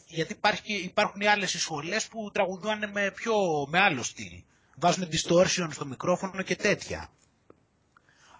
γιατί 0.07 0.33
υπάρχει, 0.33 0.73
υπάρχουν 0.75 1.21
οι 1.21 1.27
άλλες 1.27 1.51
σχολές 1.59 2.07
που 2.09 2.31
τραγουδάνε 2.33 2.87
με, 2.87 3.11
πιο, 3.11 3.35
με 3.69 3.79
άλλο 3.81 4.03
στυλ. 4.03 4.43
Βάζουν 4.77 5.09
distortion 5.13 5.69
στο 5.71 5.87
μικρόφωνο 5.87 6.43
και 6.43 6.57
τέτοια 6.57 7.11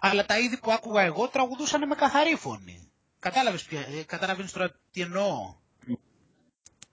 αλλά 0.03 0.25
τα 0.25 0.39
είδη 0.39 0.57
που 0.57 0.71
άκουγα 0.71 1.01
εγώ 1.01 1.27
τραγουδούσαν 1.27 1.87
με 1.87 1.95
καθαρή 1.95 2.35
φωνή. 2.35 2.91
Κατάλαβες, 3.19 3.63
ποια, 3.63 3.79
ε, 3.79 4.03
κατάλαβες 4.05 4.51
τώρα 4.51 4.75
τι 4.91 5.01
εννοώ; 5.01 5.55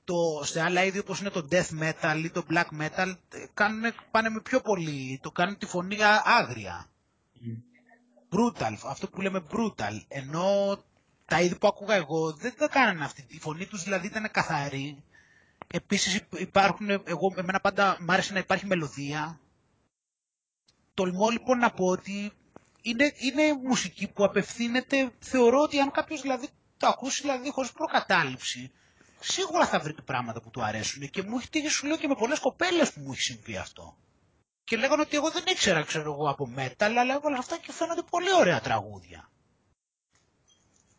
Το, 0.04 0.14
σε 0.44 0.60
άλλα 0.62 0.84
είδη 0.84 0.98
όπως 0.98 1.20
είναι 1.20 1.30
το 1.30 1.48
death 1.50 1.70
metal 1.82 2.22
ή 2.24 2.30
το 2.30 2.44
black 2.50 2.66
metal 2.80 3.14
ε, 3.32 3.44
κάνουν, 3.54 3.92
πάνε 4.10 4.28
με 4.28 4.40
πιο 4.40 4.60
πολύ, 4.60 5.18
το 5.22 5.30
κάνουν 5.30 5.58
τη 5.58 5.66
φωνή 5.66 5.96
άγρια. 6.24 6.86
Brutal, 8.30 8.74
αυτό 8.86 9.08
που 9.08 9.20
λέμε 9.20 9.44
brutal. 9.52 10.00
Ενώ 10.08 10.78
τα 11.24 11.40
είδη 11.40 11.58
που 11.58 11.66
άκουγα 11.66 11.94
εγώ 11.94 12.32
δεν 12.32 12.54
τα 12.58 12.68
κάνανε 12.68 13.04
αυτή. 13.04 13.24
Η 13.28 13.38
φωνή 13.38 13.66
τους 13.66 13.82
δηλαδή 13.82 14.06
ήταν 14.06 14.30
καθαρή. 14.30 15.02
Επίσης 15.66 16.20
υπάρχουν, 16.38 16.90
εγώ 16.90 17.32
εμένα 17.36 17.60
πάντα 17.60 17.96
μ' 18.00 18.10
άρεσε 18.10 18.32
να 18.32 18.38
υπάρχει 18.38 18.66
μελωδία. 18.66 19.40
Τολμώ 20.94 21.28
λοιπόν 21.28 21.58
να 21.58 21.70
πω 21.70 21.84
ότι 21.86 22.32
είναι, 22.82 23.12
είναι 23.16 23.52
μουσική 23.62 24.08
που 24.08 24.24
απευθύνεται, 24.24 25.10
θεωρώ 25.18 25.60
ότι 25.60 25.78
αν 25.80 25.90
κάποιος 25.90 26.20
δηλαδή 26.20 26.48
το 26.76 26.86
ακούσει 26.86 27.20
δηλαδή 27.22 27.50
χωρίς 27.50 27.72
προκατάληψη, 27.72 28.70
σίγουρα 29.20 29.66
θα 29.66 29.78
βρει 29.80 29.94
πράγματα 30.04 30.40
που 30.40 30.50
του 30.50 30.62
αρέσουν 30.64 31.10
και 31.10 31.22
μου 31.22 31.36
έχει 31.38 31.48
τύχει 31.50 31.68
σου 31.68 31.86
λέω 31.86 31.96
και 31.96 32.08
με 32.08 32.14
πολλές 32.14 32.38
κοπέλες 32.38 32.92
που 32.92 33.00
μου 33.00 33.12
έχει 33.12 33.20
συμβεί 33.20 33.56
αυτό. 33.56 33.96
Και 34.68 34.76
λέγανε 34.76 35.02
ότι 35.02 35.16
εγώ 35.16 35.30
δεν 35.30 35.42
ήξερα 35.46 35.82
ξέρω 35.82 36.12
εγώ 36.12 36.30
από 36.30 36.48
metal, 36.56 36.72
αλλά 36.98 37.14
έβαλα 37.14 37.38
αυτά 37.38 37.58
και 37.58 37.72
φαίνονται 37.72 38.02
πολύ 38.10 38.34
ωραία 38.38 38.60
τραγούδια. 38.60 39.30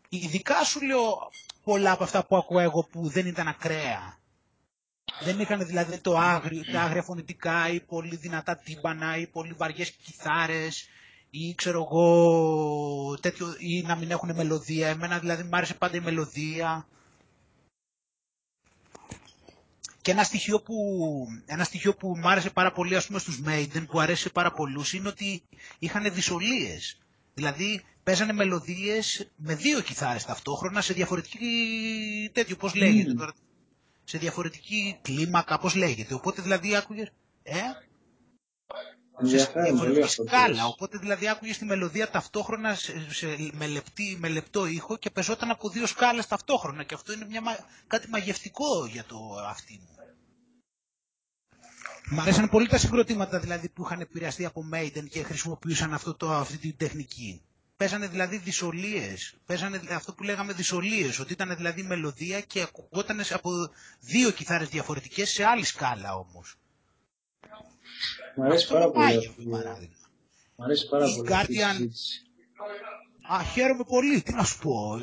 Ειδικά 0.08 0.64
σου 0.64 0.80
λέω 0.82 1.30
πολλά 1.64 1.92
από 1.92 2.04
αυτά 2.04 2.24
που 2.24 2.36
ακούω 2.36 2.58
εγώ 2.58 2.82
που 2.90 3.08
δεν 3.08 3.26
ήταν 3.26 3.48
ακραία. 3.48 4.18
Δεν 5.22 5.40
είχαν 5.40 5.66
δηλαδή 5.66 5.98
το 5.98 6.16
άγριο, 6.18 6.62
τα 6.72 6.80
άγρια 6.80 7.02
φωνητικά 7.02 7.68
ή 7.68 7.80
πολύ 7.80 8.16
δυνατά 8.16 8.56
τύμπανα 8.56 9.16
ή 9.16 9.26
πολύ 9.26 9.52
βαριές 9.52 9.90
κιθάρες 9.90 10.88
ή 11.30 11.54
ξέρω 11.54 11.82
εγώ 11.90 13.18
τέτοιο, 13.20 13.54
ή 13.58 13.82
να 13.82 13.96
μην 13.96 14.10
έχουν 14.10 14.34
μελωδία. 14.34 14.88
Εμένα 14.88 15.18
δηλαδή 15.18 15.42
μου 15.42 15.56
άρεσε 15.56 15.74
πάντα 15.74 15.96
η 15.96 16.00
μελωδία. 16.00 16.86
Και 20.02 20.10
ένα 20.10 20.22
στοιχείο 20.22 20.60
που, 20.60 20.74
ένα 21.46 21.64
στοιχείο 21.64 21.94
που 21.94 22.16
μου 22.18 22.28
άρεσε 22.28 22.50
πάρα 22.50 22.72
πολύ 22.72 22.96
ας 22.96 23.06
πούμε 23.06 23.18
στους 23.18 23.40
Maiden, 23.46 23.86
που 23.86 24.00
αρέσει 24.00 24.32
πάρα 24.32 24.52
πολλούς, 24.52 24.92
είναι 24.92 25.08
ότι 25.08 25.42
είχαν 25.78 26.12
δυσολίες. 26.12 26.98
Δηλαδή 27.34 27.84
παίζανε 28.02 28.32
μελωδίες 28.32 29.30
με 29.36 29.54
δύο 29.54 29.80
κιθάρες 29.80 30.24
ταυτόχρονα 30.24 30.80
σε 30.80 30.92
διαφορετική 30.92 31.46
τέτοιο, 32.32 32.56
πώς 32.56 32.74
λέγεται 32.74 33.14
τώρα, 33.14 33.32
σε 34.04 34.18
διαφορετική 34.18 34.98
κλίμακα, 35.02 35.58
πώς 35.58 35.74
λέγεται. 35.74 36.14
Οπότε 36.14 36.42
δηλαδή 36.42 36.76
άκουγες, 36.76 37.12
ε, 37.42 37.56
σε 39.22 39.52
διαφορετική 39.62 40.08
σκάλα. 40.08 40.66
Οπότε 40.66 40.98
δηλαδή 40.98 41.28
άκουγες 41.28 41.58
τη 41.58 41.64
μελωδία 41.64 42.10
ταυτόχρονα 42.10 42.74
σε, 42.74 43.06
σε, 43.12 43.26
με, 43.52 43.66
λεπτή, 43.66 44.16
με 44.20 44.28
λεπτό 44.28 44.66
ήχο 44.66 44.96
και 44.96 45.10
πεζόταν 45.10 45.50
από 45.50 45.68
δύο 45.68 45.86
σκάλες 45.86 46.26
ταυτόχρονα. 46.26 46.82
Και 46.82 46.94
αυτό 46.94 47.12
είναι 47.12 47.26
μια, 47.28 47.40
κάτι 47.86 48.08
μαγευτικό 48.08 48.86
για 48.86 49.04
το 49.04 49.16
αυτή 49.48 49.80
μου. 49.82 49.94
Μ' 52.12 52.20
αρέσαν 52.20 52.48
πολύ 52.48 52.68
τα 52.68 52.78
συγκροτήματα 52.78 53.38
δηλαδή 53.40 53.68
που 53.68 53.82
είχαν 53.84 54.00
επηρεαστεί 54.00 54.44
από 54.44 54.64
Maiden 54.74 55.08
και 55.10 55.22
χρησιμοποιούσαν 55.22 55.94
αυτό 55.94 56.14
το, 56.14 56.32
αυτή 56.32 56.56
την 56.56 56.76
τεχνική. 56.76 57.42
Παίζανε 57.76 58.06
δηλαδή 58.08 58.36
δυσολίες, 58.36 59.34
παίζανε 59.46 59.78
δηλαδή 59.78 59.94
αυτό 59.96 60.12
που 60.14 60.22
λέγαμε 60.22 60.52
δυσολίες, 60.52 61.18
ότι 61.18 61.32
ήταν 61.32 61.56
δηλαδή 61.56 61.82
μελωδία 61.82 62.40
και 62.40 62.60
ακουγόταν 62.62 63.20
από 63.30 63.50
δύο 64.00 64.30
κιθάρες 64.30 64.68
διαφορετικές 64.68 65.30
σε 65.30 65.44
άλλη 65.44 65.64
σκάλα 65.64 66.14
όμως. 66.14 66.54
Μ' 68.40 68.42
αρέσει 68.42 68.68
πάρα 68.68 68.90
πολύ. 68.90 69.16
Αυτό. 69.16 69.42
Μ' 70.56 70.62
αρέσει 70.62 70.88
πάρα 70.88 71.04
πολύ. 71.04 71.28
Guardian... 71.28 71.88
Α, 73.32 73.42
χαίρομαι 73.42 73.84
πολύ, 73.84 74.22
τι 74.22 74.32
να 74.32 74.44
σου 74.44 74.58
πω. 74.58 75.00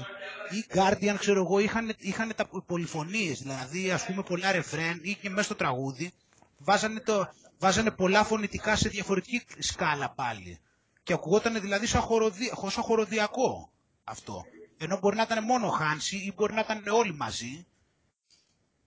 Οι 0.51 0.65
Guardian, 0.73 1.15
ξέρω 1.19 1.41
εγώ, 1.41 1.59
είχαν, 1.59 1.95
είχαν 1.97 2.33
τα 2.35 2.47
πολυφωνίες, 2.65 3.41
δηλαδή 3.41 3.91
ας 3.91 4.05
πούμε 4.05 4.23
πολλά 4.23 4.51
ρεφρέν 4.51 4.99
ή 5.01 5.13
και 5.21 5.29
μέσα 5.29 5.43
στο 5.43 5.55
τραγούδι, 5.55 6.11
βάζανε, 6.57 6.99
το, 6.99 7.29
βάζανε 7.57 7.91
πολλά 7.91 8.23
φωνητικά 8.23 8.75
σε 8.75 8.89
διαφορετική 8.89 9.41
σκάλα 9.59 10.09
πάλι. 10.09 10.59
Και 11.03 11.13
ακουγόταν 11.13 11.61
δηλαδή 11.61 11.85
σαν, 11.85 12.01
χοροδι, 12.01 12.51
σαν 12.67 12.83
χοροδιακό 12.83 13.71
αυτό. 14.03 14.45
Ενώ 14.77 14.97
μπορεί 14.97 15.15
να 15.15 15.21
ήταν 15.21 15.43
μόνο 15.43 15.69
Χάνση 15.69 16.17
ή 16.17 16.33
μπορεί 16.35 16.53
να 16.53 16.59
ήταν 16.59 16.83
όλοι 16.87 17.13
μαζί, 17.13 17.65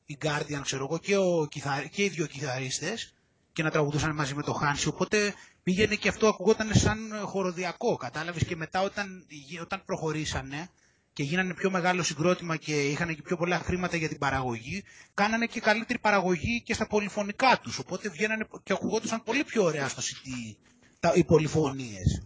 οι 0.06 0.18
Guardian 0.22 0.60
ξέρω 0.62 0.84
εγώ 0.84 0.98
και, 0.98 1.16
ο, 1.16 1.48
και 1.90 2.04
οι 2.04 2.08
δύο 2.08 2.26
κιθαρίστες, 2.26 3.14
και 3.52 3.62
να 3.62 3.70
τραγουδούσαν 3.70 4.14
μαζί 4.14 4.34
με 4.34 4.42
το 4.42 4.52
Χάνσι. 4.52 4.88
Οπότε 4.88 5.34
πήγαινε 5.62 5.94
και 5.94 6.08
αυτό 6.08 6.28
ακουγόταν 6.28 6.74
σαν 6.74 6.98
χοροδιακό, 7.24 7.96
κατάλαβες. 7.96 8.44
Και 8.44 8.56
μετά 8.56 8.80
όταν, 8.82 9.26
όταν 9.60 9.82
προχωρήσανε 9.84 10.68
και 11.12 11.22
γίνανε 11.22 11.54
πιο 11.54 11.70
μεγάλο 11.70 12.02
συγκρότημα 12.02 12.56
και 12.56 12.88
είχαν 12.88 13.14
και 13.14 13.22
πιο 13.22 13.36
πολλά 13.36 13.58
χρήματα 13.58 13.96
για 13.96 14.08
την 14.08 14.18
παραγωγή, 14.18 14.84
κάνανε 15.14 15.46
και 15.46 15.60
καλύτερη 15.60 15.98
παραγωγή 15.98 16.62
και 16.62 16.74
στα 16.74 16.86
πολυφωνικά 16.86 17.60
τους. 17.62 17.78
Οπότε 17.78 18.08
βγαίνανε 18.08 18.46
και 18.62 18.72
ακουγόντουσαν 18.72 19.22
πολύ 19.22 19.44
πιο 19.44 19.62
ωραία 19.62 19.88
στο 19.88 20.02
CD 20.02 20.54
τα, 21.00 21.12
οι 21.14 21.24
πολυφωνίες. 21.24 22.22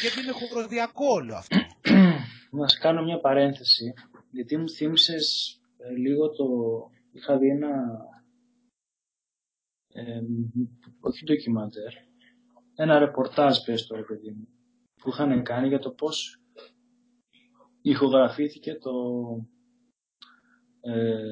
Και 0.00 0.20
είναι 0.20 0.32
χοροδιακό 0.32 1.06
όλο 1.06 1.34
αυτό. 1.34 1.56
Να 2.58 2.68
σε 2.68 2.78
κάνω 2.78 3.02
μια 3.02 3.20
παρένθεση, 3.20 3.92
γιατί 4.30 4.56
μου 4.56 4.70
θύμισες 4.70 5.58
ε, 5.78 5.96
λίγο 5.96 6.28
το... 6.30 6.44
Είχα 7.12 7.38
δει 7.38 7.48
ένα... 7.48 7.68
Ε, 9.92 10.20
όχι 11.00 11.24
ντοκιμαντέρ, 11.24 11.92
ένα 12.74 12.98
ρεπορτάζ 12.98 13.58
πες 13.58 13.86
το 13.86 13.96
ρε 13.96 14.02
παιδί 14.02 14.30
μου, 14.30 14.48
που 14.96 15.08
είχαν 15.08 15.42
κάνει 15.42 15.68
για 15.68 15.78
το 15.78 15.90
πώς 15.90 16.40
ηχογραφήθηκε 17.82 18.74
το 18.74 18.92
ε, 20.80 21.22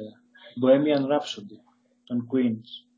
Bohemian 0.62 1.02
Rhapsody 1.02 1.58
των 2.04 2.28
Queens. 2.32 2.88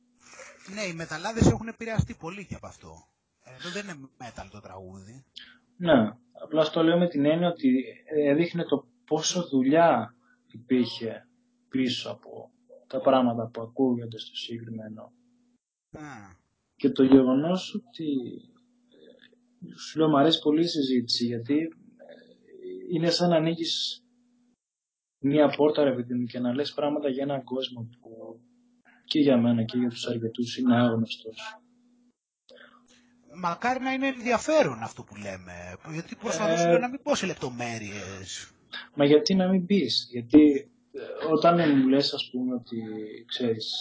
Ναι, 0.74 0.82
οι 0.82 0.94
μεταλλάδες 0.94 1.46
έχουν 1.46 1.68
επηρεαστεί 1.68 2.14
πολύ 2.14 2.46
και 2.46 2.54
από 2.54 2.66
αυτό. 2.66 2.92
Εδώ 3.44 3.70
δεν 3.70 3.84
είναι 3.84 4.08
metal 4.18 4.48
το 4.50 4.60
τραγούδι. 4.60 5.24
Ναι, 5.76 6.16
απλά 6.42 6.70
το 6.70 6.82
λέω 6.82 6.98
με 6.98 7.08
την 7.08 7.24
έννοια 7.24 7.48
ότι 7.48 7.84
έδειχνε 8.04 8.64
το 8.64 8.86
πόσο 9.04 9.48
δουλειά 9.48 10.14
υπήρχε 10.46 11.28
πίσω 11.68 12.10
από 12.10 12.50
τα 12.86 13.00
πράγματα 13.00 13.48
που 13.48 13.62
ακούγονται 13.62 14.18
στο 14.18 14.36
συγκεκριμένο. 14.36 15.12
Mm. 15.92 16.36
Και 16.76 16.90
το 16.90 17.02
γεγονός 17.02 17.74
ότι 17.74 18.06
ε, 19.68 19.76
σου 19.78 19.98
λέω 19.98 20.08
μου 20.08 20.18
αρέσει 20.18 20.40
πολύ 20.40 20.60
η 20.60 20.66
συζήτηση 20.68 21.24
γιατί 21.24 21.58
ε, 21.58 21.68
είναι 22.94 23.10
σαν 23.10 23.28
να 23.28 23.36
ανοίγεις 23.36 24.02
μία 25.18 25.48
πόρτα 25.48 25.84
ρε 25.84 25.94
παιδί 25.94 26.14
μου 26.14 26.24
και 26.24 26.38
να 26.38 26.54
λες 26.54 26.72
πράγματα 26.72 27.08
για 27.08 27.22
έναν 27.22 27.44
κόσμο 27.44 27.88
που 28.00 28.40
και 29.04 29.18
για 29.20 29.36
μένα 29.36 29.64
και 29.64 29.78
για 29.78 29.88
τους 29.88 30.06
αρκετούς 30.06 30.56
είναι 30.56 30.76
άγνωστος 30.76 31.62
μακάρι 33.34 33.80
να 33.80 33.92
είναι 33.92 34.06
ενδιαφέρον 34.06 34.82
αυτό 34.82 35.02
που 35.02 35.16
λέμε. 35.16 35.76
Γιατί 35.92 36.16
προσπαθώ 36.16 36.70
ε... 36.70 36.78
να 36.78 36.88
μην 36.88 37.02
πω 37.02 37.14
σε 37.14 37.26
λεπτομέρειες. 37.26 38.50
Μα 38.94 39.04
γιατί 39.04 39.34
να 39.34 39.48
μην 39.48 39.66
πεις, 39.66 40.08
γιατί 40.10 40.70
ε, 40.92 41.32
όταν 41.32 41.78
μου 41.78 41.88
λες 41.88 42.12
ας 42.12 42.30
πούμε 42.30 42.54
ότι 42.54 42.76
ξέρεις 43.26 43.72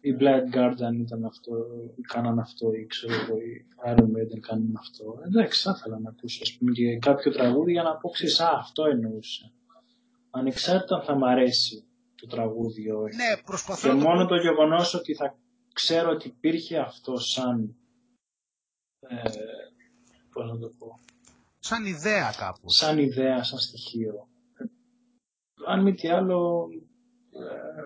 ε, 0.00 0.08
η 0.08 0.16
Black 0.20 0.54
Guardian 0.54 0.94
ήταν 1.00 1.24
αυτό, 1.24 1.52
ή 1.96 2.00
κάναν 2.00 2.38
αυτό, 2.38 2.72
ή 2.72 2.86
ξέρω 2.86 3.14
εγώ, 3.14 3.36
οι 3.36 3.66
Iron 3.86 4.02
Maiden 4.02 4.38
κάνουν 4.40 4.76
αυτό. 4.78 5.18
Εντάξει, 5.26 5.62
θα 5.62 5.74
ήθελα 5.76 5.98
να 5.98 6.08
ακούσω 6.08 6.42
ας 6.42 6.56
πούμε 6.56 6.72
και 6.72 6.98
κάποιο 6.98 7.32
τραγούδι 7.32 7.72
για 7.72 7.82
να 7.82 7.96
πω 7.96 8.08
ξέρεις, 8.08 8.40
α, 8.40 8.48
αυτό 8.58 8.84
εννοούσε. 8.84 9.52
Ανεξάρτητα 10.30 10.94
αν 10.96 11.02
θα 11.02 11.14
μ' 11.16 11.24
αρέσει 11.24 11.84
το 12.14 12.26
τραγούδι 12.26 12.82
ή 12.82 12.90
όχι. 12.90 13.16
Ναι, 13.16 13.42
προσπαθώ 13.44 13.88
και 13.88 13.94
μόνο 13.94 14.26
το 14.26 14.36
γεγονός 14.36 14.94
ότι 14.94 15.14
θα 15.14 15.38
ξέρω 15.72 16.10
ότι 16.10 16.28
υπήρχε 16.28 16.78
αυτό 16.78 17.16
σαν, 17.16 17.76
ε, 19.00 19.22
πώς 20.32 20.50
να 20.50 20.58
το 20.58 20.72
πω, 20.78 20.98
σαν 21.58 21.84
ιδέα 21.84 22.32
κάπου. 22.36 22.70
Σαν 22.70 22.98
ιδέα, 22.98 23.42
σαν 23.42 23.58
στοιχείο. 23.58 24.28
Αν 25.66 25.82
μη 25.82 25.94
τι 25.94 26.08
άλλο, 26.08 26.68
ε, 27.32 27.84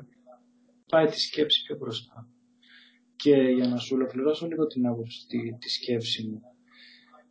πάει 0.93 1.06
τη 1.06 1.20
σκέψη 1.20 1.62
πιο 1.62 1.77
μπροστά. 1.77 2.28
Και 3.16 3.35
για 3.36 3.69
να 3.69 3.77
σου 3.77 3.97
ολοκληρώσω 3.97 4.47
λίγο 4.47 4.66
την 4.66 4.86
άποψη, 4.86 5.27
τη, 5.27 5.56
τη 5.59 5.69
σκέψη 5.69 6.27
μου. 6.27 6.40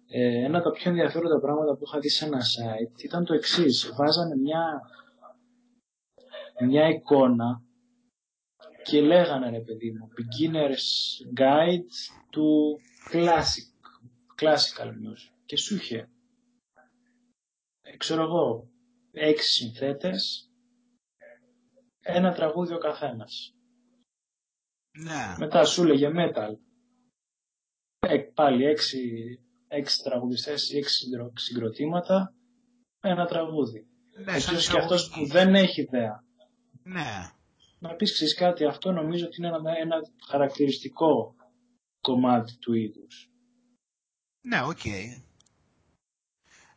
Ε, 0.08 0.44
ένα 0.46 0.58
από 0.58 0.70
τα 0.70 0.72
πιο 0.72 0.90
ενδιαφέροντα 0.90 1.40
πράγματα 1.40 1.76
που 1.76 1.84
είχα 1.86 2.00
δει 2.00 2.10
σε 2.10 2.26
ένα 2.26 2.40
site 2.40 3.04
ήταν 3.04 3.26
το 3.26 3.34
εξής. 3.34 3.94
Βάζανε 3.98 4.36
μια, 4.36 4.82
μια 6.68 6.88
εικόνα 6.88 7.64
και 8.84 9.02
λέγανε 9.02 9.50
ρε 9.50 9.60
παιδί 9.60 9.92
μου 9.92 10.08
beginner's 10.18 10.88
guide 11.40 11.92
to 12.34 12.46
classic, 13.12 13.70
classical 14.42 14.88
music 14.88 15.34
και 15.46 15.58
σου 15.58 15.76
είχε 15.76 16.10
ε, 17.82 17.98
ξέρω 17.98 18.24
εγώ 18.24 18.70
έξι 19.12 19.52
συνθέτες 19.52 20.51
ένα 22.02 22.34
τραγούδι 22.34 22.74
ο 22.74 22.78
καθένας 22.78 23.56
ναι. 24.98 25.36
μετά 25.38 25.66
σου 25.66 25.84
έλεγε 25.84 26.10
metal 26.16 26.56
ε, 28.00 28.18
πάλι 28.18 28.66
έξι, 28.66 29.00
έξι 29.68 30.04
τραγουδιστές 30.04 30.74
έξι 30.74 31.06
συγκροτήματα 31.34 32.34
ένα 33.02 33.26
τραγούδι 33.26 33.88
ναι, 34.26 34.34
έτσι 34.34 34.72
και 34.72 34.80
αυτός 34.80 35.10
που 35.10 35.26
δεν 35.26 35.56
έχει 35.56 35.82
ιδέα 35.82 36.24
ναι 36.84 37.32
να 37.82 37.96
πεις 37.96 38.14
ξέρεις 38.14 38.36
κάτι, 38.36 38.66
αυτό 38.66 38.92
νομίζω 38.92 39.26
ότι 39.26 39.36
είναι 39.38 39.48
ένα, 39.48 39.78
ένα 39.78 39.96
χαρακτηριστικό 40.28 41.36
κομμάτι 42.02 42.58
του 42.58 42.74
είδους. 42.74 43.30
Ναι, 44.42 44.62
οκ. 44.62 44.84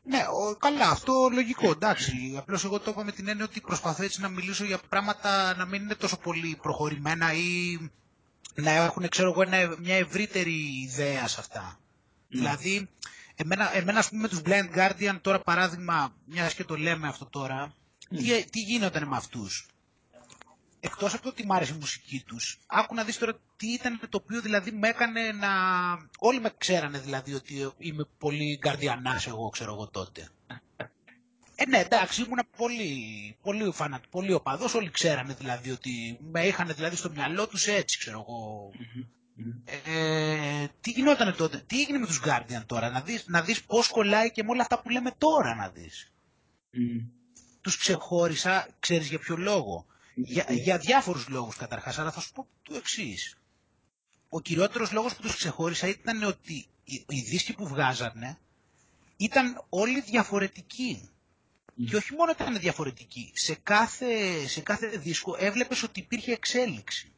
Ναι, 0.06 0.18
ο, 0.18 0.56
καλά, 0.56 0.89
αυτό 0.89 1.28
λογικό, 1.32 1.70
εντάξει. 1.70 2.35
Απλώς 2.36 2.64
εγώ 2.64 2.81
το 2.81 2.90
είπα 2.90 3.05
με 3.05 3.12
την 3.12 3.28
έννοια 3.28 3.44
ότι 3.44 3.60
προσπαθώ 3.60 4.02
έτσι 4.02 4.20
να 4.20 4.28
μιλήσω 4.28 4.64
για 4.64 4.78
πράγματα 4.89 5.56
να 5.56 5.64
μην 5.64 5.82
είναι 5.82 5.94
τόσο 5.94 6.16
πολύ 6.16 6.59
προχωρημένα 6.62 7.32
ή 7.32 7.78
να 8.55 8.70
έχουν, 8.70 9.09
ξέρω 9.09 9.31
εγώ, 9.31 9.66
μια 9.78 9.97
ευρύτερη 9.97 10.82
ιδέα 10.82 11.28
σε 11.28 11.40
αυτά. 11.40 11.78
Ναι. 12.28 12.40
Δηλαδή, 12.40 12.89
εμένα, 13.35 13.76
εμένα 13.76 13.98
ας 13.98 14.09
πούμε 14.09 14.20
με 14.20 14.28
τους 14.28 14.40
Blind 14.44 14.76
Guardian, 14.76 15.18
τώρα 15.20 15.40
παράδειγμα, 15.40 16.14
μιας 16.24 16.55
και 16.55 16.64
το 16.64 16.76
λέμε 16.76 17.09
αυτό 17.09 17.24
τώρα, 17.26 17.74
mm. 18.10 18.16
τι, 18.16 18.44
τι 18.51 18.60
γίνονταν 18.60 19.09
με 19.09 19.16
αυτούς; 19.16 19.66
Εκτός 20.85 21.15
από 21.15 21.23
το 21.23 21.28
ότι 21.28 21.47
μ' 21.47 21.52
άρεσε 21.52 21.74
η 21.74 21.78
μουσική 21.78 22.23
τους, 22.27 22.59
άκου 22.66 22.94
να 22.94 23.05
δεις 23.05 23.19
τώρα 23.19 23.39
τι 23.56 23.73
ήταν 23.73 24.01
το 24.09 24.20
οποίο 24.24 24.40
δηλαδή 24.40 24.70
με 24.70 24.89
έκανε 24.89 25.32
να... 25.32 25.48
Όλοι 26.19 26.40
με 26.40 26.55
ξέρανε 26.59 26.98
δηλαδή 26.98 27.35
ότι 27.35 27.73
είμαι 27.78 28.05
πολύ 28.19 28.59
γκαρδιανάς 28.61 29.27
εγώ, 29.27 29.48
ξέρω 29.48 29.73
εγώ 29.73 29.89
τότε. 29.89 30.28
Ε, 31.56 31.66
ναι, 31.66 31.78
εντάξει, 31.78 32.23
ήμουν 32.23 32.40
πολύ, 32.56 33.36
πολύ 33.43 33.73
φανατ, 33.73 34.05
πολύ 34.11 34.32
οπαδός, 34.32 34.74
όλοι 34.74 34.90
ξέρανε 34.90 35.35
δηλαδή 35.35 35.70
ότι 35.70 36.19
με 36.31 36.47
είχαν 36.47 36.73
δηλαδή 36.74 36.97
στο 36.97 37.11
μυαλό 37.11 37.47
τους 37.47 37.66
έτσι, 37.66 37.98
ξέρω 37.98 38.27
εγώ. 38.28 38.70
Ε, 39.85 40.66
τι 40.81 40.90
γινόταν 40.90 41.36
τότε, 41.36 41.62
τι 41.66 41.81
έγινε 41.81 41.98
με 41.98 42.06
τους 42.06 42.20
Guardian 42.24 42.62
τώρα, 42.66 42.90
να 42.90 43.01
δεις, 43.01 43.24
να 43.27 43.43
δεις 43.43 43.65
πώς 43.65 43.89
κολλάει 43.89 44.31
και 44.31 44.43
με 44.43 44.51
όλα 44.51 44.62
αυτά 44.62 44.81
που 44.81 44.89
λέμε 44.89 45.11
τώρα 45.19 45.55
να 45.55 45.69
δεις. 45.69 46.12
Mm. 46.73 47.06
Τους 47.61 47.77
ξεχώρισα, 47.77 48.69
ξέρεις 48.78 49.09
για 49.09 49.19
ποιο 49.19 49.36
λόγο; 49.36 49.86
Για, 50.14 50.46
για 50.48 50.78
διάφορους 50.78 51.28
λόγους 51.28 51.56
καταρχάς, 51.56 51.98
αλλά 51.98 52.10
θα 52.12 52.20
σου 52.20 52.32
πω 52.32 52.46
το 52.62 52.74
εξής. 52.74 53.38
Ο 54.28 54.40
κυριότερος 54.40 54.92
λόγος 54.92 55.14
που 55.14 55.22
τους 55.22 55.36
ξεχώρισα 55.36 55.88
ήταν 55.88 56.22
ότι 56.22 56.66
οι, 56.84 57.04
οι 57.08 57.20
δίσκοι 57.20 57.52
που 57.52 57.66
βγάζανε 57.68 58.38
ήταν 59.16 59.64
όλοι 59.68 60.00
διαφορετικοί. 60.00 61.08
Και 61.88 61.96
όχι 61.96 62.14
μόνο 62.14 62.30
ήταν 62.30 62.58
διαφορετικοί, 62.58 63.30
σε 63.34 63.54
κάθε, 63.54 64.46
σε 64.46 64.60
κάθε 64.60 64.86
δίσκο 64.86 65.36
έβλεπες 65.38 65.82
ότι 65.82 66.00
υπήρχε 66.00 66.32
εξέλιξη. 66.32 67.12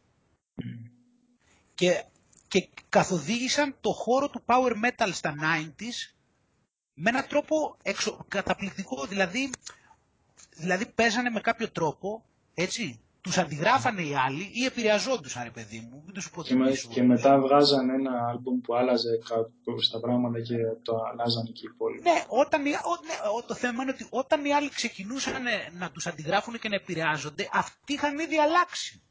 Και, 1.75 2.05
και 2.49 2.69
καθοδήγησαν 2.89 3.77
το 3.81 3.93
χώρο 3.93 4.29
του 4.31 4.43
power 4.47 4.73
metal 4.73 5.11
στα 5.13 5.35
90s 5.41 6.15
με 6.95 7.11
έναν 7.11 7.27
τρόπο 7.29 7.77
εξω, 7.83 8.25
καταπληκτικό. 8.29 9.07
Δηλαδή, 9.07 9.51
δηλαδή 10.57 10.87
παίζανε 10.87 11.31
με 11.31 11.41
κάποιο 11.41 11.71
τρόπο 11.71 12.25
έτσι. 12.57 13.01
Τους 13.21 13.39
αντιγράφανε 13.39 14.03
οι 14.03 14.15
άλλοι 14.15 14.51
ή 14.53 14.65
επηρεαζόντουσαν, 14.65 15.43
ρε 15.43 15.51
παιδί 15.51 15.89
μου. 15.91 16.03
Μην 16.05 16.15
του 16.15 16.23
υποτιμήσω. 16.27 16.89
Και, 16.89 16.95
και 16.95 17.03
μετά 17.03 17.41
βγάζανε 17.41 17.93
ένα 17.93 18.27
άλμπουμ 18.29 18.61
που 18.61 18.75
άλλαζε 18.75 19.19
κάπως 19.29 19.91
τα 19.91 20.01
πράγματα 20.01 20.41
και 20.41 20.57
το 20.83 20.97
αλλάζανε 21.13 21.51
και 21.51 21.61
οι 21.67 21.71
υπόλοιποι. 21.75 22.03
Ναι, 22.03 22.25
όταν, 22.29 22.63
ναι, 22.63 22.71
το 23.47 23.55
θέμα 23.55 23.83
είναι 23.83 23.91
ότι 23.93 24.07
όταν 24.11 24.45
οι 24.45 24.53
άλλοι 24.53 24.69
ξεκινούσαν 24.69 25.43
να 25.79 25.91
τους 25.91 26.07
αντιγράφουν 26.07 26.59
και 26.59 26.69
να 26.69 26.75
επηρεάζονται, 26.75 27.49
αυτοί 27.53 27.93
είχαν 27.93 28.19
ήδη 28.19 28.39
αλλάξει. 28.39 29.03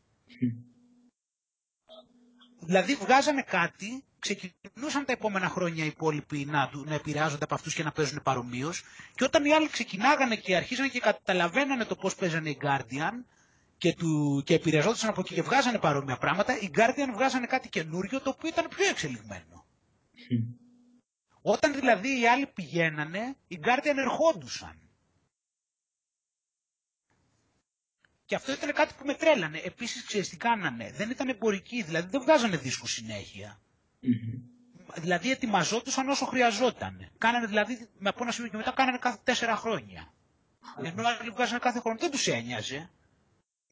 δηλαδή 2.60 2.96
βγάζανε 2.96 3.42
κάτι, 3.42 4.04
ξεκινούσαν 4.20 5.06
τα 5.06 5.12
επόμενα 5.12 5.48
χρόνια 5.48 5.84
οι 5.84 5.88
υπόλοιποι 5.88 6.46
να, 6.46 6.70
να 6.86 6.94
επηρεάζονται 6.94 7.44
από 7.44 7.54
αυτούς 7.54 7.74
και 7.74 7.84
να 7.84 7.92
παίζουν 7.92 8.20
παρομοίως. 8.24 8.84
Και 9.16 9.24
όταν 9.24 9.46
οι 9.46 9.54
άλλοι 9.54 9.70
ξεκινάγανε 9.70 10.36
και 10.36 10.56
αρχίζαν 10.56 10.90
και 10.90 11.00
καταλαβαίνανε 11.00 11.86
το 11.86 11.96
πώς 11.96 12.16
παίζανε 12.16 12.50
οι 12.50 12.58
Guardian, 12.62 13.35
και, 13.78 13.94
του, 13.94 14.42
και 14.46 14.54
επηρεαζόντουσαν 14.54 15.10
από 15.10 15.22
εκεί 15.22 15.34
και 15.34 15.42
βγάζανε 15.42 15.78
παρόμοια 15.80 16.18
πράγματα, 16.18 16.60
οι 16.60 16.70
Guardian 16.76 17.10
βγάζανε 17.14 17.46
κάτι 17.46 17.70
καινούριο 17.70 18.22
το 18.22 18.30
οποίο 18.30 18.50
ήταν 18.50 18.68
πιο 18.76 18.86
εξελιγμένο. 18.88 19.66
Όταν 21.42 21.74
δηλαδή 21.74 22.20
οι 22.20 22.28
άλλοι 22.28 22.46
πηγαίνανε, 22.48 23.36
οι 23.48 23.60
Guardian 23.64 23.98
ερχόντουσαν. 23.98 24.80
Και 28.26 28.36
αυτό 28.36 28.52
ήταν 28.52 28.74
κάτι 28.74 28.94
που 28.98 29.06
με 29.06 29.14
τρέλανε. 29.14 29.58
Επίσης, 29.64 30.06
ξέρεις 30.06 30.30
τι 30.30 30.38
κάνανε. 30.38 30.92
Δεν 30.92 31.10
ήταν 31.10 31.30
εμπορικοί, 31.30 31.82
δηλαδή 31.84 32.08
δεν 32.10 32.22
βγάζανε 32.22 32.58
δίσκους 32.58 32.92
συνέχεια. 32.92 33.62
Δηλαδή 34.96 35.32
ετοιμαζόντουσαν 35.32 36.10
όσο 36.10 36.26
χρειαζόταν. 36.26 37.10
Κάνανε 37.18 37.46
δηλαδή, 37.48 37.90
με 37.98 38.10
από 38.10 38.24
ένα 38.24 38.32
σημείο 38.32 38.50
και 38.50 38.58
μετά 38.58 38.72
κάνανε 38.72 38.98
κάθε 38.98 39.18
τέσσερα 39.24 39.56
χρόνια. 39.56 40.14
Ενώ 40.84 41.08
άλλοι 41.08 41.30
βγάζανε 41.30 41.60
κάθε 41.60 41.80
χρόνο. 41.80 41.98
Δεν 42.00 42.12
τους 42.12 42.28
ένοιαζε. 42.28 42.90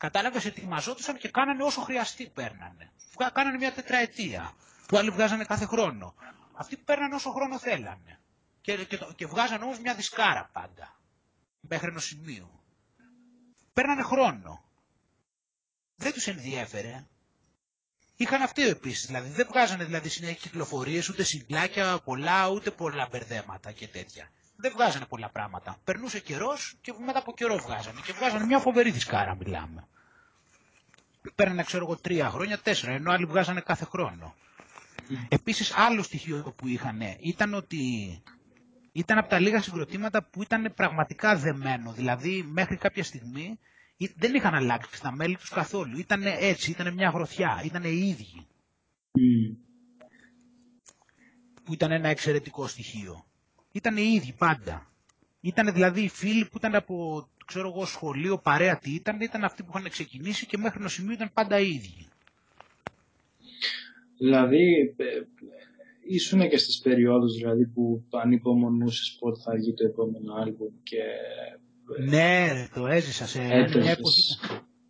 Κατάλαβες, 0.04 0.46
ετοιμαζόντουσαν 0.46 1.18
και 1.18 1.30
κάνανε 1.30 1.64
όσο 1.64 1.82
χρειαστεί 1.82 2.30
παίρνανε. 2.30 2.92
Κάνανε 3.34 3.58
μια 3.58 3.72
τετραετία. 3.74 4.54
Που 4.88 4.98
άλλοι 4.98 5.10
βγάζανε 5.10 5.44
κάθε 5.46 5.66
χρόνο. 5.66 6.14
Αυτοί 6.54 6.78
παίρνανε 6.78 7.16
όσο 7.16 7.32
χρόνο 7.32 7.60
θέλανε. 7.60 8.20
Και, 8.62 8.76
και, 8.86 9.00
και 9.16 9.26
βγάζανε 9.26 9.64
όμως 9.64 9.80
μια 9.80 9.96
δισκάρα 9.96 10.50
πάντα. 10.54 11.00
Μέχρι 11.60 11.88
ενός 11.88 12.06
σημείου. 12.06 12.50
Παίρνανε 13.74 14.02
χρόνο. 14.02 14.64
Δεν 15.96 16.14
τους 16.14 16.28
ενδιέφερε. 16.28 17.06
Είχαν 18.16 18.42
αυτοί 18.42 18.68
επίσης. 18.68 19.06
Δηλαδή 19.06 19.30
δεν 19.30 19.48
βγάζανε 19.50 19.84
δηλαδή 19.84 20.10
συνέχεια 20.10 20.36
κυκλοφορίες, 20.36 21.10
ούτε 21.10 21.24
συγκλάκια 21.24 22.00
πολλά, 22.04 22.50
ούτε 22.50 22.72
πολλά 22.72 23.08
μπερδέματα 23.12 23.72
και 23.72 23.88
τέτοια. 23.88 24.30
Δεν 24.56 24.72
βγάζανε 24.72 25.06
πολλά 25.06 25.30
πράγματα. 25.30 25.78
Περνούσε 25.84 26.20
καιρός 26.20 26.76
και 26.82 26.94
μετά 27.06 27.20
από 27.20 27.34
καιρό 27.34 27.58
βγάζανε. 27.58 28.00
Και 28.06 28.14
βγάζανε 28.14 28.46
μια 28.46 28.60
φοβερή 28.60 28.92
δισκάρα, 28.92 29.36
μιλάμε. 29.36 29.88
Παίρνανε, 31.36 31.64
ξέρω 31.64 31.86
εγώ, 31.86 31.96
τρία 31.96 32.30
χρόνια, 32.30 32.58
τέσσερα, 32.58 32.92
ενώ 32.92 33.12
άλλοι 33.12 33.26
βγάζανε 33.26 33.62
κάθε 33.62 33.86
χρόνο. 33.86 34.36
Επίσης, 35.30 35.74
άλλο 35.78 36.04
στοιχείο 36.04 36.54
που 36.56 36.68
είχαν 36.68 37.02
ήταν 37.20 37.54
ότι 37.54 37.78
ήταν 38.92 39.18
από 39.18 39.30
τα 39.30 39.40
λίγα 39.40 39.62
συγκροτήματα 39.62 40.24
που 40.24 40.42
ήταν 40.42 40.74
πραγματικά 40.76 41.36
δεμένο. 41.36 41.92
Δηλαδή, 41.92 42.44
μέχρι 42.52 42.78
κάποια 42.78 43.04
στιγμή 43.04 43.60
δεν 44.16 44.34
είχαν 44.36 44.54
αλλάξει 44.54 45.02
τα 45.02 45.12
μέλη 45.12 45.36
τους 45.36 45.50
καθόλου. 45.50 45.98
Ήταν 46.00 46.22
έτσι, 46.26 46.72
ήταν 46.72 46.94
μια 46.94 47.10
γροθιά, 47.10 47.62
ήταν 47.66 47.84
οι 47.84 48.08
ίδιοι. 48.08 48.48
Που 51.64 51.74
ήταν 51.74 51.92
ένα 51.92 52.10
εξαιρετικό 52.10 52.68
στοιχείο. 52.68 53.26
Ήταν 53.76 53.98
οι 53.98 54.12
ίδιοι 54.16 54.34
πάντα. 54.38 54.88
Ήταν 55.41 55.74
δηλαδή 55.74 56.02
οι 56.02 56.10
φίλοι 56.10 56.45
που 56.45 56.58
ήταν 56.58 56.76
από 56.76 57.28
ξέρω 57.45 57.68
εγώ, 57.76 57.86
σχολείο, 57.86 58.38
παρέα 58.38 58.78
τι 58.78 58.91
ήταν, 58.94 59.22
ήταν 59.22 59.44
αυτοί 59.44 59.64
που 59.64 59.72
είχαν 59.76 59.90
ξεκινήσει 59.90 60.45
και 60.45 60.58
μέχρι 60.58 60.82
το 60.82 60.90
σημείο 60.90 61.14
ήταν 61.14 61.30
πάντα 61.34 61.60
οι 61.60 61.70
ίδιοι. 61.70 62.08
Δηλαδή, 64.18 64.94
ε, 64.98 65.06
ήσουν 66.08 66.50
και 66.50 66.58
στις 66.58 66.80
περιόδους 66.80 67.36
δηλαδή, 67.36 67.66
που 67.66 68.04
ανυπομονούσες 68.12 69.18
πότε 69.20 69.41
θα 69.41 69.52
βγει 69.56 69.74
το 69.74 69.86
επόμενο 69.86 70.34
άλμπουμ 70.34 70.74
και 70.84 71.02
ναι, 72.10 72.68
το 72.74 72.88
έζησα 72.88 73.28
σε 73.28 73.40
μια 73.40 73.91
εποχή. 73.91 74.38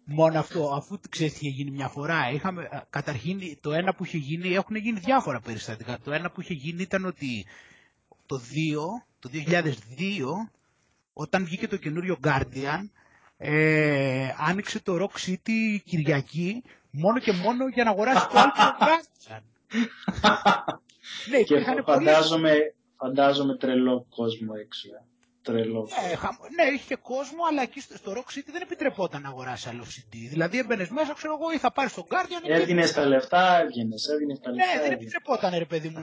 Μόνο 0.06 0.40
αυτό, 0.40 0.72
αφού 0.76 1.00
ξέρεις 1.10 1.34
τι 1.34 1.48
είχε 1.48 1.56
γίνει 1.56 1.72
μια 1.72 1.88
φορά. 1.88 2.32
Είχαμε, 2.34 2.70
καταρχήν 2.90 3.40
το 3.62 3.72
ένα 3.72 3.94
που 3.94 4.06
είχε 4.06 4.18
γίνει, 4.18 4.54
έχουν 4.54 4.76
γίνει 4.76 5.00
διάφορα 5.00 5.40
περιστατικά. 5.40 6.00
Το 6.04 6.12
ένα 6.12 6.32
που 6.32 6.42
είχε 6.42 6.54
γίνει 6.54 6.82
ήταν 6.82 7.06
ότι 7.06 7.46
το 8.26 8.36
2, 8.36 8.42
το 9.20 9.30
2002, 9.34 9.72
όταν 11.14 11.46
βγήκε 11.46 11.68
το 11.68 11.78
καινούριο 11.78 12.18
Guardian, 12.24 12.90
ε, 13.38 14.30
άνοιξε 14.38 14.82
το 14.82 14.98
Rock 15.02 15.30
City 15.30 15.78
Κυριακή 15.86 16.64
μόνο 16.92 17.20
και 17.20 17.32
μόνο 17.32 17.68
για 17.68 17.84
να 17.84 17.90
αγοράσει 17.90 18.28
το 18.28 18.40
άλλο 18.40 18.52
Guardian. 18.80 19.42
ναι, 21.30 21.42
και 21.42 21.66
φαντάζομαι, 21.84 22.74
φαντάζομαι 22.98 23.58
τρελό 23.58 24.06
κόσμο 24.10 24.54
έξω. 24.60 24.88
Ε 24.88 25.13
τρελό. 25.44 25.88
Ναι, 26.56 26.64
ναι, 26.64 26.74
είχε 26.76 26.96
κόσμο, 26.96 27.42
αλλά 27.50 27.62
εκεί 27.62 27.80
στο 27.82 28.12
Rock 28.18 28.30
City 28.38 28.50
δεν 28.52 28.62
επιτρεπόταν 28.62 29.22
να 29.22 29.30
αγοράσει 29.30 29.70
άλλο 29.70 29.84
CD. 29.84 30.14
Δηλαδή 30.30 30.58
έμπαινες 30.58 30.90
μέσα, 30.90 31.14
ξέρω 31.14 31.34
εγώ, 31.40 31.52
ή 31.52 31.58
θα 31.58 31.72
πάρεις 31.72 31.94
τον 31.94 32.04
Guardian. 32.12 32.42
Έδινες 32.50 32.94
τα 32.94 33.06
λεφτά, 33.06 33.60
έβγαινες, 33.62 34.08
έδινες 34.08 34.40
τα 34.40 34.50
ναι, 34.50 34.56
λεφτά. 34.56 34.76
Ναι, 34.76 34.82
δεν 34.82 34.92
επιτρεπόταν, 34.92 35.58
ρε 35.58 35.66
παιδί 35.66 35.90
μου, 35.90 36.00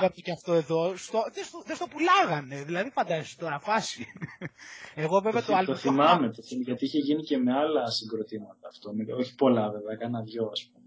να 0.00 0.10
πει 0.14 0.22
και 0.22 0.32
αυτό 0.32 0.52
εδώ. 0.52 0.96
Στο, 0.96 1.24
δεν, 1.34 1.44
στο, 1.44 1.62
δεν 1.66 1.76
στο 1.76 1.86
πουλάγανε. 1.86 2.62
Δηλαδή 2.62 2.90
φαντάζεσαι 2.90 3.36
τώρα 3.38 3.58
φάση. 3.58 4.06
Εγώ 5.04 5.20
βέβαια 5.20 5.40
το, 5.40 5.46
το 5.46 5.56
άλλο. 5.56 5.66
Το 5.66 5.74
θυμάμαι, 5.74 6.30
το 6.30 6.42
θυμάμαι, 6.42 6.64
γιατί 6.64 6.84
είχε 6.84 6.98
γίνει 6.98 7.22
και 7.22 7.36
με 7.38 7.52
άλλα 7.52 7.90
συγκροτήματα 7.90 8.68
αυτό. 8.68 8.90
όχι 9.18 9.34
πολλά 9.34 9.70
βέβαια, 9.70 9.96
κάνα 9.96 10.20
δυο 10.22 10.48
ας 10.52 10.70
πούμε. 10.72 10.84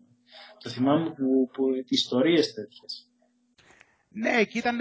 Το 0.64 0.70
θυμάμαι 0.70 1.10
που, 1.10 1.50
που, 1.54 1.64
που 1.64 1.84
ιστορίες 1.88 2.54
τέτοιες. 2.54 3.09
Ναι, 4.20 4.44
και 4.44 4.58
ήταν 4.58 4.78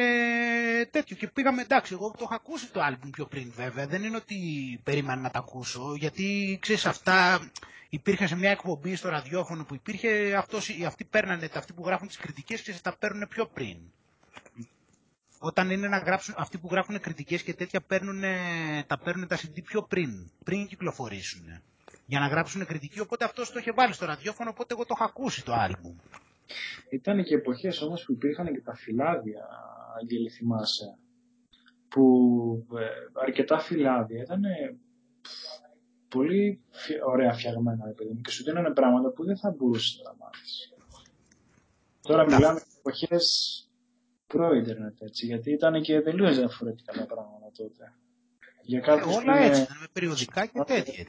τέτοιο. 0.91 1.17
Και 1.17 1.29
πήγαμε, 1.29 1.63
εντάξει, 1.63 1.93
εγώ 1.95 2.11
το 2.11 2.23
είχα 2.25 2.35
ακούσει 2.35 2.71
το 2.71 2.81
άλμπουμ 2.81 3.11
πιο 3.11 3.27
πριν 3.27 3.53
βέβαια. 3.57 3.87
Δεν 3.87 4.03
είναι 4.03 4.17
ότι 4.17 4.37
περίμενα 4.85 5.21
να 5.21 5.31
τα 5.31 5.39
ακούσω, 5.39 5.95
γιατί 5.97 6.59
ξέρεις 6.61 6.87
αυτά 6.87 7.51
υπήρχε 7.89 8.27
σε 8.27 8.37
μια 8.37 8.51
εκπομπή 8.51 8.95
στο 8.97 9.09
ραδιόφωνο 9.09 9.65
που 9.65 9.75
υπήρχε, 9.75 10.35
αυτός, 10.37 10.71
αυτοί 10.87 11.05
παίρνανε, 11.05 11.49
αυτοί 11.55 11.73
που 11.73 11.83
γράφουν 11.87 12.09
τις 12.09 12.17
κριτικές 12.17 12.61
και 12.63 12.75
τα 12.83 12.97
παίρνουν 12.97 13.29
πιο 13.29 13.47
πριν. 13.47 13.77
Όταν 15.39 15.71
είναι 15.71 15.89
να 15.89 15.99
γράψουν, 15.99 16.35
αυτοί 16.39 16.59
που 16.59 16.69
γράφουν 16.71 17.01
κριτικές 17.01 17.43
και 17.43 17.55
τέτοια 17.55 17.81
παίρνουν, 17.81 18.23
τα 18.87 18.99
παίρνουν 18.99 19.27
τα 19.29 19.37
CD 19.37 19.63
πιο 19.65 19.83
πριν, 19.83 20.31
πριν 20.45 20.67
κυκλοφορήσουν. 20.67 21.63
Για 22.07 22.21
να 22.21 22.27
γράψουν 22.27 22.67
κριτική, 22.67 23.01
οπότε 23.01 23.25
αυτός 23.25 23.53
το 23.53 23.59
είχε 23.59 23.73
βάλει 23.73 23.93
στο 23.93 24.07
ραδιόφωνο, 24.07 24.51
οπότε 24.51 24.75
εγώ 24.75 24.85
το 24.85 24.95
είχα 24.97 25.05
ακούσει 25.05 25.45
το 25.45 25.53
άλμπουμ. 25.53 25.97
Ήταν 26.91 27.25
και 27.25 27.35
εποχές 27.35 27.83
όμως 27.83 28.05
που 28.05 28.13
υπήρχαν 28.13 28.53
και 28.53 28.61
τα 28.61 28.75
φυλάδια, 28.75 29.49
Αγγέλη 30.01 30.31
θυμάσαι, 30.31 30.99
που 31.89 32.67
ε, 32.79 32.87
αρκετά 33.13 33.59
φυλάδια 33.59 34.23
ήταν 34.23 34.43
πολύ 36.09 36.61
ωραία 37.07 37.33
φτιαγμένα, 37.33 37.85
παιδί 37.97 38.13
μου, 38.13 38.21
και 38.21 38.31
σου 38.31 38.45
δίνανε 38.45 38.71
πράγματα 38.71 39.11
που 39.11 39.25
δεν 39.25 39.37
θα 39.39 39.51
μπορούσες 39.51 40.01
να 40.05 40.15
μάθεις. 40.19 40.73
Τώρα 42.01 42.25
μιλάμε 42.25 42.61
για 42.67 42.77
εποχές 42.79 43.27
προ-ίντερνετ, 44.27 45.03
έτσι, 45.03 45.27
γιατί 45.27 45.51
ήταν 45.51 45.83
και 45.83 46.01
τελείως 46.01 46.37
διαφορετικά 46.37 46.93
τα 46.93 47.07
πράγματα 47.07 47.51
τότε. 47.57 47.93
Για 48.63 48.81
κάποιους 48.81 49.15
ε, 49.15 49.19
όλα 49.19 49.39
έτσι, 49.39 49.61
με 49.61 49.87
περιοδικά 49.93 50.47
και 50.47 50.63
τέτοια. 50.67 51.07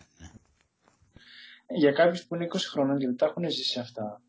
Για 1.68 1.92
κάποιους 1.92 2.26
που 2.26 2.36
είναι 2.36 2.48
20 2.50 2.58
χρόνια 2.72 2.98
και 2.98 3.06
δεν 3.06 3.16
τα 3.16 3.26
έχουν 3.26 3.50
ζήσει 3.50 3.80
αυτά, 3.80 4.22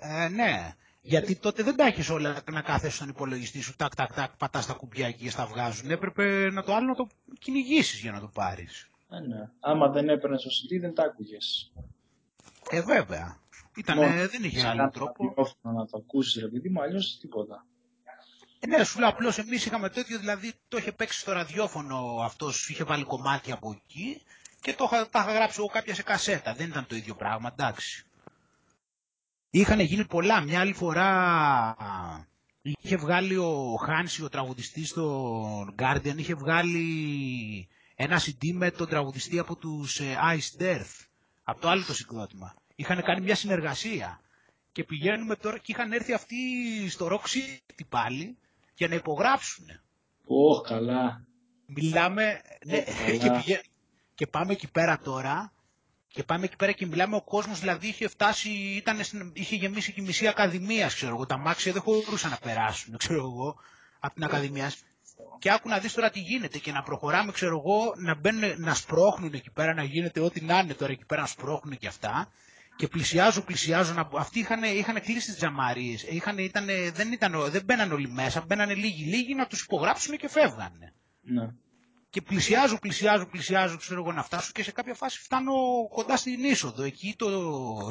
ε, 0.00 0.28
ναι. 0.28 0.74
Γιατί 1.00 1.36
τότε 1.36 1.62
δεν 1.62 1.76
τα 1.76 1.86
έχεις 1.86 2.08
όλα 2.08 2.42
να 2.50 2.62
κάθεσαι 2.62 2.96
στον 2.96 3.08
υπολογιστή 3.08 3.60
σου, 3.60 3.76
τάκ, 3.76 3.94
τάκ, 3.94 4.12
τάκ, 4.14 4.36
πατάς 4.36 4.66
τα 4.66 4.72
κουμπιά 4.72 5.06
εκεί 5.06 5.22
και 5.22 5.30
στα 5.30 5.46
βγάζουν. 5.46 5.90
Έπρεπε 5.90 6.50
να 6.50 6.62
το 6.62 6.74
άλλο 6.74 6.86
να 6.86 6.94
το 6.94 7.06
κυνηγήσεις 7.38 8.00
για 8.00 8.12
να 8.12 8.20
το 8.20 8.30
πάρεις. 8.34 8.88
Ε, 9.10 9.20
ναι. 9.20 9.50
Άμα 9.60 9.88
δεν 9.88 10.08
έπαιρνες 10.08 10.42
το 10.42 10.48
CD, 10.48 10.80
δεν 10.80 10.94
τα 10.94 11.02
άκουγες. 11.02 11.72
Ε, 12.70 12.82
βέβαια. 12.82 13.40
Ήτανε, 13.76 14.26
δεν 14.26 14.44
είχε 14.44 14.66
άλλο 14.66 14.90
τρόπο. 14.90 15.34
Να 15.62 15.86
το 15.86 15.98
ακούσεις, 15.98 16.42
ρε 16.42 16.48
παιδί 16.48 16.68
μου, 16.68 16.82
αλλιώς 16.82 17.18
τίποτα. 17.20 17.66
Ε, 18.60 18.66
ναι, 18.66 18.84
σου 18.84 18.98
λέω 18.98 19.08
απλώς 19.08 19.38
εμείς 19.38 19.66
είχαμε 19.66 19.88
τέτοιο, 19.88 20.18
δηλαδή 20.18 20.52
το 20.68 20.76
είχε 20.76 20.92
παίξει 20.92 21.20
στο 21.20 21.32
ραδιόφωνο 21.32 22.18
αυτός, 22.22 22.68
είχε 22.68 22.84
βάλει 22.84 23.04
κομμάτια 23.04 23.54
από 23.54 23.70
εκεί 23.70 24.22
και 24.60 24.74
το, 24.74 24.88
τα 25.10 25.20
είχα 25.20 25.32
γράψει 25.32 25.56
εγώ 25.58 25.68
κάποια 25.68 25.94
σε 25.94 26.02
κασέτα. 26.02 26.54
Δεν 26.54 26.68
ήταν 26.68 26.86
το 26.86 26.96
ίδιο 26.96 27.14
πράγμα, 27.14 27.54
εντάξει. 27.58 28.05
Είχαν 29.50 29.80
γίνει 29.80 30.04
πολλά. 30.04 30.40
Μια 30.40 30.60
άλλη 30.60 30.72
φορά 30.72 31.76
είχε 32.62 32.96
βγάλει 32.96 33.36
ο 33.36 33.76
Χάνση, 33.84 34.22
ο 34.24 34.28
τραγουδιστής 34.28 34.88
στο 34.88 35.74
Guardian, 35.78 36.16
είχε 36.16 36.34
βγάλει 36.34 37.68
ένα 37.94 38.20
CD 38.20 38.52
με 38.52 38.70
τον 38.70 38.88
τραγουδιστή 38.88 39.38
από 39.38 39.56
τους 39.56 40.00
ε, 40.00 40.16
Ice 40.36 40.62
Death, 40.62 41.06
από 41.44 41.60
το 41.60 41.68
άλλο 41.68 41.84
το 41.84 41.94
συγκρότημα. 41.94 42.54
Είχαν 42.76 43.02
κάνει 43.02 43.20
μια 43.20 43.34
συνεργασία 43.34 44.20
και 44.72 44.84
πηγαίνουμε 44.84 45.36
τώρα 45.36 45.58
και 45.58 45.72
είχαν 45.72 45.92
έρθει 45.92 46.12
αυτοί 46.12 46.36
στο 46.88 47.08
Rock 47.10 47.26
City 47.26 47.80
πάλι 47.88 48.38
για 48.74 48.88
να 48.88 48.94
υπογράψουν. 48.94 49.66
Ω, 50.26 50.60
καλά. 50.60 51.24
Μιλάμε, 51.66 52.40
ναι, 52.64 52.84
και, 53.44 53.62
και 54.14 54.26
πάμε 54.26 54.52
εκεί 54.52 54.70
πέρα 54.70 54.98
τώρα 54.98 55.52
και 56.16 56.22
πάμε 56.22 56.44
εκεί 56.44 56.56
πέρα 56.56 56.72
και 56.72 56.86
μιλάμε, 56.86 57.16
ο 57.16 57.22
κόσμος 57.22 57.60
δηλαδή 57.60 57.86
είχε 57.86 58.08
φτάσει, 58.08 58.50
ήταν, 58.50 59.00
είχε 59.32 59.56
γεμίσει 59.56 59.92
και 59.92 60.00
η 60.00 60.04
μισή 60.04 60.26
Ακαδημίας, 60.26 60.94
ξέρω 60.94 61.14
εγώ. 61.14 61.26
Τα 61.26 61.36
μάξια 61.36 61.72
δεν 61.72 61.82
χωρούσαν 61.82 62.30
να 62.30 62.36
περάσουν, 62.36 62.96
ξέρω 63.02 63.18
εγώ, 63.18 63.56
από 63.98 64.14
την 64.14 64.24
Ακαδημία. 64.24 64.72
Και 65.38 65.50
άκου 65.52 65.68
να 65.68 65.78
δεις 65.78 65.92
τώρα 65.92 66.10
τι 66.10 66.20
γίνεται 66.20 66.58
και 66.58 66.72
να 66.72 66.82
προχωράμε, 66.82 67.32
ξέρω 67.32 67.58
εγώ, 67.58 67.94
να, 67.96 68.14
μπαίνουν, 68.14 68.60
να 68.60 68.74
σπρώχνουν 68.74 69.34
εκεί 69.34 69.50
πέρα, 69.50 69.74
να 69.74 69.82
γίνεται 69.82 70.20
ό,τι 70.20 70.40
να 70.40 70.58
είναι 70.58 70.74
τώρα 70.74 70.92
εκεί 70.92 71.04
πέρα, 71.04 71.20
να 71.20 71.26
σπρώχνουν 71.26 71.78
και 71.78 71.86
αυτά. 71.86 72.32
Και 72.76 72.88
πλησιάζουν, 72.88 73.44
πλησιάζουν. 73.44 74.08
Αυτοί 74.18 74.38
είχαν, 74.38 74.62
είχαν 74.62 75.00
κλείσει 75.00 75.26
τις 75.26 75.36
τζαμαρίες. 75.36 76.04
Δεν, 76.92 77.12
ήταν, 77.12 77.32
δεν 77.50 77.62
μπαίναν 77.64 77.92
όλοι 77.92 78.08
μέσα, 78.08 78.44
μπαίνανε 78.46 78.74
λίγοι, 78.74 79.04
λίγοι 79.04 79.34
να 79.34 79.46
τους 79.46 79.62
υπογράψουν 79.62 80.16
και 80.16 80.28
φεύγανε. 80.28 80.92
Ναι 81.22 81.48
και 82.16 82.22
πλησιάζω, 82.22 82.78
πλησιάζω, 82.78 83.26
πλησιάζω, 83.26 83.76
ξέρω 83.76 84.00
εγώ 84.00 84.12
να 84.12 84.22
φτάσω 84.22 84.50
και 84.52 84.62
σε 84.62 84.72
κάποια 84.72 84.94
φάση 84.94 85.18
φτάνω 85.18 85.52
κοντά 85.88 86.16
στην 86.16 86.44
είσοδο. 86.44 86.82
Εκεί 86.82 87.14
το 87.18 87.28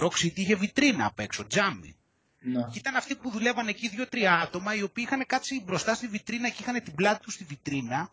Rock 0.02 0.24
City 0.24 0.36
είχε 0.36 0.56
βιτρίνα 0.56 1.06
απ' 1.06 1.20
έξω, 1.20 1.48
τζάμι. 1.48 1.96
Ναι. 2.40 2.62
Και 2.72 2.78
ήταν 2.78 2.96
αυτοί 2.96 3.16
που 3.16 3.30
δουλεύαν 3.30 3.68
εκεί 3.68 3.88
δύο-τρία 3.88 4.34
άτομα 4.34 4.76
οι 4.76 4.82
οποίοι 4.82 5.04
είχαν 5.08 5.26
κάτσει 5.26 5.62
μπροστά 5.66 5.96
στη 5.96 6.08
βιτρίνα 6.08 6.50
και 6.50 6.56
είχαν 6.62 6.84
την 6.84 6.96
πλάτη 6.96 7.24
τους 7.24 7.34
στη 7.34 7.44
βιτρίνα 7.44 8.12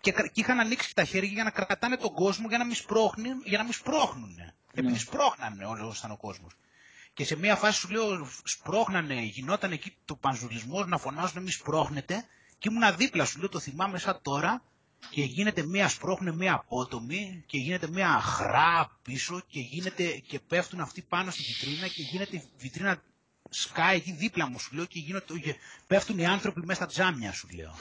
και, 0.00 0.12
και 0.12 0.40
είχαν 0.40 0.60
ανοίξει 0.60 0.94
τα 0.94 1.04
χέρια 1.04 1.30
για 1.30 1.44
να 1.44 1.50
κρατάνε 1.50 1.96
τον 1.96 2.14
κόσμο 2.14 2.48
για 2.48 2.58
να 2.58 2.64
μην 2.64 2.74
σπρώχνουν. 2.74 3.42
Για 3.44 3.58
να 3.58 3.64
μην 3.64 3.72
σπρώχνουν. 3.72 4.36
Επειδή 4.74 4.98
σπρώχνανε 4.98 5.64
όλο 5.64 5.94
ήταν 5.98 6.10
ο 6.10 6.16
κόσμος. 6.16 6.52
Και 7.14 7.24
σε 7.24 7.36
μια 7.36 7.56
φάση 7.56 7.78
σου 7.78 7.88
λέω, 7.88 8.28
σπρώχνανε, 8.44 9.14
γινόταν 9.20 9.72
εκεί 9.72 9.96
το 10.04 10.14
πανζουλισμός 10.16 10.86
να 10.86 10.98
φωνάζουν 10.98 11.42
μη 11.42 11.50
σπρώχνετε. 11.50 12.24
Και 12.58 12.68
ήμουν 12.72 12.96
δίπλα 12.96 13.24
σου, 13.24 13.38
λέω, 13.38 13.48
το 13.48 13.58
θυμάμαι 13.60 13.98
σαν 13.98 14.18
τώρα. 14.22 14.62
Και 15.10 15.22
γίνεται 15.22 15.66
μια 15.66 15.88
σπρώχνε 15.88 16.32
μια 16.32 16.54
απότομη 16.54 17.44
και 17.46 17.58
γίνεται 17.58 17.88
μια 17.88 18.20
χρά 18.20 18.98
πίσω 19.02 19.42
και, 19.46 19.60
γίνεται, 19.60 20.04
και 20.04 20.38
πέφτουν 20.38 20.80
αυτοί 20.80 21.02
πάνω 21.02 21.30
στη 21.30 21.42
βιτρίνα 21.42 21.88
και 21.88 22.02
γίνεται 22.02 22.36
η 22.36 22.42
βιτρίνα 22.56 23.02
σκάει 23.50 23.96
εκεί 23.96 24.12
δίπλα 24.12 24.48
μου 24.48 24.58
σου 24.58 24.74
λέω 24.74 24.84
και, 24.84 24.98
γίνεται, 24.98 25.38
και 25.38 25.54
πέφτουν 25.86 26.18
οι 26.18 26.26
άνθρωποι 26.26 26.60
μέσα 26.60 26.74
στα 26.74 26.86
τζάμια 26.86 27.32
σου 27.32 27.48
λέω. 27.54 27.74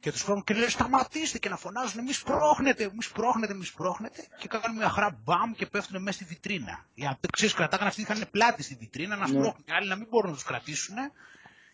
Και 0.00 0.10
τους 0.10 0.20
σπρώχνουν 0.20 0.44
και 0.44 0.54
λέει 0.54 0.68
σταματήστε 0.68 1.38
και 1.38 1.48
να 1.48 1.56
φωνάζουν 1.56 2.04
μη 2.04 2.12
σπρώχνετε, 2.12 2.90
μη 2.94 3.02
σπρώχνετε, 3.02 3.54
μη 3.54 3.64
σπρώχνετε 3.64 4.26
και 4.38 4.48
κάνουν 4.48 4.76
μια 4.76 4.88
χαρά 4.88 5.18
μπαμ 5.24 5.52
και 5.52 5.66
πέφτουν 5.66 6.02
μέσα 6.02 6.16
στη 6.16 6.24
βιτρίνα. 6.24 6.86
Για 6.94 7.08
να 7.08 7.28
ξέρεις, 7.32 7.54
κρατάγανε 7.54 7.88
αυτοί 7.88 8.00
είχαν 8.00 8.28
πλάτη 8.30 8.62
στη 8.62 8.74
βιτρίνα 8.74 9.16
να 9.16 9.28
ναι. 9.28 9.28
σπρώχνουν. 9.28 9.64
Οι 9.68 9.72
άλλοι 9.72 9.88
να 9.88 9.96
μην 9.96 10.06
μπορούν 10.10 10.30
να 10.30 10.36
τους 10.36 10.44
κρατήσουν 10.44 10.96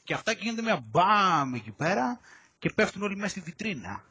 και 0.04 0.14
αυτά 0.14 0.34
και 0.34 0.40
γίνεται 0.42 0.62
μια 0.62 0.84
μπαμ 0.90 1.54
εκεί 1.54 1.70
πέρα 1.70 2.20
και 2.58 2.70
πέφτουν 2.74 3.02
όλοι 3.02 3.16
μέσα 3.16 3.28
στη 3.28 3.40
βιτρίνα. 3.40 4.04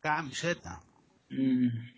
Κάμισε 0.00 0.54
τα. 0.54 0.82
Mm. 1.30 1.92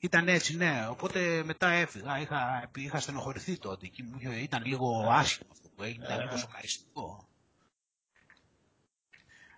Ήταν 0.00 0.28
έτσι, 0.28 0.56
ναι. 0.56 0.86
Οπότε 0.90 1.42
μετά 1.44 1.68
έφυγα. 1.68 2.20
Είχα, 2.20 2.70
είχα 2.76 3.00
στενοχωρηθεί 3.00 3.58
τότε. 3.58 3.86
Και 3.86 4.02
ήταν 4.42 4.64
λίγο 4.64 5.08
άσχημο 5.10 5.48
αυτό 5.52 5.68
που 5.68 5.82
έγινε, 5.82 6.04
ήταν 6.04 6.20
λίγο 6.20 6.36
σοκαριστικό. 6.36 7.28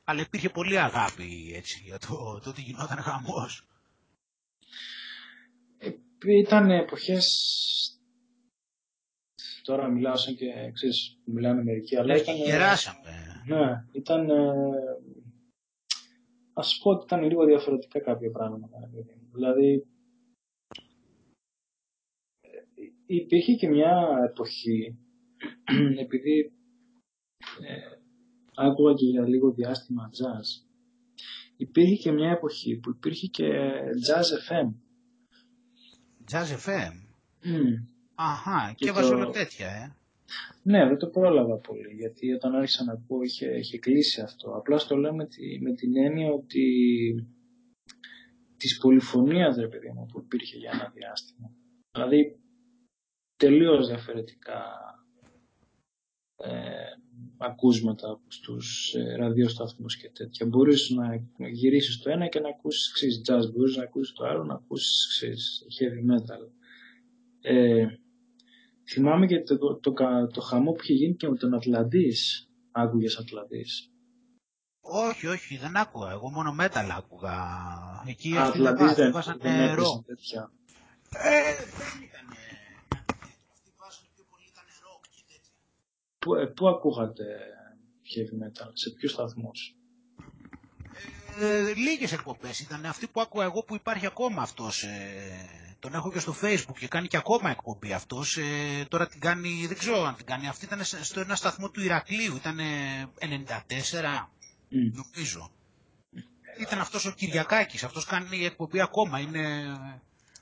Αλλά 0.04 0.20
υπήρχε 0.20 0.48
πολύ 0.48 0.78
αγάπη 0.78 1.52
έτσι, 1.54 1.80
για 1.84 1.98
το, 1.98 2.40
το 2.42 2.50
ότι 2.50 2.60
γινόταν 2.62 2.98
χαμός. 3.02 3.66
Ε, 5.78 5.90
ήταν 6.40 6.70
εποχές 6.70 7.26
τώρα 9.66 9.88
μιλάω 9.88 10.16
σαν 10.16 10.34
και 10.34 10.70
ξέρεις, 10.72 11.18
μιλάνε 11.24 11.62
μερικοί, 11.62 11.96
αλλά 11.96 12.16
ήταν... 12.16 12.36
Γεράσαμε. 12.36 13.42
Ναι, 13.46 13.84
ήταν... 13.92 14.30
Ας 16.52 16.78
πω 16.82 16.90
ότι 16.90 17.04
ήταν 17.04 17.22
λίγο 17.22 17.44
διαφορετικά 17.44 18.00
κάποια 18.00 18.30
πράγματα. 18.30 18.90
Δηλαδή, 19.32 19.86
υπήρχε 23.06 23.54
και 23.54 23.68
μια 23.68 24.08
εποχή, 24.30 24.98
επειδή 26.04 26.52
ε, 27.60 27.98
άκουγα 28.54 28.94
και 28.94 29.06
για 29.06 29.28
λίγο 29.28 29.52
διάστημα 29.52 30.10
jazz, 30.12 30.66
υπήρχε 31.56 31.96
και 31.96 32.12
μια 32.12 32.30
εποχή 32.30 32.76
που 32.76 32.90
υπήρχε 32.90 33.26
και 33.26 33.48
jazz 34.08 34.50
FM. 34.50 34.74
Jazz 36.30 36.66
FM. 36.66 36.92
Mm. 37.44 37.95
Αχα, 38.18 38.74
και, 38.76 38.84
και 38.84 38.90
έβαζε 38.90 39.14
το... 39.14 39.30
τέτοια, 39.30 39.68
ε. 39.68 39.96
Ναι, 40.62 40.86
δεν 40.86 40.98
το 40.98 41.06
πρόλαβα 41.06 41.56
πολύ, 41.56 41.94
γιατί 41.94 42.32
όταν 42.32 42.54
άρχισα 42.54 42.84
να 42.84 42.92
ακούω 42.92 43.22
είχε, 43.22 43.58
είχε 43.58 43.78
κλείσει 43.78 44.20
αυτό. 44.20 44.50
Απλά 44.50 44.76
το 44.76 44.96
λέω 44.96 45.14
με, 45.14 45.26
τη, 45.26 45.60
με 45.60 45.72
την 45.72 45.96
έννοια 45.96 46.32
ότι 46.32 46.64
της 48.56 48.78
πολυφωνίας, 48.78 49.56
ρε 49.56 49.68
παιδί 49.68 49.92
μου, 49.94 50.06
που 50.06 50.20
υπήρχε 50.20 50.56
για 50.56 50.70
ένα 50.74 50.92
διάστημα. 50.94 51.52
Δηλαδή, 51.92 52.38
τελείως 53.36 53.88
διαφορετικά 53.88 54.62
ε, 56.36 56.50
ακούσματα 57.38 58.20
στους 58.28 58.94
ε, 58.94 59.16
ραδιοσταθμούς 59.16 59.96
και 59.96 60.10
τέτοια. 60.10 60.46
Μπορείς 60.46 60.90
να 60.90 61.26
γυρίσεις 61.50 61.98
το 61.98 62.10
ένα 62.10 62.28
και 62.28 62.40
να 62.40 62.48
ακούσεις 62.48 62.92
ξέρεις, 62.92 63.22
jazz, 63.28 63.52
μπορείς 63.52 63.76
να 63.76 63.82
ακούσεις 63.82 64.12
το 64.12 64.24
άλλο, 64.24 64.44
να 64.44 64.54
ακούσεις 64.54 65.06
ξέρεις, 65.08 65.62
heavy 65.78 66.12
metal. 66.12 66.50
Ε, 67.40 67.86
θυμάμαι 68.88 69.26
και 69.26 69.42
το, 69.42 69.58
το, 69.58 69.78
το, 69.78 69.92
το, 70.32 70.40
χαμό 70.40 70.72
που 70.72 70.82
είχε 70.82 70.92
γίνει 70.92 71.14
και 71.14 71.28
με 71.28 71.36
τον 71.36 71.54
Ατλαντής. 71.54 72.48
Άκουγες 72.72 73.18
Ατλαντής; 73.18 73.90
Όχι, 74.80 75.26
όχι, 75.26 75.56
δεν 75.56 75.76
άκουγα. 75.76 76.10
Εγώ 76.10 76.30
μόνο 76.30 76.56
metal 76.60 76.88
άκουγα. 76.96 77.36
Εκεί 78.06 78.36
Ατλαντής 78.38 78.94
δεν, 78.94 79.12
δεν, 79.12 79.22
δεν 79.40 79.76
τέτοια. 80.06 80.52
Ε, 81.10 81.54
δεν 81.54 82.02
ήταν 82.02 82.36
Πού, 86.26 86.34
ε, 86.34 86.46
πού 86.46 86.68
ακούγατε 86.68 87.24
heavy 88.14 88.44
metal, 88.44 88.70
σε 88.72 88.90
ποιους 88.90 89.12
σταθμούς. 89.12 89.74
Ε, 91.40 91.74
λίγες 91.74 92.12
εκπομπές 92.12 92.60
ήταν 92.60 92.86
αυτοί 92.86 93.06
που 93.06 93.20
άκουγα 93.20 93.44
εγώ 93.44 93.62
που 93.62 93.74
υπάρχει 93.74 94.06
ακόμα 94.06 94.42
αυτός. 94.42 94.82
Ε, 94.82 95.65
τον 95.78 95.94
έχω 95.94 96.12
και 96.12 96.18
στο 96.18 96.34
facebook 96.42 96.76
και 96.78 96.88
κάνει 96.88 97.06
και 97.06 97.16
ακόμα 97.16 97.50
εκπομπή 97.50 97.92
αυτός. 97.92 98.36
Ε, 98.36 98.84
τώρα 98.88 99.06
την 99.06 99.20
κάνει, 99.20 99.66
δεν 99.66 99.78
ξέρω 99.78 100.04
αν 100.04 100.16
την 100.16 100.26
κάνει. 100.26 100.48
Αυτή 100.48 100.64
ήταν 100.64 100.84
στο 100.84 101.20
ένα 101.20 101.34
σταθμό 101.34 101.70
του 101.70 101.80
Ηρακλείου, 101.80 102.36
ήταν 102.36 102.58
94 103.18 103.24
mm. 103.24 104.92
νομίζω. 104.92 105.50
Ήταν 106.60 106.78
αυτός 106.80 107.04
ο 107.06 107.10
Κυριακάκης, 107.10 107.84
αυτός 107.84 108.04
κάνει 108.04 108.44
εκπομπή 108.44 108.80
ακόμα, 108.80 109.18
είναι 109.20 109.64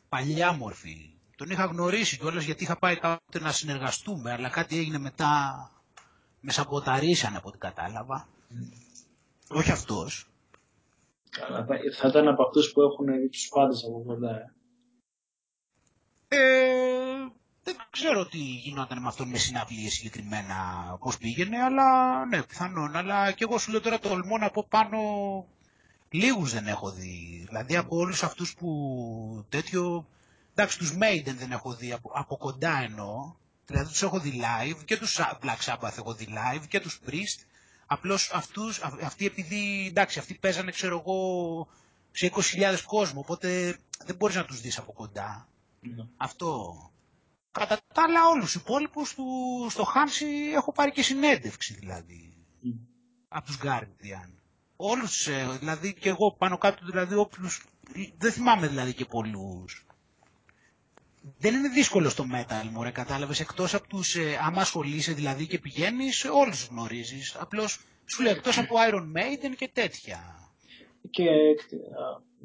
παλιά 0.09 0.53
μορφή. 0.53 1.11
Τον 1.37 1.51
είχα 1.51 1.65
γνωρίσει 1.65 2.19
κιόλας 2.19 2.45
γιατί 2.45 2.63
είχα 2.63 2.77
πάει 2.79 2.97
κάποτε 2.99 3.41
να 3.41 3.53
συνεργαστούμε, 3.53 4.33
αλλά 4.33 4.49
κάτι 4.49 4.79
έγινε 4.79 4.99
μετά 4.99 5.33
με 6.41 6.53
σαμποταρίσανε 6.53 7.37
από 7.37 7.49
ό,τι 7.49 7.59
κατάλαβα. 7.59 8.29
Όχι 9.49 9.71
αυτός. 9.71 10.27
Καλά, 11.31 11.67
θα 11.99 12.09
ήταν 12.09 12.29
από 12.29 12.43
αυτούς 12.43 12.73
που 12.73 12.81
έχουν 12.83 13.07
δει 13.07 13.29
τους 13.29 13.49
πάντες 13.49 13.85
από 13.85 14.03
κοντά, 14.07 14.55
ε. 16.35 17.23
ε. 17.23 17.31
δεν 17.63 17.77
ξέρω 17.91 18.27
τι 18.27 18.39
γινόταν 18.39 19.03
με 19.03 19.09
αυτόν 19.09 19.29
με 19.29 19.39
συναυλίες 19.39 19.93
συγκεκριμένα 19.93 20.55
πώς 21.01 21.19
πήγαινε, 21.19 21.63
αλλά 21.63 22.25
ναι, 22.25 22.43
πιθανόν. 22.43 22.97
Αλλά 22.97 23.33
και 23.33 23.45
εγώ 23.49 23.59
σου 23.59 23.71
λέω 23.71 23.81
τώρα 23.81 23.99
τολμώ 23.99 24.39
να 24.39 24.51
πω 24.51 24.67
πάνω 24.69 24.99
λίγους 26.11 26.53
δεν 26.53 26.67
έχω 26.67 26.91
δει. 26.91 27.45
Δηλαδή 27.47 27.77
από 27.77 27.97
όλους 27.97 28.23
αυτούς 28.23 28.55
που 28.55 29.47
τέτοιο, 29.49 30.07
εντάξει 30.55 30.79
τους 30.79 30.93
Maiden 30.93 31.35
δεν 31.35 31.53
έχω 31.53 31.75
δει 31.75 31.93
από, 31.93 32.11
από 32.15 32.37
κοντά 32.37 32.83
εννοώ, 32.83 33.35
Δηλαδή 33.67 33.89
τους 33.89 34.03
έχω 34.03 34.21
δει 34.21 34.41
live 34.43 34.85
και 34.85 34.97
τους 34.97 35.21
Black 35.43 35.73
Sabbath 35.73 35.99
έχω 35.99 36.15
δει 36.15 36.29
live 36.31 36.63
και 36.69 36.81
τους 36.81 37.01
Priest. 37.07 37.45
Απλώς 37.87 38.31
αυτούς, 38.33 38.81
αυτοί 39.03 39.27
επειδή, 39.27 39.87
εντάξει, 39.89 40.19
αυτοί 40.19 40.35
παίζανε 40.35 40.71
ξέρω 40.71 40.99
εγώ 40.99 41.69
σε 42.13 42.33
20.000 42.35 42.77
κόσμο, 42.87 43.21
οπότε 43.21 43.79
δεν 44.05 44.17
μπορείς 44.17 44.37
να 44.37 44.45
τους 44.45 44.61
δεις 44.61 44.79
από 44.79 44.93
κοντά. 44.93 45.49
Ναι. 45.85 46.05
Αυτό. 46.17 46.75
Κατά 47.51 47.81
τα 47.95 48.03
άλλα 48.03 48.29
όλους 48.29 48.45
τους 48.45 48.55
υπόλοιπους 48.55 49.15
του, 49.15 49.25
στο 49.71 49.85
Χάνσι 49.85 50.27
έχω 50.55 50.73
πάρει 50.73 50.93
και 50.93 51.03
συνέντευξη 51.03 51.75
δηλαδή. 51.75 52.37
Mm. 52.65 52.79
Από 53.29 53.47
τους 53.47 53.59
Guardian. 53.63 54.31
Όλους, 54.77 55.27
ε, 55.27 55.57
δηλαδή 55.59 55.95
και 55.95 56.09
εγώ 56.09 56.33
πάνω 56.33 56.59
κάτω 56.59 56.87
δηλαδή 56.87 57.15
όποιους, 57.15 57.67
δεν 58.19 58.33
θυμάμαι 58.33 58.67
δηλαδή 58.69 58.95
και 58.95 59.05
πολλούς 59.05 59.85
δεν 61.39 61.55
είναι 61.55 61.69
δύσκολο 61.69 62.09
στο 62.09 62.25
metal, 62.33 62.69
μωρέ, 62.73 62.91
κατάλαβες, 62.91 63.41
εκτός 63.41 63.75
από 63.75 63.89
τους, 63.89 64.15
ε, 64.15 64.39
άμα 64.43 64.61
ασχολείσαι 64.61 65.13
δηλαδή 65.13 65.47
και 65.47 65.59
πηγαίνεις, 65.59 66.25
όλους 66.25 66.59
τους 66.59 66.69
γνωρίζεις. 66.69 67.37
Απλώς 67.39 67.81
σου 68.07 68.23
λέει 68.23 68.33
εκτός 68.33 68.59
από 68.59 68.75
Iron 68.91 69.03
Maiden 69.19 69.55
και 69.57 69.71
τέτοια. 69.73 70.39
Και 71.11 71.25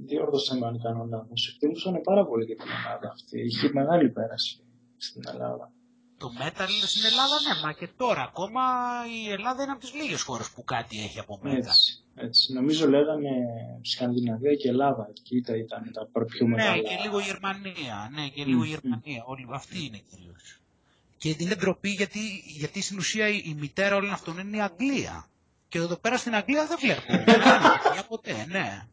διόρθωσε 0.06 0.58
με 0.58 0.66
αν 0.68 0.82
κάνω 0.82 1.06
λάθος, 1.10 1.48
εκτιμούσαν 1.48 2.02
πάρα 2.02 2.26
πολύ 2.26 2.46
και 2.46 2.56
την 2.56 2.68
Ελλάδα 2.70 3.10
αυτή. 3.12 3.40
Είχε 3.40 3.70
μεγάλη 3.74 4.10
πέραση 4.10 4.60
στην 4.98 5.22
Ελλάδα. 5.28 5.72
Το 6.18 6.32
metal 6.40 6.70
στην 6.86 7.06
Ελλάδα, 7.06 7.36
ναι, 7.46 7.62
μα 7.64 7.74
και 7.74 7.88
τώρα 7.98 8.22
ακόμα 8.22 8.62
η 9.24 9.32
Ελλάδα 9.32 9.64
είναι 9.64 9.72
από 9.72 9.80
τις 9.80 9.94
λίγες 9.94 10.22
χώρες 10.22 10.50
που 10.50 10.64
κάτι 10.64 11.04
έχει 11.04 11.20
από 11.20 11.40
metal. 11.44 11.56
Έτσι, 11.56 12.04
έτσι. 12.16 12.54
Νομίζω 12.54 12.90
λέγανε 12.90 13.30
Σκανδιναβία 13.82 14.56
και 14.56 14.68
Ελλάδα, 14.70 15.08
εκεί 15.10 15.38
ήταν, 15.38 15.56
ήταν 15.60 15.92
τα 15.94 16.26
πιο 16.26 16.48
ναι, 16.48 16.56
μεγάλα. 16.56 16.76
Ναι, 16.76 16.82
και 16.82 16.98
λίγο 17.04 17.20
Γερμανία, 17.20 18.10
ναι, 18.16 18.28
και 18.28 18.44
λίγο 18.46 18.62
mm. 18.62 18.66
Γερμανία, 18.66 19.24
όλοι 19.26 19.48
αυτοί 19.52 19.86
είναι 19.86 20.02
κυρίως. 20.10 20.60
Και 21.18 21.36
είναι 21.38 21.56
ντροπή 21.56 21.90
γιατί, 21.90 22.20
γιατί 22.58 22.82
στην 22.82 22.98
ουσία 22.98 23.28
η, 23.28 23.42
η 23.46 23.56
μητέρα 23.60 23.96
όλων 23.96 24.12
αυτών 24.12 24.38
είναι 24.38 24.58
η 24.58 24.62
Αγγλία. 24.62 25.28
Και 25.68 25.78
εδώ 25.78 25.96
πέρα 25.98 26.18
στην 26.18 26.36
Αγγλία 26.36 26.66
δεν 26.66 26.78
βλέπω. 26.80 27.24
Για 27.94 28.04
ποτέ, 28.08 28.46
ναι. 28.50 28.88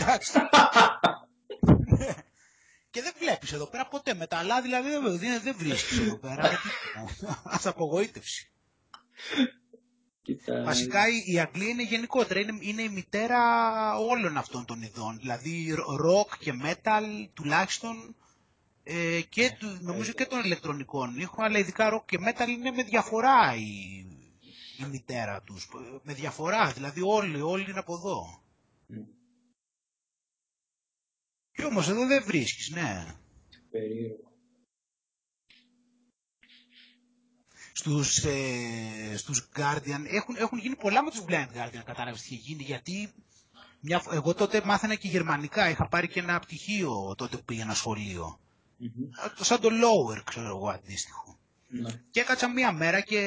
Εντάξει. 0.00 0.32
Και 2.90 3.02
δεν 3.02 3.12
βλέπεις 3.18 3.52
εδώ 3.52 3.66
πέρα 3.66 3.86
ποτέ. 3.86 4.14
Με 4.14 4.26
τα 4.26 4.36
άλλα 4.36 4.62
δηλαδή 4.62 4.88
δεν, 5.18 5.42
δεν 5.42 5.54
βρίσκεις 5.56 5.98
εδώ 5.98 6.16
πέρα. 6.16 6.44
Α 7.44 7.58
απογοήτευση. 7.64 8.50
Κοίτα. 10.22 10.62
Βασικά 10.64 11.00
η 11.26 11.40
Αγγλία 11.40 11.68
είναι 11.68 11.82
γενικότερα, 11.82 12.40
είναι, 12.40 12.58
είναι 12.60 12.82
η 12.82 12.88
μητέρα 12.88 13.38
όλων 13.98 14.36
αυτών 14.36 14.64
των 14.64 14.82
ειδών. 14.82 15.18
Δηλαδή 15.18 15.74
rock 16.04 16.36
και 16.38 16.52
metal 16.62 17.28
τουλάχιστον 17.34 18.16
ε, 18.82 19.20
και 19.28 19.56
του, 19.58 19.78
νομίζω 19.80 20.12
και 20.12 20.26
των 20.26 20.40
ηλεκτρονικών 20.44 21.18
ήχων, 21.18 21.44
αλλά 21.44 21.58
ειδικά 21.58 21.94
rock 21.94 22.04
και 22.06 22.18
metal 22.26 22.48
είναι 22.48 22.70
με 22.70 22.82
διαφορά 22.82 23.54
η, 23.54 23.70
η 24.78 24.84
μητέρα 24.90 25.42
τους. 25.42 25.68
Με 26.02 26.14
διαφορά, 26.14 26.72
δηλαδή 26.72 27.00
όλοι, 27.04 27.40
όλοι 27.40 27.70
είναι 27.70 27.78
από 27.78 27.94
εδώ. 27.94 28.42
Mm. 28.90 29.21
Και 31.52 31.64
όμως 31.64 31.88
εδώ 31.88 32.06
δεν 32.06 32.24
βρίσκεις, 32.24 32.70
ναι. 32.70 33.14
Περίεργο. 33.70 34.30
Στους, 37.72 38.24
ε, 38.24 39.16
στους 39.16 39.48
Guardian 39.56 40.04
έχουν, 40.06 40.36
έχουν 40.36 40.58
γίνει 40.58 40.76
πολλά 40.76 41.02
με 41.02 41.10
τους 41.10 41.24
Blind 41.28 41.48
Guardian, 41.56 41.82
κατάλαβες 41.84 42.22
τι 42.22 42.34
έχει 42.34 42.42
γίνει, 42.44 42.62
γιατί 42.62 43.12
μια, 43.80 44.02
εγώ 44.10 44.34
τότε 44.34 44.62
μάθαινα 44.64 44.94
και 44.94 45.08
γερμανικά, 45.08 45.68
είχα 45.68 45.88
πάρει 45.88 46.08
και 46.08 46.20
ένα 46.20 46.38
πτυχίο 46.38 47.14
τότε 47.16 47.36
που 47.36 47.44
πήγαινα 47.44 47.74
σχολείο. 47.74 48.40
Μμμ. 48.76 49.08
Σαν 49.40 49.60
το 49.60 49.68
lower, 49.68 50.20
ξέρω 50.24 50.46
εγώ, 50.46 50.68
αντίστοιχο. 50.68 51.38
Ναι. 51.68 51.90
Και 52.10 52.20
έκατσα 52.20 52.48
μία 52.48 52.72
μέρα 52.72 53.00
και 53.00 53.18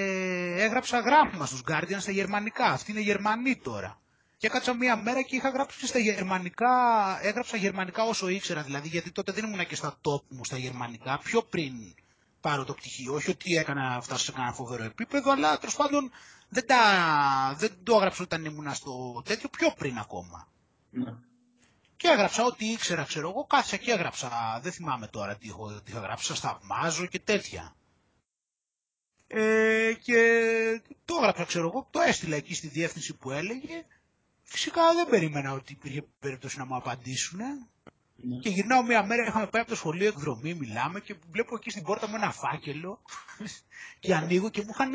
έγραψα 0.57 0.99
γράφημα 0.99 1.45
στους 1.45 1.61
Guardian 1.67 1.97
στα 1.99 2.11
γερμανικά. 2.11 2.65
Αυτή 2.65 2.91
είναι 2.91 2.99
Γερμανή 2.99 3.55
τώρα. 3.55 4.01
Και 4.37 4.47
έκατσα 4.47 4.73
μία 4.73 4.95
μέρα 4.95 5.21
και 5.21 5.35
είχα 5.35 5.49
γράψει 5.49 5.79
και 5.79 5.85
στα 5.85 5.99
γερμανικά, 5.99 6.69
έγραψα 7.21 7.57
γερμανικά 7.57 8.03
όσο 8.03 8.27
ήξερα 8.27 8.61
δηλαδή, 8.61 8.87
γιατί 8.87 9.11
τότε 9.11 9.31
δεν 9.31 9.45
ήμουν 9.45 9.67
και 9.67 9.75
στα 9.75 9.99
top 10.01 10.21
μου 10.27 10.45
στα 10.45 10.57
γερμανικά, 10.57 11.17
πιο 11.17 11.41
πριν 11.43 11.73
πάρω 12.41 12.63
το 12.65 12.73
πτυχίο. 12.73 13.13
Όχι 13.13 13.31
ότι 13.31 13.55
έκανα 13.55 14.01
φτάσω 14.01 14.23
σε 14.23 14.31
κανένα 14.31 14.53
φοβερό 14.53 14.83
επίπεδο, 14.83 15.31
αλλά 15.31 15.57
τέλος 15.57 15.75
πάντων 15.75 16.11
δεν, 16.49 16.65
τα, 16.65 16.77
δεν 17.57 17.71
το 17.83 17.95
έγραψα 17.95 18.23
όταν 18.23 18.45
ήμουν 18.45 18.73
στο 18.73 19.21
τέτοιο, 19.25 19.49
πιο 19.49 19.73
πριν 19.77 19.97
ακόμα. 19.97 20.47
Ναι. 20.89 21.13
Και 21.97 22.07
έγραψα 22.07 22.43
ό,τι 22.43 22.65
ήξερα, 22.71 23.03
ξέρω 23.03 23.29
εγώ, 23.29 23.45
κάθισα 23.45 23.77
και 23.77 23.91
έγραψα. 23.91 24.59
Δεν 24.61 24.71
θυμάμαι 24.71 25.07
τώρα 25.07 25.35
τι, 25.35 25.49
έχω, 25.49 25.81
τι 25.83 25.91
είχα 25.91 25.99
γράψει, 25.99 26.25
σας 26.25 26.39
θαυμάζω 26.39 27.05
και 27.05 27.19
τέτοια. 27.19 27.75
Ε, 29.27 29.93
και 30.03 30.19
το 31.05 31.15
έγραψα, 31.19 31.43
ξέρω 31.45 31.67
εγώ, 31.67 31.87
το 31.91 31.99
έστειλα 31.99 32.35
εκεί 32.35 32.53
στη 32.53 32.67
διεύθυνση 32.67 33.13
που 33.13 33.31
έλεγε. 33.31 33.85
Φυσικά 34.47 34.93
δεν 34.93 35.09
περίμενα 35.09 35.51
ότι 35.51 35.71
υπήρχε 35.73 36.05
περίπτωση 36.19 36.57
να 36.57 36.65
μου 36.65 36.75
απαντήσουν. 36.75 37.39
Ναι. 38.15 38.39
Και 38.39 38.49
γυρνάω 38.49 38.83
μία 38.83 39.05
μέρα, 39.05 39.23
είχαμε 39.27 39.47
πάει 39.47 39.61
από 39.61 39.69
το 39.69 39.75
σχολείο 39.75 40.07
εκδρομή, 40.07 40.53
μιλάμε 40.53 40.99
και 40.99 41.15
βλέπω 41.31 41.55
εκεί 41.55 41.69
στην 41.69 41.83
πόρτα 41.83 42.07
μου 42.07 42.15
ένα 42.15 42.31
φάκελο 42.31 43.01
και 43.99 44.15
ανοίγω 44.15 44.49
και 44.49 44.61
μου 44.61 44.69
είχαν, 44.71 44.91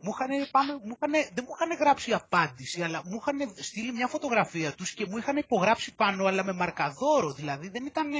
μου 0.00 0.10
είχαν, 0.14 0.48
πάμε, 0.50 0.72
μου 0.72 0.96
είχαν, 0.96 1.12
δεν 1.34 1.44
μου 1.46 1.54
είχαν 1.54 1.78
γράψει 1.78 2.12
απάντηση, 2.12 2.82
αλλά 2.82 3.02
μου 3.04 3.18
είχαν 3.20 3.54
στείλει 3.56 3.92
μια 3.92 4.06
φωτογραφία 4.06 4.72
τους 4.72 4.92
και 4.92 5.06
μου 5.06 5.16
είχαν 5.16 5.36
υπογράψει 5.36 5.94
πάνω, 5.94 6.24
αλλά 6.24 6.44
με 6.44 6.52
μαρκαδόρο, 6.52 7.32
δηλαδή 7.32 7.68
δεν 7.68 7.86
ήταν 7.86 8.12
ε, 8.12 8.18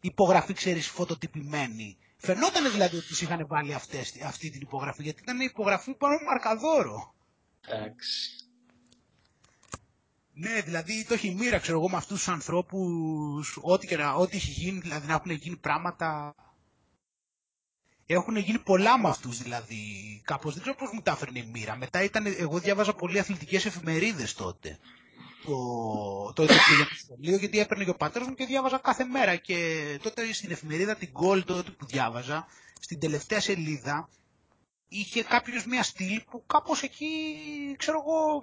υπογραφή, 0.00 0.52
ξέρεις, 0.52 0.86
φωτοτυπημένη. 0.88 1.96
Φαινόταν 2.16 2.70
δηλαδή 2.70 2.96
ότι 2.96 3.06
τους 3.06 3.22
είχαν 3.22 3.46
βάλει 3.46 3.74
αυτές, 3.74 4.14
αυτή 4.24 4.50
την 4.50 4.60
υπογραφή, 4.60 5.02
γιατί 5.02 5.22
ήταν 5.22 5.40
υπογραφή 5.40 5.94
πάνω 5.94 6.14
με 6.14 6.24
μαρκαδόρο. 6.24 7.14
Εντάξει. 7.68 8.47
Ναι, 10.40 10.60
δηλαδή 10.60 11.04
το 11.04 11.14
έχει 11.14 11.34
μοίρα, 11.34 11.58
ξέρω 11.58 11.78
εγώ, 11.78 11.88
με 11.90 11.96
αυτούς 11.96 12.16
τους 12.18 12.28
ανθρώπους, 12.28 13.58
ό,τι, 13.60 13.86
και 13.86 13.96
να, 13.96 14.14
ό,τι 14.14 14.36
έχει 14.36 14.50
γίνει, 14.50 14.78
δηλαδή 14.80 15.06
να 15.06 15.12
έχουν 15.14 15.30
γίνει 15.30 15.56
πράγματα... 15.56 16.34
Έχουν 18.06 18.36
γίνει 18.36 18.58
πολλά 18.58 18.98
με 18.98 19.08
αυτούς 19.08 19.42
δηλαδή, 19.42 19.82
κάπως, 20.24 20.52
δεν 20.52 20.62
ξέρω 20.62 20.76
πώς 20.76 20.90
μου 20.92 21.00
τα 21.02 21.10
έφερνε 21.10 21.38
η 21.38 21.50
μοίρα. 21.52 21.76
Μετά 21.76 22.02
ήταν, 22.02 22.26
εγώ 22.26 22.58
διάβαζα 22.58 22.92
πολύ 22.94 23.18
αθλητικές 23.18 23.64
εφημερίδες 23.64 24.34
τότε. 24.34 24.78
Το, 25.44 25.52
τότε 26.34 26.54
που 26.54 26.60
πήγα 26.68 26.84
στο 26.84 26.94
σχολείο, 26.94 27.36
γιατί 27.36 27.58
έπαιρνε 27.58 27.84
και 27.84 27.90
ο 27.90 27.96
πατέρας 27.96 28.28
μου 28.28 28.34
και 28.34 28.46
διάβαζα 28.46 28.78
κάθε 28.78 29.04
μέρα. 29.04 29.36
Και 29.36 29.56
τότε 30.02 30.32
στην 30.32 30.50
εφημερίδα 30.50 30.94
την 30.94 31.10
Gold, 31.20 31.42
τότε 31.44 31.70
που 31.70 31.86
διάβαζα, 31.86 32.46
στην 32.80 32.98
τελευταία 33.00 33.40
σελίδα, 33.40 34.08
είχε 34.88 35.22
κάποιος 35.22 35.66
μια 35.66 35.82
στήλη 35.82 36.24
που 36.30 36.44
κάπως 36.46 36.82
εκεί, 36.82 37.06
ξέρω 37.76 37.98
εγώ, 38.06 38.42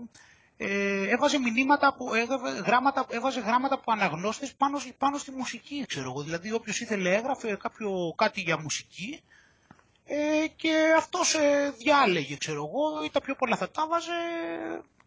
ε, 0.57 1.07
έβαζε 1.09 1.37
μηνύματα, 1.39 1.93
που, 1.93 2.13
έβαζε 2.13 2.59
γράμματα, 2.65 3.05
έβαζε 3.09 3.39
γράμματα 3.39 3.73
από 3.75 3.91
αναγνώστες 3.91 4.53
πάνω, 4.53 4.79
πάνω 4.97 5.17
στη 5.17 5.31
μουσική, 5.31 5.85
ξέρω 5.87 6.09
εγώ. 6.09 6.21
Δηλαδή 6.23 6.51
όποιος 6.51 6.79
ήθελε 6.79 7.15
έγραφε 7.15 7.55
κάποιο, 7.55 8.13
κάτι 8.17 8.41
για 8.41 8.59
μουσική 8.59 9.21
ε, 10.05 10.47
και 10.55 10.93
αυτός 10.97 11.33
ε, 11.33 11.73
διάλεγε, 11.77 12.37
ξέρω 12.37 12.57
εγώ, 12.65 13.03
ή 13.05 13.09
τα 13.09 13.21
πιο 13.21 13.35
πολλά 13.35 13.57
θα 13.57 13.71
τα 13.71 13.87
βάζε, 13.87 14.11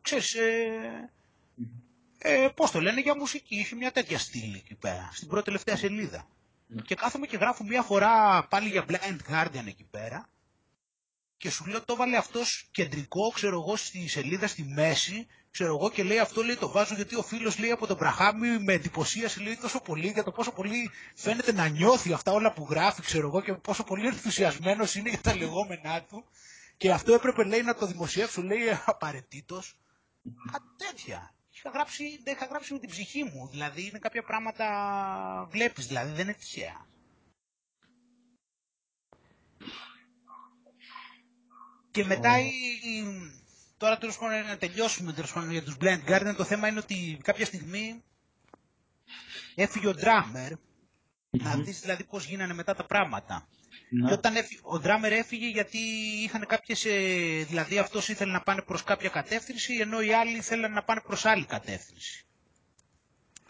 ξέρεις, 0.02 0.34
ε, 0.34 1.10
ε, 2.18 2.48
πώς 2.54 2.70
το 2.70 2.80
λένε, 2.80 3.00
για 3.00 3.16
μουσική. 3.16 3.56
Είχε 3.56 3.74
μια 3.76 3.92
τέτοια 3.92 4.18
στήλη 4.18 4.56
εκεί 4.56 4.74
πέρα, 4.74 5.10
στην 5.12 5.28
πρώτη 5.28 5.44
τελευταία 5.44 5.76
σελίδα. 5.76 6.28
Ναι. 6.66 6.82
Και 6.82 6.94
κάθομαι 6.94 7.26
και 7.26 7.36
γράφω 7.36 7.64
μια 7.64 7.82
φορά 7.82 8.46
πάλι 8.50 8.68
για 8.68 8.84
Blind 8.88 9.32
Guardian 9.32 9.66
εκεί 9.66 9.84
πέρα 9.90 10.28
και 11.38 11.50
σου 11.50 11.66
λέω 11.66 11.84
το 11.84 11.96
βάλε 11.96 12.16
αυτός 12.16 12.68
κεντρικό, 12.70 13.30
ξέρω 13.30 13.60
εγώ, 13.60 13.76
στη 13.76 14.08
σελίδα 14.08 14.46
στη 14.46 14.62
μέση, 14.64 15.26
ξέρω 15.50 15.74
εγώ 15.76 15.90
και 15.90 16.02
λέει 16.02 16.18
αυτό 16.18 16.42
λέει 16.42 16.56
το 16.56 16.68
βάζω 16.70 16.94
γιατί 16.94 17.14
ο 17.16 17.22
φίλος 17.22 17.58
λέει 17.58 17.70
από 17.70 17.86
τον 17.86 17.96
Μπραχάμι 17.96 18.58
με 18.58 18.72
εντυπωσίασε 18.72 19.40
λέει 19.40 19.56
τόσο 19.56 19.80
πολύ 19.80 20.08
για 20.08 20.24
το 20.24 20.32
πόσο 20.32 20.52
πολύ 20.52 20.90
φαίνεται 21.14 21.52
να 21.52 21.68
νιώθει 21.68 22.12
αυτά 22.12 22.32
όλα 22.32 22.52
που 22.52 22.66
γράφει, 22.70 23.02
ξέρω 23.02 23.26
εγώ 23.26 23.42
και 23.42 23.52
πόσο 23.52 23.84
πολύ 23.84 24.06
ενθουσιασμένος 24.06 24.94
είναι 24.94 25.08
για 25.08 25.20
τα 25.20 25.36
λεγόμενά 25.36 26.02
του 26.02 26.24
και 26.76 26.92
αυτό 26.92 27.12
έπρεπε 27.14 27.44
λέει 27.44 27.62
να 27.62 27.74
το 27.74 27.86
δημοσιεύσω 27.86 28.42
λέει 28.42 28.60
απαραίτητος. 28.86 29.76
Κάτι 30.52 30.66
τέτοια. 30.76 31.32
Είχα 31.50 31.70
γράψει, 31.70 32.20
δεν 32.24 32.34
είχα 32.34 32.46
γράψει 32.46 32.72
με 32.72 32.78
την 32.78 32.88
ψυχή 32.88 33.24
μου, 33.24 33.48
δηλαδή 33.50 33.86
είναι 33.86 33.98
κάποια 33.98 34.22
πράγματα 34.22 34.66
βλέπεις, 35.50 35.86
δηλαδή 35.86 36.12
δεν 36.12 36.24
είναι 36.24 36.34
τυχαία. 36.34 36.86
Και 41.90 42.04
μετά 42.04 42.38
η... 42.40 42.50
Τώρα 43.78 43.98
τέλος 43.98 44.18
πάντων 44.18 44.44
να 44.46 44.56
τελειώσουμε 44.56 45.12
τέλος 45.12 45.32
πάντων, 45.32 45.50
για 45.50 45.62
τους 45.62 45.76
Blind 45.80 46.04
Guardian. 46.08 46.34
Το 46.36 46.44
θέμα 46.44 46.68
είναι 46.68 46.78
ότι 46.78 47.18
κάποια 47.22 47.44
στιγμή 47.44 48.02
έφυγε 49.54 49.86
ο 49.88 49.94
Drummer. 50.00 50.50
Να 51.30 51.56
δεις 51.56 51.80
δηλαδή 51.80 52.04
πώς 52.04 52.24
γίνανε 52.24 52.54
μετά 52.54 52.74
τα 52.74 52.84
πράγματα. 52.86 53.48
Και 53.90 53.96
Ναι. 53.96 54.12
όταν 54.12 54.36
έφυγε, 54.36 54.60
ο 54.62 54.80
Drummer 54.84 55.10
έφυγε 55.10 55.48
γιατί 55.48 55.78
είχαν 56.22 56.46
κάποιες, 56.46 56.84
ε, 56.84 57.44
δηλαδή 57.48 57.78
αυτός 57.78 58.08
ήθελε 58.08 58.32
να 58.32 58.40
πάνε 58.40 58.62
προς 58.62 58.82
κάποια 58.84 59.08
κατεύθυνση 59.08 59.74
ενώ 59.80 60.00
οι 60.00 60.12
άλλοι 60.12 60.36
ήθελαν 60.36 60.72
να 60.72 60.82
πάνε 60.84 61.00
προς 61.00 61.24
άλλη 61.24 61.44
κατεύθυνση. 61.44 62.26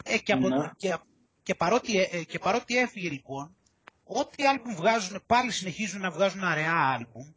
Ε, 0.03 0.17
και, 0.17 0.31
από, 0.33 0.47
Ναι. 0.49 0.71
και, 0.77 0.97
και, 1.43 1.55
παρότι, 1.55 1.97
ε, 1.99 2.07
ε, 2.11 2.23
και 2.23 2.39
παρότι 2.39 2.77
έφυγε 2.77 3.09
λοιπόν, 3.09 3.55
ό,τι 4.03 4.45
άλμπουμ 4.47 4.75
βγάζουν, 4.75 5.23
πάλι 5.25 5.51
συνεχίζουν 5.51 6.01
να 6.01 6.11
βγάζουν 6.11 6.43
αραιά 6.43 6.75
άλμπουμ, 6.75 7.31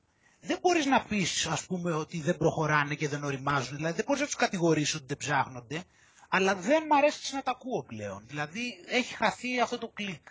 δεν 0.44 0.58
μπορείς 0.62 0.86
να 0.86 1.04
πεις 1.04 1.46
ας 1.46 1.66
πούμε 1.66 1.92
ότι 1.92 2.20
δεν 2.20 2.36
προχωράνε 2.36 2.94
και 2.94 3.08
δεν 3.08 3.24
οριμάζουν, 3.24 3.76
δηλαδή 3.76 3.94
δεν 3.96 4.04
μπορείς 4.04 4.20
να 4.20 4.26
τους 4.26 4.36
κατηγορήσεις 4.36 4.94
ότι 4.94 5.04
δεν 5.06 5.16
ψάχνονται, 5.16 5.82
αλλά 6.28 6.54
δεν 6.54 6.86
μ' 6.86 6.92
αρέσει 6.92 7.34
να 7.34 7.42
τα 7.42 7.50
ακούω 7.50 7.82
πλέον. 7.82 8.22
Δηλαδή 8.26 8.84
έχει 8.86 9.14
χαθεί 9.14 9.60
αυτό 9.60 9.78
το 9.78 9.88
κλικ. 9.88 10.28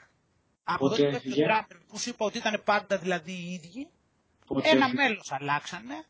Από 0.63 0.77
Πότε 0.89 0.95
τότε 0.95 1.09
που 1.09 1.15
έφυγε 1.15 1.43
ο 1.43 1.49
έφυγε; 1.49 1.65
Drummer, 1.67 1.79
που 1.87 1.97
σου 1.99 2.09
είπα 2.09 2.25
ότι 2.25 2.37
ήταν 2.37 2.61
πάντα 2.65 2.97
δηλαδή 2.97 3.31
οι 3.31 3.53
ίδιοι, 3.53 3.87
Πότε 4.45 4.69
ένα 4.69 4.85
έφυγε; 4.85 5.01
μέλος 5.03 5.31
αλλάξανε 5.31 6.05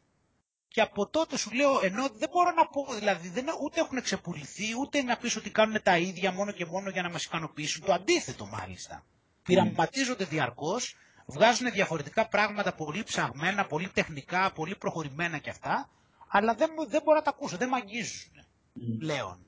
και 0.68 0.82
από 0.82 1.08
τότε 1.08 1.38
σου 1.38 1.52
λέω, 1.52 1.80
ενώ 1.84 2.10
δεν 2.10 2.30
μπορώ 2.32 2.52
να 2.52 2.68
πω, 2.68 2.88
δηλαδή 2.94 3.28
δεν, 3.30 3.46
ούτε 3.64 3.80
έχουν 3.80 4.02
ξεπουληθεί, 4.02 4.66
ούτε 4.80 5.02
να 5.02 5.18
πεις 5.18 5.36
ότι 5.36 5.50
κάνουν 5.50 5.82
τα 5.84 5.98
ίδια 5.98 6.32
μόνο 6.32 6.52
και 6.52 6.66
μόνο 6.66 6.90
για 6.90 7.02
να 7.02 7.10
μας 7.10 7.24
ικανοποιήσουν. 7.26 7.86
Το 7.86 7.94
αντίθετο 7.94 8.46
μάλιστα. 8.46 9.06
Πειραματίζονται 9.44 10.26
διαρκώς, 10.26 10.96
βγάζουν 11.32 11.72
διαφορετικά 11.72 12.28
πράγματα 12.28 12.74
πολύ 12.74 13.04
ψαγμένα, 13.04 13.66
πολύ 13.66 13.88
τεχνικά, 13.90 14.52
πολύ 14.52 14.76
προχωρημένα 14.76 15.38
κι 15.38 15.50
αυτά, 15.50 15.90
αλλά 16.28 16.54
δεν, 16.56 16.72
μου- 16.76 16.88
δεν 16.88 17.02
μπορώ 17.04 17.18
να 17.18 17.24
τα 17.24 17.30
ακούσω, 17.30 17.58
δεν 17.58 17.70
μ' 17.70 17.74
αγγίζουν 17.76 18.32
Μμ. 18.74 18.98
πλέον. 18.98 19.46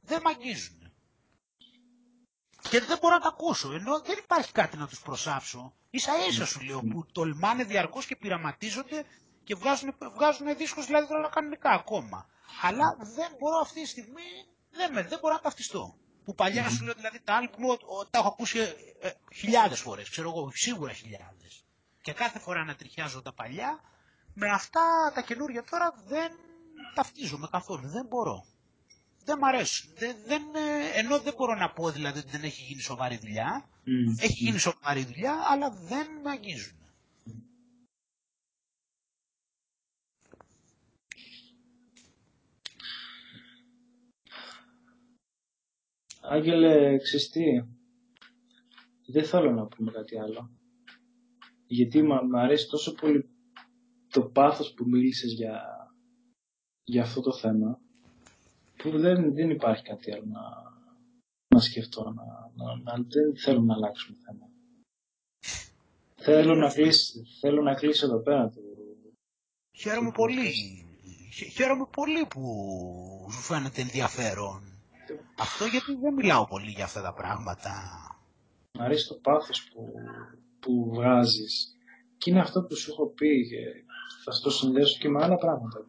Δεν 0.00 0.20
μ' 0.24 0.28
αγγίζουν. 0.28 0.92
Και 2.70 2.80
δεν 2.80 2.98
μπορώ 3.00 3.14
να 3.14 3.20
τα 3.20 3.28
ακούσω, 3.28 3.72
ενώ 3.72 4.00
δεν 4.00 4.18
υπάρχει 4.18 4.52
κάτι 4.52 4.76
να 4.76 4.86
τους 4.86 5.00
προσάψω. 5.00 5.72
Ίσα 5.90 6.12
ίσα 6.28 6.46
σου 6.46 6.60
λέω, 6.60 6.80
που 6.80 7.06
τολμάνε 7.12 7.64
διαρκώς 7.64 8.06
και 8.06 8.16
πειραματίζονται 8.16 9.04
και 9.44 9.54
βγάζουν, 9.54 9.94
βγάζουν 10.14 10.56
δίσκους 10.56 10.86
δηλαδή 10.86 11.06
τώρα 11.08 11.28
κανονικά 11.28 11.70
ακόμα. 11.70 12.26
Αλλά 12.62 12.96
δεν 13.00 13.30
μπορώ 13.38 13.58
αυτή 13.62 13.80
τη 13.82 13.86
στιγμή, 13.88 14.22
δεν, 14.70 14.92
με, 14.92 15.02
δεν 15.02 15.18
μπορώ 15.18 15.34
να 15.34 15.40
ταυτιστώ. 15.40 15.98
Που 16.28 16.34
παλιά 16.34 16.68
σου 16.70 16.84
λέω 16.84 16.94
δηλαδή 16.94 17.20
τα 17.24 17.34
άλμπουμ 17.34 17.64
ο- 17.64 17.72
ο- 17.72 18.06
τα 18.06 18.18
έχω 18.18 18.28
ακούσει 18.28 18.58
ε, 18.58 18.72
ε, 19.00 19.12
χιλιάδες 19.34 19.80
φορές, 19.80 20.08
ξέρω 20.10 20.28
εγώ, 20.28 20.50
σίγουρα 20.54 20.92
χιλιάδες. 20.92 21.64
Και 22.02 22.12
κάθε 22.12 22.38
φορά 22.38 22.64
να 22.64 22.74
τριχιάζω 22.74 23.22
τα 23.22 23.32
παλιά, 23.32 23.80
με 24.34 24.50
αυτά 24.50 25.12
τα 25.14 25.20
καινούργια 25.22 25.64
τώρα 25.70 25.94
δεν 26.06 26.32
ταυτίζομαι 26.94 27.48
καθόλου, 27.50 27.88
δεν 27.88 28.06
μπορώ. 28.06 28.44
Δεν 29.24 29.38
μ' 29.38 29.44
αρέσουν. 29.44 29.90
Δεν, 29.96 30.16
δεν, 30.26 30.42
ε, 30.54 30.98
ενώ 30.98 31.18
δεν 31.18 31.34
μπορώ 31.36 31.54
να 31.54 31.70
πω 31.70 31.90
δηλαδή 31.90 32.18
ότι 32.18 32.28
δεν 32.30 32.42
έχει 32.42 32.62
γίνει 32.62 32.80
σοβαρή 32.80 33.16
δουλειά. 33.16 33.68
Μμ. 33.84 34.14
Έχει 34.18 34.32
γίνει 34.44 34.58
σοβαρή 34.58 35.04
δουλειά, 35.04 35.34
αλλά 35.50 35.70
δεν 35.70 36.06
με 36.22 36.30
αγγίζουν. 36.30 36.76
Άγγελε, 46.30 46.98
ξέρεις 46.98 47.30
τι, 47.30 47.42
δεν 49.06 49.24
θέλω 49.24 49.52
να 49.52 49.66
πούμε 49.66 49.90
κάτι 49.90 50.18
άλλο. 50.18 50.50
Γιατί 51.66 52.02
μ' 52.02 52.26
μ' 52.30 52.36
αρέσει 52.36 52.68
τόσο 52.68 52.94
πολύ 52.94 53.28
το 54.08 54.22
πάθος 54.22 54.74
που 54.74 54.88
μίλησες 54.88 55.32
για 55.32 55.78
για 56.84 57.02
αυτό 57.02 57.20
το 57.20 57.32
θέμα 57.32 57.80
που 58.76 58.98
δεν, 58.98 59.34
δεν 59.34 59.50
υπάρχει 59.50 59.82
κάτι 59.82 60.12
άλλο 60.12 60.24
να, 60.26 60.40
να 61.54 61.60
σκεφτώ, 61.60 62.02
να, 62.04 62.24
να, 62.54 62.76
να, 62.76 63.04
δεν 63.08 63.36
θέλω 63.36 63.60
να 63.60 63.74
αλλάξουμε 63.74 64.16
θέμα. 64.24 64.50
θέλω, 66.16 66.54
να 66.54 66.72
κλείσει, 66.72 67.22
θέλω 67.40 67.62
να 67.62 67.74
κλείσει 67.74 68.04
εδώ 68.04 68.18
πέρα 68.18 68.50
το... 68.50 68.60
Χαίρομαι 69.78 70.10
πολύ. 70.10 70.52
Χαίρομαι 71.52 71.86
πολύ 71.92 72.26
που 72.26 72.42
σου 73.30 73.40
φαίνεται 73.40 73.80
ενδιαφέρον. 73.80 74.67
Αυτό 75.40 75.64
γιατί 75.64 75.94
δεν 75.94 76.14
μιλάω 76.14 76.46
πολύ 76.46 76.70
για 76.70 76.84
αυτά 76.84 77.02
τα 77.02 77.12
πράγματα. 77.12 77.70
Μ' 78.78 78.82
αρέσει 78.82 79.08
το 79.08 79.14
πάθος 79.14 79.68
που, 79.72 79.92
που 80.60 80.90
βγάζεις. 80.94 81.76
Και 82.18 82.30
είναι 82.30 82.40
αυτό 82.40 82.62
που 82.62 82.76
σου 82.76 82.90
έχω 82.92 83.06
πει 83.06 83.48
και 83.48 83.84
θα 84.24 84.32
στο 84.32 84.50
συνδέσω 84.50 84.98
και 84.98 85.08
με 85.08 85.24
άλλα 85.24 85.36
πράγματα. 85.36 85.86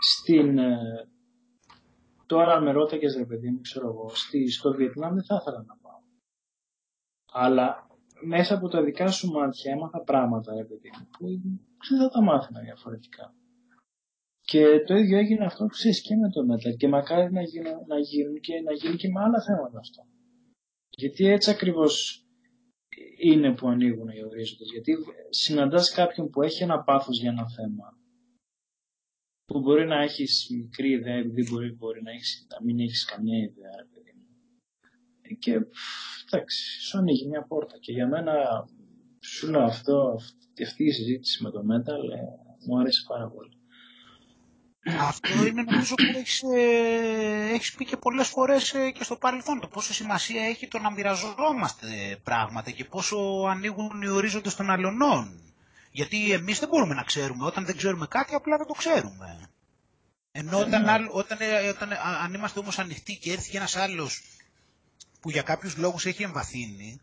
Στην, 0.00 0.58
ε, 0.58 1.08
τώρα 2.26 2.60
με 2.60 2.72
ρώταγες 2.72 3.16
ρε 3.16 3.24
παιδί 3.24 3.50
μου, 3.50 3.60
ξέρω 3.60 3.88
εγώ, 3.88 4.08
στη, 4.14 4.50
στο 4.50 4.72
Βιετνάμ 4.72 5.14
δεν 5.14 5.24
θα 5.24 5.38
ήθελα 5.40 5.64
να 5.66 5.76
πάω. 5.82 6.00
Αλλά 7.32 7.86
μέσα 8.20 8.54
από 8.54 8.68
τα 8.68 8.82
δικά 8.82 9.10
σου 9.10 9.30
μάτια 9.30 9.72
έμαθα 9.72 10.02
πράγματα, 10.02 10.54
ρε 10.54 10.64
παιδί 10.64 10.90
μου, 10.98 11.08
που 11.18 11.26
δεν 11.88 11.98
θα 11.98 12.08
τα 12.08 12.22
μάθαινα 12.22 12.60
διαφορετικά. 12.60 13.34
Και 14.50 14.62
το 14.86 14.94
ίδιο 14.94 15.18
έγινε 15.18 15.44
αυτό 15.44 15.64
που 15.64 15.70
ξέρεις 15.70 16.00
και 16.02 16.16
με 16.16 16.28
το 16.30 16.40
Metal 16.50 16.76
και 16.76 16.88
μακάρι 16.88 17.32
να, 17.32 17.42
γίνω, 17.42 17.70
να, 17.86 17.98
γίνουν 17.98 18.40
και, 18.40 18.60
να 18.60 18.72
γίνει 18.72 18.96
και 18.96 19.08
με 19.08 19.20
άλλα 19.20 19.42
θέματα 19.42 19.78
αυτό. 19.78 20.02
Γιατί 20.88 21.26
έτσι 21.26 21.50
ακριβώς 21.50 22.24
είναι 23.22 23.54
που 23.54 23.68
ανοίγουν 23.68 24.08
οι 24.08 24.24
ορίζοντες. 24.24 24.68
Γιατί 24.72 24.92
συναντάς 25.28 25.90
κάποιον 25.90 26.30
που 26.30 26.42
έχει 26.42 26.62
ένα 26.62 26.82
πάθος 26.82 27.20
για 27.20 27.30
ένα 27.30 27.48
θέμα 27.48 27.98
που 29.44 29.60
μπορεί 29.60 29.86
να 29.86 30.02
έχεις 30.02 30.46
μικρή 30.50 30.90
ιδέα 30.90 31.16
επειδή 31.16 31.50
μπορεί, 31.50 31.72
μπορεί 31.72 32.02
να, 32.02 32.10
έχεις, 32.10 32.46
να 32.50 32.64
μην 32.64 32.78
έχεις 32.78 33.04
καμιά 33.04 33.38
ιδέα 33.38 33.88
παιδί 33.92 34.12
μου. 34.16 34.26
Και 35.38 35.52
εντάξει, 36.26 36.80
σου 36.80 36.98
ανοίγει 36.98 37.26
μια 37.26 37.42
πόρτα. 37.42 37.78
Και 37.78 37.92
για 37.92 38.08
μένα 38.08 38.34
σου 39.20 39.50
λέω 39.50 39.62
αυτό, 39.62 40.16
αυτή 40.62 40.84
η 40.84 40.90
συζήτηση 40.90 41.42
με 41.42 41.50
το 41.50 41.60
Metal 41.60 42.02
ε, 42.16 42.22
μου 42.66 42.78
αρέσει 42.78 43.04
πάρα 43.08 43.28
πολύ. 43.28 43.59
Αυτό 44.86 45.46
είναι 45.46 45.62
νομίζω 45.62 45.94
που 45.94 46.18
έχεις, 46.18 46.42
ε, 46.42 47.50
έχεις 47.54 47.72
πει 47.74 47.84
και 47.84 47.96
πολλές 47.96 48.28
φορές 48.28 48.74
ε, 48.74 48.90
και 48.90 49.04
στο 49.04 49.16
παρελθόν 49.16 49.60
το 49.60 49.66
πόσο 49.68 49.92
σημασία 49.94 50.44
έχει 50.44 50.68
το 50.68 50.78
να 50.78 50.90
μοιραζόμαστε 50.92 52.18
πράγματα 52.22 52.70
και 52.70 52.84
πόσο 52.84 53.16
ανοίγουν 53.48 54.02
οι 54.02 54.08
ορίζοντες 54.08 54.54
των 54.54 54.70
αλλωνών. 54.70 55.42
Γιατί 55.90 56.32
εμείς 56.32 56.58
δεν 56.58 56.68
μπορούμε 56.68 56.94
να 56.94 57.02
ξέρουμε, 57.02 57.44
όταν 57.44 57.64
δεν 57.64 57.76
ξέρουμε 57.76 58.06
κάτι 58.06 58.34
απλά 58.34 58.56
δεν 58.56 58.66
το 58.66 58.72
ξέρουμε. 58.72 59.48
Ενώ 60.32 60.58
όταν, 60.58 60.82
ναι. 60.82 61.08
όταν, 61.10 61.38
ε, 61.40 61.68
όταν, 61.68 61.92
αν 62.22 62.34
είμαστε 62.34 62.58
όμως 62.58 62.78
ανοιχτοί 62.78 63.16
και 63.16 63.32
έρθει 63.32 63.50
και 63.50 63.56
ένας 63.56 63.76
άλλος 63.76 64.22
που 65.20 65.30
για 65.30 65.42
κάποιους 65.42 65.76
λόγους 65.76 66.06
έχει 66.06 66.22
εμβαθύνει, 66.22 67.00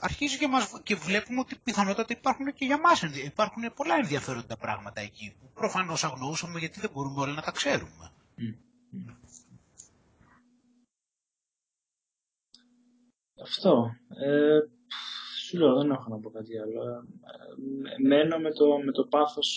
αρχίζει 0.00 0.38
και, 0.38 0.48
μας, 0.48 0.80
και 0.82 0.94
βλέπουμε 0.94 1.40
ότι 1.40 1.56
πιθανότατα 1.64 2.14
υπάρχουν 2.18 2.52
και 2.52 2.64
για 2.64 2.80
μας 2.80 3.02
υπάρχουν 3.02 3.72
πολλά 3.74 3.94
ενδιαφέροντα 3.96 4.56
πράγματα 4.56 5.00
εκεί 5.00 5.36
που 5.40 5.50
προφανώς 5.54 6.04
αγνοούσαμε 6.04 6.58
γιατί 6.58 6.80
δεν 6.80 6.90
μπορούμε 6.92 7.20
όλα 7.20 7.32
να 7.32 7.42
τα 7.42 7.50
ξέρουμε. 7.50 8.12
Αυτό. 13.42 13.94
Ε, 14.08 14.58
σου 15.46 15.58
λέω, 15.58 15.76
δεν 15.76 15.90
έχω 15.90 16.08
να 16.08 16.18
πω 16.18 16.30
κάτι 16.30 16.58
άλλο. 16.58 16.82
Ε, 16.82 18.02
μένω 18.06 18.38
με 18.38 18.52
το, 18.52 18.78
με 18.78 18.92
το 18.92 19.04
πάθος 19.04 19.48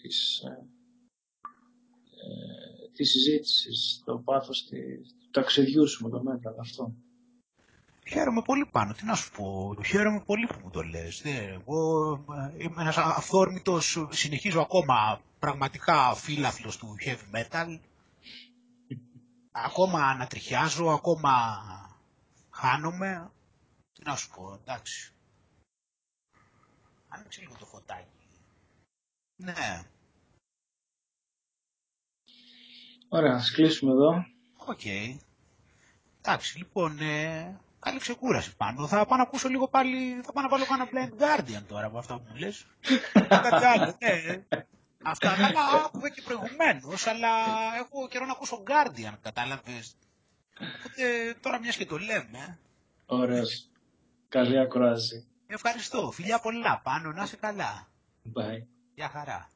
της, 0.00 0.40
ε, 0.40 0.66
ε 2.10 2.88
της 2.92 3.10
συζήτησης, 3.10 4.02
το 4.04 4.18
πάθος 4.18 4.66
της, 4.66 5.14
του 5.18 5.30
ταξιδιού 5.30 5.88
σου 5.88 6.04
με 6.04 6.10
το 6.10 6.22
μέτρα, 6.22 6.54
αυτό. 6.58 6.94
Χαίρομαι 8.10 8.42
πολύ 8.42 8.66
πάνω, 8.66 8.92
τι 8.92 9.04
να 9.04 9.14
σου 9.14 9.30
πω. 9.30 9.76
Χαίρομαι 9.86 10.20
πολύ 10.20 10.46
που 10.46 10.60
μου 10.62 10.70
το 10.70 10.82
λες. 10.82 11.22
Εγώ 11.24 12.12
ε, 12.58 12.62
είμαι 12.62 12.82
ένας 12.82 12.96
αυθόρμητος, 12.96 14.06
συνεχίζω 14.10 14.60
ακόμα 14.60 15.20
πραγματικά 15.38 16.14
φίλαθλος 16.14 16.76
του 16.76 16.96
heavy 17.04 17.36
metal. 17.36 17.78
Ακόμα 19.50 20.08
ανατριχιάζω, 20.08 20.86
ακόμα 20.86 21.32
χάνομαι. 22.50 23.30
Τι 23.92 24.02
να 24.04 24.16
σου 24.16 24.30
πω, 24.30 24.58
εντάξει. 24.62 25.12
Άνοιξε 27.08 27.40
λίγο 27.40 27.54
το 27.58 27.66
φωτάκι. 27.66 28.08
Ναι. 29.36 29.82
Ωραία, 33.08 33.34
ας 33.34 33.50
κλείσουμε 33.50 33.92
εδώ. 33.92 34.26
Οκ. 34.56 34.84
Εντάξει, 36.20 36.58
λοιπόν, 36.58 36.98
ε, 36.98 37.60
καλή 37.80 37.98
ξεκούραση 37.98 38.56
πάνω. 38.56 38.86
Θα 38.86 39.06
πάω 39.06 39.16
να 39.16 39.22
ακούσω 39.22 39.48
λίγο 39.48 39.68
πάλι, 39.68 40.20
θα 40.24 40.32
πάω 40.32 40.42
να 40.42 40.48
βάλω 40.48 40.64
ένα 40.72 40.88
Blind 40.92 41.22
Guardian 41.22 41.62
τώρα 41.68 41.86
από 41.86 41.98
αυτά 41.98 42.14
που 42.14 42.22
μου 42.28 42.36
λες. 42.36 42.66
Κάτι 43.28 43.64
άλλο, 43.64 43.96
ναι. 43.98 44.44
Αυτά 45.02 45.36
καλά 45.36 45.84
άκουγα 45.84 46.08
και 46.08 46.22
προηγουμένως, 46.22 47.06
αλλά 47.06 47.28
έχω 47.78 48.08
καιρό 48.08 48.24
να 48.24 48.32
ακούσω 48.32 48.62
Guardian, 48.66 49.14
κατάλαβες. 49.22 49.96
Οπότε 50.60 51.34
τώρα 51.40 51.58
μιας 51.60 51.76
και 51.76 51.86
το 51.86 51.98
λέμε. 51.98 52.58
Ωραίος. 53.06 53.68
Καλή 54.28 54.58
ακρόαση. 54.58 55.26
Ευχαριστώ. 55.46 56.10
Φιλιά 56.10 56.38
πολλά. 56.38 56.80
Πάνω 56.84 57.12
να 57.12 57.22
είσαι 57.22 57.36
καλά. 57.36 57.88
Bye. 58.24 58.62
Γεια 58.94 59.08
χαρά. 59.08 59.50